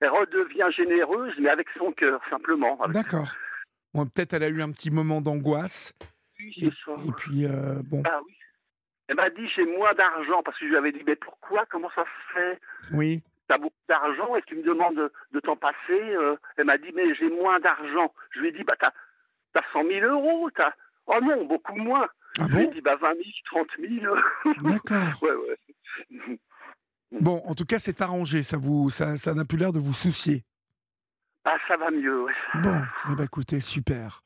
elle 0.00 0.08
redevient 0.10 0.66
généreuse, 0.76 1.32
mais 1.38 1.48
avec 1.48 1.68
son 1.78 1.92
cœur, 1.92 2.20
simplement. 2.28 2.76
D'accord. 2.88 3.28
Bon, 3.94 4.06
Peut-être 4.06 4.34
elle 4.34 4.42
a 4.42 4.48
eu 4.48 4.60
un 4.60 4.72
petit 4.72 4.90
moment 4.90 5.20
d'angoisse. 5.20 5.94
lui, 6.38 6.54
Et, 6.60 6.66
et 6.66 7.12
puis, 7.16 7.44
euh, 7.46 7.80
bon, 7.84 8.02
Ah 8.04 8.20
oui. 8.26 8.34
Elle 9.10 9.16
m'a 9.16 9.28
dit 9.28 9.48
j'ai 9.56 9.66
moins 9.66 9.92
d'argent 9.94 10.40
parce 10.44 10.56
que 10.56 10.66
je 10.66 10.70
lui 10.70 10.76
avais 10.76 10.92
dit 10.92 11.02
mais 11.04 11.16
pourquoi? 11.16 11.66
Comment 11.68 11.90
ça 11.96 12.04
se 12.04 12.32
fait? 12.32 12.60
Oui. 12.92 13.24
T'as 13.48 13.58
beaucoup 13.58 13.74
d'argent 13.88 14.36
et 14.36 14.42
tu 14.42 14.54
me 14.54 14.62
demandes 14.62 14.94
de, 14.94 15.12
de 15.32 15.40
t'en 15.40 15.56
passer 15.56 15.74
euh. 15.90 16.36
Elle 16.56 16.66
m'a 16.66 16.78
dit 16.78 16.92
mais 16.94 17.12
j'ai 17.16 17.28
moins 17.28 17.58
d'argent. 17.58 18.14
Je 18.30 18.38
lui 18.38 18.50
ai 18.50 18.52
dit 18.52 18.62
bah 18.62 18.76
t'as 18.78 18.92
t'as 19.52 19.64
100 19.72 19.82
000 19.88 20.06
euros 20.06 20.48
t'as 20.54 20.72
oh 21.08 21.18
non 21.20 21.44
beaucoup 21.44 21.74
moins. 21.74 22.06
Ah 22.38 22.44
je 22.48 22.54
lui 22.54 22.62
ai 22.62 22.66
bon? 22.66 22.72
dit 22.72 22.80
bah 22.82 22.94
20 23.00 23.14
000 23.14 23.24
30 23.46 23.66
000. 23.80 24.16
D'accord. 24.62 25.22
ouais 25.22 25.34
ouais. 25.34 26.38
Bon, 27.10 27.42
en 27.44 27.56
tout 27.56 27.64
cas, 27.64 27.80
c'est 27.80 28.02
arrangé. 28.02 28.44
Ça 28.44 28.56
vous, 28.56 28.88
ça, 28.90 29.16
ça 29.16 29.34
n'a 29.34 29.44
plus 29.44 29.58
l'air 29.58 29.72
de 29.72 29.80
vous 29.80 29.92
soucier. 29.92 30.44
Ah 31.44 31.56
ça 31.66 31.76
va 31.76 31.90
mieux. 31.90 32.24
Ouais. 32.24 32.32
Bon, 32.62 32.82
eh 33.10 33.14
ben, 33.14 33.24
écoutez, 33.24 33.60
super. 33.60 34.22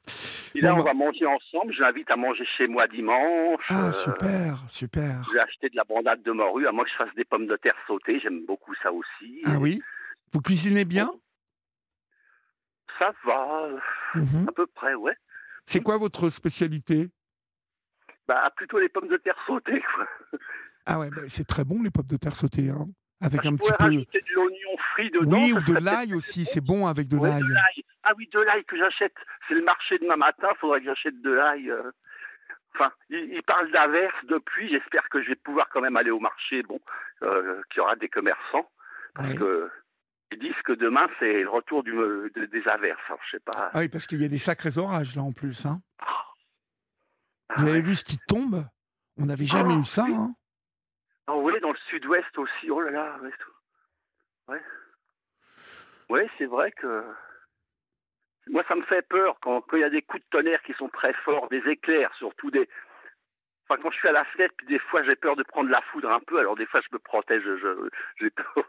Et 0.55 0.61
là 0.61 0.73
Bon, 0.73 0.81
on 0.81 0.85
va 0.85 0.95
manger 0.95 1.27
ensemble. 1.27 1.73
Je 1.73 1.81
l'invite 1.81 2.11
à 2.11 2.17
manger 2.17 2.45
chez 2.57 2.67
moi 2.67 2.89
dimanche. 2.89 3.65
Ah, 3.69 3.87
Euh, 3.89 3.93
super, 3.93 4.65
super. 4.69 5.23
J'ai 5.33 5.39
acheté 5.39 5.69
de 5.69 5.77
la 5.77 5.85
bandade 5.85 6.23
de 6.23 6.33
morue, 6.33 6.67
à 6.67 6.73
moins 6.73 6.85
que 6.85 6.91
je 6.91 6.97
fasse 6.97 7.15
des 7.15 7.25
pommes 7.25 7.47
de 7.47 7.57
terre 7.57 7.77
sautées, 7.87 8.19
j'aime 8.21 8.45
beaucoup 8.47 8.75
ça 8.83 8.93
aussi. 8.93 9.43
Ah 9.47 9.59
oui? 9.59 9.81
Vous 10.33 10.41
cuisinez 10.41 10.85
bien? 10.85 11.13
Ça 12.99 13.13
va, 13.25 13.69
Mhm. 14.15 14.49
à 14.49 14.53
peu 14.53 14.67
près, 14.67 14.95
ouais. 14.95 15.17
C'est 15.65 15.81
quoi 15.83 15.97
votre 15.99 16.31
spécialité? 16.31 17.11
Bah, 18.29 18.51
plutôt 18.57 18.79
les 18.79 18.89
pommes 18.89 19.09
de 19.09 19.17
terre 19.17 19.37
sautées, 19.47 19.83
quoi. 19.95 20.07
Ah 20.87 20.99
ouais, 20.99 21.11
bah, 21.11 21.23
c'est 21.29 21.47
très 21.47 21.65
bon 21.65 21.83
les 21.83 21.91
pommes 21.91 22.07
de 22.07 22.17
terre 22.17 22.37
sautées, 22.37 22.71
hein, 22.71 22.87
avec 23.25 23.45
un 23.47 23.57
petit 23.57 23.71
peu. 23.79 23.85
rajouter 23.85 24.21
de 24.21 24.35
l'oignon 24.35 24.77
frit 24.93 25.11
dedans. 25.11 25.37
Oui, 25.37 25.53
ou 25.53 25.61
de 25.61 25.79
l'ail 25.85 26.15
aussi, 26.15 26.45
c'est 26.45 26.61
bon 26.61 26.87
avec 26.87 27.09
de 27.09 27.17
l'ail. 27.19 27.43
Ah 28.05 28.13
oui, 28.17 28.29
de 28.33 28.41
l'ail 28.41 28.65
que 28.65 28.77
j'achète. 28.77 29.15
C'est 29.49 29.55
le 29.55 29.63
marché 29.65 29.99
demain 29.99 30.17
matin, 30.17 30.49
il 30.55 30.59
faudrait 30.59 30.81
que 30.81 30.87
j'achète 30.87 31.21
de 31.23 31.31
l'ail. 31.31 31.71
euh. 31.71 31.91
Enfin, 32.75 32.93
il, 33.09 33.33
il 33.33 33.43
parle 33.45 33.71
d'averse 33.71 34.17
depuis, 34.29 34.69
j'espère 34.69 35.09
que 35.09 35.23
je 35.23 35.29
vais 35.29 35.37
pouvoir 35.37 35.69
quand 35.71 35.81
même 35.81 35.97
aller 35.97 36.11
au 36.11 36.19
marché, 36.21 36.63
bon, 36.65 36.81
euh, 37.23 37.63
qu'il 37.71 37.79
y 37.79 37.81
aura 37.81 37.95
des 37.97 38.09
commerçants, 38.09 38.69
parce 39.15 39.29
Ouais. 39.31 39.37
que 39.37 39.71
ils 40.33 40.39
disent 40.41 40.63
que 40.65 40.73
demain 40.73 41.07
c'est 41.21 41.43
le 41.43 41.49
retour 41.49 41.85
du, 41.85 41.93
de- 41.93 42.47
des 42.51 42.67
averses, 42.69 42.99
alors 43.07 43.21
je 43.27 43.37
sais 43.37 43.43
pas. 43.45 43.71
Ah 43.73 43.79
oui, 43.79 43.89
parce 43.89 44.07
qu'il 44.09 44.21
y 44.21 44.25
a 44.25 44.29
des 44.29 44.39
sacrés 44.39 44.77
orages 44.77 45.15
là 45.15 45.23
en 45.23 45.31
plus. 45.33 45.65
Hein. 45.67 45.81
Ah 46.01 47.55
Vous 47.57 47.69
avez 47.69 47.81
vu 47.83 47.95
ce 47.95 48.03
qui 48.05 48.19
tombe? 48.27 48.65
On 49.19 49.27
n'avait 49.27 49.45
jamais 49.45 49.75
Oh, 49.75 49.81
eu 49.81 49.85
ça. 49.85 50.05
oui. 50.09 50.15
Hein 50.15 50.35
Ah 51.27 51.37
oui, 51.37 51.59
dans 51.61 51.73
le 51.73 51.79
sud-ouest 51.89 52.37
aussi? 52.39 52.71
Oh 52.71 52.81
là 52.81 52.91
là. 52.91 53.19
Ouais. 53.23 53.31
Ouais, 54.49 54.63
Ouais, 56.11 56.31
c'est 56.39 56.47
vrai 56.47 56.71
que. 56.73 57.05
Moi, 58.49 58.63
ça 58.69 58.75
me 58.75 58.83
fait 58.83 59.01
peur 59.09 59.39
quand 59.41 59.63
quand 59.63 59.77
il 59.77 59.81
y 59.81 59.85
a 59.85 59.91
des 59.91 60.03
coups 60.03 60.23
de 60.23 60.29
tonnerre 60.29 60.63
qui 60.63 60.75
sont 60.75 60.91
très 60.91 61.15
forts, 61.15 61.49
des 61.49 61.67
éclairs, 61.67 62.15
surtout 62.17 62.51
des. 62.51 62.69
Enfin, 63.67 63.81
quand 63.81 63.91
je 63.91 63.97
suis 63.97 64.09
à 64.09 64.13
la 64.13 64.27
fenêtre, 64.27 64.55
puis 64.59 64.67
des 64.67 64.79
fois 64.79 65.03
j'ai 65.05 65.17
peur 65.17 65.37
de 65.37 65.43
prendre 65.43 65.71
la 65.71 65.81
foudre 65.81 66.11
un 66.11 66.21
peu, 66.21 66.39
alors 66.39 66.55
des 66.55 66.67
fois 66.67 66.83
je 66.83 66.89
me 66.93 66.99
protège, 66.99 67.43
j'ai 68.21 68.31
peur. 68.31 68.67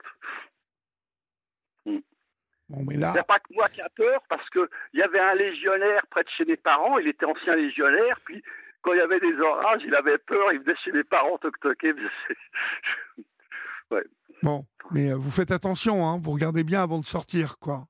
Bon, 2.69 2.83
mais 2.87 2.95
Il 2.95 2.99
là, 2.99 3.11
n'y 3.11 3.19
a 3.19 3.23
pas 3.23 3.39
que 3.39 3.53
moi 3.53 3.69
qui 3.69 3.81
a 3.81 3.89
peur, 3.89 4.21
parce 4.27 4.49
que 4.49 4.69
il 4.93 4.99
y 4.99 5.03
avait 5.03 5.19
un 5.19 5.35
légionnaire 5.35 6.07
près 6.07 6.23
de 6.23 6.29
chez 6.29 6.45
mes 6.45 6.57
parents, 6.57 6.97
il 6.97 7.07
était 7.07 7.25
ancien 7.25 7.55
légionnaire, 7.55 8.19
puis 8.21 8.43
quand 8.85 8.93
il 8.93 8.97
y 8.99 9.01
avait 9.01 9.19
des 9.19 9.35
orages, 9.39 9.81
il 9.83 9.95
avait 9.95 10.19
peur, 10.19 10.53
il 10.53 10.59
venait 10.59 10.75
chez 10.83 10.91
mes 10.91 11.03
parents 11.03 11.39
toc-toquer. 11.39 11.93
puis 11.95 12.05
c'est- 12.27 13.97
bon, 14.43 14.63
mais 14.91 15.11
euh, 15.11 15.15
vous 15.15 15.31
faites 15.31 15.49
attention, 15.49 16.05
hein, 16.05 16.19
vous 16.21 16.29
regardez 16.31 16.63
bien 16.63 16.83
avant 16.83 16.99
de 16.99 17.05
sortir, 17.05 17.57
quoi. 17.57 17.87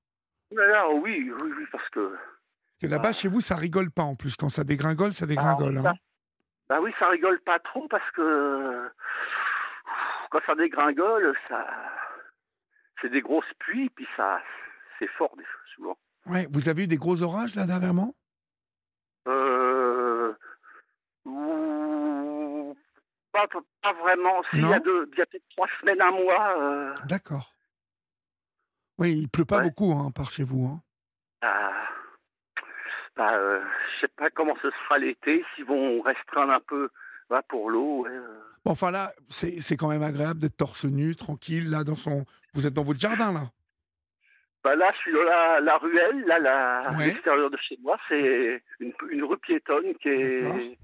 Là 0.51 0.65
là, 0.67 0.89
oui, 0.89 1.31
oui, 1.41 1.51
oui, 1.57 1.65
parce 1.71 1.87
que. 1.89 2.15
Que 2.81 2.87
là-bas, 2.87 3.09
Ah. 3.09 3.13
chez 3.13 3.27
vous, 3.27 3.41
ça 3.41 3.55
rigole 3.55 3.91
pas 3.91 4.03
en 4.03 4.15
plus. 4.15 4.35
Quand 4.37 4.47
ça 4.49 4.63
dégringole, 4.63 5.11
ça 5.13 5.25
dégringole. 5.25 5.81
Ah, 5.85 5.89
hein. 5.89 5.93
Bah 6.69 6.79
oui, 6.81 6.93
ça 6.97 7.09
rigole 7.09 7.39
pas 7.41 7.59
trop 7.59 7.87
parce 7.89 8.09
que 8.11 8.89
quand 10.31 10.39
ça 10.45 10.55
dégringole, 10.55 11.35
ça, 11.49 11.67
c'est 13.01 13.09
des 13.09 13.21
grosses 13.21 13.53
pluies, 13.59 13.89
puis 13.89 14.07
ça, 14.15 14.41
c'est 14.99 15.09
fort 15.17 15.35
des 15.37 15.43
fois, 15.43 15.61
souvent. 15.75 15.97
Ouais, 16.25 16.47
vous 16.51 16.69
avez 16.69 16.83
eu 16.83 16.87
des 16.87 16.97
gros 16.97 17.21
orages 17.21 17.53
là 17.55 17.65
dernièrement? 17.65 18.15
Euh... 19.27 19.64
Pas, 23.35 23.47
pas 23.81 23.93
vraiment. 24.01 24.41
Si, 24.49 24.57
il 24.59 24.69
y 24.69 24.73
a, 24.73 24.79
deux- 24.79 25.09
il 25.11 25.17
y 25.19 25.21
a 25.21 25.25
peut-être 25.25 25.43
trois 25.49 25.67
semaines, 25.81 26.01
un 26.01 26.11
mois. 26.11 26.57
euh, 26.57 26.93
D'accord. 27.09 27.51
Oui, 28.97 29.11
il 29.23 29.27
pleut 29.29 29.43
pas 29.43 29.57
Ouais. 29.57 29.63
beaucoup 29.63 29.91
hein, 29.91 30.09
par 30.11 30.31
chez 30.31 30.43
vous. 30.43 30.67
Hein. 30.67 30.81
ah, 31.41 31.73
bah, 33.17 33.33
euh, 33.33 33.61
je 33.95 34.01
sais 34.01 34.13
pas 34.15 34.29
comment 34.29 34.55
ce 34.61 34.69
sera 34.71 34.97
l'été, 34.99 35.43
s'ils 35.53 35.65
vont 35.65 36.01
restreindre 36.01 36.53
un 36.53 36.61
peu 36.61 36.89
bah, 37.29 37.41
pour 37.49 37.69
l'eau. 37.69 38.03
ouais, 38.05 38.11
euh. 38.11 38.39
Bon, 38.63 38.71
enfin 38.71 38.89
là, 38.91 39.11
c'est 39.29 39.59
c'est 39.61 39.75
quand 39.77 39.89
même 39.89 40.01
agréable 40.03 40.39
d'être 40.39 40.55
torse 40.57 40.85
nu, 40.85 41.15
tranquille, 41.15 41.69
là, 41.69 41.83
dans 41.83 41.95
son. 41.95 42.25
Vous 42.53 42.65
êtes 42.67 42.73
dans 42.73 42.83
votre 42.83 42.99
jardin, 42.99 43.33
là. 43.33 43.51
Bah 44.63 44.75
là, 44.75 44.91
je 44.93 44.97
suis 44.99 45.11
dans 45.13 45.21
la, 45.23 45.59
la 45.59 45.77
ruelle, 45.77 46.23
là, 46.25 46.39
la- 46.39 46.89
Ouais. 46.97 47.07
l'extérieur 47.07 47.49
de 47.51 47.57
chez 47.57 47.77
moi. 47.83 47.97
C'est 48.07 48.63
une, 48.79 48.93
une 49.09 49.23
rue 49.25 49.37
piétonne 49.37 49.93
qui 50.01 50.07
est, 50.09 50.77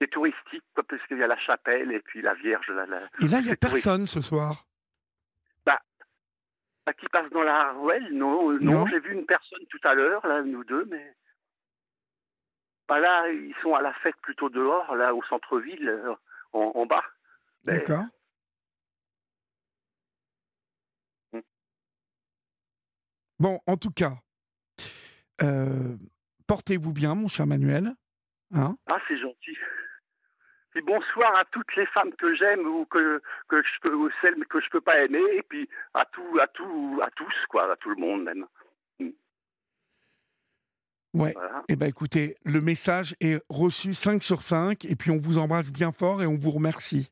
est 0.00 0.12
touristique, 0.12 0.62
quoi, 0.74 0.84
parce 0.84 1.02
qu'il 1.06 1.18
y 1.18 1.22
a 1.22 1.26
la 1.26 1.38
chapelle 1.38 1.90
et 1.92 2.00
puis 2.00 2.20
la 2.22 2.34
Vierge 2.34 2.68
là, 2.70 2.84
Et 3.20 3.28
là, 3.28 3.38
il 3.38 3.44
n'y 3.44 3.48
a 3.48 3.52
C'est 3.52 3.56
personne 3.56 4.06
ce 4.06 4.20
soir? 4.20 4.64
Bah, 5.64 6.92
qui 6.92 7.06
passe 7.08 7.28
dans 7.32 7.42
la 7.42 7.72
ruelle. 7.72 8.12
Non, 8.12 8.52
euh, 8.52 8.58
non, 8.60 8.72
Non. 8.84 8.86
j'ai 8.86 9.00
vu 9.00 9.12
une 9.12 9.26
personne 9.26 9.66
tout 9.70 9.80
à 9.82 9.94
l'heure, 9.94 10.24
là, 10.24 10.42
nous 10.42 10.62
deux, 10.62 10.84
mais. 10.84 11.16
Bah 12.86 13.00
là, 13.00 13.28
ils 13.28 13.56
sont 13.60 13.74
à 13.74 13.82
la 13.82 13.92
fête 13.94 14.14
plutôt 14.22 14.48
dehors, 14.48 14.94
là, 14.94 15.12
au 15.12 15.20
centre-ville, 15.24 15.88
euh, 15.88 16.14
en, 16.52 16.60
en 16.76 16.86
bas. 16.86 17.02
Mais- 17.66 17.78
D'accord. 17.78 18.04
Mm. 21.32 21.40
Bon, 23.40 23.60
en 23.66 23.76
tout 23.76 23.90
cas, 23.90 24.12
euh, 25.42 25.96
portez-vous 26.46 26.92
bien, 26.92 27.16
mon 27.16 27.26
cher 27.26 27.48
Manuel. 27.48 27.94
Hein? 28.54 28.76
Ah, 28.86 28.98
c'est 29.08 29.18
gentil. 29.18 29.56
Et 30.76 30.82
bonsoir 30.82 31.34
à 31.38 31.44
toutes 31.46 31.74
les 31.74 31.86
femmes 31.86 32.12
que 32.16 32.34
j'aime 32.34 32.66
ou 32.66 32.84
que, 32.84 33.22
que 33.48 33.62
je 33.62 33.80
peux, 33.80 33.94
ou 33.94 34.10
celles 34.20 34.44
que 34.46 34.60
je 34.60 34.68
peux 34.68 34.82
pas 34.82 34.98
aimer, 35.02 35.22
et 35.32 35.42
puis 35.42 35.66
à 35.94 36.04
tout, 36.04 36.38
à 36.38 36.46
tout, 36.48 37.00
à 37.02 37.10
tous, 37.12 37.34
quoi, 37.48 37.72
à 37.72 37.76
tout 37.76 37.88
le 37.88 37.96
monde 37.96 38.24
même. 38.24 38.44
ouais. 41.14 41.32
Voilà. 41.32 41.64
Eh 41.70 41.76
bien, 41.76 41.88
écoutez, 41.88 42.36
le 42.44 42.60
message 42.60 43.16
est 43.22 43.42
reçu 43.48 43.94
5 43.94 44.22
sur 44.22 44.42
5, 44.42 44.84
et 44.84 44.96
puis 44.96 45.10
on 45.10 45.16
vous 45.16 45.38
embrasse 45.38 45.72
bien 45.72 45.92
fort 45.92 46.22
et 46.22 46.26
on 46.26 46.36
vous 46.36 46.50
remercie. 46.50 47.10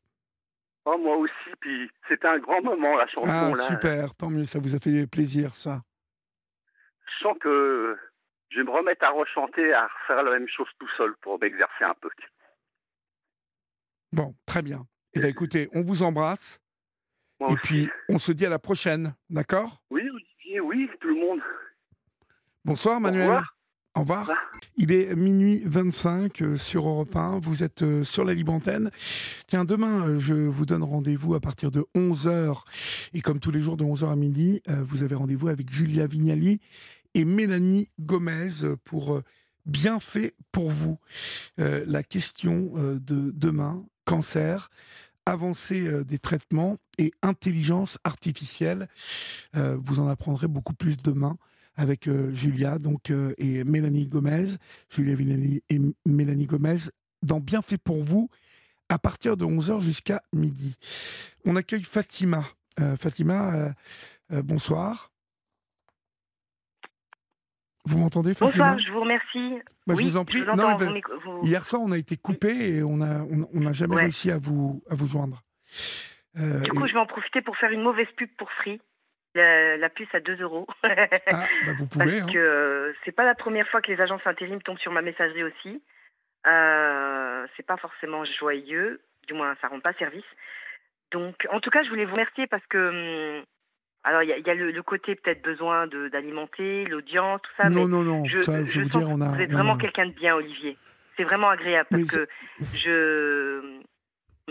Oh, 0.85 0.99
moi 0.99 1.15
aussi, 1.17 1.33
puis 1.59 1.89
c'était 2.07 2.27
un 2.27 2.37
grand 2.37 2.61
moment, 2.61 2.95
la 2.97 3.07
chanson, 3.07 3.27
Ah, 3.27 3.49
là. 3.49 3.63
super, 3.63 4.13
tant 4.13 4.29
mieux, 4.29 4.45
ça 4.45 4.59
vous 4.59 4.75
a 4.75 4.79
fait 4.79 5.07
plaisir, 5.07 5.55
ça. 5.55 5.81
Je 7.07 7.23
sens 7.23 7.35
que 7.39 7.97
je 8.49 8.57
vais 8.59 8.63
me 8.63 8.69
remettre 8.69 9.03
à 9.05 9.09
rechanter, 9.09 9.73
à 9.73 9.87
refaire 9.87 10.21
la 10.21 10.37
même 10.37 10.47
chose 10.47 10.67
tout 10.77 10.89
seul 10.97 11.15
pour 11.21 11.39
m'exercer 11.39 11.83
un 11.83 11.95
peu. 11.99 12.09
Bon, 14.11 14.35
très 14.45 14.61
bien. 14.61 14.85
Eh 15.13 15.19
bien, 15.19 15.29
écoutez, 15.29 15.69
on 15.73 15.81
vous 15.81 16.03
embrasse, 16.03 16.59
Moi 17.39 17.49
et 17.49 17.53
aussi. 17.53 17.61
puis 17.63 17.89
on 18.09 18.19
se 18.19 18.31
dit 18.31 18.45
à 18.45 18.49
la 18.49 18.59
prochaine, 18.59 19.13
d'accord? 19.29 19.81
Oui, 19.89 20.01
Olivier, 20.01 20.59
oui, 20.59 20.89
tout 20.99 21.07
le 21.09 21.15
monde. 21.15 21.39
Bonsoir, 22.63 22.99
Manuel. 22.99 23.23
Au 23.23 23.27
revoir. 23.27 23.51
Au 23.95 23.99
revoir. 24.01 24.31
Il 24.75 24.91
est 24.91 25.15
minuit 25.15 25.61
25 25.65 26.41
euh, 26.41 26.57
sur 26.57 26.85
Europe 26.85 27.15
1. 27.15 27.39
Vous 27.39 27.63
êtes 27.63 27.81
euh, 27.81 28.03
sur 28.03 28.25
la 28.25 28.33
libre 28.33 28.51
antenne. 28.51 28.91
Tiens, 29.47 29.63
demain, 29.63 30.05
euh, 30.05 30.19
je 30.19 30.33
vous 30.33 30.65
donne 30.65 30.83
rendez-vous 30.83 31.33
à 31.33 31.39
partir 31.39 31.71
de 31.71 31.85
11h. 31.95 32.63
Et 33.13 33.21
comme 33.21 33.39
tous 33.39 33.51
les 33.51 33.61
jours 33.61 33.77
de 33.77 33.85
11h 33.85 34.11
à 34.11 34.15
midi, 34.17 34.61
vous 34.67 35.03
avez 35.03 35.15
rendez-vous 35.15 35.47
avec 35.47 35.71
Julia 35.71 36.07
Vignali 36.07 36.59
et 37.13 37.23
Mélanie 37.23 37.89
Gomez 37.99 38.49
pour 38.83 39.15
euh, 39.15 39.23
Bienfait 39.65 40.35
pour 40.51 40.69
vous. 40.69 40.99
La 41.57 42.03
question 42.03 42.73
de 42.75 43.31
demain, 43.31 43.83
cancer, 44.05 44.69
avancée 45.25 45.81
euh, 45.81 46.03
des 46.03 46.19
traitements 46.19 46.77
et 46.97 47.11
intelligence 47.21 47.97
artificielle. 48.03 48.87
Euh, 49.55 49.77
vous 49.79 49.99
en 49.99 50.07
apprendrez 50.07 50.47
beaucoup 50.47 50.73
plus 50.73 50.97
demain 50.97 51.37
avec 51.75 52.07
euh, 52.07 52.33
Julia 52.33 52.77
donc, 52.77 53.11
et 53.37 53.63
Mélanie 53.63 54.07
Gomez, 54.07 54.45
Julia 54.89 55.15
Vinelli 55.15 55.61
et 55.69 55.81
Mélanie 56.05 56.45
Gomez, 56.45 56.77
dans 57.21 57.39
Bienfait 57.39 57.77
pour 57.77 58.03
vous, 58.03 58.29
à 58.87 58.97
partir 58.97 59.35
de 59.35 59.45
11h 59.45 59.81
jusqu'à 59.81 60.21
midi. 60.31 60.75
On 61.43 61.55
accueille 61.55 61.83
Fatima. 61.83 62.45
Fatima, 62.97 63.73
bonsoir. 64.29 65.14
Vous 67.85 67.97
m'entendez, 67.99 68.33
Bonsoir, 68.39 68.77
je 68.79 68.91
vous 68.91 69.01
remercie. 69.01 69.59
Bah, 69.85 69.93
oui, 69.95 70.03
Je 70.05 70.09
vous 70.09 70.17
en 70.17 70.25
prie. 70.25 70.41
Ben, 70.43 70.53
vous 71.23 71.37
vous- 71.39 71.45
Hier 71.45 71.63
soir, 71.65 71.81
on 71.83 71.91
a 71.91 71.97
été 71.97 72.17
coupé 72.17 72.49
et 72.77 72.83
on 72.83 72.97
n'a 72.97 73.21
on, 73.31 73.47
on 73.53 73.59
n'a 73.61 73.73
jamais 73.73 73.95
Ouais. 73.95 74.01
réussi 74.03 74.31
à 74.31 74.37
vous, 74.37 74.81
à 74.89 74.95
vous 74.95 75.07
joindre. 75.07 75.41
Euh, 76.39 76.59
Du 76.61 76.71
coup, 76.71 76.85
et- 76.85 76.89
je 76.89 76.93
vais 76.93 76.99
en 76.99 77.05
profiter 77.05 77.41
pour 77.41 77.55
faire 77.57 77.71
une 77.71 77.83
mauvaise 77.83 78.07
pub 78.17 78.29
pour 78.37 78.51
Free. 78.53 78.81
La, 79.35 79.75
la 79.77 79.89
puce 79.89 80.07
à 80.13 80.19
2 80.21 80.41
euros. 80.41 80.65
ah, 80.83 80.87
bah, 81.65 81.73
vous 81.77 81.87
Parce 81.87 82.05
pouvez. 82.05 82.21
hein. 82.21 82.25
que 82.31 82.37
euh, 82.37 82.93
c'est 83.03 83.11
pas 83.11 83.25
la 83.25 83.35
première 83.35 83.67
fois 83.67 83.81
que 83.81 83.91
les 83.91 83.99
agences 84.01 84.25
intérim 84.25 84.61
tombent 84.61 84.79
sur 84.79 84.91
ma 84.91 85.01
messagerie 85.01 85.43
aussi. 85.43 85.83
Euh, 86.47 87.45
c'est 87.57 87.65
pas 87.65 87.77
forcément 87.77 88.23
joyeux, 88.39 89.01
du 89.27 89.33
moins 89.33 89.55
ça 89.61 89.67
rend 89.67 89.79
pas 89.79 89.93
service. 89.93 90.23
Donc, 91.11 91.47
en 91.51 91.59
tout 91.59 91.69
cas, 91.69 91.83
je 91.83 91.89
voulais 91.89 92.05
vous 92.05 92.13
remercier 92.13 92.47
parce 92.47 92.65
que, 92.67 93.39
hum, 93.39 93.45
alors 94.05 94.23
il 94.23 94.29
y 94.29 94.33
a, 94.33 94.37
il 94.37 94.45
y 94.47 94.49
a 94.49 94.53
le, 94.53 94.71
le 94.71 94.83
côté 94.83 95.15
peut-être 95.15 95.41
besoin 95.41 95.87
de 95.87 96.07
d'alimenter, 96.07 96.85
l'audience, 96.85 97.41
tout 97.41 97.51
ça. 97.57 97.69
non, 97.69 97.81
mais 97.83 97.87
non, 97.89 98.03
non. 98.03 98.25
je, 98.25 98.39
ça, 98.41 98.63
je 98.63 98.71
je 98.71 98.79
vais 98.79 98.85
vous 98.85 98.91
sens 98.91 99.01
dire, 99.03 99.09
on 99.11 99.19
a. 99.21 99.29
vous 99.29 99.41
êtes 99.41 99.51
vraiment 99.51 99.73
a- 99.75 99.77
quelqu'un 99.77 100.05
de 100.05 100.13
bien, 100.13 100.35
Olivier. 100.35 100.77
C'est 101.17 101.23
vraiment 101.23 101.49
agréable 101.49 101.87
parce 101.89 102.05
que 102.05 102.27
je 102.73 103.81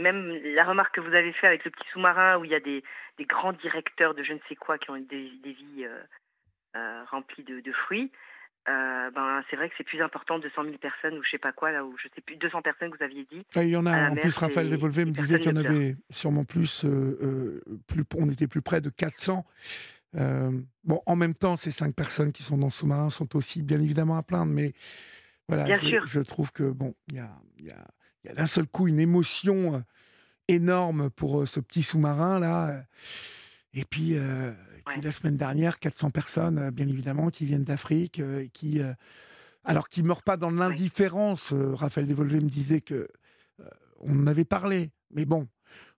même 0.00 0.32
la 0.54 0.64
remarque 0.64 0.94
que 0.96 1.00
vous 1.00 1.14
avez 1.14 1.32
fait 1.32 1.46
avec 1.46 1.64
le 1.64 1.70
petit 1.70 1.88
sous-marin 1.92 2.38
où 2.38 2.44
il 2.44 2.50
y 2.50 2.54
a 2.54 2.60
des, 2.60 2.82
des 3.18 3.24
grands 3.24 3.52
directeurs 3.52 4.14
de 4.14 4.22
je 4.24 4.32
ne 4.32 4.38
sais 4.48 4.56
quoi 4.56 4.76
qui 4.78 4.90
ont 4.90 4.96
des, 4.96 5.30
des 5.44 5.52
vies 5.52 5.84
euh, 5.84 6.00
euh, 6.76 7.04
remplies 7.10 7.44
de, 7.44 7.60
de 7.60 7.72
fruits. 7.72 8.10
Euh, 8.68 9.10
ben 9.10 9.42
c'est 9.50 9.56
vrai 9.56 9.68
que 9.68 9.74
c'est 9.76 9.84
plus 9.84 10.00
important 10.00 10.38
de 10.38 10.48
100 10.54 10.64
000 10.64 10.76
personnes 10.78 11.18
ou 11.18 11.22
je 11.24 11.30
sais 11.30 11.38
pas 11.38 11.52
quoi 11.52 11.70
là 11.72 11.84
où 11.84 11.94
je 11.98 12.08
sais 12.14 12.20
plus 12.22 12.36
200 12.36 12.62
personnes 12.62 12.90
que 12.90 12.96
vous 12.96 13.04
aviez 13.04 13.26
dit. 13.30 13.44
Ah, 13.54 13.62
il 13.62 13.70
y 13.70 13.76
en 13.76 13.84
a, 13.86 13.90
en 14.08 14.14
mer, 14.14 14.20
plus, 14.22 14.36
Raphaël 14.38 14.70
Devolvé 14.70 15.04
me 15.04 15.10
disait 15.10 15.38
qu'il 15.38 15.50
y 15.50 15.54
en 15.54 15.56
avait 15.64 15.96
sûrement 16.10 16.44
plus, 16.44 16.84
euh, 16.84 17.18
euh, 17.68 17.78
plus, 17.86 18.04
on 18.16 18.30
était 18.30 18.46
plus 18.46 18.62
près 18.62 18.80
de 18.80 18.88
400. 18.90 19.44
Euh, 20.16 20.50
bon, 20.84 21.02
en 21.06 21.16
même 21.16 21.34
temps, 21.34 21.56
ces 21.56 21.70
cinq 21.70 21.94
personnes 21.94 22.32
qui 22.32 22.42
sont 22.42 22.56
dans 22.56 22.66
le 22.68 22.72
sous-marin 22.72 23.10
sont 23.10 23.36
aussi 23.36 23.62
bien 23.62 23.80
évidemment 23.80 24.16
à 24.16 24.22
plaindre, 24.22 24.52
mais 24.52 24.72
voilà, 25.48 25.64
Bien 25.64 25.76
je, 25.76 25.88
sûr. 25.88 26.06
je 26.06 26.20
trouve 26.20 26.52
que 26.52 26.62
bon, 26.62 26.94
il 27.08 27.16
y 27.16 27.18
a, 27.18 27.30
y 27.60 27.70
a- 27.70 27.86
y 28.24 28.28
a 28.30 28.34
d'un 28.34 28.46
seul 28.46 28.66
coup 28.66 28.88
une 28.88 29.00
émotion 29.00 29.84
énorme 30.48 31.10
pour 31.10 31.46
ce 31.46 31.60
petit 31.60 31.82
sous-marin 31.82 32.38
là. 32.38 32.84
Et 33.74 33.84
puis, 33.84 34.16
euh, 34.16 34.52
puis 34.86 35.00
la 35.00 35.12
semaine 35.12 35.36
dernière, 35.36 35.78
400 35.78 36.10
personnes, 36.10 36.58
euh, 36.58 36.70
bien 36.70 36.86
évidemment, 36.88 37.30
qui 37.30 37.46
viennent 37.46 37.64
d'Afrique, 37.64 38.20
euh, 38.20 38.46
qui, 38.52 38.80
euh, 38.82 38.92
alors 39.64 39.88
qui 39.88 40.02
meurent 40.02 40.22
pas 40.22 40.36
dans 40.36 40.50
l'indifférence. 40.50 41.52
Raphaël 41.52 42.06
Devolvé 42.06 42.40
me 42.40 42.48
disait 42.48 42.80
que 42.80 43.08
on 44.00 44.18
en 44.22 44.26
avait 44.26 44.44
parlé, 44.44 44.90
mais 45.10 45.24
bon, 45.24 45.48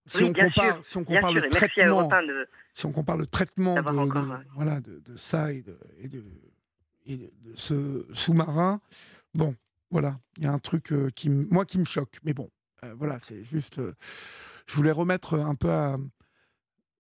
si 0.07 0.23
Oui, 0.23 0.31
on 0.31 0.33
compare, 0.33 0.75
sûr, 0.77 0.85
si 0.85 0.97
on 0.99 1.05
compare 1.05 1.33
le 1.33 1.49
traitement, 1.49 1.85
Europe 2.01 2.13
1 2.13 2.23
de 2.27 2.49
si 2.75 2.87
on 2.87 2.93
compare 2.93 3.17
le 3.17 3.27
traitement 3.27 3.75
de, 3.75 3.81
D'avoir 3.81 3.99
encore, 3.99 4.23
de- 4.39 4.45
voilà, 4.55 4.81
de, 4.81 5.01
ça 5.17 5.53
et 5.53 5.63
de, 5.63 5.77
et 5.99 6.09
de, 6.09 6.25
et 7.07 7.17
de- 7.17 7.33
de 7.43 7.57
ce 7.57 8.07
sous-marin, 8.15 8.81
bon, 9.35 9.57
Voilà, 9.91 10.19
il 10.37 10.45
y 10.45 10.47
a 10.47 10.53
un 10.53 10.59
truc 10.59 10.93
qui, 11.15 11.31
moi, 11.31 11.65
qui 11.65 11.79
me 11.79 11.85
choque. 11.85 12.19
Mais 12.25 12.35
bon, 12.35 12.51
voilà, 12.97 13.19
c'est 13.21 13.43
juste. 13.45 13.81
je 14.67 14.75
voulais 14.77 14.91
remettre 14.93 15.35
un 15.39 15.55
peu 15.55 15.71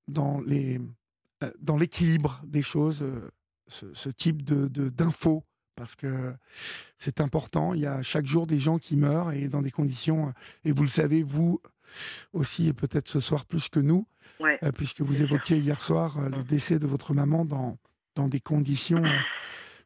dans 0.08 0.40
les 0.40 0.80
dans 1.60 1.76
l'équilibre 1.76 2.40
des 2.44 2.62
choses 2.62 3.04
ce, 3.68 4.08
type 4.08 4.42
de 4.42 4.88
d'infos 4.88 5.44
parce 5.76 5.94
que 5.94 6.34
c'est 6.98 7.20
important. 7.20 7.74
Il 7.74 7.80
y 7.80 7.86
a 7.86 8.02
chaque 8.02 8.26
jour 8.26 8.46
des 8.46 8.58
gens 8.58 8.78
qui 8.78 8.96
meurent 8.96 9.32
et 9.32 9.48
dans 9.48 9.62
des 9.62 9.70
conditions, 9.70 10.32
et 10.64 10.72
vous 10.72 10.82
le 10.82 10.88
savez, 10.88 11.22
vous 11.22 11.60
aussi, 12.32 12.68
et 12.68 12.72
peut-être 12.72 13.08
ce 13.08 13.20
soir 13.20 13.44
plus 13.44 13.68
que 13.68 13.78
nous, 13.78 14.08
euh, 14.40 14.72
puisque 14.76 15.02
vous 15.02 15.22
évoquiez 15.22 15.58
hier 15.58 15.80
soir 15.80 16.18
euh, 16.18 16.28
le 16.28 16.42
décès 16.42 16.78
de 16.78 16.86
votre 16.86 17.14
maman 17.14 17.44
dans, 17.44 17.78
dans 18.16 18.28
des 18.28 18.40
conditions 18.40 19.04
euh, 19.04 19.18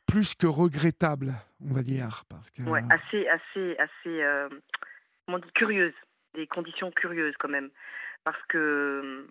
plus 0.07 0.35
que 0.35 0.47
regrettables, 0.47 1.35
on 1.61 1.75
va 1.75 1.83
dire. 1.83 2.25
Parce 2.29 2.51
que... 2.51 2.63
Ouais, 2.63 2.83
assez, 2.89 3.29
assez, 3.29 3.77
assez, 3.77 4.23
comment 5.27 5.39
dire, 5.39 5.53
curieuses, 5.55 5.95
des 6.35 6.47
conditions 6.47 6.91
curieuses 6.93 7.35
quand 7.39 7.49
même. 7.49 7.71
Parce 8.25 8.41
que 8.49 9.27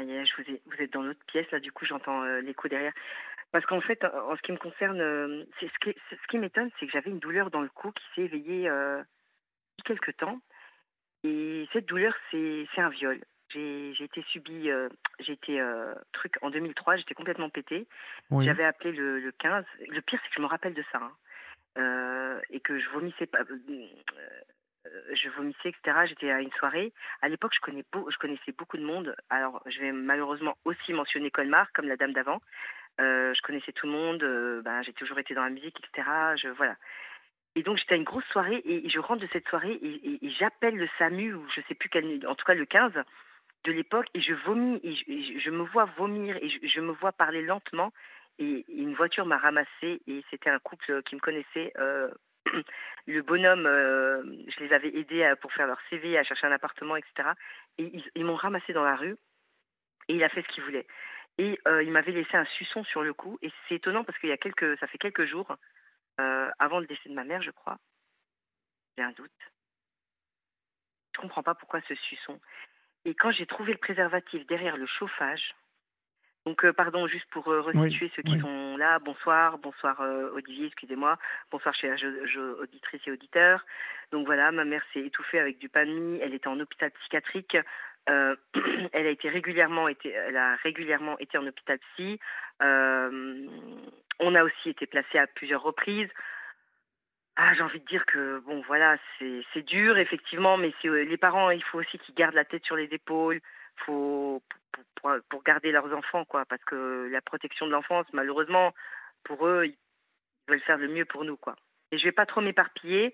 ah, 0.00 0.24
je 0.24 0.36
vous, 0.36 0.58
vous 0.66 0.82
êtes 0.82 0.92
dans 0.92 1.02
l'autre 1.02 1.24
pièce, 1.26 1.50
là, 1.50 1.60
du 1.60 1.72
coup, 1.72 1.84
j'entends 1.84 2.24
l'écho 2.40 2.68
derrière. 2.68 2.92
Parce 3.52 3.66
qu'en 3.66 3.80
fait, 3.80 4.04
en 4.04 4.36
ce 4.36 4.42
qui 4.42 4.50
me 4.50 4.56
concerne, 4.56 5.46
c'est 5.60 5.68
ce 5.68 5.78
qui, 5.78 5.96
ce 6.10 6.26
qui 6.28 6.38
m'étonne, 6.38 6.70
c'est 6.78 6.86
que 6.86 6.92
j'avais 6.92 7.10
une 7.10 7.20
douleur 7.20 7.50
dans 7.50 7.60
le 7.60 7.68
cou 7.68 7.92
qui 7.92 8.04
s'est 8.14 8.22
éveillée 8.22 8.68
euh, 8.68 8.98
depuis 9.78 9.94
quelques 9.94 10.16
temps. 10.16 10.40
Et 11.22 11.68
cette 11.72 11.86
douleur, 11.86 12.14
c'est 12.30 12.66
un 12.76 12.88
viol. 12.90 13.20
J'ai 13.50 14.02
été 14.02 14.22
subi, 14.22 14.68
euh, 14.68 14.88
j'ai 15.20 15.34
été 15.34 15.60
euh, 15.60 15.94
truc 16.12 16.34
en 16.42 16.50
2003, 16.50 16.96
j'étais 16.96 17.14
complètement 17.14 17.48
pété. 17.48 17.86
J'avais 18.40 18.64
appelé 18.64 18.90
le, 18.90 19.20
le, 19.20 19.30
15. 19.30 19.64
Le 19.88 20.00
pire, 20.00 20.18
c'est 20.22 20.28
que 20.30 20.34
je 20.36 20.42
me 20.42 20.46
rappelle 20.46 20.74
de 20.74 20.84
ça. 20.90 20.98
Hein. 20.98 21.12
Euh, 21.78 22.40
et 22.50 22.60
que 22.60 22.78
je 22.78 22.88
vomissais 22.90 23.26
pas. 23.26 23.40
Je 25.12 25.28
vomissais, 25.30 25.70
etc. 25.70 25.98
J'étais 26.06 26.30
à 26.30 26.40
une 26.40 26.52
soirée. 26.52 26.92
À 27.22 27.28
l'époque, 27.28 27.52
je, 27.54 27.60
connais 27.60 27.84
je 27.92 28.18
connaissais 28.18 28.52
beaucoup 28.52 28.76
de 28.76 28.84
monde. 28.84 29.14
Alors, 29.30 29.62
je 29.66 29.80
vais 29.80 29.92
malheureusement 29.92 30.56
aussi 30.64 30.92
mentionner 30.92 31.30
Colmar, 31.30 31.72
comme 31.72 31.88
la 31.88 31.96
dame 31.96 32.12
d'avant. 32.12 32.40
Euh, 33.00 33.34
je 33.34 33.42
connaissais 33.42 33.72
tout 33.72 33.86
le 33.86 33.92
monde, 33.92 34.22
euh, 34.22 34.62
ben, 34.62 34.82
j'ai 34.82 34.92
toujours 34.92 35.18
été 35.18 35.34
dans 35.34 35.42
la 35.42 35.50
musique, 35.50 35.76
etc. 35.80 36.08
Je, 36.40 36.48
voilà. 36.48 36.76
Et 37.56 37.62
donc 37.62 37.76
j'étais 37.78 37.94
à 37.94 37.96
une 37.96 38.04
grosse 38.04 38.24
soirée 38.26 38.62
et, 38.64 38.88
je 38.88 38.98
rentre 38.98 39.22
de 39.22 39.28
cette 39.32 39.48
soirée 39.48 39.78
et, 39.82 40.18
j'appelle 40.38 40.76
le 40.76 40.88
SAMU, 40.98 41.34
ou 41.34 41.46
je 41.54 41.60
sais 41.68 41.74
plus 41.74 41.88
quel, 41.88 42.26
en 42.26 42.34
tout 42.34 42.44
cas 42.44 42.54
le 42.54 42.66
15 42.66 42.92
de 43.64 43.72
l'époque, 43.72 44.06
et 44.14 44.20
je 44.20 44.34
vomis, 44.44 44.80
et 44.82 45.40
je, 45.40 45.50
me 45.50 45.62
vois 45.62 45.86
vomir, 45.96 46.36
et 46.36 46.48
je, 46.48 46.80
me 46.80 46.92
vois 46.92 47.12
parler 47.12 47.42
lentement, 47.42 47.92
et, 48.38 48.64
une 48.68 48.94
voiture 48.94 49.24
m'a 49.24 49.38
ramassé, 49.38 50.02
et 50.06 50.24
c'était 50.30 50.50
un 50.50 50.58
couple 50.58 51.02
qui 51.04 51.14
me 51.14 51.20
connaissait. 51.20 51.72
Euh, 51.78 52.10
le 53.06 53.22
bonhomme, 53.22 53.64
je 53.64 54.64
les 54.64 54.72
avais 54.72 54.88
aidés 54.88 55.34
pour 55.40 55.52
faire 55.52 55.66
leur 55.66 55.80
CV, 55.90 56.18
à 56.18 56.24
chercher 56.24 56.46
un 56.46 56.52
appartement, 56.52 56.96
etc. 56.96 57.30
Et 57.78 57.92
ils, 58.14 58.24
m'ont 58.24 58.36
ramassé 58.36 58.72
dans 58.72 58.84
la 58.84 58.96
rue, 58.96 59.16
et 60.08 60.14
il 60.14 60.24
a 60.24 60.28
fait 60.28 60.42
ce 60.42 60.48
qu'il 60.48 60.64
voulait. 60.64 60.86
Et 61.38 61.58
euh, 61.66 61.82
il 61.82 61.90
m'avait 61.90 62.12
laissé 62.12 62.36
un 62.36 62.44
suçon 62.44 62.84
sur 62.84 63.02
le 63.02 63.12
cou. 63.12 63.38
Et 63.42 63.50
c'est 63.68 63.76
étonnant 63.76 64.04
parce 64.04 64.18
qu'il 64.18 64.28
y 64.28 64.32
a 64.32 64.36
quelques, 64.36 64.78
ça 64.78 64.86
fait 64.86 64.98
quelques 64.98 65.24
jours, 65.24 65.56
euh, 66.20 66.50
avant 66.58 66.78
le 66.78 66.86
décès 66.86 67.08
de 67.08 67.14
ma 67.14 67.24
mère, 67.24 67.42
je 67.42 67.50
crois. 67.50 67.78
J'ai 68.96 69.04
un 69.04 69.12
doute. 69.12 69.32
Je 71.14 71.20
comprends 71.20 71.42
pas 71.42 71.54
pourquoi 71.54 71.80
ce 71.88 71.94
suçon. 71.94 72.40
Et 73.04 73.14
quand 73.14 73.32
j'ai 73.32 73.46
trouvé 73.46 73.72
le 73.72 73.78
préservatif 73.78 74.46
derrière 74.46 74.76
le 74.76 74.86
chauffage, 74.86 75.54
donc, 76.46 76.64
euh, 76.64 76.72
pardon, 76.72 77.06
juste 77.06 77.26
pour 77.30 77.46
restituer 77.46 78.10
ceux 78.14 78.22
qui 78.22 78.38
sont 78.38 78.76
là. 78.76 78.98
Bonsoir, 78.98 79.58
bonsoir 79.58 80.00
Olivier, 80.34 80.66
excusez-moi. 80.66 81.18
Bonsoir 81.50 81.74
chers 81.74 81.98
auditrices 82.60 83.00
et 83.06 83.12
auditeurs. 83.12 83.64
Donc 84.12 84.26
voilà, 84.26 84.52
ma 84.52 84.64
mère 84.64 84.82
s'est 84.92 85.00
étouffée 85.00 85.38
avec 85.38 85.58
du 85.58 85.68
pain 85.68 85.86
de 85.86 85.90
mie. 85.90 86.20
Elle 86.22 86.34
était 86.34 86.48
en 86.48 86.60
hôpital 86.60 86.90
psychiatrique. 86.90 87.56
Euh, 88.08 88.36
elle 88.92 89.06
a 89.06 89.10
été 89.10 89.28
régulièrement 89.28 89.88
été, 89.88 90.10
elle 90.10 90.36
a 90.36 90.56
régulièrement 90.56 91.18
été 91.18 91.38
en 91.38 91.46
hôpital 91.46 91.78
psy. 91.78 92.18
Euh, 92.62 93.46
on 94.20 94.34
a 94.34 94.44
aussi 94.44 94.70
été 94.70 94.86
placé 94.86 95.18
à 95.18 95.26
plusieurs 95.26 95.62
reprises. 95.62 96.08
Ah, 97.36 97.52
j'ai 97.54 97.62
envie 97.62 97.80
de 97.80 97.86
dire 97.86 98.06
que 98.06 98.38
bon, 98.46 98.62
voilà, 98.66 98.96
c'est 99.18 99.66
dur 99.66 99.98
effectivement, 99.98 100.56
mais 100.56 100.72
euh, 100.84 101.04
les 101.04 101.16
parents, 101.16 101.50
il 101.50 101.64
faut 101.64 101.80
aussi 101.80 101.98
qu'ils 101.98 102.14
gardent 102.14 102.34
la 102.34 102.44
tête 102.44 102.64
sur 102.64 102.76
les 102.76 102.88
épaules, 102.92 103.40
faut 103.76 104.42
pour, 104.96 105.12
pour, 105.28 105.42
garder 105.42 105.72
leurs 105.72 105.92
enfants, 105.92 106.24
quoi, 106.24 106.44
parce 106.46 106.64
que 106.64 107.08
la 107.10 107.20
protection 107.20 107.66
de 107.66 107.72
l'enfance, 107.72 108.06
malheureusement, 108.12 108.74
pour 109.24 109.46
eux, 109.46 109.66
ils 109.66 109.76
veulent 110.48 110.60
faire 110.60 110.78
le 110.78 110.88
mieux 110.88 111.04
pour 111.04 111.24
nous, 111.24 111.36
quoi. 111.36 111.56
Et 111.92 111.98
je 111.98 112.04
vais 112.04 112.12
pas 112.12 112.26
trop 112.26 112.40
m'éparpiller. 112.40 113.12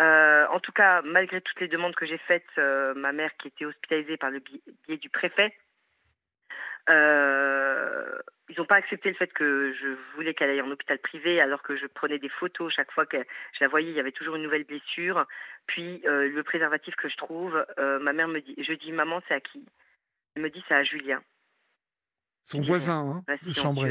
Euh, 0.00 0.46
en 0.48 0.60
tout 0.60 0.72
cas, 0.72 1.02
malgré 1.02 1.40
toutes 1.40 1.60
les 1.60 1.68
demandes 1.68 1.94
que 1.94 2.06
j'ai 2.06 2.18
faites, 2.18 2.46
euh, 2.58 2.94
ma 2.94 3.12
mère 3.12 3.30
qui 3.38 3.48
était 3.48 3.64
hospitalisée 3.64 4.16
par 4.16 4.30
le 4.30 4.40
biais 4.40 4.96
du 4.96 5.10
préfet, 5.10 5.52
euh, 6.88 8.18
ils 8.48 8.56
n'ont 8.58 8.64
pas 8.64 8.76
accepté 8.76 9.10
le 9.10 9.16
fait 9.16 9.32
que 9.32 9.74
je 9.74 9.88
voulais 10.14 10.34
qu'elle 10.34 10.50
aille 10.50 10.62
en 10.62 10.70
hôpital 10.70 10.98
privé 11.00 11.40
alors 11.40 11.62
que 11.62 11.76
je 11.76 11.86
prenais 11.86 12.18
des 12.18 12.30
photos 12.30 12.72
chaque 12.72 12.92
fois 12.92 13.04
que 13.04 13.18
je 13.18 13.58
la 13.60 13.68
voyais, 13.68 13.90
il 13.90 13.96
y 13.96 14.00
avait 14.00 14.12
toujours 14.12 14.36
une 14.36 14.42
nouvelle 14.42 14.64
blessure. 14.64 15.26
Puis 15.66 16.00
le 16.04 16.40
préservatif 16.42 16.94
que 16.96 17.10
je 17.10 17.16
trouve, 17.18 17.66
ma 17.76 18.14
mère 18.14 18.28
me 18.28 18.40
dit, 18.40 18.54
je 18.56 18.72
dis 18.72 18.92
maman 18.92 19.20
c'est 19.28 19.34
à 19.34 19.40
Elle 20.38 20.44
me 20.44 20.50
dit 20.50 20.64
c'est 20.68 20.74
à 20.74 20.84
Julien. 20.84 21.20
Son 22.44 22.60
voisin, 22.60 23.24
hein, 23.26 23.36
de 23.42 23.52
chambre. 23.52 23.88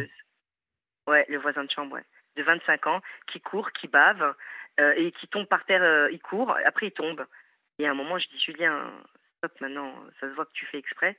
Ouais, 1.06 1.26
le 1.28 1.40
voisin 1.40 1.65
de 1.65 1.69
chambre, 1.69 1.99
de 2.38 2.44
25 2.44 2.88
ans, 2.88 3.02
qui 3.30 3.41
court, 3.41 3.69
qui 3.74 3.90
bave. 3.90 4.34
Euh, 4.80 4.94
et 4.95 5.11
qui 5.11 5.28
tombe 5.28 5.48
par 5.48 5.65
terre, 5.65 5.84
euh, 5.84 6.10
il 6.11 6.22
court, 6.22 6.56
après 6.64 6.88
il 6.88 6.91
tombe. 6.91 7.26
Et 7.80 7.88
à 7.88 7.91
un 7.91 7.95
moment, 7.95 8.18
je 8.18 8.28
dis 8.30 8.40
Julien, 8.40 8.94
stop 9.38 9.60
maintenant, 9.60 9.94
ça 10.22 10.30
se 10.30 10.36
voit 10.36 10.45
que 10.45 10.53
tu 10.53 10.65
fais 10.68 10.78
exprès. 10.78 11.18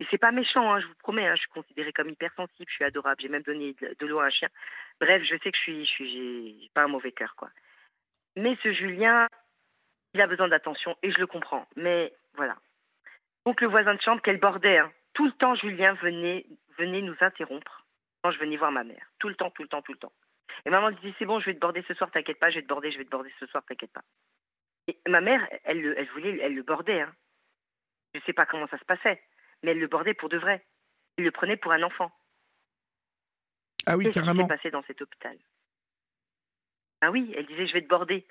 Et 0.00 0.06
c'est 0.10 0.18
pas 0.18 0.30
méchant, 0.30 0.72
hein, 0.72 0.80
je 0.80 0.86
vous 0.86 0.94
promets, 1.00 1.26
hein, 1.26 1.34
je 1.34 1.40
suis 1.40 1.50
considérée 1.50 1.92
comme 1.92 2.08
hypersensible, 2.08 2.68
je 2.68 2.74
suis 2.74 2.84
adorable, 2.84 3.20
j'ai 3.20 3.28
même 3.28 3.42
donné 3.42 3.74
de, 3.74 4.06
l'eau 4.06 4.20
à 4.20 4.26
un 4.26 4.30
chien. 4.30 4.48
Bref, 5.00 5.22
je 5.24 5.36
sais 5.36 5.50
que 5.50 5.56
je 5.56 5.62
suis, 5.62 5.84
je 5.84 5.90
suis, 5.90 6.60
j'ai 6.62 6.70
pas 6.72 6.84
un 6.84 6.88
mauvais 6.88 7.12
cœur, 7.12 7.34
quoi. 7.36 7.50
Mais 8.36 8.56
ce 8.62 8.72
Julien, 8.72 9.26
il 10.14 10.20
a 10.20 10.26
besoin 10.28 10.48
d'attention 10.48 10.96
et 11.02 11.10
je 11.10 11.18
le 11.18 11.26
comprends. 11.26 11.66
Mais 11.76 12.14
voilà. 12.36 12.56
Donc 13.46 13.60
le 13.60 13.68
voisin 13.68 13.94
de 13.94 14.00
chambre, 14.00 14.22
quel 14.22 14.38
bordel. 14.38 14.78
Hein. 14.78 14.92
Tout 15.14 15.26
le 15.26 15.32
temps, 15.32 15.54
Julien 15.54 15.94
venait, 15.94 16.46
venait 16.78 17.02
nous 17.02 17.16
interrompre 17.20 17.84
quand 18.22 18.30
je 18.30 18.38
venais 18.38 18.56
voir 18.56 18.72
ma 18.72 18.84
mère. 18.84 19.04
Tout 19.18 19.28
le 19.28 19.34
temps, 19.34 19.50
tout 19.50 19.62
le 19.62 19.68
temps, 19.68 19.82
tout 19.82 19.92
le 19.92 19.98
temps. 19.98 20.12
Et 20.64 20.70
maman 20.70 20.90
dit 20.90 21.14
c'est 21.18 21.24
bon, 21.24 21.40
je 21.40 21.46
vais 21.46 21.54
te 21.54 21.60
border 21.60 21.84
ce 21.88 21.94
soir, 21.94 22.10
t'inquiète 22.10 22.38
pas, 22.38 22.50
je 22.50 22.56
vais 22.56 22.62
te 22.62 22.68
border, 22.68 22.92
je 22.92 22.98
vais 22.98 23.04
te 23.04 23.10
border 23.10 23.32
ce 23.40 23.46
soir, 23.46 23.64
t'inquiète 23.66 23.92
pas. 23.92 24.04
Et 24.86 24.98
ma 25.08 25.20
mère, 25.20 25.46
elle, 25.64 25.94
elle 25.96 26.08
voulait, 26.10 26.38
elle 26.40 26.54
le 26.54 26.62
bordait. 26.62 27.00
Hein. 27.00 27.14
Je 28.14 28.20
sais 28.20 28.32
pas 28.32 28.46
comment 28.46 28.68
ça 28.68 28.78
se 28.78 28.84
passait, 28.84 29.22
mais 29.62 29.72
elle 29.72 29.78
le 29.78 29.86
bordait 29.86 30.14
pour 30.14 30.28
de 30.28 30.38
vrai. 30.38 30.64
Elle 31.16 31.24
le 31.24 31.30
prenait 31.30 31.56
pour 31.56 31.72
un 31.72 31.82
enfant. 31.82 32.12
Ah 33.86 33.96
oui, 33.96 34.10
carrément. 34.10 34.32
Qu'est-ce 34.32 34.36
qui 34.36 34.42
s'est 34.42 34.56
passé 34.56 34.70
dans 34.70 34.82
cet 34.84 35.02
hôpital? 35.02 35.36
Ah 37.00 37.10
oui, 37.10 37.32
elle 37.36 37.46
disait 37.46 37.66
je 37.66 37.72
vais 37.72 37.82
te 37.82 37.88
border. 37.88 38.26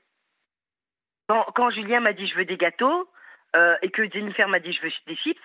Quand, 1.27 1.43
quand 1.55 1.69
Julien 1.71 1.99
m'a 1.99 2.13
dit 2.13 2.27
je 2.27 2.35
veux 2.35 2.45
des 2.45 2.57
gâteaux 2.57 3.09
euh, 3.55 3.77
et 3.81 3.89
que 3.89 4.09
Jennifer 4.09 4.47
m'a 4.47 4.59
dit 4.59 4.73
je 4.73 4.81
veux 4.81 4.91
des 5.07 5.15
chips, 5.15 5.39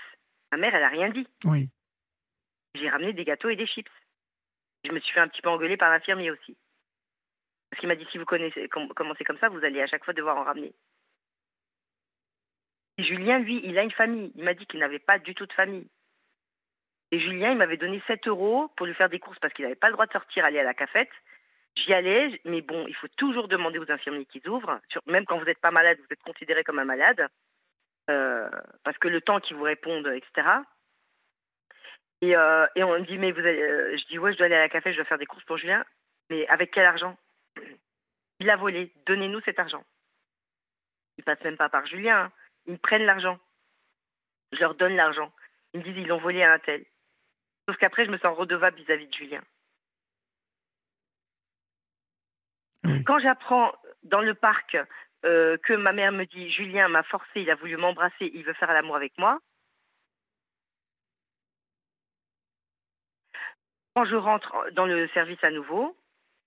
ma 0.52 0.58
mère 0.58 0.74
elle 0.74 0.84
a 0.84 0.88
rien 0.88 1.10
dit. 1.10 1.26
Oui. 1.44 1.70
J'ai 2.74 2.88
ramené 2.88 3.12
des 3.12 3.24
gâteaux 3.24 3.48
et 3.48 3.56
des 3.56 3.66
chips. 3.66 3.90
Je 4.84 4.92
me 4.92 5.00
suis 5.00 5.12
fait 5.12 5.20
un 5.20 5.28
petit 5.28 5.42
peu 5.42 5.48
engueuler 5.48 5.76
par 5.76 5.90
l'infirmier 5.90 6.30
aussi. 6.30 6.56
Parce 7.70 7.80
qu'il 7.80 7.88
m'a 7.88 7.96
dit 7.96 8.06
si 8.12 8.18
vous 8.18 8.24
connaissez, 8.24 8.68
commencez 8.68 9.24
comme 9.24 9.38
ça, 9.38 9.48
vous 9.48 9.64
allez 9.64 9.82
à 9.82 9.86
chaque 9.86 10.04
fois 10.04 10.14
devoir 10.14 10.36
en 10.36 10.44
ramener. 10.44 10.72
Et 12.98 13.04
Julien, 13.04 13.38
lui, 13.38 13.60
il 13.64 13.78
a 13.78 13.82
une 13.82 13.90
famille. 13.90 14.32
Il 14.36 14.44
m'a 14.44 14.54
dit 14.54 14.66
qu'il 14.66 14.80
n'avait 14.80 14.98
pas 14.98 15.18
du 15.18 15.34
tout 15.34 15.46
de 15.46 15.52
famille. 15.52 15.86
Et 17.12 17.20
Julien, 17.20 17.52
il 17.52 17.58
m'avait 17.58 17.76
donné 17.76 18.02
7 18.06 18.26
euros 18.28 18.70
pour 18.76 18.86
lui 18.86 18.94
faire 18.94 19.08
des 19.08 19.18
courses 19.18 19.38
parce 19.38 19.52
qu'il 19.54 19.64
n'avait 19.64 19.76
pas 19.76 19.88
le 19.88 19.92
droit 19.92 20.06
de 20.06 20.12
sortir, 20.12 20.44
aller 20.44 20.58
à 20.58 20.64
la 20.64 20.74
cafette. 20.74 21.10
J'y 21.76 21.92
allais, 21.92 22.40
mais 22.44 22.62
bon, 22.62 22.86
il 22.88 22.94
faut 22.94 23.08
toujours 23.16 23.48
demander 23.48 23.78
aux 23.78 23.90
infirmiers 23.90 24.24
qu'ils 24.24 24.48
ouvrent. 24.48 24.80
Même 25.06 25.26
quand 25.26 25.38
vous 25.38 25.44
n'êtes 25.44 25.60
pas 25.60 25.70
malade, 25.70 25.98
vous 25.98 26.06
êtes 26.10 26.22
considéré 26.22 26.64
comme 26.64 26.78
un 26.78 26.84
malade. 26.84 27.28
Euh, 28.08 28.48
parce 28.84 28.98
que 28.98 29.08
le 29.08 29.20
temps 29.20 29.40
qu'ils 29.40 29.56
vous 29.56 29.64
répondent, 29.64 30.06
etc. 30.06 30.48
Et, 32.22 32.36
euh, 32.36 32.66
et 32.76 32.84
on 32.84 32.92
me 32.98 33.04
dit, 33.04 33.18
mais 33.18 33.32
vous 33.32 33.40
allez, 33.40 33.60
euh, 33.60 33.96
je 33.96 34.06
dis, 34.06 34.18
ouais, 34.18 34.32
je 34.32 34.38
dois 34.38 34.46
aller 34.46 34.54
à 34.54 34.60
la 34.60 34.68
café, 34.68 34.92
je 34.92 34.96
dois 34.96 35.04
faire 35.04 35.18
des 35.18 35.26
courses 35.26 35.44
pour 35.44 35.58
Julien. 35.58 35.84
Mais 36.30 36.46
avec 36.48 36.70
quel 36.70 36.86
argent? 36.86 37.16
Il 38.40 38.50
a 38.50 38.56
volé. 38.56 38.92
Donnez-nous 39.06 39.40
cet 39.40 39.58
argent. 39.58 39.84
Ils 41.18 41.24
passent 41.24 41.42
même 41.42 41.56
pas 41.56 41.68
par 41.68 41.86
Julien. 41.86 42.24
Hein. 42.24 42.32
Ils 42.66 42.72
me 42.74 42.78
prennent 42.78 43.04
l'argent. 43.04 43.38
Je 44.52 44.60
leur 44.60 44.74
donne 44.74 44.96
l'argent. 44.96 45.32
Ils 45.72 45.80
me 45.80 45.84
disent 45.84 45.96
ils 45.96 46.06
l'ont 46.06 46.18
volé 46.18 46.42
à 46.42 46.52
un 46.52 46.58
tel. 46.58 46.84
Sauf 47.68 47.76
qu'après, 47.78 48.06
je 48.06 48.10
me 48.10 48.18
sens 48.18 48.36
redevable 48.36 48.76
vis-à-vis 48.76 49.08
de 49.08 49.14
Julien. 49.14 49.42
Quand 53.04 53.18
j'apprends 53.18 53.72
dans 54.04 54.20
le 54.20 54.34
parc 54.34 54.76
euh, 55.26 55.56
que 55.58 55.72
ma 55.72 55.92
mère 55.92 56.12
me 56.12 56.24
dit 56.24 56.50
Julien 56.52 56.88
m'a 56.88 57.02
forcé, 57.02 57.40
il 57.40 57.50
a 57.50 57.56
voulu 57.56 57.76
m'embrasser, 57.76 58.30
il 58.32 58.44
veut 58.44 58.54
faire 58.54 58.72
l'amour 58.72 58.96
avec 58.96 59.16
moi. 59.18 59.40
Quand 63.94 64.04
je 64.04 64.14
rentre 64.16 64.70
dans 64.72 64.86
le 64.86 65.08
service 65.08 65.42
à 65.42 65.50
nouveau, 65.50 65.96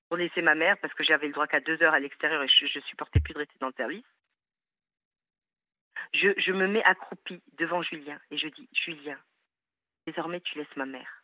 pour 0.09 0.17
laisser 0.17 0.41
ma 0.41 0.55
mère 0.55 0.77
parce 0.79 0.93
que 0.93 1.03
j'avais 1.03 1.27
le 1.27 1.33
droit 1.33 1.47
qu'à 1.47 1.59
deux 1.59 1.81
heures 1.83 1.93
à 1.93 1.99
l'extérieur 1.99 2.41
et 2.41 2.47
je, 2.47 2.79
ne 2.79 2.83
supportais 2.83 3.19
plus 3.19 3.33
de 3.33 3.39
rester 3.39 3.55
dans 3.59 3.67
le 3.67 3.73
service. 3.73 4.05
Je, 6.13 6.51
me 6.51 6.67
mets 6.67 6.83
accroupie 6.83 7.41
devant 7.53 7.83
Julien 7.83 8.19
et 8.31 8.37
je 8.37 8.47
dis 8.47 8.67
Julien, 8.73 9.19
désormais 10.07 10.41
tu 10.41 10.57
laisses 10.57 10.75
ma 10.75 10.87
mère. 10.87 11.23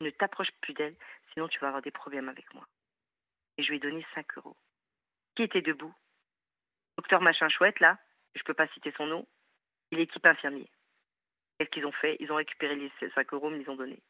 Ne 0.00 0.10
t'approche 0.10 0.50
plus 0.62 0.72
d'elle, 0.72 0.96
sinon 1.32 1.48
tu 1.48 1.58
vas 1.60 1.68
avoir 1.68 1.82
des 1.82 1.90
problèmes 1.90 2.30
avec 2.30 2.52
moi. 2.54 2.66
Et 3.58 3.62
je 3.62 3.68
lui 3.68 3.76
ai 3.76 3.80
donné 3.80 4.04
5 4.14 4.38
euros. 4.38 4.56
Qui 5.36 5.42
était 5.42 5.60
debout 5.60 5.94
Docteur 7.02 7.20
Machin 7.20 7.48
Chouette, 7.48 7.80
là, 7.80 7.98
je 8.36 8.42
ne 8.42 8.44
peux 8.44 8.54
pas 8.54 8.68
citer 8.68 8.94
son 8.96 9.06
nom, 9.06 9.26
et 9.90 9.96
l'équipe 9.96 10.24
infirmier. 10.24 10.70
Qu'est-ce 11.58 11.70
qu'ils 11.70 11.84
ont 11.84 11.92
fait? 11.92 12.16
Ils 12.20 12.30
ont 12.30 12.36
récupéré 12.36 12.76
les 12.76 12.92
5 13.12 13.32
euros, 13.34 13.50
mais 13.50 13.60
ils 13.60 13.68
ont 13.68 13.74
donné. 13.74 14.00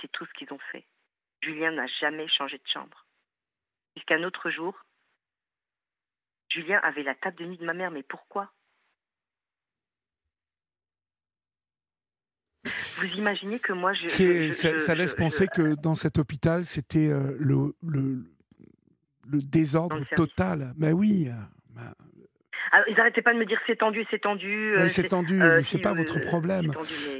C'est 0.00 0.10
tout 0.10 0.24
ce 0.24 0.32
qu'ils 0.32 0.50
ont 0.50 0.58
fait. 0.72 0.86
Julien 1.42 1.72
n'a 1.72 1.86
jamais 2.00 2.26
changé 2.28 2.56
de 2.56 2.66
chambre. 2.72 3.06
Jusqu'un 3.96 4.22
autre 4.22 4.48
jour, 4.48 4.74
Julien 6.50 6.80
avait 6.82 7.02
la 7.02 7.14
table 7.16 7.36
de 7.36 7.44
nuit 7.44 7.58
de 7.58 7.66
ma 7.66 7.74
mère, 7.74 7.90
mais 7.90 8.02
pourquoi? 8.02 8.50
Vous 12.64 13.08
imaginez 13.18 13.60
que 13.60 13.74
moi, 13.74 13.92
je. 13.92 14.08
ça, 14.08 14.94
laisse 14.94 15.14
penser 15.14 15.48
que 15.48 15.74
dans 15.74 15.94
cet 15.94 16.16
hôpital, 16.16 16.64
c'était 16.64 17.10
euh, 17.10 17.36
le, 17.38 17.76
le, 17.82 18.24
le, 19.26 19.42
désordre 19.42 20.02
total. 20.16 20.72
Mais 20.78 20.92
oui. 20.92 21.28
Euh, 21.28 21.34
bah, 21.74 21.94
alors, 22.74 22.88
ils 22.88 22.96
n'arrêtaient 22.96 23.20
pas 23.20 23.34
de 23.34 23.38
me 23.38 23.44
dire 23.44 23.60
c'est 23.66 23.76
tendu, 23.76 24.06
c'est 24.10 24.20
tendu. 24.20 24.74
Euh, 24.78 24.88
c'est 24.88 25.02
tendu, 25.04 25.34
mais 25.34 25.62
c'est 25.62 25.78
pas 25.78 25.92
votre 25.92 26.18
problème. 26.20 26.72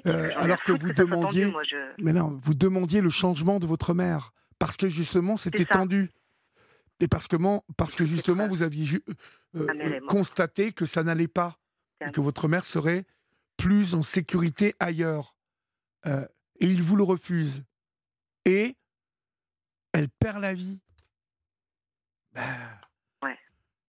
alors 0.05 0.63
que 0.63 0.73
vous 0.73 0.93
demandiez, 0.93 1.53
mais 1.99 2.13
non, 2.13 2.39
vous 2.43 2.55
demandiez 2.55 3.03
le 3.03 3.11
changement 3.11 3.61
de 3.61 3.67
votre 3.67 3.93
mère 3.95 4.33
parce 4.59 4.77
que 4.77 4.89
justement 4.89 5.37
c'était 5.37 5.67
tendu. 5.67 6.11
Et 7.01 7.09
parce 7.09 7.27
que, 7.27 7.37
parce 7.77 7.95
que 7.95 8.05
justement 8.05 8.49
vous 8.49 8.63
aviez 8.63 9.01
constaté 10.09 10.73
que 10.73 10.87
ça 10.87 11.03
n'allait 11.03 11.29
pas 11.29 11.59
et 12.01 12.11
que 12.11 12.21
votre 12.21 12.49
mère 12.49 12.65
serait 12.65 13.05
plus 13.57 13.95
en 13.95 14.03
sécurité 14.03 14.75
ailleurs. 14.81 15.37
Euh, 16.07 16.27
et 16.61 16.67
il 16.67 16.83
vous 16.83 16.97
le 16.97 17.05
refuse. 17.05 17.65
Et 18.45 18.77
elle 19.93 20.09
perd 20.09 20.41
la 20.41 20.55
vie. 20.55 20.81
Ben. 22.33 22.43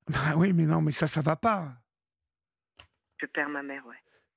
Ben 0.08 0.36
oui, 0.36 0.54
mais 0.54 0.66
non, 0.66 0.82
mais 0.82 0.92
ça, 0.92 1.08
ça 1.08 1.22
va 1.22 1.36
pas. 1.36 1.74
Je 3.18 3.26
perds 3.26 3.50
ma 3.50 3.64
mère, 3.64 3.86
ouais. 3.86 3.96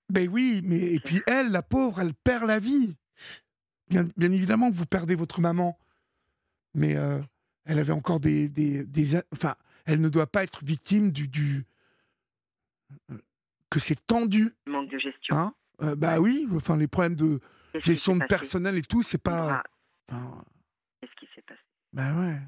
Ben 0.09 0.28
oui, 0.28 0.60
mais 0.64 0.78
et 0.78 1.01
puis 1.01 1.20
elle, 1.26 1.51
la 1.51 1.62
pauvre, 1.62 2.01
elle 2.01 2.14
perd 2.14 2.44
la 2.44 2.60
vie. 2.60 2.97
Bien, 3.88 4.09
bien 4.16 4.30
évidemment 4.30 4.70
que 4.70 4.76
vous 4.76 4.86
perdez 4.86 5.16
votre 5.16 5.40
maman, 5.40 5.78
mais 6.74 6.97
euh, 6.97 7.20
elle 7.64 7.80
avait 7.80 7.93
encore 7.93 8.20
des, 8.20 8.48
des, 8.48 8.84
des, 8.84 9.20
Enfin, 9.32 9.56
elle 9.84 10.01
ne 10.01 10.09
doit 10.09 10.28
pas 10.28 10.44
être 10.44 10.64
victime 10.64 11.10
du. 11.10 11.26
du 11.26 11.66
euh, 13.10 13.18
que 13.70 13.80
c'est 13.80 14.06
tendu. 14.06 14.55
Manque 14.66 14.90
de 14.90 14.98
gestion. 14.98 15.36
Hein 15.36 15.55
bah 15.97 16.20
oui, 16.20 16.48
enfin, 16.55 16.76
les 16.76 16.86
problèmes 16.86 17.16
de 17.16 17.40
gestion 17.74 18.18
personnelle 18.18 18.76
et 18.76 18.82
tout, 18.82 19.02
c'est 19.02 19.18
pas. 19.18 19.62
Qu'est-ce 20.09 21.14
qui 21.16 21.28
s'est 21.34 21.43
passé? 21.43 21.60
Bah 21.93 22.12
ouais. 22.14 22.38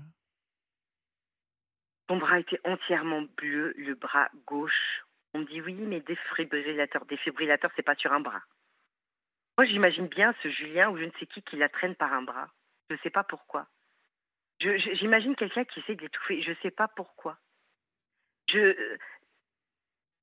Son 2.08 2.16
bras 2.16 2.40
était 2.40 2.60
entièrement 2.64 3.22
bleu, 3.36 3.74
le 3.76 3.94
bras 3.94 4.30
gauche. 4.46 5.04
On 5.34 5.40
me 5.40 5.44
dit 5.44 5.60
oui, 5.60 5.74
mais 5.74 6.00
défibrillateur, 6.00 7.04
défibrillateur, 7.04 7.70
c'est 7.76 7.82
pas 7.82 7.96
sur 7.96 8.12
un 8.12 8.20
bras. 8.20 8.42
Moi, 9.58 9.66
j'imagine 9.66 10.06
bien 10.06 10.34
ce 10.42 10.48
Julien 10.48 10.88
ou 10.90 10.96
je 10.96 11.04
ne 11.04 11.10
sais 11.18 11.26
qui 11.26 11.42
qui 11.42 11.56
la 11.56 11.68
traîne 11.68 11.94
par 11.94 12.12
un 12.12 12.22
bras. 12.22 12.48
Je 12.88 12.94
ne 12.94 12.98
sais 13.00 13.10
pas 13.10 13.24
pourquoi. 13.24 13.66
J'imagine 14.60 15.36
quelqu'un 15.36 15.64
qui 15.64 15.80
essaie 15.80 15.94
de 15.94 16.02
l'étouffer. 16.02 16.42
Je 16.42 16.50
ne 16.50 16.56
sais 16.62 16.70
pas 16.70 16.88
pourquoi. 16.88 17.38
Je, 18.48 18.96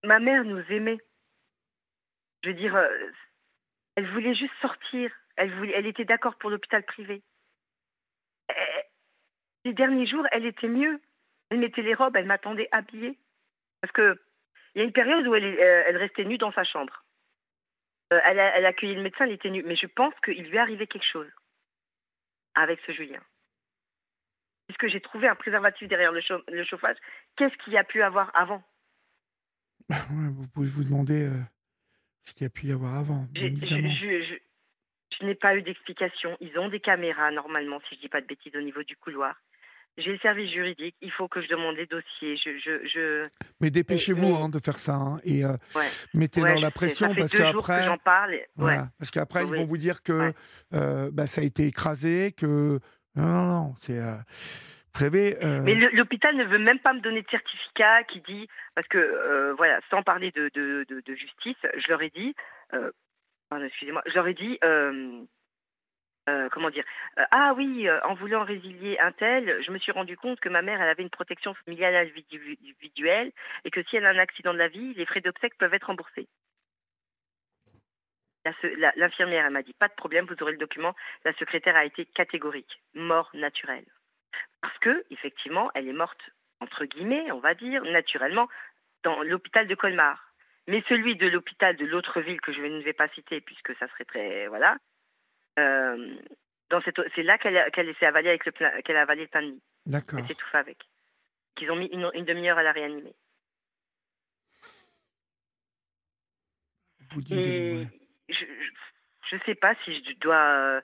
ma 0.03 0.19
mère 0.19 0.43
nous 0.43 0.63
aimait. 0.71 0.99
Je 2.43 2.49
veux 2.49 2.55
dire, 2.55 2.75
euh, 2.75 3.11
elle 3.95 4.09
voulait 4.11 4.35
juste 4.35 4.53
sortir. 4.61 5.11
Elle, 5.35 5.53
voulait, 5.55 5.73
elle 5.73 5.85
était 5.85 6.05
d'accord 6.05 6.35
pour 6.37 6.49
l'hôpital 6.49 6.83
privé. 6.83 7.21
les 9.65 9.73
derniers 9.73 10.07
jours, 10.07 10.25
elle 10.31 10.45
était 10.45 10.67
mieux. 10.67 10.99
Elle 11.49 11.59
mettait 11.59 11.81
les 11.81 11.93
robes, 11.93 12.15
elle 12.15 12.25
m'attendait 12.25 12.69
habillée. 12.71 13.17
Parce 13.81 13.93
que 13.93 14.19
il 14.73 14.79
y 14.79 14.81
a 14.81 14.85
une 14.85 14.91
période 14.91 15.25
où 15.27 15.35
elle, 15.35 15.45
euh, 15.45 15.83
elle 15.87 15.97
restait 15.97 16.25
nue 16.25 16.37
dans 16.37 16.51
sa 16.51 16.63
chambre. 16.63 17.05
Euh, 18.11 18.19
elle, 18.25 18.39
a, 18.39 18.57
elle 18.57 18.65
accueilli 18.65 18.95
le 18.95 19.01
médecin, 19.01 19.25
elle 19.25 19.31
était 19.31 19.49
nue. 19.49 19.63
Mais 19.63 19.75
je 19.75 19.87
pense 19.87 20.13
qu'il 20.23 20.43
lui 20.43 20.57
est 20.57 20.59
arrivé 20.59 20.85
quelque 20.85 21.09
chose 21.09 21.29
avec 22.55 22.79
ce 22.85 22.91
Julien. 22.91 23.21
Puisque 24.67 24.87
j'ai 24.87 25.01
trouvé 25.01 25.27
un 25.27 25.35
préservatif 25.35 25.87
derrière 25.87 26.11
le, 26.11 26.21
chauffage, 26.63 26.97
qu'est-ce 27.37 27.55
qu'il 27.63 27.73
y 27.73 27.77
a 27.77 27.83
pu 27.83 28.01
avoir 28.01 28.31
avant? 28.35 28.63
Vous 29.89 30.47
pouvez 30.47 30.67
vous 30.67 30.83
demander 30.83 31.27
euh, 31.27 31.39
ce 32.23 32.33
qu'il 32.33 32.43
y 32.43 32.47
a 32.47 32.49
pu 32.49 32.67
y 32.67 32.71
avoir 32.71 32.95
avant. 32.95 33.27
je, 33.35 34.37
je 35.19 35.25
n'ai 35.25 35.35
pas 35.35 35.55
eu 35.55 35.61
d'explication. 35.61 36.35
Ils 36.41 36.57
ont 36.57 36.69
des 36.69 36.79
caméras 36.79 37.31
normalement, 37.31 37.79
si 37.81 37.91
je 37.91 37.95
ne 37.95 38.01
dis 38.01 38.09
pas 38.09 38.21
de 38.21 38.27
bêtises, 38.27 38.55
au 38.55 38.61
niveau 38.61 38.83
du 38.83 38.95
couloir. 38.97 39.39
J'ai 39.97 40.11
le 40.11 40.17
service 40.17 40.51
juridique, 40.51 40.95
il 41.01 41.11
faut 41.11 41.29
que 41.29 41.41
je 41.41 41.47
demande 41.47 41.77
les 41.77 41.85
dossiers. 41.85 42.35
Je, 42.35 42.57
je, 42.57 42.85
je... 42.85 43.23
Mais 43.61 43.69
dépêchez-vous 43.69 44.35
hein, 44.35 44.49
de 44.49 44.59
faire 44.59 44.77
ça 44.77 44.95
hein, 44.95 45.19
et 45.23 45.45
euh, 45.45 45.55
mettez-leur 46.13 46.59
la 46.59 46.69
pression 46.69 47.15
parce 47.15 47.31
qu'après, 47.31 47.97
parle. 48.03 48.35
Voilà, 48.57 48.89
parce 48.99 49.11
qu'après 49.11 49.43
ils 49.43 49.55
vont 49.55 49.65
vous 49.65 49.77
dire 49.77 50.03
que 50.03 50.33
euh, 50.73 51.09
bah, 51.13 51.27
ça 51.27 51.41
a 51.41 51.43
été 51.45 51.67
écrasé, 51.67 52.33
que 52.37 52.79
non, 53.15 53.23
non, 53.25 53.45
non 53.45 53.73
c'est. 53.79 53.97
Euh, 53.97 54.15
vous 54.93 54.99
savez, 54.99 55.37
Mais 55.41 55.75
l'hôpital 55.75 56.37
ne 56.37 56.45
veut 56.45 56.59
même 56.59 56.79
pas 56.79 56.93
me 56.93 57.01
donner 57.01 57.21
de 57.21 57.27
certificat 57.29 58.03
qui 58.05 58.21
dit, 58.21 58.47
parce 58.75 58.87
que, 58.87 59.53
voilà, 59.57 59.81
sans 59.89 60.03
parler 60.03 60.31
de, 60.31 60.49
de, 60.53 60.85
de, 60.87 61.01
de, 61.05 61.15
justice, 61.15 61.57
je 61.63 61.89
leur 61.89 62.01
ai 62.01 62.09
dit, 62.11 62.33
excusez-moi, 63.51 64.01
je 64.05 64.13
leur 64.13 64.27
ai 64.27 64.33
dit, 64.33 64.57
euh, 66.27 66.49
comment 66.49 66.69
dire 66.69 66.83
euh, 67.19 67.25
Ah 67.31 67.53
oui, 67.55 67.87
euh, 67.87 67.99
en 68.03 68.15
voulant 68.15 68.43
résilier 68.43 68.99
un 68.99 69.11
tel, 69.11 69.63
je 69.63 69.71
me 69.71 69.77
suis 69.77 69.91
rendu 69.91 70.17
compte 70.17 70.39
que 70.39 70.49
ma 70.49 70.61
mère, 70.61 70.81
elle 70.81 70.89
avait 70.89 71.03
une 71.03 71.09
protection 71.09 71.53
familiale 71.53 71.95
individuelle 71.95 73.31
et 73.63 73.71
que 73.71 73.83
si 73.83 73.95
elle 73.95 74.05
a 74.05 74.09
un 74.09 74.17
accident 74.17 74.53
de 74.53 74.57
la 74.57 74.67
vie, 74.67 74.93
les 74.95 75.05
frais 75.05 75.21
d'obsèques 75.21 75.57
peuvent 75.57 75.73
être 75.73 75.87
remboursés. 75.87 76.27
L'infirmière, 78.95 79.45
elle 79.45 79.53
m'a 79.53 79.63
dit 79.63 79.73
pas 79.73 79.87
de 79.87 79.93
problème, 79.93 80.25
vous 80.25 80.41
aurez 80.41 80.51
le 80.51 80.59
document. 80.59 80.95
La 81.23 81.33
secrétaire 81.33 81.75
a 81.75 81.85
été 81.85 82.05
catégorique, 82.05 82.79
mort 82.93 83.29
naturelle, 83.33 83.85
parce 84.61 84.77
que 84.79 85.03
effectivement, 85.09 85.71
elle 85.73 85.87
est 85.87 85.93
morte 85.93 86.21
entre 86.59 86.85
guillemets, 86.85 87.31
on 87.31 87.39
va 87.39 87.53
dire 87.53 87.83
naturellement, 87.83 88.47
dans 89.03 89.21
l'hôpital 89.23 89.67
de 89.67 89.75
Colmar. 89.75 90.31
Mais 90.67 90.83
celui 90.89 91.15
de 91.15 91.27
l'hôpital 91.27 91.75
de 91.75 91.85
l'autre 91.85 92.21
ville 92.21 92.41
que 92.41 92.53
je 92.53 92.61
ne 92.61 92.81
vais 92.81 92.93
pas 92.93 93.07
citer 93.09 93.41
puisque 93.41 93.75
ça 93.77 93.87
serait 93.89 94.05
très 94.05 94.47
voilà, 94.47 94.77
euh, 95.59 96.15
c'est 97.15 97.23
là 97.23 97.37
qu'elle 97.37 97.95
s'est 97.99 98.05
avalée 98.05 98.29
avec 98.29 98.45
le 98.45 98.81
qu'elle 98.81 98.97
a 98.97 99.01
avalé 99.01 99.23
le 99.23 99.27
pain 99.27 99.41
de 99.41 99.51
mie. 99.51 99.61
D'accord. 99.85 100.19
Elle 100.19 100.27
s'étouffe 100.27 100.55
avec. 100.55 100.77
Qu'ils 101.55 101.71
ont 101.71 101.75
mis 101.75 101.87
une, 101.87 102.25
demi-heure 102.25 102.57
à 102.57 102.63
la 102.63 102.71
réanimer. 102.71 103.15
Et 107.31 107.87
je 108.29 109.35
ne 109.35 109.41
sais 109.45 109.55
pas 109.55 109.73
si 109.85 110.03
je 110.03 110.13
dois 110.19 110.81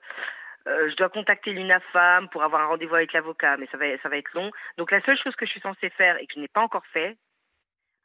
euh, 0.66 0.90
je 0.90 0.96
dois 0.96 1.10
contacter 1.10 1.52
l'UNAFAM 1.52 2.28
pour 2.30 2.42
avoir 2.42 2.62
un 2.62 2.66
rendez-vous 2.66 2.94
avec 2.94 3.12
l'avocat, 3.12 3.56
mais 3.56 3.66
ça 3.66 3.76
va 3.76 3.98
ça 3.98 4.08
va 4.08 4.16
être 4.16 4.32
long. 4.32 4.50
Donc 4.78 4.90
la 4.90 5.02
seule 5.02 5.18
chose 5.18 5.34
que 5.36 5.44
je 5.44 5.50
suis 5.50 5.60
censée 5.60 5.90
faire 5.90 6.16
et 6.18 6.26
que 6.26 6.34
je 6.34 6.40
n'ai 6.40 6.48
pas 6.48 6.62
encore 6.62 6.86
fait, 6.86 7.18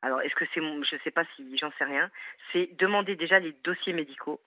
alors 0.02 0.22
est-ce 0.22 0.36
que 0.36 0.46
c'est 0.54 0.62
je 0.62 0.96
ne 0.96 1.02
sais 1.04 1.12
pas 1.12 1.24
si 1.36 1.58
j'en 1.58 1.72
sais 1.78 1.86
rien, 1.86 2.10
c'est 2.52 2.70
demander 2.78 3.16
déjà 3.16 3.40
les 3.40 3.54
dossiers 3.64 3.94
médicaux 3.94 4.42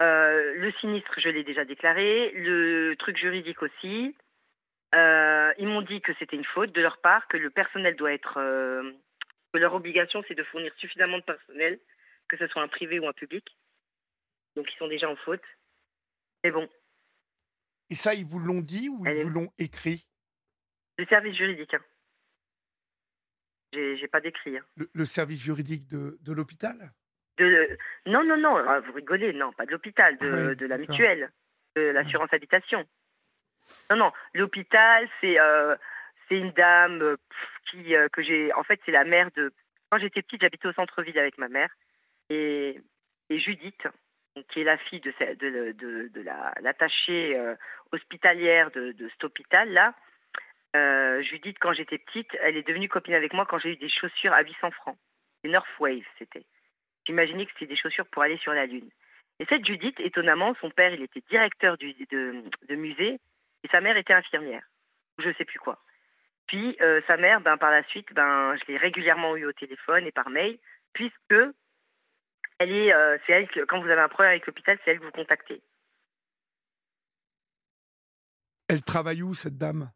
euh, 0.00 0.54
le 0.54 0.72
sinistre, 0.80 1.12
je 1.18 1.28
l'ai 1.28 1.44
déjà 1.44 1.64
déclaré. 1.64 2.32
Le 2.32 2.94
truc 2.98 3.16
juridique 3.16 3.62
aussi. 3.62 4.16
Euh, 4.94 5.52
ils 5.58 5.68
m'ont 5.68 5.82
dit 5.82 6.00
que 6.00 6.12
c'était 6.18 6.36
une 6.36 6.44
faute 6.44 6.72
de 6.72 6.80
leur 6.80 6.98
part, 6.98 7.26
que 7.28 7.36
le 7.36 7.50
personnel 7.50 7.96
doit 7.96 8.12
être. 8.12 8.38
Euh, 8.38 8.92
que 9.52 9.58
leur 9.58 9.74
obligation, 9.74 10.22
c'est 10.26 10.34
de 10.34 10.44
fournir 10.44 10.72
suffisamment 10.78 11.18
de 11.18 11.24
personnel, 11.24 11.78
que 12.28 12.36
ce 12.38 12.46
soit 12.46 12.62
un 12.62 12.68
privé 12.68 12.98
ou 12.98 13.06
un 13.06 13.12
public. 13.12 13.44
Donc 14.56 14.66
ils 14.72 14.78
sont 14.78 14.88
déjà 14.88 15.08
en 15.08 15.16
faute. 15.16 15.42
Mais 16.42 16.50
bon. 16.50 16.68
Et 17.90 17.94
ça, 17.94 18.14
ils 18.14 18.24
vous 18.24 18.38
l'ont 18.38 18.62
dit 18.62 18.88
ou 18.88 19.04
ils 19.06 19.22
vous 19.22 19.30
l'ont 19.30 19.52
écrit? 19.58 20.06
Le 20.98 21.06
service 21.06 21.36
juridique. 21.36 21.74
Hein. 21.74 21.84
J'ai 23.72 24.08
pas 24.08 24.20
d'écrit. 24.20 24.56
Hein. 24.56 24.64
Le, 24.76 25.04
service 25.04 25.40
juridique 25.40 25.86
de, 25.88 26.18
de 26.20 26.32
l'hôpital? 26.32 26.92
Non, 27.38 28.24
non, 28.24 28.36
non, 28.36 28.56
ah, 28.56 28.80
vous 28.80 28.92
rigolez, 28.92 29.32
non, 29.32 29.52
pas 29.52 29.66
de 29.66 29.70
l'hôpital, 29.70 30.16
de, 30.18 30.54
de 30.54 30.66
la 30.66 30.78
mutuelle, 30.78 31.30
de 31.76 31.82
l'assurance 31.82 32.32
habitation. 32.32 32.84
Non, 33.90 33.96
non, 33.96 34.12
l'hôpital, 34.34 35.08
c'est 35.20 35.38
euh, 35.38 35.76
c'est 36.28 36.38
une 36.38 36.52
dame 36.52 37.02
euh, 37.02 37.16
qui 37.70 37.94
euh, 37.94 38.08
que 38.08 38.22
j'ai. 38.22 38.52
En 38.54 38.62
fait, 38.62 38.80
c'est 38.84 38.92
la 38.92 39.04
mère 39.04 39.30
de. 39.36 39.52
Quand 39.90 39.98
j'étais 39.98 40.22
petite, 40.22 40.42
j'habitais 40.42 40.68
au 40.68 40.72
centre-ville 40.72 41.18
avec 41.18 41.38
ma 41.38 41.48
mère 41.48 41.70
et, 42.30 42.80
et 43.28 43.38
Judith, 43.38 43.86
qui 44.48 44.60
est 44.60 44.64
la 44.64 44.78
fille 44.78 45.00
de, 45.00 45.12
de, 45.34 45.72
de, 45.72 46.08
de 46.08 46.20
l'attachée 46.60 47.38
hospitalière 47.92 48.70
de, 48.70 48.94
cet 49.10 49.24
hôpital 49.24 49.70
là. 49.70 49.94
Euh, 50.74 51.22
Judith, 51.22 51.58
quand 51.60 51.74
j'étais 51.74 51.98
petite, 51.98 52.34
elle 52.40 52.56
est 52.56 52.66
devenue 52.66 52.88
copine 52.88 53.12
avec 53.12 53.34
moi 53.34 53.44
quand 53.44 53.58
j'ai 53.58 53.72
eu 53.72 53.76
des 53.76 53.90
chaussures 53.90 54.32
à 54.32 54.42
800 54.42 54.70
francs. 54.70 54.96
Des 55.44 55.50
North 55.50 55.68
Wave, 55.78 56.04
c'était. 56.18 56.46
J'imaginais 57.06 57.46
que 57.46 57.52
c'était 57.52 57.74
des 57.74 57.80
chaussures 57.80 58.06
pour 58.06 58.22
aller 58.22 58.38
sur 58.38 58.52
la 58.52 58.66
Lune. 58.66 58.88
Et 59.38 59.46
cette 59.46 59.66
Judith, 59.66 59.98
étonnamment, 59.98 60.54
son 60.60 60.70
père, 60.70 60.92
il 60.92 61.02
était 61.02 61.22
directeur 61.28 61.76
de 61.78 62.74
musée 62.74 63.18
et 63.64 63.68
sa 63.68 63.80
mère 63.80 63.96
était 63.96 64.12
infirmière. 64.12 64.62
Je 65.18 65.28
ne 65.28 65.34
sais 65.34 65.44
plus 65.44 65.58
quoi. 65.58 65.78
Puis 66.46 66.76
euh, 66.80 67.00
sa 67.06 67.16
mère, 67.16 67.40
ben, 67.40 67.56
par 67.56 67.70
la 67.70 67.82
suite, 67.84 68.12
ben, 68.12 68.54
je 68.56 68.70
l'ai 68.70 68.76
régulièrement 68.76 69.36
eu 69.36 69.46
au 69.46 69.52
téléphone 69.52 70.06
et 70.06 70.12
par 70.12 70.28
mail, 70.28 70.58
puisque 70.92 71.34
elle 72.58 72.72
est, 72.72 72.92
euh, 72.92 73.16
c'est 73.26 73.32
elle 73.32 73.48
que, 73.48 73.64
quand 73.64 73.80
vous 73.80 73.88
avez 73.88 74.00
un 74.00 74.08
problème 74.08 74.32
avec 74.32 74.46
l'hôpital, 74.46 74.78
c'est 74.84 74.90
elle 74.92 75.00
que 75.00 75.04
vous 75.04 75.10
contactez. 75.12 75.62
Elle 78.68 78.82
travaille 78.82 79.22
où, 79.22 79.34
cette 79.34 79.56
dame? 79.56 79.90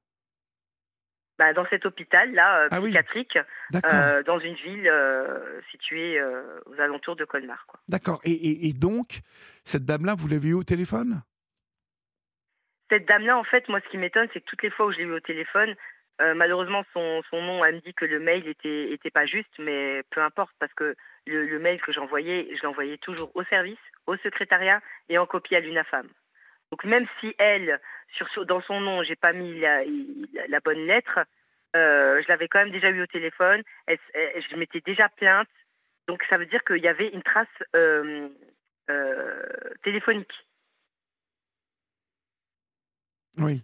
Bah, 1.38 1.52
dans 1.52 1.66
cet 1.68 1.84
hôpital 1.86 2.32
là 2.32 2.60
euh, 2.62 2.68
Ah 2.70 2.80
psychiatrique, 2.80 3.38
euh, 3.92 4.22
dans 4.22 4.38
une 4.38 4.54
ville 4.54 4.88
euh, 4.88 5.60
située 5.70 6.18
euh, 6.18 6.60
aux 6.66 6.80
alentours 6.80 7.16
de 7.16 7.24
Colmar. 7.24 7.66
D'accord. 7.88 8.20
Et, 8.24 8.32
et- 8.32 8.68
et 8.68 8.72
donc, 8.72 9.20
cette 9.64 9.84
dame-là, 9.84 10.14
vous 10.16 10.28
l'avez 10.28 10.48
eue 10.48 10.54
au 10.54 10.64
téléphone? 10.64 11.22
Cette 12.90 13.06
dame-là, 13.06 13.36
en 13.36 13.44
fait, 13.44 13.68
moi, 13.68 13.80
ce 13.84 13.88
qui 13.90 13.98
m'étonne, 13.98 14.28
c'est 14.32 14.40
que 14.40 14.46
toutes 14.46 14.62
les 14.62 14.70
fois 14.70 14.86
où 14.86 14.92
je 14.92 14.98
l'ai 14.98 15.04
eu 15.04 15.12
au 15.12 15.20
téléphone, 15.20 15.74
malheureusement, 16.36 16.82
son, 16.94 17.20
son 17.30 17.42
nom, 17.42 17.64
elle 17.64 17.74
me 17.76 17.80
dit 17.80 17.92
que 17.92 18.04
le 18.06 18.18
mail 18.20 18.46
était, 18.48 18.92
était 18.92 19.10
pas 19.10 19.26
juste, 19.26 19.52
mais 19.58 20.02
peu 20.10 20.22
importe, 20.22 20.54
parce 20.58 20.72
que 20.72 20.94
le, 21.26 21.46
le 21.46 21.58
mail 21.58 21.80
que 21.82 21.92
j'envoyais, 21.92 22.48
je 22.56 22.62
l'envoyais 22.64 22.96
toujours 22.98 23.30
au 23.34 23.42
service, 23.44 23.76
au 24.06 24.16
secrétariat 24.18 24.80
et 25.08 25.18
en 25.18 25.26
copie 25.26 25.56
à 25.56 25.60
l'UNAFAM. 25.60 26.06
Donc 26.70 26.84
même 26.84 27.06
si 27.20 27.34
elle, 27.38 27.80
sur, 28.12 28.44
dans 28.46 28.60
son 28.62 28.80
nom, 28.80 29.02
j'ai 29.02 29.16
pas 29.16 29.32
mis 29.32 29.60
la, 29.60 29.84
la- 29.84 30.46
la 30.48 30.60
bonne 30.60 30.86
lettre, 30.86 31.20
euh, 31.76 32.22
je 32.22 32.28
l'avais 32.28 32.48
quand 32.48 32.58
même 32.58 32.70
déjà 32.72 32.90
eu 32.90 33.02
au 33.02 33.06
téléphone, 33.06 33.62
elle- 33.86 33.98
elle- 34.14 34.42
je 34.50 34.56
m'étais 34.56 34.80
déjà 34.80 35.08
plainte, 35.08 35.48
donc 36.08 36.22
ça 36.28 36.38
veut 36.38 36.46
dire 36.46 36.64
qu'il 36.64 36.78
y 36.78 36.88
avait 36.88 37.08
une 37.08 37.22
trace 37.22 37.46
euh, 37.74 38.28
euh, 38.90 39.42
téléphonique. 39.82 40.32
Oui. 43.38 43.62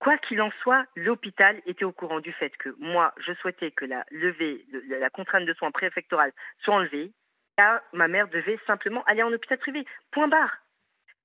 Quoi 0.00 0.16
qu'il 0.18 0.40
en 0.40 0.50
soit, 0.62 0.86
l'hôpital 0.96 1.60
était 1.66 1.84
au 1.84 1.92
courant 1.92 2.20
du 2.20 2.32
fait 2.32 2.50
que 2.56 2.70
moi, 2.78 3.12
je 3.18 3.34
souhaitais 3.34 3.70
que 3.70 3.84
la 3.84 4.04
levée, 4.10 4.64
le- 4.72 4.98
la 4.98 5.10
contrainte 5.10 5.44
de 5.44 5.52
soins 5.54 5.70
préfectorale 5.70 6.32
soit 6.60 6.74
enlevée, 6.74 7.12
car 7.58 7.80
ma 7.92 8.08
mère 8.08 8.28
devait 8.28 8.58
simplement 8.66 9.04
aller 9.04 9.22
en 9.22 9.32
hôpital 9.32 9.58
privé. 9.58 9.84
Point 10.10 10.28
barre. 10.28 10.56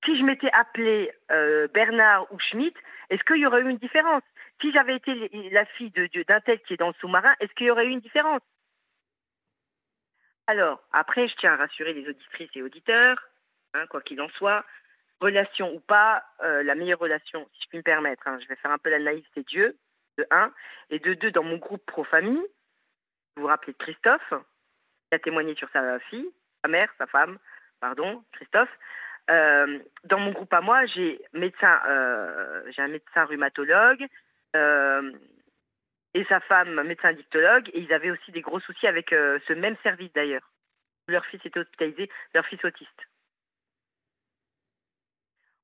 Si 0.04 0.16
je 0.18 0.22
m'étais 0.22 0.50
appelée 0.52 1.10
euh, 1.30 1.68
Bernard 1.68 2.32
ou 2.32 2.38
Schmitt, 2.38 2.76
est-ce 3.10 3.22
qu'il 3.24 3.38
y 3.38 3.46
aurait 3.46 3.60
eu 3.60 3.68
une 3.68 3.78
différence? 3.78 4.22
Si 4.60 4.72
j'avais 4.72 4.96
été 4.96 5.14
la 5.50 5.64
fille 5.64 5.90
d'un 5.90 6.40
tel 6.40 6.60
qui 6.62 6.74
est 6.74 6.78
dans 6.78 6.88
le 6.88 6.94
sous-marin, 7.00 7.34
est-ce 7.40 7.52
qu'il 7.54 7.66
y 7.66 7.70
aurait 7.70 7.86
eu 7.86 7.90
une 7.90 8.00
différence? 8.00 8.42
Alors, 10.46 10.80
après, 10.92 11.28
je 11.28 11.34
tiens 11.36 11.54
à 11.54 11.56
rassurer 11.56 11.92
les 11.92 12.08
auditrices 12.08 12.50
et 12.54 12.62
auditeurs, 12.62 13.18
hein, 13.74 13.86
quoi 13.88 14.00
qu'il 14.00 14.20
en 14.20 14.28
soit, 14.30 14.64
relation 15.20 15.74
ou 15.74 15.80
pas, 15.80 16.24
euh, 16.42 16.62
la 16.62 16.74
meilleure 16.74 17.00
relation, 17.00 17.48
si 17.54 17.64
je 17.64 17.68
puis 17.68 17.78
me 17.78 17.82
permettre, 17.82 18.26
hein, 18.28 18.38
je 18.40 18.46
vais 18.46 18.56
faire 18.56 18.70
un 18.70 18.78
peu 18.78 18.90
la 18.90 19.00
naïve, 19.00 19.26
c'est 19.34 19.46
Dieu, 19.46 19.76
de 20.18 20.26
un, 20.30 20.52
et 20.90 20.98
de 20.98 21.14
deux, 21.14 21.32
dans 21.32 21.42
mon 21.42 21.56
groupe 21.56 21.84
pro-famille, 21.84 22.46
vous 23.36 23.42
vous 23.42 23.48
rappelez 23.48 23.72
de 23.72 23.78
Christophe, 23.78 24.32
qui 25.10 25.14
a 25.14 25.18
témoigné 25.18 25.54
sur 25.56 25.68
sa 25.70 25.98
fille, 26.00 26.30
sa 26.62 26.68
mère, 26.68 26.92
sa 26.98 27.06
femme, 27.06 27.38
pardon, 27.80 28.24
Christophe. 28.32 28.70
Euh, 29.30 29.78
dans 30.04 30.18
mon 30.18 30.32
groupe 30.32 30.52
à 30.52 30.60
moi, 30.60 30.86
j'ai 30.86 31.20
médecin, 31.32 31.80
euh, 31.88 32.70
j'ai 32.70 32.82
un 32.82 32.88
médecin 32.88 33.24
rhumatologue 33.24 34.06
euh, 34.54 35.12
et 36.14 36.24
sa 36.24 36.40
femme 36.40 36.82
médecin 36.84 37.12
dictologue, 37.12 37.68
et 37.72 37.80
ils 37.80 37.92
avaient 37.92 38.10
aussi 38.12 38.30
des 38.30 38.40
gros 38.40 38.60
soucis 38.60 38.86
avec 38.86 39.10
ce 39.10 39.52
même 39.52 39.76
service 39.82 40.12
d'ailleurs. 40.12 40.48
Leur 41.08 41.24
fils 41.26 41.44
était 41.44 41.60
hospitalisé, 41.60 42.10
leur 42.34 42.46
fils 42.46 42.64
autiste. 42.64 43.06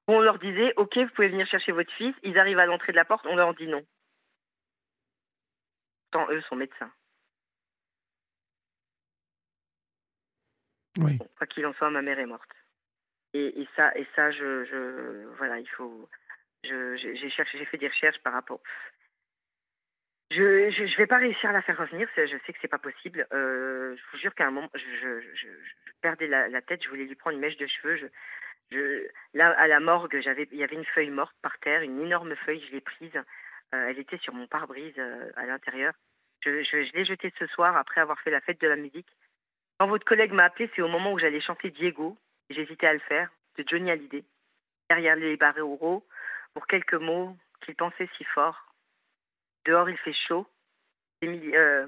On 0.08 0.20
leur 0.20 0.38
disait 0.38 0.72
ok 0.76 0.98
vous 0.98 1.08
pouvez 1.14 1.28
venir 1.28 1.46
chercher 1.46 1.72
votre 1.72 1.92
fils 1.92 2.14
ils 2.24 2.38
arrivent 2.38 2.58
à 2.58 2.66
l'entrée 2.66 2.92
de 2.92 2.96
la 2.96 3.04
porte 3.04 3.24
on 3.26 3.36
leur 3.36 3.54
dit 3.54 3.68
non. 3.68 3.84
Pourtant 6.10 6.30
eux 6.32 6.42
sont 6.42 6.56
médecins. 6.56 6.92
Oui. 10.98 11.16
Bon, 11.16 11.28
quoi 11.38 11.46
qu'il 11.46 11.64
en 11.66 11.72
soit 11.74 11.90
ma 11.90 12.02
mère 12.02 12.18
est 12.18 12.26
morte 12.26 12.50
et, 13.34 13.66
ça 13.76 13.96
et 13.96 14.06
ça 14.14 14.30
je, 14.30 15.26
voilà 15.36 15.58
il 15.58 15.68
faut 15.68 16.08
j'ai 16.64 17.66
fait 17.70 17.78
des 17.78 17.88
recherches 17.88 18.20
par 18.22 18.32
rapport 18.32 18.60
je, 20.30 20.70
je 20.70 20.96
vais 20.96 21.06
pas 21.06 21.18
réussir 21.18 21.50
à 21.50 21.52
la 21.52 21.62
faire 21.62 21.78
revenir 21.78 22.08
je 22.16 22.36
sais 22.46 22.52
que 22.52 22.58
c'est 22.60 22.68
pas 22.68 22.78
possible 22.78 23.26
euh, 23.32 23.96
je 23.96 24.02
vous 24.12 24.18
jure 24.18 24.34
qu'à 24.34 24.46
un 24.46 24.50
moment 24.50 24.70
je, 24.74 25.20
perdais 26.00 26.26
la, 26.26 26.62
tête 26.62 26.82
je 26.82 26.88
voulais 26.88 27.04
lui 27.04 27.14
prendre 27.14 27.34
une 27.36 27.40
mèche 27.40 27.56
de 27.56 27.66
cheveux 27.66 28.10
là, 29.34 29.50
à 29.58 29.66
la 29.66 29.80
morgue, 29.80 30.18
il 30.52 30.58
y 30.58 30.64
avait 30.64 30.76
une 30.76 30.84
feuille 30.84 31.10
morte 31.10 31.36
par 31.42 31.58
terre, 31.58 31.82
une 31.82 32.00
énorme 32.00 32.34
feuille, 32.36 32.64
je 32.66 32.72
l'ai 32.72 32.80
prise. 32.80 33.16
Euh, 33.74 33.88
elle 33.88 33.98
était 33.98 34.18
sur 34.18 34.34
mon 34.34 34.46
pare-brise 34.46 34.94
euh, 34.98 35.30
à 35.36 35.46
l'intérieur. 35.46 35.94
Je, 36.44 36.62
je 36.62 36.92
l'ai 36.92 37.04
jetée 37.04 37.32
ce 37.38 37.46
soir 37.46 37.76
après 37.76 38.00
avoir 38.00 38.20
fait 38.20 38.30
la 38.30 38.40
fête 38.40 38.60
de 38.60 38.68
la 38.68 38.76
musique. 38.76 39.08
Quand 39.78 39.86
votre 39.88 40.04
collègue 40.04 40.32
m'a 40.32 40.44
appelé, 40.44 40.70
c'est 40.74 40.82
au 40.82 40.88
moment 40.88 41.12
où 41.12 41.18
j'allais 41.18 41.40
chanter 41.40 41.70
Diego. 41.70 42.16
J'hésitais 42.52 42.86
à 42.86 42.92
le 42.92 43.00
faire, 43.00 43.30
de 43.56 43.64
Johnny 43.66 43.90
Hallyday. 43.90 44.24
Derrière 44.90 45.16
les 45.16 45.36
barreaux, 45.36 46.06
pour 46.54 46.66
quelques 46.66 46.94
mots 46.94 47.36
qu'il 47.64 47.74
pensait 47.74 48.08
si 48.16 48.24
fort. 48.24 48.74
Dehors, 49.64 49.88
il 49.88 49.96
fait 49.98 50.12
chaud. 50.28 50.46
Des, 51.22 51.52
euh, 51.54 51.86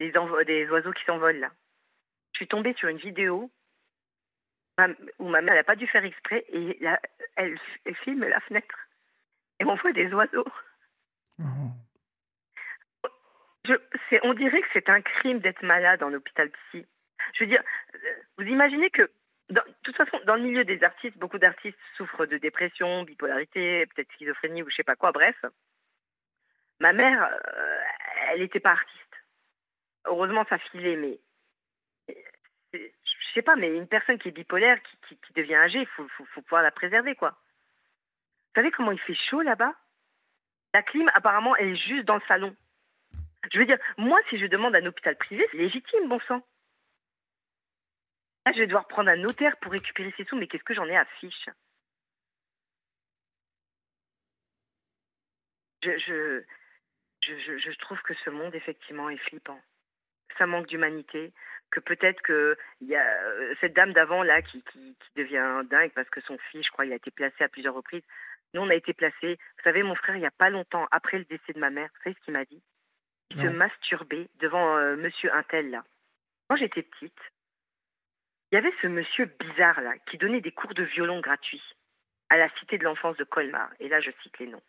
des, 0.00 0.12
envo- 0.12 0.44
des 0.44 0.68
oiseaux 0.70 0.92
qui 0.92 1.04
s'envolent 1.04 1.38
là. 1.38 1.50
Je 2.32 2.38
suis 2.38 2.48
tombée 2.48 2.74
sur 2.74 2.88
une 2.88 2.98
vidéo 2.98 3.50
où 5.20 5.28
ma 5.28 5.40
mère 5.40 5.54
n'a 5.54 5.62
pas 5.62 5.76
dû 5.76 5.86
faire 5.86 6.04
exprès 6.04 6.44
et 6.48 6.76
là, 6.80 7.00
elle, 7.36 7.56
elle 7.84 7.94
filme 7.98 8.24
la 8.24 8.40
fenêtre 8.40 8.76
et 9.60 9.64
on 9.64 9.76
voit 9.76 9.92
des 9.92 10.12
oiseaux. 10.12 10.48
Oh. 11.38 11.70
Je, 13.66 13.74
on 14.24 14.34
dirait 14.34 14.62
que 14.62 14.68
c'est 14.72 14.88
un 14.88 15.00
crime 15.00 15.38
d'être 15.38 15.62
malade 15.62 16.02
en 16.02 16.12
hôpital 16.12 16.50
psy. 16.50 16.84
Je 17.34 17.44
veux 17.44 17.50
dire, 17.50 17.62
euh, 17.94 18.14
vous 18.38 18.44
imaginez 18.44 18.90
que, 18.90 19.08
de 19.50 19.60
toute 19.82 19.96
façon, 19.96 20.18
dans 20.26 20.36
le 20.36 20.42
milieu 20.42 20.64
des 20.64 20.82
artistes, 20.82 21.18
beaucoup 21.18 21.38
d'artistes 21.38 21.78
souffrent 21.96 22.26
de 22.26 22.38
dépression, 22.38 23.02
bipolarité, 23.02 23.86
peut-être 23.86 24.12
schizophrénie 24.12 24.62
ou 24.62 24.70
je 24.70 24.76
sais 24.76 24.82
pas 24.82 24.96
quoi, 24.96 25.12
bref. 25.12 25.36
Ma 26.80 26.92
mère, 26.92 27.22
euh, 27.24 27.80
elle 28.30 28.40
n'était 28.40 28.60
pas 28.60 28.72
artiste. 28.72 29.00
Heureusement, 30.06 30.44
ça 30.48 30.58
filait, 30.58 30.96
mais 30.96 31.18
c'est- 32.72 32.94
je 33.04 33.32
sais 33.34 33.42
pas, 33.42 33.56
mais 33.56 33.68
une 33.76 33.88
personne 33.88 34.18
qui 34.18 34.28
est 34.28 34.32
bipolaire, 34.32 34.78
qui, 35.08 35.18
devient 35.34 35.56
âgée, 35.56 35.80
il 35.80 35.86
faut 35.86 36.42
pouvoir 36.42 36.62
la 36.62 36.70
préserver, 36.70 37.14
quoi. 37.14 37.30
Vous 37.30 38.60
savez 38.60 38.70
comment 38.70 38.92
il 38.92 39.00
fait 39.00 39.16
chaud 39.30 39.42
là-bas? 39.42 39.74
La 40.74 40.82
clim, 40.82 41.10
apparemment, 41.14 41.56
elle 41.56 41.70
est 41.70 41.88
juste 41.88 42.04
dans 42.04 42.16
le 42.16 42.22
salon. 42.28 42.54
Je 43.52 43.58
veux 43.58 43.66
dire, 43.66 43.78
moi, 43.98 44.20
si 44.30 44.38
je 44.38 44.46
demande 44.46 44.74
un 44.74 44.86
hôpital 44.86 45.16
privé, 45.16 45.46
c'est 45.50 45.58
légitime, 45.58 46.08
bon 46.08 46.20
sang. 46.20 46.42
Là, 48.46 48.52
je 48.52 48.58
vais 48.58 48.66
devoir 48.66 48.86
prendre 48.86 49.10
un 49.10 49.16
notaire 49.16 49.56
pour 49.58 49.72
récupérer 49.72 50.12
ces 50.16 50.24
sous, 50.24 50.36
mais 50.36 50.46
qu'est-ce 50.46 50.64
que 50.64 50.74
j'en 50.74 50.86
ai 50.86 50.96
à 50.96 51.04
fiche? 51.20 51.48
Je, 55.82 55.98
je, 55.98 57.58
je, 57.58 57.78
trouve 57.78 58.00
que 58.02 58.14
ce 58.24 58.30
monde, 58.30 58.54
effectivement, 58.54 59.10
est 59.10 59.18
flippant. 59.18 59.60
Ça 60.38 60.46
manque 60.46 60.66
d'humanité, 60.66 61.32
que 61.70 61.80
peut-être 61.80 62.20
que 62.22 62.56
il 62.80 62.88
y 62.88 62.96
a 62.96 63.04
euh, 63.04 63.54
cette 63.60 63.74
dame 63.74 63.92
d'avant, 63.92 64.22
là, 64.22 64.40
qui, 64.42 64.62
qui, 64.62 64.96
qui 64.96 65.10
devient 65.16 65.62
dingue 65.68 65.92
parce 65.94 66.08
que 66.08 66.20
son 66.22 66.38
fils, 66.50 66.64
je 66.66 66.70
crois, 66.70 66.86
il 66.86 66.92
a 66.92 66.96
été 66.96 67.10
placé 67.10 67.44
à 67.44 67.48
plusieurs 67.48 67.74
reprises. 67.74 68.04
Nous, 68.52 68.62
on 68.62 68.70
a 68.70 68.74
été 68.74 68.92
placés. 68.92 69.38
Vous 69.56 69.62
savez, 69.64 69.82
mon 69.82 69.94
frère, 69.94 70.16
il 70.16 70.20
n'y 70.20 70.26
a 70.26 70.30
pas 70.30 70.50
longtemps, 70.50 70.86
après 70.90 71.18
le 71.18 71.24
décès 71.24 71.52
de 71.52 71.60
ma 71.60 71.70
mère, 71.70 71.88
vous 71.94 72.02
savez 72.04 72.16
ce 72.18 72.24
qu'il 72.24 72.34
m'a 72.34 72.44
dit? 72.44 72.62
Il 73.30 73.42
se 73.42 73.48
masturbait 73.48 74.28
devant 74.38 74.76
euh, 74.76 74.96
monsieur 74.96 75.34
Intel, 75.34 75.70
là. 75.70 75.82
Quand 76.48 76.56
j'étais 76.56 76.82
petite, 76.82 77.18
il 78.54 78.58
y 78.58 78.58
avait 78.58 78.74
ce 78.80 78.86
monsieur 78.86 79.24
bizarre, 79.40 79.80
là, 79.80 79.98
qui 80.08 80.16
donnait 80.16 80.40
des 80.40 80.52
cours 80.52 80.74
de 80.74 80.84
violon 80.84 81.18
gratuits 81.18 81.74
à 82.30 82.36
la 82.36 82.48
Cité 82.60 82.78
de 82.78 82.84
l'enfance 82.84 83.16
de 83.16 83.24
Colmar. 83.24 83.68
Et 83.80 83.88
là, 83.88 84.00
je 84.00 84.12
cite 84.22 84.38
les 84.38 84.46
noms. 84.46 84.62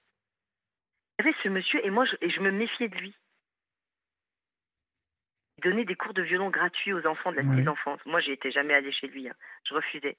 Il 1.20 1.26
y 1.26 1.28
avait 1.30 1.38
ce 1.44 1.50
monsieur, 1.50 1.86
et 1.86 1.92
moi, 1.92 2.04
je, 2.06 2.16
et 2.20 2.32
je 2.32 2.40
me 2.40 2.50
méfiais 2.50 2.88
de 2.88 2.96
lui. 2.96 3.16
Il 5.60 5.66
donnait 5.66 5.86
des 5.86 5.94
cours 5.94 6.16
de 6.16 6.24
violon 6.24 6.50
gratuits 6.50 6.94
aux 6.94 7.06
enfants 7.06 7.30
de 7.30 7.36
la 7.36 7.44
Cité 7.44 7.56
Oui. 7.58 7.62
de 7.62 7.68
l'enfance. 7.68 8.04
Moi, 8.08 8.22
j'y 8.22 8.32
étais 8.32 8.50
jamais 8.50 8.74
allée 8.74 8.92
chez 8.92 9.06
lui. 9.06 9.30
hein. 9.30 9.36
Je 9.70 9.76
refusais. 9.76 10.18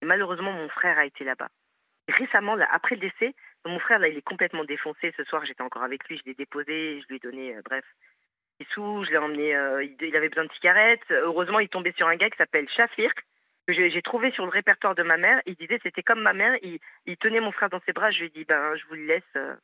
Et 0.00 0.06
malheureusement, 0.06 0.52
mon 0.52 0.68
frère 0.68 0.96
a 0.96 1.04
été 1.04 1.24
là-bas. 1.24 1.48
Récemment, 2.06 2.54
là, 2.54 2.68
après 2.70 2.94
le 2.94 3.00
décès, 3.00 3.34
mon 3.66 3.80
frère, 3.80 3.98
là, 3.98 4.06
il 4.06 4.16
est 4.16 4.22
complètement 4.22 4.64
défoncé. 4.64 5.12
Ce 5.16 5.24
soir, 5.24 5.44
j'étais 5.44 5.62
encore 5.62 5.82
avec 5.82 6.08
lui. 6.08 6.18
Je 6.18 6.22
l'ai 6.24 6.34
déposé, 6.34 7.00
je 7.02 7.08
lui 7.08 7.16
ai 7.16 7.18
donné, 7.18 7.56
euh, 7.56 7.62
bref, 7.64 7.84
des 8.60 8.66
sous. 8.72 9.04
Je 9.04 9.10
l'ai 9.10 9.18
emmené. 9.18 9.54
euh, 9.54 9.84
il, 9.84 9.96
il 10.00 10.16
avait 10.16 10.28
besoin 10.28 10.44
de 10.44 10.52
cigarettes. 10.52 11.10
Heureusement, 11.10 11.60
il 11.60 11.68
tombait 11.68 11.94
sur 11.96 12.06
un 12.08 12.16
gars 12.16 12.30
qui 12.30 12.36
s'appelle 12.38 12.68
Shafir, 12.70 13.12
que 13.66 13.72
j'ai 13.72 14.02
trouvé 14.02 14.30
sur 14.32 14.44
le 14.44 14.50
répertoire 14.50 14.94
de 14.94 15.02
ma 15.02 15.16
mère. 15.16 15.40
Il 15.46 15.54
disait 15.56 15.78
c'était 15.82 16.02
comme 16.02 16.22
ma 16.22 16.32
mère. 16.32 16.56
Il, 16.62 16.78
il 17.06 17.16
tenait 17.16 17.40
mon 17.40 17.52
frère 17.52 17.70
dans 17.70 17.80
ses 17.86 17.92
bras. 17.92 18.10
Je 18.10 18.20
lui 18.20 18.26
ai 18.26 18.30
dit 18.30 18.44
ben, 18.44 18.76
je 18.76 18.86
vous 18.86 18.94
le 18.94 19.06
laisse. 19.06 19.22
euh, 19.36 19.54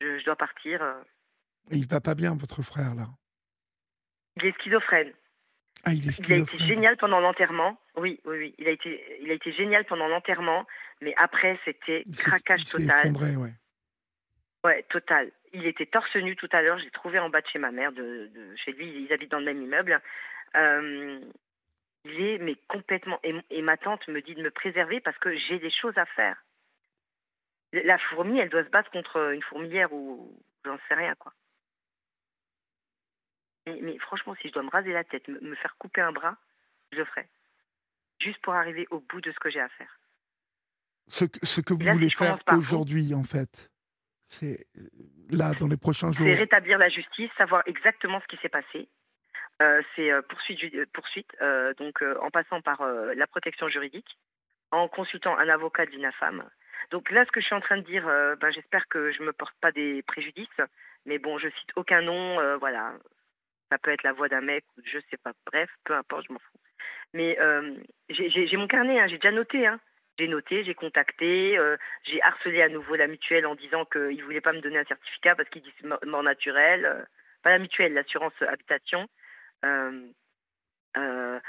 je, 0.00 0.24
dois 0.24 0.36
partir. 0.36 0.82
Il 1.70 1.86
va 1.86 2.00
pas 2.00 2.14
bien, 2.14 2.34
votre 2.34 2.62
frère, 2.62 2.94
là? 2.94 3.06
Il 4.36 4.46
est 4.46 4.54
schizophrène. 4.60 5.12
Ah, 5.84 5.92
il 5.92 6.08
est. 6.08 6.18
Il 6.26 6.32
a 6.32 6.36
été 6.38 6.58
génial 6.58 6.96
pendant 6.96 7.20
l'enterrement. 7.20 7.78
Oui, 7.96 8.20
oui, 8.24 8.38
oui. 8.38 8.54
Il 8.58 8.66
a 8.68 8.70
été, 8.70 9.18
il 9.20 9.30
a 9.30 9.34
été 9.34 9.52
génial 9.52 9.84
pendant 9.84 10.08
l'enterrement, 10.08 10.66
mais 11.00 11.14
après, 11.16 11.58
c'était 11.64 12.04
craquage 12.16 12.62
il 12.62 12.70
total. 12.70 12.98
Effondré, 13.00 13.36
ouais. 13.36 13.52
Ouais, 14.64 14.82
total. 14.90 15.30
Il 15.52 15.66
était 15.66 15.86
torse 15.86 16.14
nu 16.16 16.36
tout 16.36 16.48
à 16.52 16.62
l'heure. 16.62 16.78
J'ai 16.78 16.90
trouvé 16.90 17.18
en 17.18 17.28
bas 17.28 17.40
de 17.40 17.46
chez 17.48 17.58
ma 17.58 17.72
mère, 17.72 17.92
de, 17.92 18.30
chez 18.56 18.72
lui. 18.72 18.88
Ils 18.88 19.12
habitent 19.12 19.30
dans 19.30 19.38
le 19.38 19.44
même 19.44 19.62
immeuble. 19.62 20.00
Euh, 20.56 21.20
il 22.04 22.20
est 22.20 22.38
mais 22.38 22.56
complètement. 22.68 23.20
Et, 23.22 23.62
ma 23.62 23.76
tante 23.76 24.06
me 24.08 24.22
dit 24.22 24.34
de 24.34 24.42
me 24.42 24.50
préserver 24.50 25.00
parce 25.00 25.18
que 25.18 25.36
j'ai 25.36 25.58
des 25.58 25.70
choses 25.70 25.96
à 25.98 26.06
faire. 26.06 26.36
La 27.72 27.98
fourmi, 27.98 28.38
elle 28.38 28.48
doit 28.48 28.64
se 28.64 28.70
battre 28.70 28.90
contre 28.90 29.32
une 29.32 29.42
fourmilière 29.42 29.92
ou 29.92 30.36
j'en 30.64 30.78
sais 30.88 30.94
rien 30.94 31.14
quoi. 31.16 31.32
Mais, 33.66 33.98
franchement, 33.98 34.34
si 34.40 34.48
je 34.48 34.52
dois 34.54 34.62
me 34.62 34.70
raser 34.70 34.92
la 34.92 35.04
tête, 35.04 35.28
me, 35.28 35.54
faire 35.54 35.76
couper 35.78 36.00
un 36.00 36.10
bras, 36.10 36.36
je 36.92 36.98
le 36.98 37.04
ferai. 37.04 37.28
Juste 38.18 38.40
pour 38.42 38.54
arriver 38.54 38.86
au 38.90 39.00
bout 39.00 39.20
de 39.20 39.30
ce 39.30 39.38
que 39.38 39.50
j'ai 39.50 39.60
à 39.60 39.68
faire. 39.68 40.00
Ce 41.08 41.24
que, 41.24 41.44
ce 41.44 41.60
que 41.60 41.74
vous 41.74 41.92
voulez 41.92 42.10
faire 42.10 42.38
aujourd'hui, 42.48 43.14
en 43.14 43.22
fait, 43.22 43.69
c'est 44.30 44.66
euh, 44.78 44.82
là, 45.30 45.52
dans 45.58 45.66
les 45.66 45.76
prochains 45.76 46.12
jours. 46.12 46.26
C'est 46.26 46.34
rétablir 46.34 46.78
la 46.78 46.88
justice, 46.88 47.30
savoir 47.36 47.62
exactement 47.66 48.20
ce 48.20 48.26
qui 48.26 48.40
s'est 48.40 48.48
passé. 48.48 48.88
Euh, 49.60 49.82
c'est 49.94 50.10
euh, 50.10 50.22
poursuite, 50.22 50.60
poursuite 50.92 51.36
donc 51.78 52.02
en 52.22 52.30
passant 52.30 52.60
par 52.62 52.82
la 52.82 53.26
protection 53.26 53.68
juridique, 53.68 54.16
en 54.70 54.88
consultant 54.88 55.36
un 55.36 55.48
avocat 55.48 55.86
de 55.86 55.90
l'INAFAM. 55.90 56.48
Donc 56.90 57.10
là, 57.10 57.24
ce 57.24 57.30
que 57.30 57.40
je 57.40 57.46
suis 57.46 57.54
en 57.54 57.60
train 57.60 57.76
de 57.76 57.82
dire, 57.82 58.04
ben, 58.04 58.50
j'espère 58.52 58.88
que 58.88 59.12
je 59.12 59.20
ne 59.20 59.26
me 59.26 59.32
porte 59.32 59.54
pas 59.60 59.70
des 59.70 60.02
préjudices, 60.02 60.60
mais 61.06 61.18
bon, 61.18 61.38
je 61.38 61.48
cite 61.48 61.70
aucun 61.76 62.02
nom, 62.02 62.56
voilà. 62.58 62.94
Ça 63.70 63.78
peut 63.78 63.92
être 63.92 64.02
la 64.02 64.12
voix 64.12 64.28
d'un 64.28 64.40
mec, 64.40 64.64
je 64.84 64.98
sais 65.10 65.16
pas, 65.22 65.32
bref, 65.46 65.70
peu 65.84 65.94
importe, 65.94 66.26
je 66.28 66.32
m'en 66.32 66.38
fous. 66.38 66.58
Mais 67.14 67.38
j'ai 68.08 68.56
mon 68.56 68.66
carnet, 68.66 68.98
hein, 68.98 69.06
j'ai 69.08 69.18
déjà 69.18 69.32
noté, 69.32 69.66
hein. 69.66 69.78
J'ai 70.20 70.28
noté, 70.28 70.64
j'ai 70.64 70.74
contacté, 70.74 71.56
euh, 71.56 71.78
j'ai 72.04 72.20
harcelé 72.20 72.60
à 72.60 72.68
nouveau 72.68 72.94
la 72.94 73.06
mutuelle 73.06 73.46
en 73.46 73.54
disant 73.54 73.86
qu'ils 73.86 74.18
ne 74.18 74.22
voulaient 74.22 74.42
pas 74.42 74.52
me 74.52 74.60
donner 74.60 74.76
un 74.76 74.84
certificat 74.84 75.34
parce 75.34 75.48
qu'ils 75.48 75.62
disent 75.62 75.90
mort 76.06 76.22
naturelle. 76.22 76.84
Euh, 76.84 77.02
pas 77.42 77.48
la 77.48 77.58
mutuelle, 77.58 77.94
l'assurance 77.94 78.34
habitation. 78.46 79.08
Euh, 79.64 81.40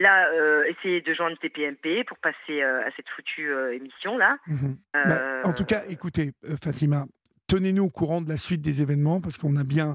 là, 0.00 0.64
essayer 0.66 1.02
de 1.02 1.12
joindre 1.12 1.36
TPMP 1.36 2.04
pour 2.04 2.16
passer 2.16 2.62
à 2.62 2.90
cette 2.96 3.08
foutue 3.10 3.52
émission-là. 3.74 4.38
Mhm. 4.46 4.78
Bah, 4.94 5.40
en 5.44 5.52
tout 5.52 5.66
cas, 5.66 5.82
écoutez, 5.90 6.32
Fatima, 6.62 7.04
tenez-nous 7.48 7.84
au 7.84 7.90
courant 7.90 8.22
de 8.22 8.30
la 8.30 8.38
suite 8.38 8.62
des 8.62 8.80
événements 8.80 9.20
parce 9.20 9.36
qu'on 9.36 9.56
a 9.56 9.64
bien 9.64 9.94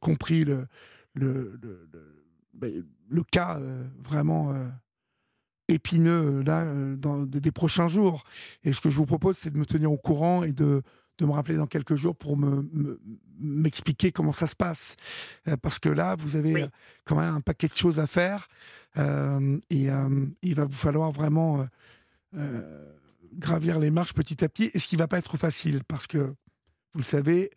compris 0.00 0.44
le, 0.44 0.66
le, 1.14 1.56
le, 1.62 1.88
le, 1.92 2.02
bah, 2.54 2.66
cas 3.30 3.60
vraiment 4.00 4.52
épineux 5.70 6.40
euh, 6.40 6.42
là 6.42 6.62
euh, 6.62 6.96
dans 6.96 7.24
des 7.24 7.52
prochains 7.52 7.88
jours. 7.88 8.24
Et 8.64 8.72
ce 8.72 8.80
que 8.80 8.90
je 8.90 8.96
vous 8.96 9.06
propose, 9.06 9.36
c'est 9.36 9.50
de 9.50 9.58
me 9.58 9.66
tenir 9.66 9.90
au 9.90 9.96
courant 9.96 10.42
et 10.42 10.52
de, 10.52 10.82
de 11.18 11.26
me 11.26 11.32
rappeler 11.32 11.56
dans 11.56 11.66
quelques 11.66 11.96
jours 11.96 12.16
pour 12.16 12.36
m'expliquer 13.38 14.08
me, 14.08 14.12
comment 14.12 14.32
ça 14.32 14.46
se 14.46 14.56
passe. 14.56 14.96
Euh, 15.48 15.56
parce 15.56 15.78
que 15.78 15.88
là, 15.88 16.16
vous 16.16 16.36
avez 16.36 16.66
quand 17.04 17.16
même 17.16 17.34
un 17.34 17.40
paquet 17.40 17.68
de 17.68 17.76
choses 17.76 17.98
à 17.98 18.06
faire 18.06 18.48
et 18.96 19.88
il 20.42 20.54
va 20.54 20.64
vous 20.64 20.72
falloir 20.72 21.12
vraiment 21.12 21.64
gravir 23.34 23.78
les 23.78 23.90
marches 23.90 24.14
petit 24.14 24.44
à 24.44 24.48
petit. 24.48 24.70
Et 24.74 24.80
ce 24.80 24.88
qui 24.88 24.96
va 24.96 25.06
pas 25.06 25.18
être 25.18 25.36
facile 25.36 25.84
parce 25.86 26.08
que, 26.08 26.18
vous 26.18 26.98
le 26.98 27.04
savez, 27.04 27.52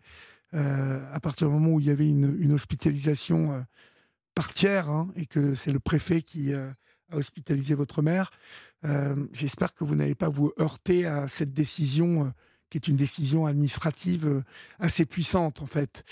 à 0.52 1.20
partir 1.20 1.48
du 1.48 1.54
moment 1.56 1.72
où 1.72 1.80
il 1.80 1.88
y 1.88 1.90
avait 1.90 2.08
une, 2.08 2.38
une 2.40 2.54
hospitalisation 2.54 3.66
par 4.36 4.54
tiers 4.54 4.92
hein, 4.92 5.12
et 5.16 5.26
que 5.26 5.56
c'est 5.56 5.72
le 5.72 5.80
préfet 5.80 6.22
qui 6.22 6.54
hospitaliser 7.16 7.76
votre 7.76 8.02
mère. 8.02 8.32
Euh, 8.86 9.16
j'espère 9.32 9.74
que 9.74 9.84
vous 9.84 9.96
n'allez 9.96 10.16
pas 10.16 10.30
vous 10.30 10.52
heurter 10.60 11.06
à 11.06 11.28
cette 11.28 11.54
décision 11.54 12.26
euh, 12.26 12.30
qui 12.70 12.78
est 12.78 12.88
une 12.88 12.96
décision 12.96 13.46
administrative 13.46 14.28
euh, 14.28 14.44
assez 14.80 15.06
puissante 15.06 15.62
en 15.62 15.66
fait. 15.66 16.04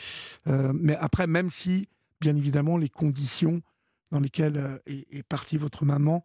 mais 0.45 0.95
après, 0.95 1.27
même 1.27 1.49
si, 1.49 1.87
bien 2.19 2.35
évidemment, 2.35 2.77
les 2.77 2.89
conditions 2.89 3.61
dans 4.11 4.19
lesquelles 4.19 4.81
est, 4.85 5.23
partie 5.23 5.57
votre 5.57 5.85
maman 5.85 6.23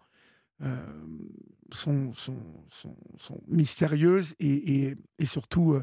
sont, 1.73 2.13
sont, 2.15 2.43
sont, 2.71 3.41
mystérieuses 3.47 4.35
et, 4.41 4.97
et 5.19 5.27
surtout 5.27 5.79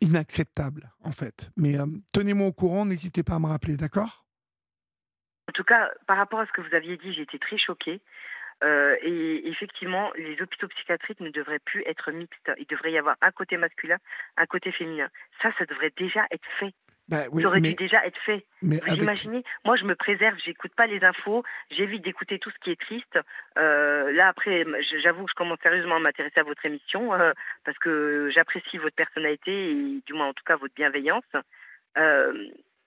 inacceptables 0.00 0.92
en 1.04 1.12
fait. 1.12 1.50
Mais 1.56 1.76
tenez-moi 2.12 2.48
au 2.48 2.52
courant, 2.52 2.84
n'hésitez 2.84 3.22
pas 3.22 3.36
à 3.36 3.38
me 3.38 3.46
rappeler, 3.46 3.76
d'accord? 3.76 4.24
En 5.50 5.52
tout 5.52 5.64
cas, 5.64 5.90
par 6.06 6.16
rapport 6.16 6.38
à 6.38 6.46
ce 6.46 6.52
que 6.52 6.60
vous 6.60 6.76
aviez 6.76 6.96
dit, 6.96 7.12
j'ai 7.12 7.22
été 7.22 7.40
très 7.40 7.58
choquée. 7.58 8.00
Euh, 8.62 8.94
et 9.02 9.48
effectivement, 9.48 10.12
les 10.16 10.40
hôpitaux 10.40 10.68
psychiatriques 10.68 11.18
ne 11.18 11.30
devraient 11.30 11.58
plus 11.58 11.82
être 11.86 12.12
mixtes. 12.12 12.52
Il 12.58 12.66
devrait 12.66 12.92
y 12.92 12.98
avoir 12.98 13.16
un 13.20 13.32
côté 13.32 13.56
masculin, 13.56 13.96
un 14.36 14.46
côté 14.46 14.70
féminin. 14.70 15.08
Ça, 15.42 15.50
ça 15.58 15.64
devrait 15.64 15.92
déjà 15.96 16.24
être 16.30 16.46
fait. 16.60 16.72
Bah 17.08 17.24
ça 17.24 17.48
aurait 17.48 17.60
dû 17.60 17.74
déjà 17.74 18.06
être 18.06 18.20
fait. 18.24 18.46
vous 18.62 18.76
imaginez 18.94 19.42
Moi, 19.64 19.74
je 19.74 19.82
me 19.82 19.96
préserve, 19.96 20.36
j'écoute 20.44 20.72
pas 20.76 20.86
les 20.86 21.02
infos, 21.02 21.42
j'évite 21.72 22.04
d'écouter 22.04 22.38
tout 22.38 22.50
ce 22.50 22.58
qui 22.62 22.70
est 22.70 22.80
triste. 22.80 23.18
Euh, 23.58 24.12
là, 24.12 24.28
après, 24.28 24.64
j'avoue 25.02 25.24
que 25.24 25.30
je 25.30 25.34
commence 25.34 25.58
sérieusement 25.64 25.96
à 25.96 25.98
m'intéresser 25.98 26.38
à 26.38 26.44
votre 26.44 26.64
émission 26.64 27.12
euh, 27.12 27.32
parce 27.64 27.78
que 27.78 28.30
j'apprécie 28.32 28.78
votre 28.78 28.94
personnalité 28.94 29.72
et 29.72 30.00
du 30.06 30.12
moins, 30.12 30.28
en 30.28 30.32
tout 30.32 30.44
cas, 30.46 30.54
votre 30.54 30.74
bienveillance. 30.76 31.24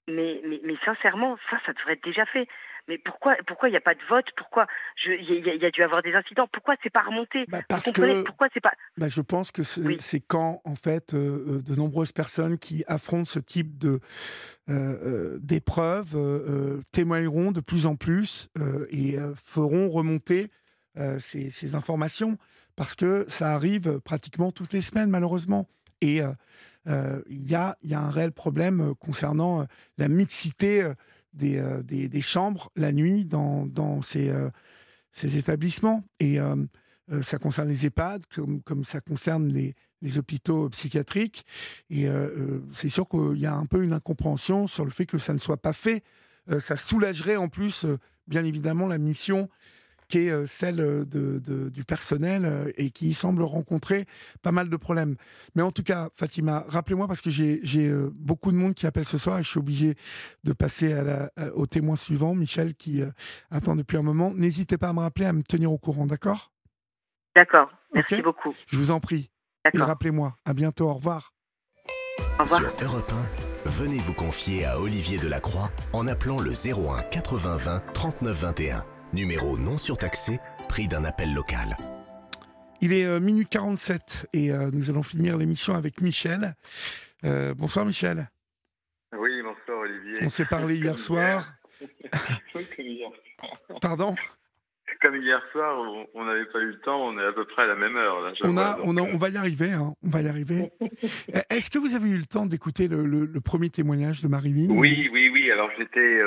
Mais, 0.07 0.41
mais, 0.45 0.59
mais, 0.63 0.75
sincèrement, 0.83 1.37
ça, 1.49 1.57
ça 1.65 1.73
devrait 1.73 1.93
être 1.93 2.03
déjà 2.03 2.25
fait. 2.25 2.47
Mais 2.89 2.97
pourquoi 2.97 3.35
pourquoi 3.47 3.69
il 3.69 3.71
n'y 3.71 3.77
a 3.77 3.81
pas 3.81 3.95
de 3.95 4.03
vote? 4.09 4.25
Pourquoi 4.35 4.67
il 5.05 5.23
y, 5.23 5.39
y, 5.39 5.65
a 5.65 5.71
dû 5.71 5.83
avoir 5.83 6.01
des 6.01 6.13
incidents. 6.13 6.47
Pourquoi 6.51 6.75
c'est 6.83 6.89
pas 6.89 7.03
remonté? 7.03 7.45
Bah 7.47 7.61
parce 7.69 7.89
que 7.89 8.23
pourquoi 8.23 8.49
c'est 8.53 8.59
pas 8.59 8.73
bah 8.97 9.07
Je 9.07 9.21
pense 9.21 9.51
que 9.51 9.63
c'est 9.63 10.19
quand 10.19 10.61
en 10.65 10.75
fait 10.75 11.13
euh, 11.13 11.45
euh, 11.47 11.61
de 11.61 11.75
nombreuses 11.75 12.11
personnes 12.11 12.57
qui 12.57 12.83
affrontent 12.87 13.23
ce 13.23 13.39
type 13.39 13.77
de 13.77 14.01
euh, 14.69 15.39
d'épreuves 15.41 16.83
témoigneront 16.91 17.53
de 17.53 17.61
plus 17.61 17.85
en 17.85 17.95
plus 17.95 18.49
et 18.91 19.15
feront 19.41 19.87
remonter 19.87 20.49
ces, 21.19 21.51
ces, 21.51 21.75
informations. 21.75 22.37
Parce 22.75 22.95
que 22.95 23.25
ça 23.29 23.53
arrive 23.53 24.01
pratiquement 24.01 24.51
toutes 24.51 24.73
les 24.73 24.81
semaines 24.81 25.09
malheureusement. 25.09 25.69
Et 26.01 26.21
il 26.85 27.47
y, 27.47 27.55
a, 27.55 27.77
un 27.91 28.09
réel 28.09 28.31
problème 28.31 28.81
euh, 28.81 28.93
concernant 28.93 29.61
euh, 29.61 29.65
la 29.97 30.07
mixité 30.07 30.91
des, 31.33 32.21
chambres 32.21 32.71
la 32.75 32.91
nuit 32.91 33.25
dans, 33.25 34.01
ces, 34.01 34.31
établissements. 35.37 36.03
Et 36.19 36.37
ça 37.21 37.39
concerne 37.39 37.69
les 37.69 37.87
EHPAD 37.87 38.23
comme, 38.65 38.83
ça 38.83 39.01
concerne 39.01 39.47
les 39.47 40.17
hôpitaux 40.17 40.69
psychiatriques. 40.69 41.43
Et 41.89 42.05
c'est 42.71 42.89
sûr 42.89 43.09
qu'il 43.09 43.39
y 43.39 43.47
a 43.47 43.55
un 43.55 43.65
peu 43.65 43.83
une 43.83 43.93
incompréhension 43.93 44.67
sur 44.67 44.85
le 44.85 44.91
fait 44.91 45.07
que 45.07 45.17
ça 45.17 45.33
ne 45.33 45.39
soit 45.39 45.57
pas 45.57 45.73
fait. 45.73 46.03
ça 46.59 46.77
soulagerait 46.77 47.35
en 47.35 47.49
plus, 47.49 47.87
bien 48.27 48.45
évidemment, 48.45 48.85
la 48.85 48.99
mission 48.99 49.49
qui 50.13 50.27
est 50.27 50.31
euh, 50.31 50.45
celle 50.45 50.79
euh, 50.79 51.05
de, 51.05 51.69
du 51.69 51.83
personnel 51.83 52.45
euh, 52.45 52.71
et 52.77 52.91
qui 52.91 53.15
semble 53.15 53.41
rencontrer 53.41 54.05
pas 54.43 54.51
mal 54.51 54.69
de 54.69 54.77
problèmes. 54.77 55.15
Mais 55.55 55.63
en 55.63 55.71
tout 55.71 55.81
cas, 55.81 56.09
Fatima, 56.13 56.65
rappelez-moi 56.67 57.07
parce 57.07 57.21
que 57.21 57.31
j'ai 57.31 57.91
beaucoup 58.13 58.51
de 58.51 58.57
monde 58.57 58.75
qui 58.75 58.85
appelle 58.85 59.07
ce 59.07 59.17
soir 59.17 59.39
et 59.39 59.43
je 59.43 59.49
suis 59.49 59.59
obligé 59.59 59.95
de 60.43 60.53
passer 60.53 60.93
à 60.93 61.03
la, 61.03 61.31
au 61.55 61.65
témoin 61.65 61.95
suivant, 61.95 62.35
Michel, 62.35 62.75
qui 62.75 63.01
attend 63.49 63.75
depuis 63.75 63.97
un 63.97 64.03
moment. 64.03 64.31
N'hésitez 64.35 64.77
pas 64.77 64.89
à 64.89 64.93
me 64.93 64.99
rappeler, 64.99 65.25
à 65.25 65.33
me 65.33 65.41
tenir 65.41 65.71
au 65.71 65.77
courant, 65.77 66.05
d'accord? 66.05 66.51
D'accord, 67.35 67.69
merci 67.93 68.21
beaucoup. 68.21 68.53
Je 68.67 68.77
vous 68.77 68.91
en 68.91 68.99
prie. 68.99 69.31
Et 69.73 69.77
rappelez-moi, 69.77 70.35
à 70.45 70.53
bientôt, 70.53 70.89
au 70.89 70.93
revoir. 70.93 71.33
Au 72.39 72.43
revoir. 72.43 72.61
Sur 72.61 72.87
Europe 72.87 73.13
1, 73.65 73.69
venez 73.69 73.97
vous 73.97 74.13
confier 74.13 74.65
à 74.65 74.79
Olivier 74.79 75.17
Delacroix 75.17 75.69
en 75.93 76.07
appelant 76.07 76.39
le 76.39 76.51
01 76.51 77.01
80 77.03 77.57
20 77.57 77.79
39 77.93 78.41
21. 78.41 78.92
Numéro 79.13 79.59
non 79.59 79.77
surtaxé, 79.77 80.39
prix 80.67 80.87
d'un 80.87 81.05
appel 81.05 81.35
local. 81.35 81.77
Il 82.81 82.93
est 82.93 83.05
euh, 83.05 83.19
minute 83.19 83.47
47 83.47 84.27
et 84.33 84.51
euh, 84.51 84.71
nous 84.73 84.89
allons 84.89 85.03
finir 85.03 85.37
l'émission 85.37 85.75
avec 85.75 86.01
Michel. 86.01 86.55
Euh, 87.23 87.53
bonsoir 87.53 87.85
Michel. 87.85 88.27
Oui, 89.15 89.29
bonsoir 89.43 89.81
Olivier. 89.81 90.23
On 90.23 90.29
s'est 90.29 90.45
parlé 90.45 90.77
hier 90.77 90.97
soir. 90.97 91.45
Pardon? 93.81 94.15
Comme 94.99 95.17
hier 95.17 95.43
soir, 95.51 96.07
on 96.15 96.25
n'avait 96.25 96.45
pas 96.45 96.59
eu 96.61 96.71
le 96.71 96.79
temps, 96.79 97.09
on 97.09 97.19
est 97.19 97.25
à 97.25 97.33
peu 97.33 97.45
près 97.45 97.63
à 97.63 97.67
la 97.67 97.75
même 97.75 97.95
heure. 97.95 98.33
on, 98.41 98.57
a, 98.57 98.79
on, 98.83 98.97
on, 98.97 99.17
va 99.17 99.29
y 99.29 99.37
arriver, 99.37 99.73
hein, 99.73 99.93
on 100.01 100.09
va 100.09 100.23
y 100.23 100.27
arriver. 100.27 100.71
Est-ce 101.51 101.69
que 101.69 101.77
vous 101.77 101.93
avez 101.93 102.09
eu 102.09 102.17
le 102.17 102.25
temps 102.25 102.47
d'écouter 102.47 102.87
le, 102.87 103.27
premier 103.41 103.69
témoignage 103.69 104.23
de 104.23 104.27
Marilyn? 104.27 104.71
Oui, 104.71 105.07
oui, 105.13 105.29
oui. 105.29 105.51
Alors 105.51 105.69
j'étais 105.77 106.19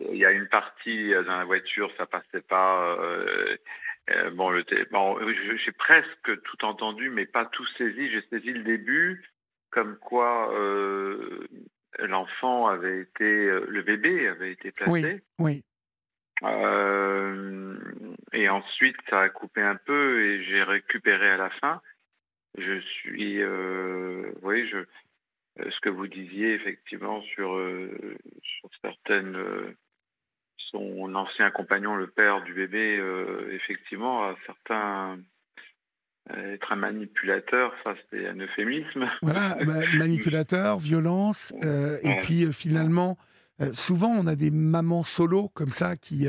il 0.00 0.16
y 0.16 0.24
a 0.24 0.30
une 0.30 0.48
partie 0.48 1.12
dans 1.12 1.36
la 1.36 1.44
voiture, 1.44 1.90
ça 1.96 2.06
passait 2.06 2.42
pas. 2.42 2.96
Euh, 2.98 3.56
Euh, 4.10 4.30
bon, 4.30 4.50
le 4.50 4.64
bon 4.90 5.16
j'ai 5.64 5.72
presque 5.72 6.42
tout 6.42 6.64
entendu, 6.64 7.08
mais 7.10 7.26
pas 7.26 7.46
tout 7.46 7.66
saisi. 7.78 8.10
J'ai 8.10 8.22
saisi 8.30 8.52
le 8.52 8.64
début, 8.64 9.24
comme 9.70 9.96
quoi 9.96 10.52
euh, 10.54 11.46
l'enfant 12.00 12.66
avait 12.66 13.02
été, 13.02 13.46
le 13.68 13.82
bébé 13.82 14.26
avait 14.28 14.52
été 14.52 14.72
placé. 14.72 15.22
Oui. 15.38 15.64
Euh, 16.42 17.76
et 18.32 18.48
ensuite, 18.48 18.96
ça 19.08 19.20
a 19.20 19.28
coupé 19.28 19.62
un 19.62 19.76
peu 19.76 20.24
et 20.24 20.44
j'ai 20.44 20.64
récupéré 20.64 21.30
à 21.30 21.36
la 21.36 21.50
fin. 21.50 21.80
Je 22.58 22.80
suis, 22.80 23.42
oui, 24.42 24.68
je, 24.68 24.84
ce 25.70 25.80
que 25.80 25.88
vous 25.88 26.08
disiez 26.08 26.54
effectivement 26.54 27.22
sur, 27.22 27.56
sur 28.42 28.70
certaines 28.82 29.36
son 30.72 31.14
ancien 31.14 31.50
compagnon, 31.50 31.94
le 31.94 32.08
père 32.08 32.42
du 32.42 32.54
bébé, 32.54 32.98
euh, 32.98 33.52
effectivement, 33.52 34.24
a 34.24 34.34
certains 34.46 35.18
euh, 36.30 36.54
être 36.54 36.72
un 36.72 36.76
manipulateur, 36.76 37.72
ça 37.84 37.94
c'est 38.10 38.26
un 38.26 38.36
euphémisme. 38.36 39.08
Voilà, 39.22 39.56
manipulateur, 39.96 40.78
violence, 40.78 41.52
euh, 41.62 41.98
et 42.02 42.16
puis 42.22 42.52
finalement, 42.52 43.16
souvent 43.72 44.08
on 44.08 44.26
a 44.26 44.34
des 44.34 44.50
mamans 44.50 45.04
solo 45.04 45.48
comme 45.48 45.70
ça 45.70 45.96
qui 45.96 46.26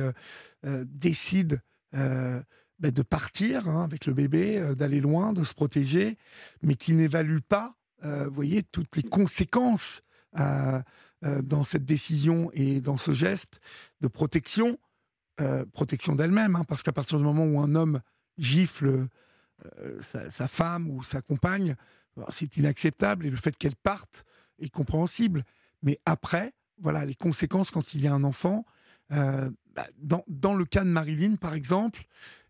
décident 0.64 1.56
bah, 1.94 2.92
de 2.92 3.02
partir 3.02 3.68
hein, 3.70 3.84
avec 3.84 4.06
le 4.06 4.14
bébé, 4.14 4.62
d'aller 4.78 5.00
loin, 5.00 5.34
de 5.34 5.44
se 5.44 5.56
protéger, 5.56 6.18
mais 6.62 6.76
qui 6.76 6.94
n'évaluent 6.94 7.42
pas, 7.42 7.76
vous 8.04 8.34
voyez, 8.34 8.62
toutes 8.62 8.96
les 8.96 9.04
conséquences 9.04 10.04
dans 11.24 11.64
cette 11.64 11.86
décision 11.86 12.50
et 12.54 12.82
dans 12.82 12.98
ce 12.98 13.14
geste 13.14 13.62
de 14.02 14.08
protection, 14.08 14.78
euh, 15.42 15.66
protection 15.74 16.14
d'elle-même, 16.14 16.56
hein, 16.56 16.64
parce 16.68 16.84
qu'à 16.84 16.92
partir 16.92 17.18
du 17.18 17.24
moment 17.24 17.46
où 17.46 17.60
un 17.60 17.74
homme 17.74 18.02
gifle 18.38 19.08
euh, 19.80 20.00
sa, 20.00 20.48
femme 20.48 20.92
ou 20.92 21.02
sa 21.02 21.24
compagne, 21.24 21.76
c'est 22.30 22.56
inacceptable 22.58 23.26
et 23.26 23.32
le 23.32 23.36
fait 23.36 23.58
qu'elle 23.58 23.76
parte 23.76 24.26
est 24.60 24.70
compréhensible. 24.70 25.44
Mais 25.82 25.98
après, 26.06 26.54
voilà, 26.78 27.04
les 27.04 27.16
conséquences 27.16 27.72
quand 27.72 27.96
il 27.96 28.02
y 28.02 28.08
a 28.08 28.14
un 28.14 28.24
enfant, 28.24 28.64
bah, 29.10 29.88
dans, 29.98 30.24
dans, 30.28 30.54
le 30.54 30.66
cas 30.66 30.84
de 30.84 30.90
Marilyn, 30.90 31.36
par 31.36 31.56
exemple, 31.56 32.04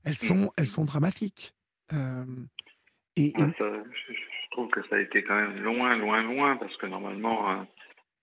elles 0.03 0.17
sont, 0.17 0.51
elles 0.57 0.67
sont 0.67 0.83
dramatiques. 0.83 1.55
et, 1.91 3.33
ah, 3.37 3.47
je, 3.57 3.81
trouve 4.51 4.69
que 4.71 4.81
ça 4.89 4.97
a 4.97 4.99
été 4.99 5.23
quand 5.23 5.35
même 5.35 5.57
loin, 5.63 5.95
loin, 5.95 6.21
loin, 6.21 6.57
parce 6.57 6.75
que 6.77 6.85
normalement, 6.85 7.65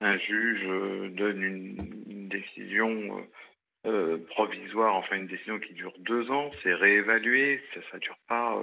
un 0.00 0.18
juge 0.18 0.62
euh, 0.64 1.08
donne 1.10 1.42
une, 1.42 2.28
décision 2.28 3.18
euh, 3.18 3.22
euh, 3.86 4.18
provisoire, 4.28 4.94
enfin 4.94 5.16
une 5.16 5.26
décision 5.26 5.58
qui 5.58 5.74
dure 5.74 5.92
deux 6.00 6.30
ans, 6.30 6.50
c'est 6.62 6.74
réévalué, 6.74 7.60
ça 7.74 7.80
ne 7.96 8.00
dure 8.00 8.18
pas. 8.28 8.56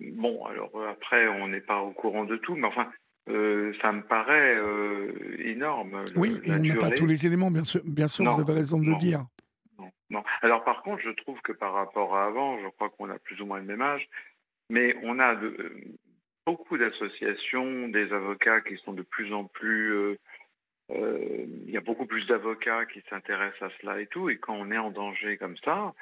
Bon, 0.00 0.44
alors 0.46 0.70
après, 0.88 1.26
on 1.26 1.48
n'est 1.48 1.60
pas 1.60 1.80
au 1.80 1.90
courant 1.90 2.24
de 2.24 2.36
tout, 2.36 2.54
mais 2.54 2.68
enfin, 2.68 2.90
ça 3.26 3.92
me 3.92 4.02
paraît 4.02 4.56
énorme. 5.38 6.04
Oui, 6.16 6.40
et 6.44 6.52
on 6.52 6.58
n'a 6.58 6.76
pas 6.76 6.90
tous 6.90 7.06
les 7.06 7.26
éléments, 7.26 7.50
bien 7.50 7.64
sûr, 7.64 7.80
bien 7.84 8.08
sûr 8.08 8.24
vous 8.24 8.40
avez 8.40 8.52
raison 8.52 8.78
de 8.78 8.86
le 8.86 8.96
dire. 8.98 9.24
Non, 9.78 9.90
non. 10.10 10.24
Alors 10.42 10.62
par 10.62 10.82
contre, 10.82 11.02
je 11.02 11.10
trouve 11.10 11.40
que 11.42 11.52
par 11.52 11.72
rapport 11.72 12.16
à 12.16 12.26
avant, 12.26 12.60
je 12.62 12.68
crois 12.68 12.90
qu'on 12.90 13.10
a 13.10 13.18
plus 13.18 13.40
ou 13.40 13.46
moins 13.46 13.58
le 13.58 13.66
même 13.66 13.82
âge, 13.82 14.08
mais 14.70 14.96
on 15.02 15.18
a 15.18 15.34
de, 15.34 15.96
beaucoup 16.46 16.78
d'associations, 16.78 17.88
des 17.88 18.12
avocats 18.12 18.60
qui 18.60 18.76
sont 18.78 18.92
de 18.92 19.02
plus 19.02 19.32
en 19.32 19.44
plus... 19.44 19.94
Euh, 19.94 20.18
euh, 20.90 21.46
il 21.66 21.70
y 21.70 21.78
a 21.78 21.80
beaucoup 21.80 22.06
plus 22.06 22.26
d'avocats 22.26 22.84
qui 22.86 23.02
s'intéressent 23.08 23.70
à 23.70 23.74
cela 23.80 24.00
et 24.00 24.06
tout. 24.06 24.28
Et 24.28 24.36
quand 24.36 24.54
on 24.54 24.70
est 24.70 24.78
en 24.78 24.90
danger 24.90 25.38
comme 25.38 25.56
ça, 25.64 25.94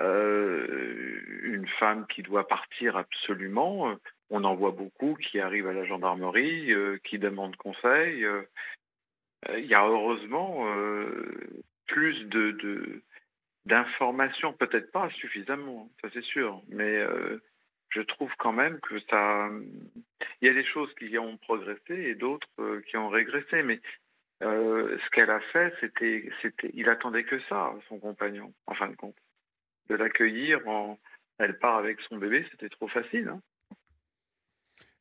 euh, 0.00 1.20
une 1.42 1.68
femme 1.78 2.06
qui 2.06 2.22
doit 2.22 2.48
partir 2.48 2.96
absolument, 2.96 3.94
on 4.30 4.44
en 4.44 4.54
voit 4.54 4.70
beaucoup 4.70 5.16
qui 5.16 5.38
arrivent 5.38 5.68
à 5.68 5.74
la 5.74 5.84
gendarmerie, 5.84 6.72
qui 7.04 7.18
demandent 7.18 7.56
conseil. 7.56 8.26
il 9.54 9.66
y 9.66 9.74
a 9.74 9.86
heureusement 9.86 10.66
plus 11.86 12.24
de 12.28 13.02
d'informations, 13.66 14.54
peut-être 14.54 14.90
pas 14.90 15.10
suffisamment, 15.10 15.88
ça 16.00 16.08
c'est 16.14 16.24
sûr, 16.24 16.62
mais 16.68 17.04
je 17.94 18.00
trouve 18.00 18.30
quand 18.38 18.52
même 18.52 18.80
que 18.80 18.98
ça. 19.10 19.48
Il 20.40 20.48
y 20.48 20.50
a 20.50 20.54
des 20.54 20.64
choses 20.64 20.92
qui 20.98 21.16
ont 21.18 21.36
progressé 21.36 21.94
et 21.94 22.14
d'autres 22.14 22.48
euh, 22.58 22.80
qui 22.88 22.96
ont 22.96 23.08
régressé. 23.08 23.62
Mais 23.62 23.80
euh, 24.42 24.98
ce 24.98 25.10
qu'elle 25.10 25.30
a 25.30 25.40
fait, 25.52 25.74
c'était, 25.80 26.30
c'était, 26.40 26.70
il 26.74 26.88
attendait 26.88 27.24
que 27.24 27.40
ça, 27.48 27.72
son 27.88 27.98
compagnon, 27.98 28.52
en 28.66 28.74
fin 28.74 28.88
de 28.88 28.96
compte, 28.96 29.16
de 29.88 29.94
l'accueillir. 29.94 30.66
En... 30.66 30.98
Elle 31.38 31.58
part 31.58 31.76
avec 31.76 31.98
son 32.08 32.16
bébé, 32.16 32.46
c'était 32.50 32.68
trop 32.68 32.88
facile. 32.88 33.28
Hein. 33.28 33.40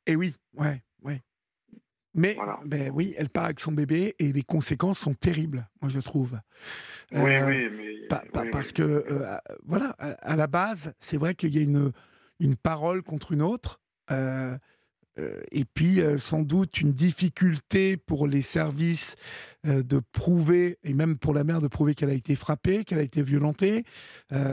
Et 0.05 0.15
oui, 0.15 0.35
ouais, 0.53 0.81
ouais. 1.03 1.21
Mais 2.13 2.35
ben 2.65 2.91
oui, 2.93 3.13
elle 3.17 3.29
part 3.29 3.45
avec 3.45 3.61
son 3.61 3.71
bébé 3.71 4.15
et 4.19 4.33
les 4.33 4.41
conséquences 4.41 4.99
sont 4.99 5.13
terribles, 5.13 5.65
moi 5.81 5.89
je 5.89 6.01
trouve. 6.01 6.37
Oui, 7.13 7.35
euh, 7.35 7.47
oui, 7.47 7.69
mais 7.69 8.49
parce 8.51 8.73
que 8.73 9.05
voilà, 9.63 9.91
à, 9.97 10.35
la 10.35 10.47
base, 10.47 10.93
c'est 10.99 11.17
vrai 11.17 11.35
qu'il 11.35 11.55
y 11.55 11.59
a 11.59 11.61
une 11.61 11.93
une 12.41 12.55
parole 12.55 13.03
contre 13.03 13.31
une 13.31 13.41
autre. 13.41 13.79
Euh, 14.09 14.57
euh, 15.19 15.41
et 15.51 15.63
puis, 15.63 16.01
euh, 16.01 16.17
sans 16.17 16.41
doute, 16.41 16.81
une 16.81 16.91
difficulté 16.91 17.97
pour 17.97 18.27
les 18.27 18.41
services 18.41 19.15
de 19.63 20.01
prouver, 20.11 20.79
et 20.83 20.93
même 20.93 21.17
pour 21.17 21.33
la 21.33 21.43
mère 21.43 21.61
de 21.61 21.67
prouver 21.67 21.93
qu'elle 21.93 22.09
a 22.09 22.15
été 22.15 22.35
frappée, 22.35 22.83
qu'elle 22.83 22.97
a 22.97 23.03
été 23.03 23.21
violentée, 23.21 23.85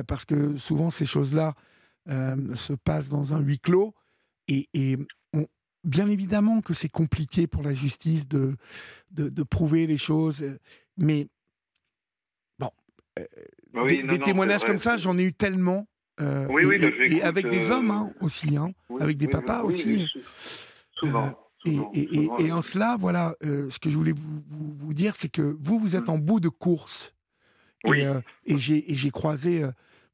parce 0.06 0.26
que 0.26 0.58
souvent 0.58 0.90
ces 0.90 1.06
choses-là 1.06 1.54
se 2.06 2.74
passent 2.74 3.08
dans 3.08 3.32
un 3.32 3.40
huis 3.40 3.58
clos. 3.58 3.94
Et, 4.48 4.68
bien 5.82 6.10
évidemment 6.10 6.60
que 6.60 6.74
c'est 6.74 6.90
compliqué 6.90 7.46
pour 7.46 7.62
la 7.62 7.72
justice 7.72 8.28
de, 8.28 8.56
de, 9.12 9.42
prouver 9.44 9.86
les 9.86 9.96
choses, 9.96 10.44
mais 10.98 11.28
bon, 12.58 12.70
des, 13.86 14.18
témoignages 14.18 14.64
comme 14.64 14.78
ça, 14.78 14.98
j'en 14.98 15.16
ai 15.16 15.22
eu 15.22 15.32
tellement. 15.32 15.88
Euh, 16.20 16.46
oui, 16.50 16.64
oui, 16.64 16.80
et, 16.82 17.22
avec 17.22 17.48
des 17.48 17.70
hommes 17.70 17.90
hein, 17.90 18.10
euh, 18.16 18.24
aussi, 18.24 18.56
hein, 18.56 18.72
avec 19.00 19.16
des 19.18 19.28
papas 19.28 19.62
aussi. 19.62 20.06
Souvent. 20.92 21.38
Euh, 21.66 21.82
et, 21.94 22.52
en 22.52 22.62
cela, 22.62 22.96
voilà, 22.98 23.34
ce 23.42 23.78
que 23.78 23.90
je 23.90 23.96
voulais 23.96 24.12
vous, 24.12 24.42
vous, 24.50 24.94
dire, 24.94 25.14
c'est 25.16 25.28
que 25.28 25.56
vous, 25.60 25.78
vous 25.78 25.96
êtes 25.96 26.08
mm. 26.08 26.12
en 26.12 26.18
bout 26.18 26.40
de 26.40 26.48
course. 26.48 27.14
Oui. 27.84 28.02
Et, 28.46 28.58
j'ai 28.58 29.10
croisé, 29.10 29.62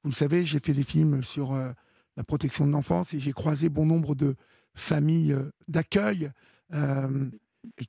vous 0.02 0.10
le 0.10 0.14
savez, 0.14 0.44
j'ai 0.44 0.58
fait 0.58 0.72
des 0.72 0.82
films 0.82 1.22
sur 1.22 1.54
la 1.54 2.24
protection 2.24 2.66
de 2.66 2.72
l'enfance 2.72 3.14
et 3.14 3.18
j'ai 3.18 3.32
croisé 3.32 3.68
bon 3.68 3.86
nombre 3.86 4.14
de 4.14 4.36
familles 4.74 5.36
d'accueil 5.68 6.30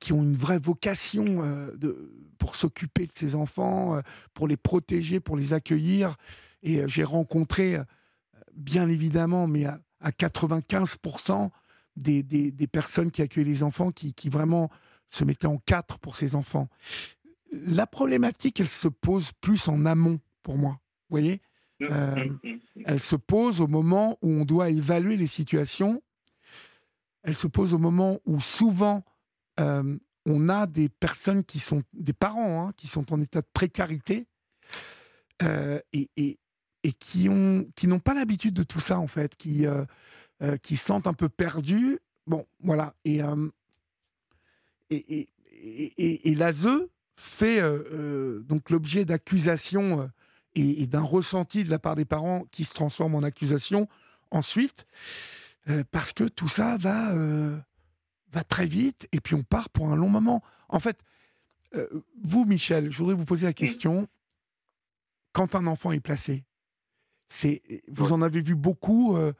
qui 0.00 0.12
ont 0.14 0.22
une 0.22 0.36
vraie 0.36 0.58
vocation 0.58 1.44
de, 1.74 2.10
pour 2.38 2.54
s'occuper 2.54 3.06
de 3.06 3.12
ces 3.14 3.34
enfants, 3.34 4.00
pour 4.32 4.48
les 4.48 4.56
protéger, 4.56 5.20
pour 5.20 5.36
les 5.36 5.52
accueillir. 5.52 6.16
Et 6.62 6.82
j'ai 6.86 7.04
rencontré 7.04 7.78
bien 8.56 8.88
évidemment, 8.88 9.46
mais 9.46 9.66
à, 9.66 9.80
95% 10.02 11.50
des, 11.96 12.22
des, 12.22 12.66
personnes 12.66 13.10
qui 13.10 13.22
accueillent 13.22 13.44
les 13.44 13.62
enfants 13.62 13.90
qui, 13.90 14.12
qui, 14.12 14.28
vraiment 14.28 14.70
se 15.10 15.24
mettaient 15.24 15.46
en 15.46 15.58
quatre 15.58 15.98
pour 15.98 16.14
ces 16.16 16.34
enfants. 16.34 16.68
La 17.52 17.86
problématique, 17.86 18.60
elle 18.60 18.68
se 18.68 18.88
pose 18.88 19.32
plus 19.40 19.68
en 19.68 19.86
amont 19.86 20.20
pour 20.42 20.58
moi. 20.58 20.72
Vous 21.08 21.14
voyez? 21.14 21.40
Mmh, 21.80 21.86
euh, 21.90 22.24
mmh, 22.24 22.38
mmh, 22.44 22.82
Elle 22.86 23.00
se 23.00 23.16
pose 23.16 23.60
au 23.60 23.66
moment 23.66 24.18
où 24.22 24.30
on 24.30 24.44
doit 24.44 24.70
évaluer 24.70 25.16
les 25.16 25.26
situations. 25.26 26.02
Elle 27.22 27.36
se 27.36 27.46
pose 27.46 27.74
au 27.74 27.78
moment 27.78 28.20
où 28.24 28.40
souvent 28.40 29.04
euh, 29.60 29.98
on 30.26 30.48
a 30.48 30.66
des 30.66 30.88
personnes 30.88 31.44
qui 31.44 31.58
sont 31.58 31.82
des 31.92 32.12
parents 32.12 32.68
hein, 32.68 32.72
qui 32.76 32.86
sont 32.86 33.12
en 33.12 33.20
état 33.20 33.40
de 33.40 33.48
précarité 33.52 34.26
euh, 35.42 35.80
et, 35.92 36.10
et, 36.16 36.38
et 36.82 36.92
qui 36.92 37.28
ont 37.28 37.66
qui 37.74 37.88
n'ont 37.88 37.98
pas 37.98 38.14
l'habitude 38.14 38.54
de 38.54 38.62
tout 38.62 38.80
ça 38.80 38.98
en 38.98 39.06
fait, 39.06 39.36
qui 39.36 39.66
euh, 39.66 39.84
euh, 40.42 40.56
qui 40.56 40.76
se 40.76 40.86
sentent 40.86 41.06
un 41.06 41.14
peu 41.14 41.28
perdus. 41.28 41.98
Bon, 42.26 42.46
voilà. 42.60 42.94
Et 43.04 43.22
euh, 43.22 43.48
et, 44.90 45.20
et, 45.20 45.28
et, 45.98 46.28
et 46.30 46.34
l'ASE 46.34 46.68
fait 47.16 47.60
donc 48.44 48.70
l'objet 48.70 49.04
d'accusations 49.04 50.08
et, 50.54 50.86
d'un 50.86 51.00
ressenti 51.00 51.64
de 51.64 51.70
la 51.70 51.78
part 51.78 51.96
des 51.96 52.04
parents 52.04 52.44
qui 52.52 52.62
se 52.62 52.72
transforme 52.72 53.14
en 53.14 53.22
accusation 53.22 53.88
ensuite, 54.30 54.86
parce 55.90 56.12
que 56.12 56.24
tout 56.24 56.48
ça 56.48 56.76
va 56.76 57.14
va 58.32 58.44
très 58.44 58.66
vite 58.66 59.08
et 59.10 59.20
puis 59.20 59.34
on 59.34 59.42
part 59.42 59.70
pour 59.70 59.88
un 59.90 59.96
long 59.96 60.10
moment. 60.10 60.42
En 60.68 60.78
fait, 60.78 61.02
vous, 62.22 62.44
Michel, 62.44 62.92
je 62.92 62.98
voudrais 62.98 63.14
vous 63.14 63.24
poser 63.24 63.46
la 63.46 63.54
question. 63.54 64.06
Quand 65.32 65.56
un 65.56 65.66
enfant 65.66 65.90
est 65.90 66.00
placé, 66.00 66.44
c'est, 67.28 67.62
vous 67.88 68.12
en 68.12 68.22
avez 68.22 68.40
vu 68.40 68.54
beaucoup 68.54 69.16
euh, 69.16 69.32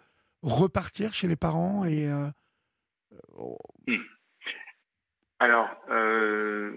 repartir 0.42 1.12
chez 1.12 1.28
les 1.28 1.36
parents 1.36 1.84
et. 1.84 2.10
Euh, 2.10 2.28
oh. 3.36 3.58
hmm. 3.86 4.02
Alors, 5.38 5.68
euh, 5.90 6.72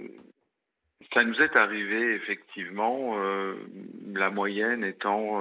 ça 1.13 1.23
nous 1.23 1.35
est 1.41 1.55
arrivé 1.55 2.15
effectivement, 2.15 3.17
la 4.13 4.29
moyenne 4.29 4.83
étant 4.83 5.39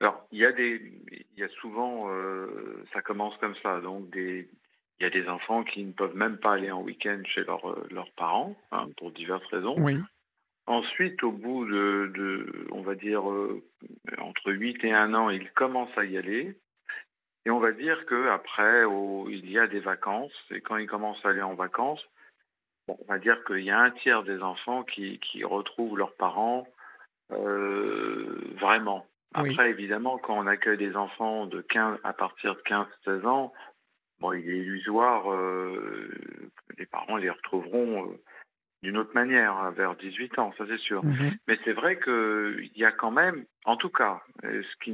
Alors, 0.00 0.24
il 0.30 0.38
y 0.38 0.46
a 0.46 0.52
des, 0.52 0.80
il 1.10 1.40
y 1.40 1.42
a 1.42 1.48
souvent, 1.60 2.08
ça 2.92 3.02
commence 3.02 3.36
comme 3.38 3.56
ça. 3.56 3.80
Donc, 3.80 4.08
des, 4.10 4.48
il 5.00 5.02
y 5.02 5.06
a 5.06 5.10
des 5.10 5.28
enfants 5.28 5.64
qui 5.64 5.84
ne 5.84 5.92
peuvent 5.92 6.14
même 6.14 6.38
pas 6.38 6.54
aller 6.54 6.70
en 6.70 6.82
week-end 6.82 7.20
chez 7.26 7.44
leurs 7.44 7.68
euh, 7.68 7.86
leurs 7.90 8.10
parents, 8.12 8.56
hein, 8.70 8.88
pour 8.96 9.10
diverses 9.10 9.46
raisons. 9.46 9.74
Oui. 9.78 9.98
Ensuite, 10.66 11.22
au 11.22 11.32
bout 11.32 11.66
de, 11.66 12.10
de 12.14 12.68
on 12.72 12.82
va 12.82 12.94
dire, 12.94 13.28
euh, 13.30 13.62
entre 14.18 14.50
8 14.50 14.84
et 14.84 14.92
1 14.92 15.12
an, 15.14 15.30
ils 15.30 15.50
commencent 15.52 15.96
à 15.96 16.04
y 16.04 16.16
aller. 16.16 16.56
Et 17.46 17.50
on 17.50 17.58
va 17.58 17.72
dire 17.72 18.04
qu'après, 18.06 18.84
il 19.28 19.50
y 19.50 19.58
a 19.58 19.66
des 19.66 19.80
vacances. 19.80 20.32
Et 20.50 20.62
quand 20.62 20.76
ils 20.76 20.88
commencent 20.88 21.24
à 21.24 21.30
aller 21.30 21.42
en 21.42 21.54
vacances, 21.54 22.02
bon, 22.88 22.96
on 23.06 23.12
va 23.12 23.18
dire 23.18 23.44
qu'il 23.44 23.60
y 23.60 23.70
a 23.70 23.78
un 23.78 23.90
tiers 23.90 24.22
des 24.22 24.40
enfants 24.42 24.82
qui, 24.82 25.20
qui 25.20 25.44
retrouvent 25.44 25.98
leurs 25.98 26.14
parents 26.14 26.66
euh, 27.32 28.38
vraiment. 28.60 29.06
Oui. 29.36 29.50
Après, 29.50 29.70
évidemment, 29.70 30.18
quand 30.18 30.38
on 30.38 30.46
accueille 30.46 30.78
des 30.78 30.96
enfants 30.96 31.46
de 31.46 31.60
15, 31.60 31.98
à 32.04 32.12
partir 32.12 32.54
de 32.54 32.60
15-16 32.60 33.26
ans, 33.26 33.52
bon, 34.20 34.32
il 34.32 34.48
est 34.48 34.58
illusoire, 34.58 35.30
euh, 35.32 36.10
les 36.78 36.86
parents 36.86 37.16
les 37.16 37.30
retrouveront 37.30 38.06
euh, 38.06 38.22
d'une 38.84 38.98
autre 38.98 39.14
manière, 39.14 39.56
hein, 39.56 39.70
vers 39.70 39.96
18 39.96 40.38
ans, 40.38 40.52
ça 40.58 40.64
c'est 40.68 40.78
sûr. 40.78 41.02
Mhm. 41.02 41.32
Mais 41.48 41.58
c'est 41.64 41.72
vrai 41.72 41.98
qu'il 41.98 42.70
y 42.76 42.84
a 42.84 42.92
quand 42.92 43.10
même, 43.10 43.46
en 43.64 43.76
tout 43.76 43.88
cas, 43.88 44.22
euh, 44.44 44.62
ce 44.62 44.84
qui, 44.84 44.92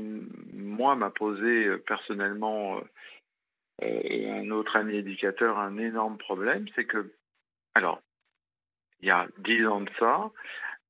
moi, 0.55 0.95
m'a 0.95 1.11
posé 1.11 1.67
euh, 1.67 1.79
personnellement, 1.79 2.79
euh, 2.79 2.81
et 3.83 4.31
un 4.31 4.49
autre 4.51 4.77
ami 4.77 4.95
éducateur, 4.95 5.59
un 5.59 5.77
énorme 5.77 6.19
problème, 6.19 6.67
c'est 6.77 6.85
que, 6.85 7.13
alors, 7.75 8.01
il 9.01 9.09
y 9.09 9.11
a 9.11 9.27
10 9.39 9.67
ans 9.67 9.81
de 9.81 9.91
ça, 9.99 10.31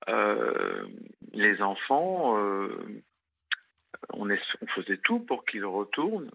euh, 0.09 0.87
les 1.33 1.63
enfants, 1.63 2.37
euh, 2.39 2.69
on, 4.13 4.29
est, 4.29 4.41
on 4.61 4.67
faisait 4.67 4.99
tout 4.99 5.21
pour 5.21 5.47
qu'ils 5.47 5.65
retournent 5.65 6.31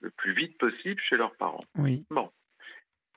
le 0.00 0.10
plus 0.10 0.32
vite 0.32 0.56
possible 0.56 1.00
chez 1.02 1.16
leurs 1.16 1.34
parents. 1.36 1.64
Oui. 1.76 2.06
Bon. 2.10 2.30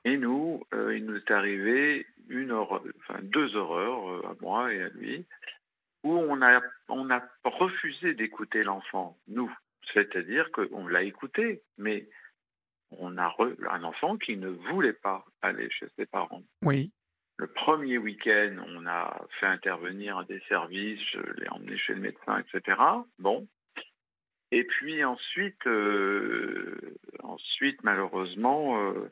Et 0.04 0.16
nous, 0.16 0.62
euh, 0.74 0.96
il 0.96 1.04
nous 1.06 1.16
est 1.16 1.30
arrivé 1.30 2.06
une 2.28 2.50
horreur, 2.52 2.82
enfin 3.00 3.20
deux 3.22 3.54
horreurs 3.56 4.08
euh, 4.08 4.28
à 4.28 4.34
moi 4.40 4.72
et 4.72 4.82
à 4.82 4.88
lui, 4.90 5.24
où 6.02 6.12
on 6.12 6.42
a, 6.42 6.60
on 6.88 7.10
a 7.10 7.22
refusé 7.44 8.14
d'écouter 8.14 8.62
l'enfant, 8.62 9.16
nous. 9.28 9.50
C'est-à-dire 9.92 10.50
qu'on 10.52 10.86
l'a 10.86 11.02
écouté, 11.02 11.62
mais 11.78 12.06
on 12.90 13.16
a 13.18 13.28
re- 13.28 13.56
un 13.70 13.82
enfant 13.84 14.16
qui 14.16 14.36
ne 14.36 14.48
voulait 14.48 14.92
pas 14.94 15.24
aller 15.42 15.70
chez 15.70 15.86
ses 15.96 16.06
parents. 16.06 16.42
Oui. 16.62 16.90
Le 17.36 17.46
premier 17.48 17.98
week-end, 17.98 18.56
on 18.68 18.86
a 18.86 19.26
fait 19.40 19.46
intervenir 19.46 20.24
des 20.26 20.40
services, 20.48 21.00
je 21.12 21.20
l'ai 21.40 21.48
emmené 21.48 21.76
chez 21.78 21.94
le 21.94 22.00
médecin, 22.00 22.38
etc. 22.38 22.78
Bon. 23.18 23.46
Et 24.52 24.64
puis 24.64 25.02
ensuite, 25.02 25.66
euh, 25.66 26.78
ensuite 27.22 27.82
malheureusement, 27.82 28.80
euh, 28.80 29.10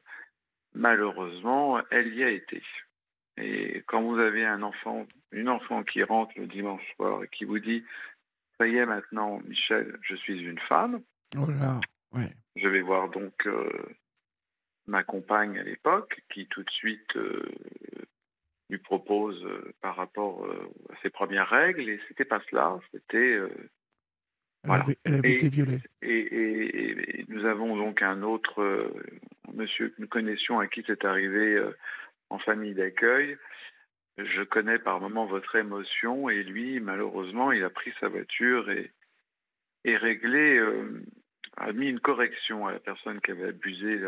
malheureusement, 0.75 1.81
elle 1.91 2.15
y 2.15 2.23
a 2.23 2.31
été. 2.31 2.63
Et 3.39 3.83
quand 3.87 4.03
vous 4.03 4.19
avez 4.19 4.45
un 4.45 4.63
enfant, 4.63 5.07
une 5.31 5.49
enfant 5.49 5.83
qui 5.83 6.03
rentre 6.03 6.33
le 6.39 6.47
dimanche 6.47 6.83
soir 6.97 7.25
et 7.25 7.29
qui 7.29 7.45
vous 7.45 7.59
dit, 7.59 7.85
ça 8.59 8.67
y 8.67 8.77
est 8.77 8.87
maintenant, 8.87 9.41
Michel, 9.47 9.99
je 10.03 10.15
suis 10.17 10.39
une 10.43 10.59
femme, 10.61 11.03
Oh 11.39 11.51
là. 11.51 11.81
Ouais. 12.13 12.31
je 12.57 12.69
vais 12.69 12.83
voir 12.83 13.09
donc 13.09 13.47
euh, 13.47 13.71
ma 14.87 15.03
compagne 15.03 15.59
à 15.59 15.63
l'époque, 15.63 16.21
qui 16.33 16.47
tout 16.47 16.63
de 16.63 16.71
suite 16.71 17.17
euh, 17.17 17.43
lui 18.69 18.79
propose 18.79 19.43
euh, 19.45 19.73
par 19.81 19.97
rapport 19.97 20.47
à 20.91 20.95
ses 21.03 21.09
premières 21.09 21.49
règles, 21.49 21.89
et 21.89 22.01
c'était 22.09 22.27
pas 22.27 22.43
cela, 22.51 22.79
c'était 22.93 23.41
Elle 24.65 24.69
Voilà. 24.69 24.85
avait, 24.85 24.99
elle 25.05 25.15
avait 25.15 25.31
Et- 25.31 25.35
été 25.35 25.49
violée. 25.49 25.79
et, 26.03 26.09
et- 26.11 27.21
et 27.21 27.25
nous 27.29 27.45
avons 27.47 27.77
donc 27.77 28.03
un 28.03 28.23
autre 28.23 28.63
euh, 28.63 28.89
monsieur 29.55 29.89
que 29.89 30.01
nous 30.01 30.07
connaissions 30.09 30.61
à 30.61 30.67
qui 30.69 30.85
c'est 30.87 31.05
arrivé 31.05 31.55
euh, 31.57 31.77
en 32.31 32.39
famille 32.39 32.75
d'accueil. 32.75 33.37
Je 34.19 34.43
connais 34.43 34.79
par 34.79 35.01
moments 35.01 35.27
votre 35.27 35.57
émotion 35.57 36.29
et 36.29 36.43
lui, 36.43 36.79
malheureusement, 36.81 37.51
il 37.51 37.65
a 37.65 37.71
pris 37.71 37.93
sa 37.99 38.09
voiture 38.09 38.71
et, 38.71 38.93
et 39.85 39.97
réglé, 39.97 40.59
euh, 40.59 41.03
a 41.57 41.73
mis 41.73 41.89
une 41.89 42.01
correction 42.01 42.67
à 42.67 42.73
la 42.73 42.79
personne 42.79 43.21
qui 43.21 43.31
avait 43.33 43.49
abusé. 43.49 44.01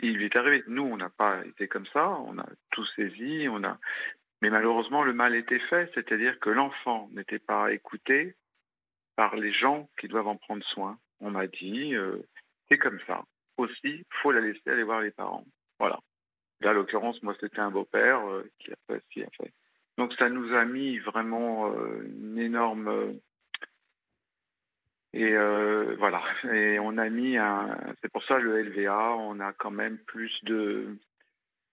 il 0.00 0.16
lui 0.16 0.24
est 0.26 0.36
arrivé. 0.36 0.62
Nous, 0.68 0.82
on 0.82 0.96
n'a 0.96 1.10
pas 1.10 1.44
été 1.44 1.68
comme 1.68 1.86
ça, 1.92 2.08
on 2.26 2.38
a 2.38 2.46
tout 2.70 2.86
saisi, 2.96 3.46
on 3.50 3.62
a. 3.64 3.78
Mais 4.42 4.50
malheureusement, 4.50 5.02
le 5.02 5.12
mal 5.12 5.34
était 5.34 5.58
fait, 5.70 5.90
c'est-à-dire 5.94 6.38
que 6.40 6.50
l'enfant 6.50 7.08
n'était 7.12 7.38
pas 7.40 7.72
écouté 7.72 8.34
par 9.16 9.34
les 9.36 9.52
gens 9.52 9.88
qui 9.98 10.08
doivent 10.08 10.28
en 10.28 10.36
prendre 10.36 10.64
soin. 10.64 10.98
On 11.20 11.30
m'a 11.30 11.46
dit, 11.46 11.94
euh, 11.94 12.18
c'est 12.68 12.78
comme 12.78 13.00
ça. 13.06 13.24
Aussi, 13.56 14.04
faut 14.22 14.32
la 14.32 14.40
laisser 14.40 14.70
aller 14.70 14.82
voir 14.82 15.00
les 15.00 15.10
parents. 15.10 15.46
Voilà. 15.78 15.98
Là, 16.60 16.70
en 16.70 16.74
l'occurrence, 16.74 17.22
moi, 17.22 17.34
c'était 17.40 17.60
un 17.60 17.70
beau-père 17.70 18.26
euh, 18.28 18.48
qui 18.58 18.70
a 18.70 18.76
fait 18.86 19.00
ce 19.00 19.08
qu'il 19.10 19.24
a 19.24 19.30
fait. 19.38 19.52
Donc, 19.96 20.12
ça 20.14 20.28
nous 20.28 20.54
a 20.54 20.64
mis 20.66 20.98
vraiment 20.98 21.72
euh, 21.72 22.02
une 22.04 22.38
énorme. 22.38 23.18
et 25.14 25.34
voilà. 25.98 26.22
Et 26.52 26.78
on 26.78 26.98
a 26.98 27.08
mis 27.08 27.38
un. 27.38 27.78
C'est 28.02 28.12
pour 28.12 28.22
ça 28.24 28.38
le 28.38 28.62
LVA. 28.62 29.14
On 29.16 29.40
a 29.40 29.54
quand 29.54 29.70
même 29.70 29.96
plus 29.98 30.32
de 30.44 30.98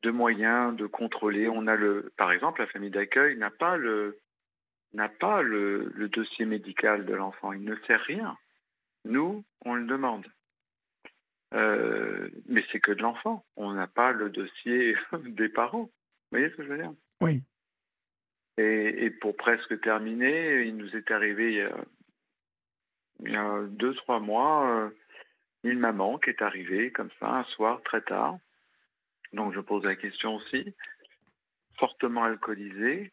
de 0.03 0.11
moyens 0.11 0.76
de 0.76 0.86
contrôler. 0.86 1.49
On 1.49 1.68
a 1.68 1.76
le, 1.76 2.11
par 2.18 2.32
exemple, 2.32 2.61
la 2.61 2.68
famille 2.68 2.91
d'accueil 2.91 3.38
n'a 3.38 3.49
pas 3.49 3.78
le 3.78 4.20
n'a 4.94 5.10
pas 5.10 5.41
le, 5.41 5.91
le 5.95 6.10
dossier 6.10 6.45
médical 6.45 7.06
de 7.06 7.14
l'enfant. 7.14 7.53
Il 7.53 7.64
ne 7.64 7.76
sait 7.88 7.95
rien. 7.95 8.38
Nous, 9.06 9.44
on 9.65 9.74
le 9.76 9.86
demande. 9.86 10.26
Euh, 11.53 12.30
mais 12.48 12.64
c'est 12.72 12.80
que 12.80 12.91
de 12.91 13.02
l'enfant. 13.02 13.45
On 13.56 13.74
n'a 13.74 13.88
pas 13.88 14.11
le 14.11 14.30
dossier 14.30 14.95
des 15.26 15.49
parents. 15.49 15.84
Vous 15.84 16.40
voyez 16.40 16.49
ce 16.49 16.56
que 16.56 16.64
je 16.64 16.70
veux 16.70 16.78
dire? 16.78 16.94
Oui. 17.22 17.41
et, 18.57 19.06
et 19.06 19.10
pour 19.10 19.36
presque 19.36 19.80
terminer, 19.82 20.64
il 20.64 20.76
nous 20.76 20.95
est 20.95 21.10
arrivé 21.11 21.52
il 21.53 21.57
y 21.57 21.61
a, 21.61 21.86
il 23.26 23.32
y 23.32 23.36
a 23.36 23.61
deux, 23.68 23.94
trois 23.95 24.20
mois, 24.20 24.68
euh, 24.70 24.90
une 25.64 25.80
maman 25.80 26.18
qui 26.18 26.30
est 26.30 26.41
arrivée 26.41 26.91
comme 26.91 27.10
ça 27.20 27.28
un 27.28 27.44
soir 27.45 27.82
très 27.84 28.02
tard. 28.02 28.38
Donc 29.32 29.53
je 29.53 29.60
pose 29.60 29.84
la 29.84 29.95
question 29.95 30.36
aussi. 30.36 30.74
Fortement 31.78 32.24
alcoolisée. 32.24 33.11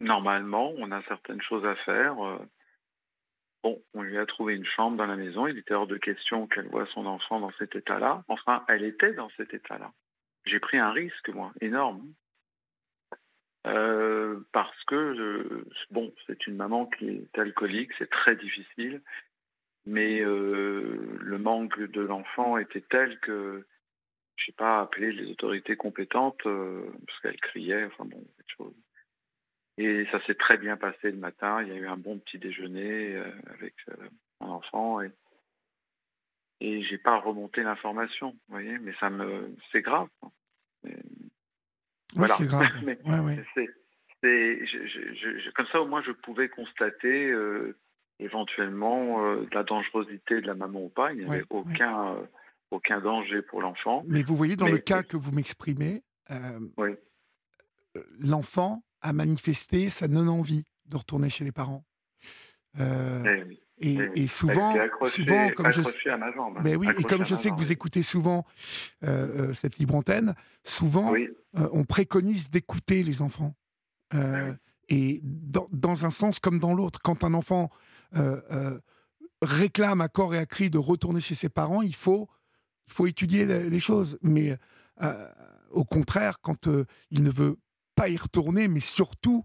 Normalement, 0.00 0.72
on 0.78 0.90
a 0.92 1.02
certaines 1.04 1.42
choses 1.42 1.64
à 1.64 1.76
faire. 1.76 2.24
euh, 2.24 2.38
Bon, 3.62 3.80
on 3.94 4.02
lui 4.02 4.18
a 4.18 4.26
trouvé 4.26 4.56
une 4.56 4.66
chambre 4.66 4.96
dans 4.96 5.06
la 5.06 5.14
maison. 5.14 5.46
Il 5.46 5.56
était 5.56 5.74
hors 5.74 5.86
de 5.86 5.96
question 5.96 6.48
qu'elle 6.48 6.66
voie 6.66 6.86
son 6.94 7.06
enfant 7.06 7.38
dans 7.38 7.52
cet 7.58 7.76
état-là. 7.76 8.24
Enfin, 8.26 8.64
elle 8.66 8.82
était 8.82 9.12
dans 9.12 9.30
cet 9.36 9.54
état-là. 9.54 9.92
J'ai 10.46 10.58
pris 10.58 10.78
un 10.78 10.90
risque, 10.90 11.28
moi, 11.28 11.52
énorme. 11.60 12.12
Euh, 13.68 14.40
parce 14.50 14.82
que, 14.86 14.96
euh, 14.96 15.64
bon, 15.92 16.12
c'est 16.26 16.48
une 16.48 16.56
maman 16.56 16.86
qui 16.86 17.08
est 17.08 17.38
alcoolique, 17.38 17.92
c'est 17.98 18.10
très 18.10 18.34
difficile, 18.34 19.00
mais 19.86 20.18
le 20.18 21.38
manque 21.38 21.78
de 21.78 22.00
l'enfant 22.00 22.58
était 22.58 22.80
tel 22.80 23.20
que, 23.20 23.64
je 24.34 24.46
sais 24.46 24.52
pas, 24.52 24.80
appeler 24.80 25.12
les 25.12 25.30
autorités 25.30 25.76
compétentes, 25.76 26.42
parce 26.42 27.20
qu'elle 27.20 27.40
criait, 27.40 27.84
enfin 27.84 28.04
bon, 28.06 28.24
quelque 28.36 28.56
chose. 28.56 28.74
Et 29.78 30.06
ça 30.12 30.20
s'est 30.26 30.34
très 30.34 30.58
bien 30.58 30.76
passé 30.76 31.10
le 31.10 31.16
matin, 31.16 31.62
il 31.62 31.68
y 31.68 31.72
a 31.72 31.76
eu 31.76 31.86
un 31.86 31.96
bon 31.96 32.18
petit 32.18 32.38
déjeuner 32.38 33.16
euh, 33.16 33.30
avec 33.54 33.74
euh, 33.88 33.94
mon 34.40 34.48
enfant, 34.50 35.00
et, 35.00 35.10
et 36.60 36.82
j'ai 36.84 36.98
pas 36.98 37.18
remonté 37.18 37.62
l'information, 37.62 38.32
vous 38.32 38.38
voyez, 38.54 38.78
mais 38.78 38.92
ça 39.00 39.08
me, 39.10 39.54
c'est 39.72 39.80
grave. 39.82 40.08
Mais- 40.84 40.94
Oui, 40.94 41.30
Voilà. 42.16 42.34
c'est 42.34 42.46
grave. 42.46 42.62
Mais- 42.84 42.98
Ouais, 43.06 43.18
ouais. 43.20 43.44
je- 44.22 44.86
je- 44.86 45.38
je- 45.38 45.50
comme 45.52 45.66
ça, 45.72 45.80
au 45.80 45.86
moins, 45.86 46.02
je 46.02 46.12
pouvais 46.12 46.48
constater 46.50 47.30
euh, 47.30 47.74
éventuellement 48.18 49.24
euh, 49.24 49.46
la 49.52 49.62
dangerosité 49.64 50.42
de 50.42 50.46
la 50.46 50.54
maman 50.54 50.84
ou 50.84 50.88
pas. 50.90 51.12
Il 51.14 51.20
n'y 51.20 51.24
avait 51.24 51.44
aucun, 51.48 52.14
euh, 52.16 52.22
aucun 52.70 53.00
danger 53.00 53.40
pour 53.40 53.62
l'enfant. 53.62 54.04
Mais 54.06 54.22
vous 54.22 54.36
voyez, 54.36 54.54
dans 54.54 54.66
Mais- 54.66 54.72
le 54.72 54.78
cas 54.78 55.02
que 55.02 55.16
vous 55.16 55.32
m'exprimez, 55.32 56.02
Oui. 56.76 56.90
l'enfant 58.18 58.82
a 59.02 59.12
manifesté 59.12 59.90
sa 59.90 60.08
non-envie 60.08 60.64
de 60.86 60.96
retourner 60.96 61.28
chez 61.28 61.44
les 61.44 61.52
parents. 61.52 61.84
Euh, 62.80 63.22
Et- 63.78 63.94
et, 63.94 64.22
et 64.22 64.26
souvent, 64.28 64.74
souvent, 65.06 65.50
comme 65.50 65.70
je, 65.72 65.80
accrochée 65.80 66.10
à 66.10 66.16
ma 66.16 66.30
jambe. 66.32 66.58
mais 66.62 66.76
oui, 66.76 66.86
et 66.86 66.90
Accrochée 66.90 67.08
comme 67.08 67.22
à 67.22 67.24
je 67.24 67.34
ma 67.34 67.40
sais 67.40 67.50
que 67.50 67.56
vous 67.56 67.72
écoutez 67.72 68.02
souvent 68.04 68.46
euh, 69.02 69.48
euh, 69.48 69.52
cette 69.52 69.78
libre 69.78 69.96
antenne, 69.96 70.34
souvent 70.62 71.10
Oui, 71.10 71.28
euh, 71.58 71.68
on 71.72 71.84
préconise 71.84 72.48
d'écouter 72.48 73.02
les 73.02 73.22
enfants. 73.22 73.54
Oui. 74.14 74.20
Et 74.88 75.20
dans, 75.24 75.66
dans 75.72 76.04
un 76.06 76.10
sens 76.10 76.38
comme 76.38 76.58
dans 76.60 76.74
l'autre, 76.74 77.00
quand 77.02 77.24
un 77.24 77.34
enfant 77.34 77.70
réclame 79.40 80.00
à 80.00 80.08
corps 80.08 80.34
et 80.34 80.38
à 80.38 80.46
cri 80.46 80.70
de 80.70 80.78
retourner 80.78 81.20
chez 81.20 81.34
ses 81.34 81.48
parents, 81.48 81.82
il 81.82 81.94
faut, 81.94 82.28
il 82.86 82.92
faut 82.92 83.06
étudier 83.06 83.44
les, 83.46 83.68
les 83.68 83.80
choses. 83.80 84.18
Mais 84.22 84.56
au 85.70 85.84
contraire, 85.84 86.40
quand 86.40 86.68
il 87.10 87.22
ne 87.22 87.30
veut 87.30 87.56
pas 87.94 88.08
y 88.08 88.16
retourner, 88.16 88.68
mais 88.68 88.80
surtout 88.80 89.44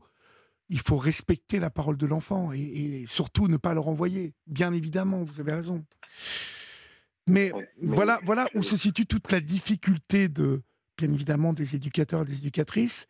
il 0.70 0.80
faut 0.80 0.98
respecter 0.98 1.60
la 1.60 1.70
parole 1.70 1.98
de 1.98 2.06
l'enfant 2.06 2.52
et, 2.52 3.06
surtout 3.08 3.48
ne 3.48 3.58
pas 3.58 3.74
le 3.74 3.80
renvoyer. 3.80 4.34
Bien 4.48 4.74
évidemment, 4.74 5.24
vous 5.24 5.40
avez 5.40 5.54
raison. 5.54 5.86
Mais, 7.26 7.52
voilà, 7.82 8.20
voilà 8.24 8.48
où 8.56 8.64
se 8.64 8.78
situe 8.78 9.06
toute 9.06 9.32
la 9.32 9.40
difficulté 9.40 10.30
de, 10.30 10.62
bien 10.98 11.12
évidemment, 11.12 11.54
des 11.54 11.76
éducateurs 11.76 12.22
et 12.22 12.26
des 12.26 12.40
éducatrices 12.40 13.08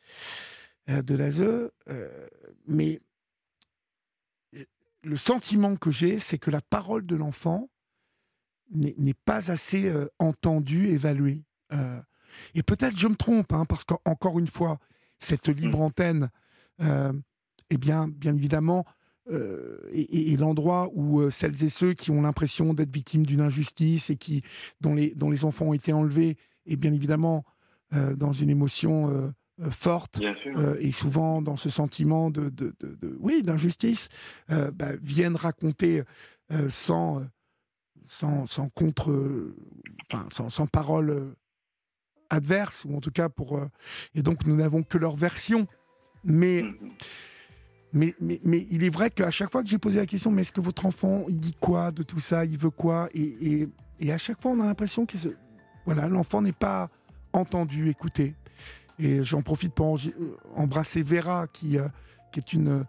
euh, 0.89 1.01
de 1.01 1.15
l'ASE. 1.15 1.41
Euh, 1.41 2.27
mais 2.67 2.99
le 5.03 5.17
sentiment 5.17 5.75
que 5.75 5.91
j'ai, 5.91 6.19
c'est 6.19 6.37
que 6.37 6.51
la 6.51 6.61
parole 6.61 7.05
de 7.05 7.15
l'enfant 7.15 7.69
n'est 8.71 9.13
pas 9.13 9.51
assez 9.51 9.87
euh, 9.87 10.07
entendue, 10.19 10.89
évaluée. 10.89 11.43
et 12.53 12.63
peut-être 12.63 12.97
je 12.97 13.07
me 13.07 13.15
trompe, 13.15 13.53
hein, 13.53 13.65
parce 13.65 13.83
qu'encore 13.83 14.39
une 14.39 14.47
fois, 14.47 14.79
cette 15.19 15.47
libre 15.47 15.79
mmh. 15.79 15.81
antenne 15.81 16.29
eh 17.69 17.77
bien, 17.77 18.07
bien 18.07 18.35
évidemment, 18.35 18.85
euh, 19.29 19.77
et, 19.91 20.37
l'endroit 20.37 20.89
où 20.93 21.19
euh, 21.19 21.29
celles 21.29 21.61
et 21.63 21.69
ceux 21.69 21.93
qui 21.93 22.11
ont 22.11 22.21
l'impression 22.21 22.73
d'être 22.73 22.93
victimes 22.93 23.25
d'une 23.25 23.41
injustice 23.41 24.09
et 24.09 24.15
qui, 24.15 24.41
dont, 24.79 24.93
les, 24.93 25.13
dont 25.15 25.29
les 25.29 25.43
enfants 25.43 25.65
ont 25.65 25.73
été 25.73 25.91
enlevés, 25.91 26.37
et 26.65 26.77
bien 26.77 26.93
évidemment 26.93 27.43
euh, 27.93 28.15
dans 28.15 28.31
une 28.31 28.49
émotion 28.49 29.33
forte 29.71 30.21
et 30.79 30.91
souvent 30.91 31.41
dans 31.41 31.57
ce 31.57 31.69
sentiment 31.69 32.29
de, 32.29 32.49
de, 32.49 32.73
oui 33.19 33.41
d'injustice, 33.41 34.07
bah, 34.47 34.95
viennent 35.01 35.35
raconter 35.35 36.03
sans, 36.69 37.23
sans, 38.05 38.45
sans, 38.45 38.69
contre, 38.69 39.51
enfin 40.05 40.27
sans, 40.31 40.49
sans 40.49 40.67
parole 40.67 41.33
adverse 42.29 42.85
ou 42.85 42.95
en 42.95 42.99
tout 42.99 43.11
cas 43.11 43.29
pour 43.29 43.59
et 44.15 44.21
donc 44.21 44.45
nous 44.45 44.55
n'avons 44.55 44.83
que 44.83 44.97
leur 44.97 45.15
version, 45.15 45.67
mais 46.23 46.63
mmh 46.63 46.75
mais, 47.93 48.13
mais, 48.19 48.39
mais, 48.43 48.67
il 48.69 48.83
est 48.83 48.89
vrai 48.89 49.09
qu'à 49.09 49.31
chaque 49.31 49.51
fois 49.51 49.63
que 49.63 49.69
j'ai 49.69 49.77
posé 49.77 49.99
la 49.99 50.05
question, 50.05 50.29
mais 50.29 50.41
est-ce 50.41 50.51
que 50.51 50.61
votre 50.61 50.85
enfant, 50.85 51.25
il 51.29 51.39
dit 51.39 51.55
quoi 51.59 51.91
de 51.91 52.03
tout 52.03 52.19
ça 52.19 52.45
Il 52.45 52.57
veut 52.57 52.69
quoi 52.69 53.09
et, 53.13 53.21
et, 53.21 53.69
et, 53.99 54.11
à 54.11 54.17
chaque 54.17 54.41
fois, 54.41 54.51
on 54.51 54.59
a 54.59 54.65
l'impression 54.65 55.05
que 55.05 55.17
voilà, 55.85 56.07
l'enfant 56.07 56.41
n'est 56.41 56.51
pas 56.51 56.89
entendu, 57.33 57.89
écouté. 57.89 58.35
Et 58.99 59.23
j'en 59.23 59.41
profite 59.41 59.73
pour 59.73 59.95
euh, 59.95 60.37
embrasser 60.55 61.01
Vera, 61.01 61.47
qui, 61.47 61.77
euh, 61.77 61.87
qui 62.31 62.39
est 62.39 62.53
une, 62.53 62.85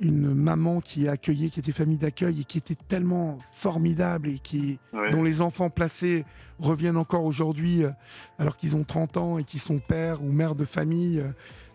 une 0.00 0.32
maman 0.34 0.80
qui 0.80 1.06
est 1.06 1.08
accueillie, 1.08 1.50
qui 1.50 1.60
était 1.60 1.72
famille 1.72 1.96
d'accueil 1.96 2.42
et 2.42 2.44
qui 2.44 2.58
était 2.58 2.76
tellement 2.76 3.38
formidable 3.50 4.28
et 4.28 4.38
qui, 4.38 4.78
dont 5.10 5.22
les 5.22 5.40
enfants 5.40 5.70
placés 5.70 6.24
reviennent 6.58 6.96
encore 6.96 7.24
aujourd'hui, 7.24 7.84
euh, 7.84 7.90
alors 8.38 8.56
qu'ils 8.56 8.76
ont 8.76 8.84
30 8.84 9.16
ans 9.16 9.38
et 9.38 9.44
qui 9.44 9.58
sont 9.58 9.78
pères 9.78 10.22
ou 10.22 10.30
mères 10.30 10.54
de 10.54 10.64
famille 10.64 11.22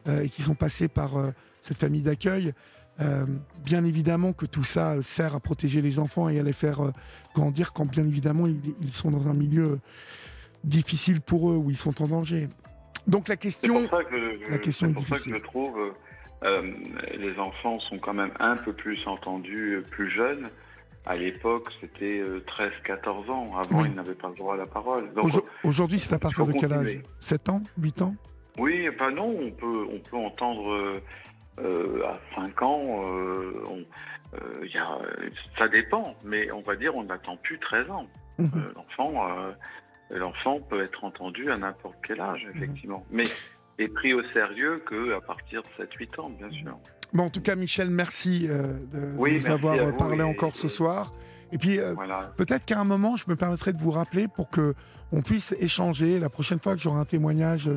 et 0.05 0.27
qui 0.27 0.41
sont 0.41 0.55
passés 0.55 0.89
par 0.89 1.11
cette 1.61 1.77
famille 1.77 2.01
d'accueil. 2.01 2.53
Euh, 3.01 3.25
bien 3.65 3.83
évidemment 3.85 4.33
que 4.33 4.45
tout 4.45 4.63
ça 4.63 5.01
sert 5.01 5.33
à 5.33 5.39
protéger 5.39 5.81
les 5.81 5.97
enfants 5.97 6.29
et 6.29 6.39
à 6.39 6.43
les 6.43 6.53
faire 6.53 6.81
euh, 6.81 6.91
grandir 7.33 7.73
quand 7.73 7.89
bien 7.89 8.05
évidemment 8.05 8.45
ils, 8.45 8.93
sont 8.93 9.09
dans 9.09 9.29
un 9.29 9.33
milieu 9.33 9.79
difficile 10.63 11.19
pour 11.19 11.49
eux, 11.49 11.55
où 11.55 11.71
ils 11.71 11.77
sont 11.77 12.03
en 12.03 12.07
danger. 12.07 12.49
Donc 13.07 13.29
la 13.29 13.35
question, 13.35 13.87
que 13.87 14.51
la 14.51 14.59
question 14.59 14.89
est, 14.89 14.93
pour 14.93 15.07
ça 15.07 15.17
que 15.17 15.27
je 15.27 15.41
trouve 15.41 15.75
euh, 16.43 16.71
les 17.17 17.37
enfants 17.39 17.79
sont 17.79 17.99
quand 17.99 18.13
même 18.13 18.31
un 18.39 18.57
peu 18.57 18.73
plus 18.73 18.99
entendus 19.07 19.83
plus 19.91 20.09
jeunes. 20.09 20.49
À 21.05 21.17
l'époque, 21.17 21.67
c'était 21.81 22.21
13-14 22.85 23.29
ans. 23.29 23.51
Avant, 23.57 23.83
ils 23.83 23.93
n'avaient 23.93 24.13
pas 24.13 24.29
le 24.29 24.35
droit 24.35 24.53
à 24.53 24.57
la 24.57 24.65
parole. 24.65 25.09
Aujourd'hui, 25.63 25.99
c'est 25.99 26.13
à 26.13 26.19
partir 26.19 26.45
de 26.45 26.53
quel 26.53 26.71
âge? 26.71 26.99
7 27.19 27.49
ans? 27.49 27.61
8 27.77 28.01
ans? 28.03 28.15
Oui, 28.57 28.87
ben 28.97 29.11
non, 29.11 29.35
on 29.41 29.51
peut, 29.51 29.87
on 29.91 29.99
peut 29.99 30.15
entendre 30.15 31.01
euh, 31.59 32.03
à 32.05 32.19
5 32.35 32.61
ans, 32.63 33.03
euh, 33.03 33.85
euh, 34.33 34.67
y 34.67 34.77
a, 34.77 34.97
ça 35.57 35.67
dépend, 35.67 36.15
mais 36.23 36.51
on 36.51 36.61
va 36.61 36.75
dire 36.75 36.95
on 36.95 37.03
n'attend 37.03 37.37
plus 37.37 37.59
13 37.59 37.89
ans. 37.91 38.07
Mhm. 38.39 38.73
l'enfant, 38.75 39.27
l'enfant 40.09 40.59
peut 40.61 40.81
être 40.81 41.03
entendu 41.03 41.51
à 41.51 41.57
n'importe 41.57 41.97
quel 42.03 42.19
âge, 42.19 42.43
mhm. 42.45 42.51
effectivement. 42.55 43.05
Mais 43.11 43.25
est 43.79 43.87
pris 43.87 44.13
au 44.13 44.21
sérieux 44.33 44.83
qu'à 44.87 45.21
partir 45.21 45.61
de 45.61 45.83
7-8 45.83 46.21
ans, 46.21 46.29
bien 46.29 46.49
sûr. 46.51 46.77
Bon, 47.13 47.23
en 47.23 47.29
tout 47.29 47.41
cas, 47.41 47.55
Michel, 47.55 47.89
merci 47.89 48.47
de, 48.47 49.15
nous 49.17 49.49
avoir 49.49 49.95
parlé 49.95 50.23
encore 50.23 50.55
ce 50.55 50.67
soir. 50.67 51.13
Et 51.51 51.57
puis, 51.57 51.79
peut-être 52.37 52.65
qu'à 52.65 52.79
un 52.79 52.85
moment, 52.85 53.15
je 53.15 53.25
me 53.27 53.35
permettrai 53.35 53.73
de 53.73 53.77
vous 53.77 53.91
rappeler 53.91 54.27
pour 54.27 54.49
que 54.49 54.73
on 55.11 55.21
puisse 55.21 55.55
échanger. 55.59 56.19
La 56.19 56.29
prochaine 56.29 56.59
fois 56.59 56.75
que 56.75 56.81
j'aurai 56.81 56.99
un 56.99 57.05
témoignage 57.05 57.69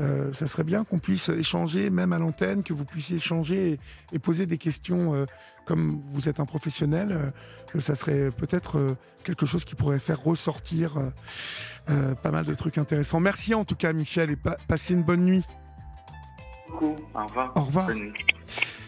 euh, 0.00 0.32
ça 0.32 0.46
serait 0.46 0.64
bien 0.64 0.84
qu'on 0.84 0.98
puisse 0.98 1.28
échanger, 1.28 1.90
même 1.90 2.12
à 2.12 2.18
l'antenne, 2.18 2.62
que 2.62 2.72
vous 2.72 2.84
puissiez 2.84 3.16
échanger 3.16 3.78
et, 4.12 4.18
poser 4.18 4.46
des 4.46 4.58
questions. 4.58 5.14
Euh, 5.14 5.26
comme 5.64 6.00
vous 6.12 6.28
êtes 6.28 6.38
un 6.38 6.44
professionnel, 6.44 7.32
euh, 7.74 7.80
ça 7.80 7.96
serait 7.96 8.30
peut-être 8.30 8.96
quelque 9.24 9.46
chose 9.46 9.64
qui 9.64 9.74
pourrait 9.74 9.98
faire 9.98 10.22
ressortir 10.22 10.96
pas 11.86 12.30
mal 12.30 12.44
de 12.44 12.54
trucs 12.54 12.78
intéressants. 12.78 13.18
Merci 13.18 13.52
en 13.52 13.64
tout 13.64 13.74
cas, 13.74 13.92
Michel, 13.92 14.30
et 14.30 14.36
passez 14.68 14.94
une 14.94 15.02
bonne 15.02 15.24
nuit. 15.24 15.44
Au 16.70 16.94
revoir. 17.26 17.52
Au 17.56 17.60
revoir. 17.62 17.90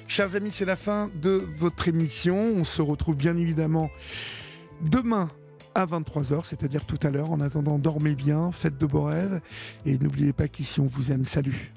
Chers 0.06 0.36
amis, 0.36 0.52
c'est 0.52 0.64
la 0.64 0.76
fin 0.76 1.08
de 1.16 1.44
votre 1.58 1.88
émission. 1.88 2.38
On 2.56 2.64
se 2.64 2.80
retrouve 2.80 3.16
bien 3.16 3.36
évidemment 3.36 3.90
demain 4.80 5.28
à 5.78 5.86
23h, 5.86 6.40
c'est-à-dire 6.44 6.84
tout 6.84 6.98
à 7.02 7.10
l'heure. 7.10 7.30
En 7.30 7.40
attendant, 7.40 7.78
dormez 7.78 8.14
bien, 8.14 8.50
faites 8.50 8.78
de 8.78 8.86
beaux 8.86 9.04
rêves 9.04 9.40
et 9.86 9.96
n'oubliez 9.98 10.32
pas 10.32 10.48
qu'ici 10.48 10.80
on 10.80 10.86
vous 10.86 11.12
aime. 11.12 11.24
Salut 11.24 11.72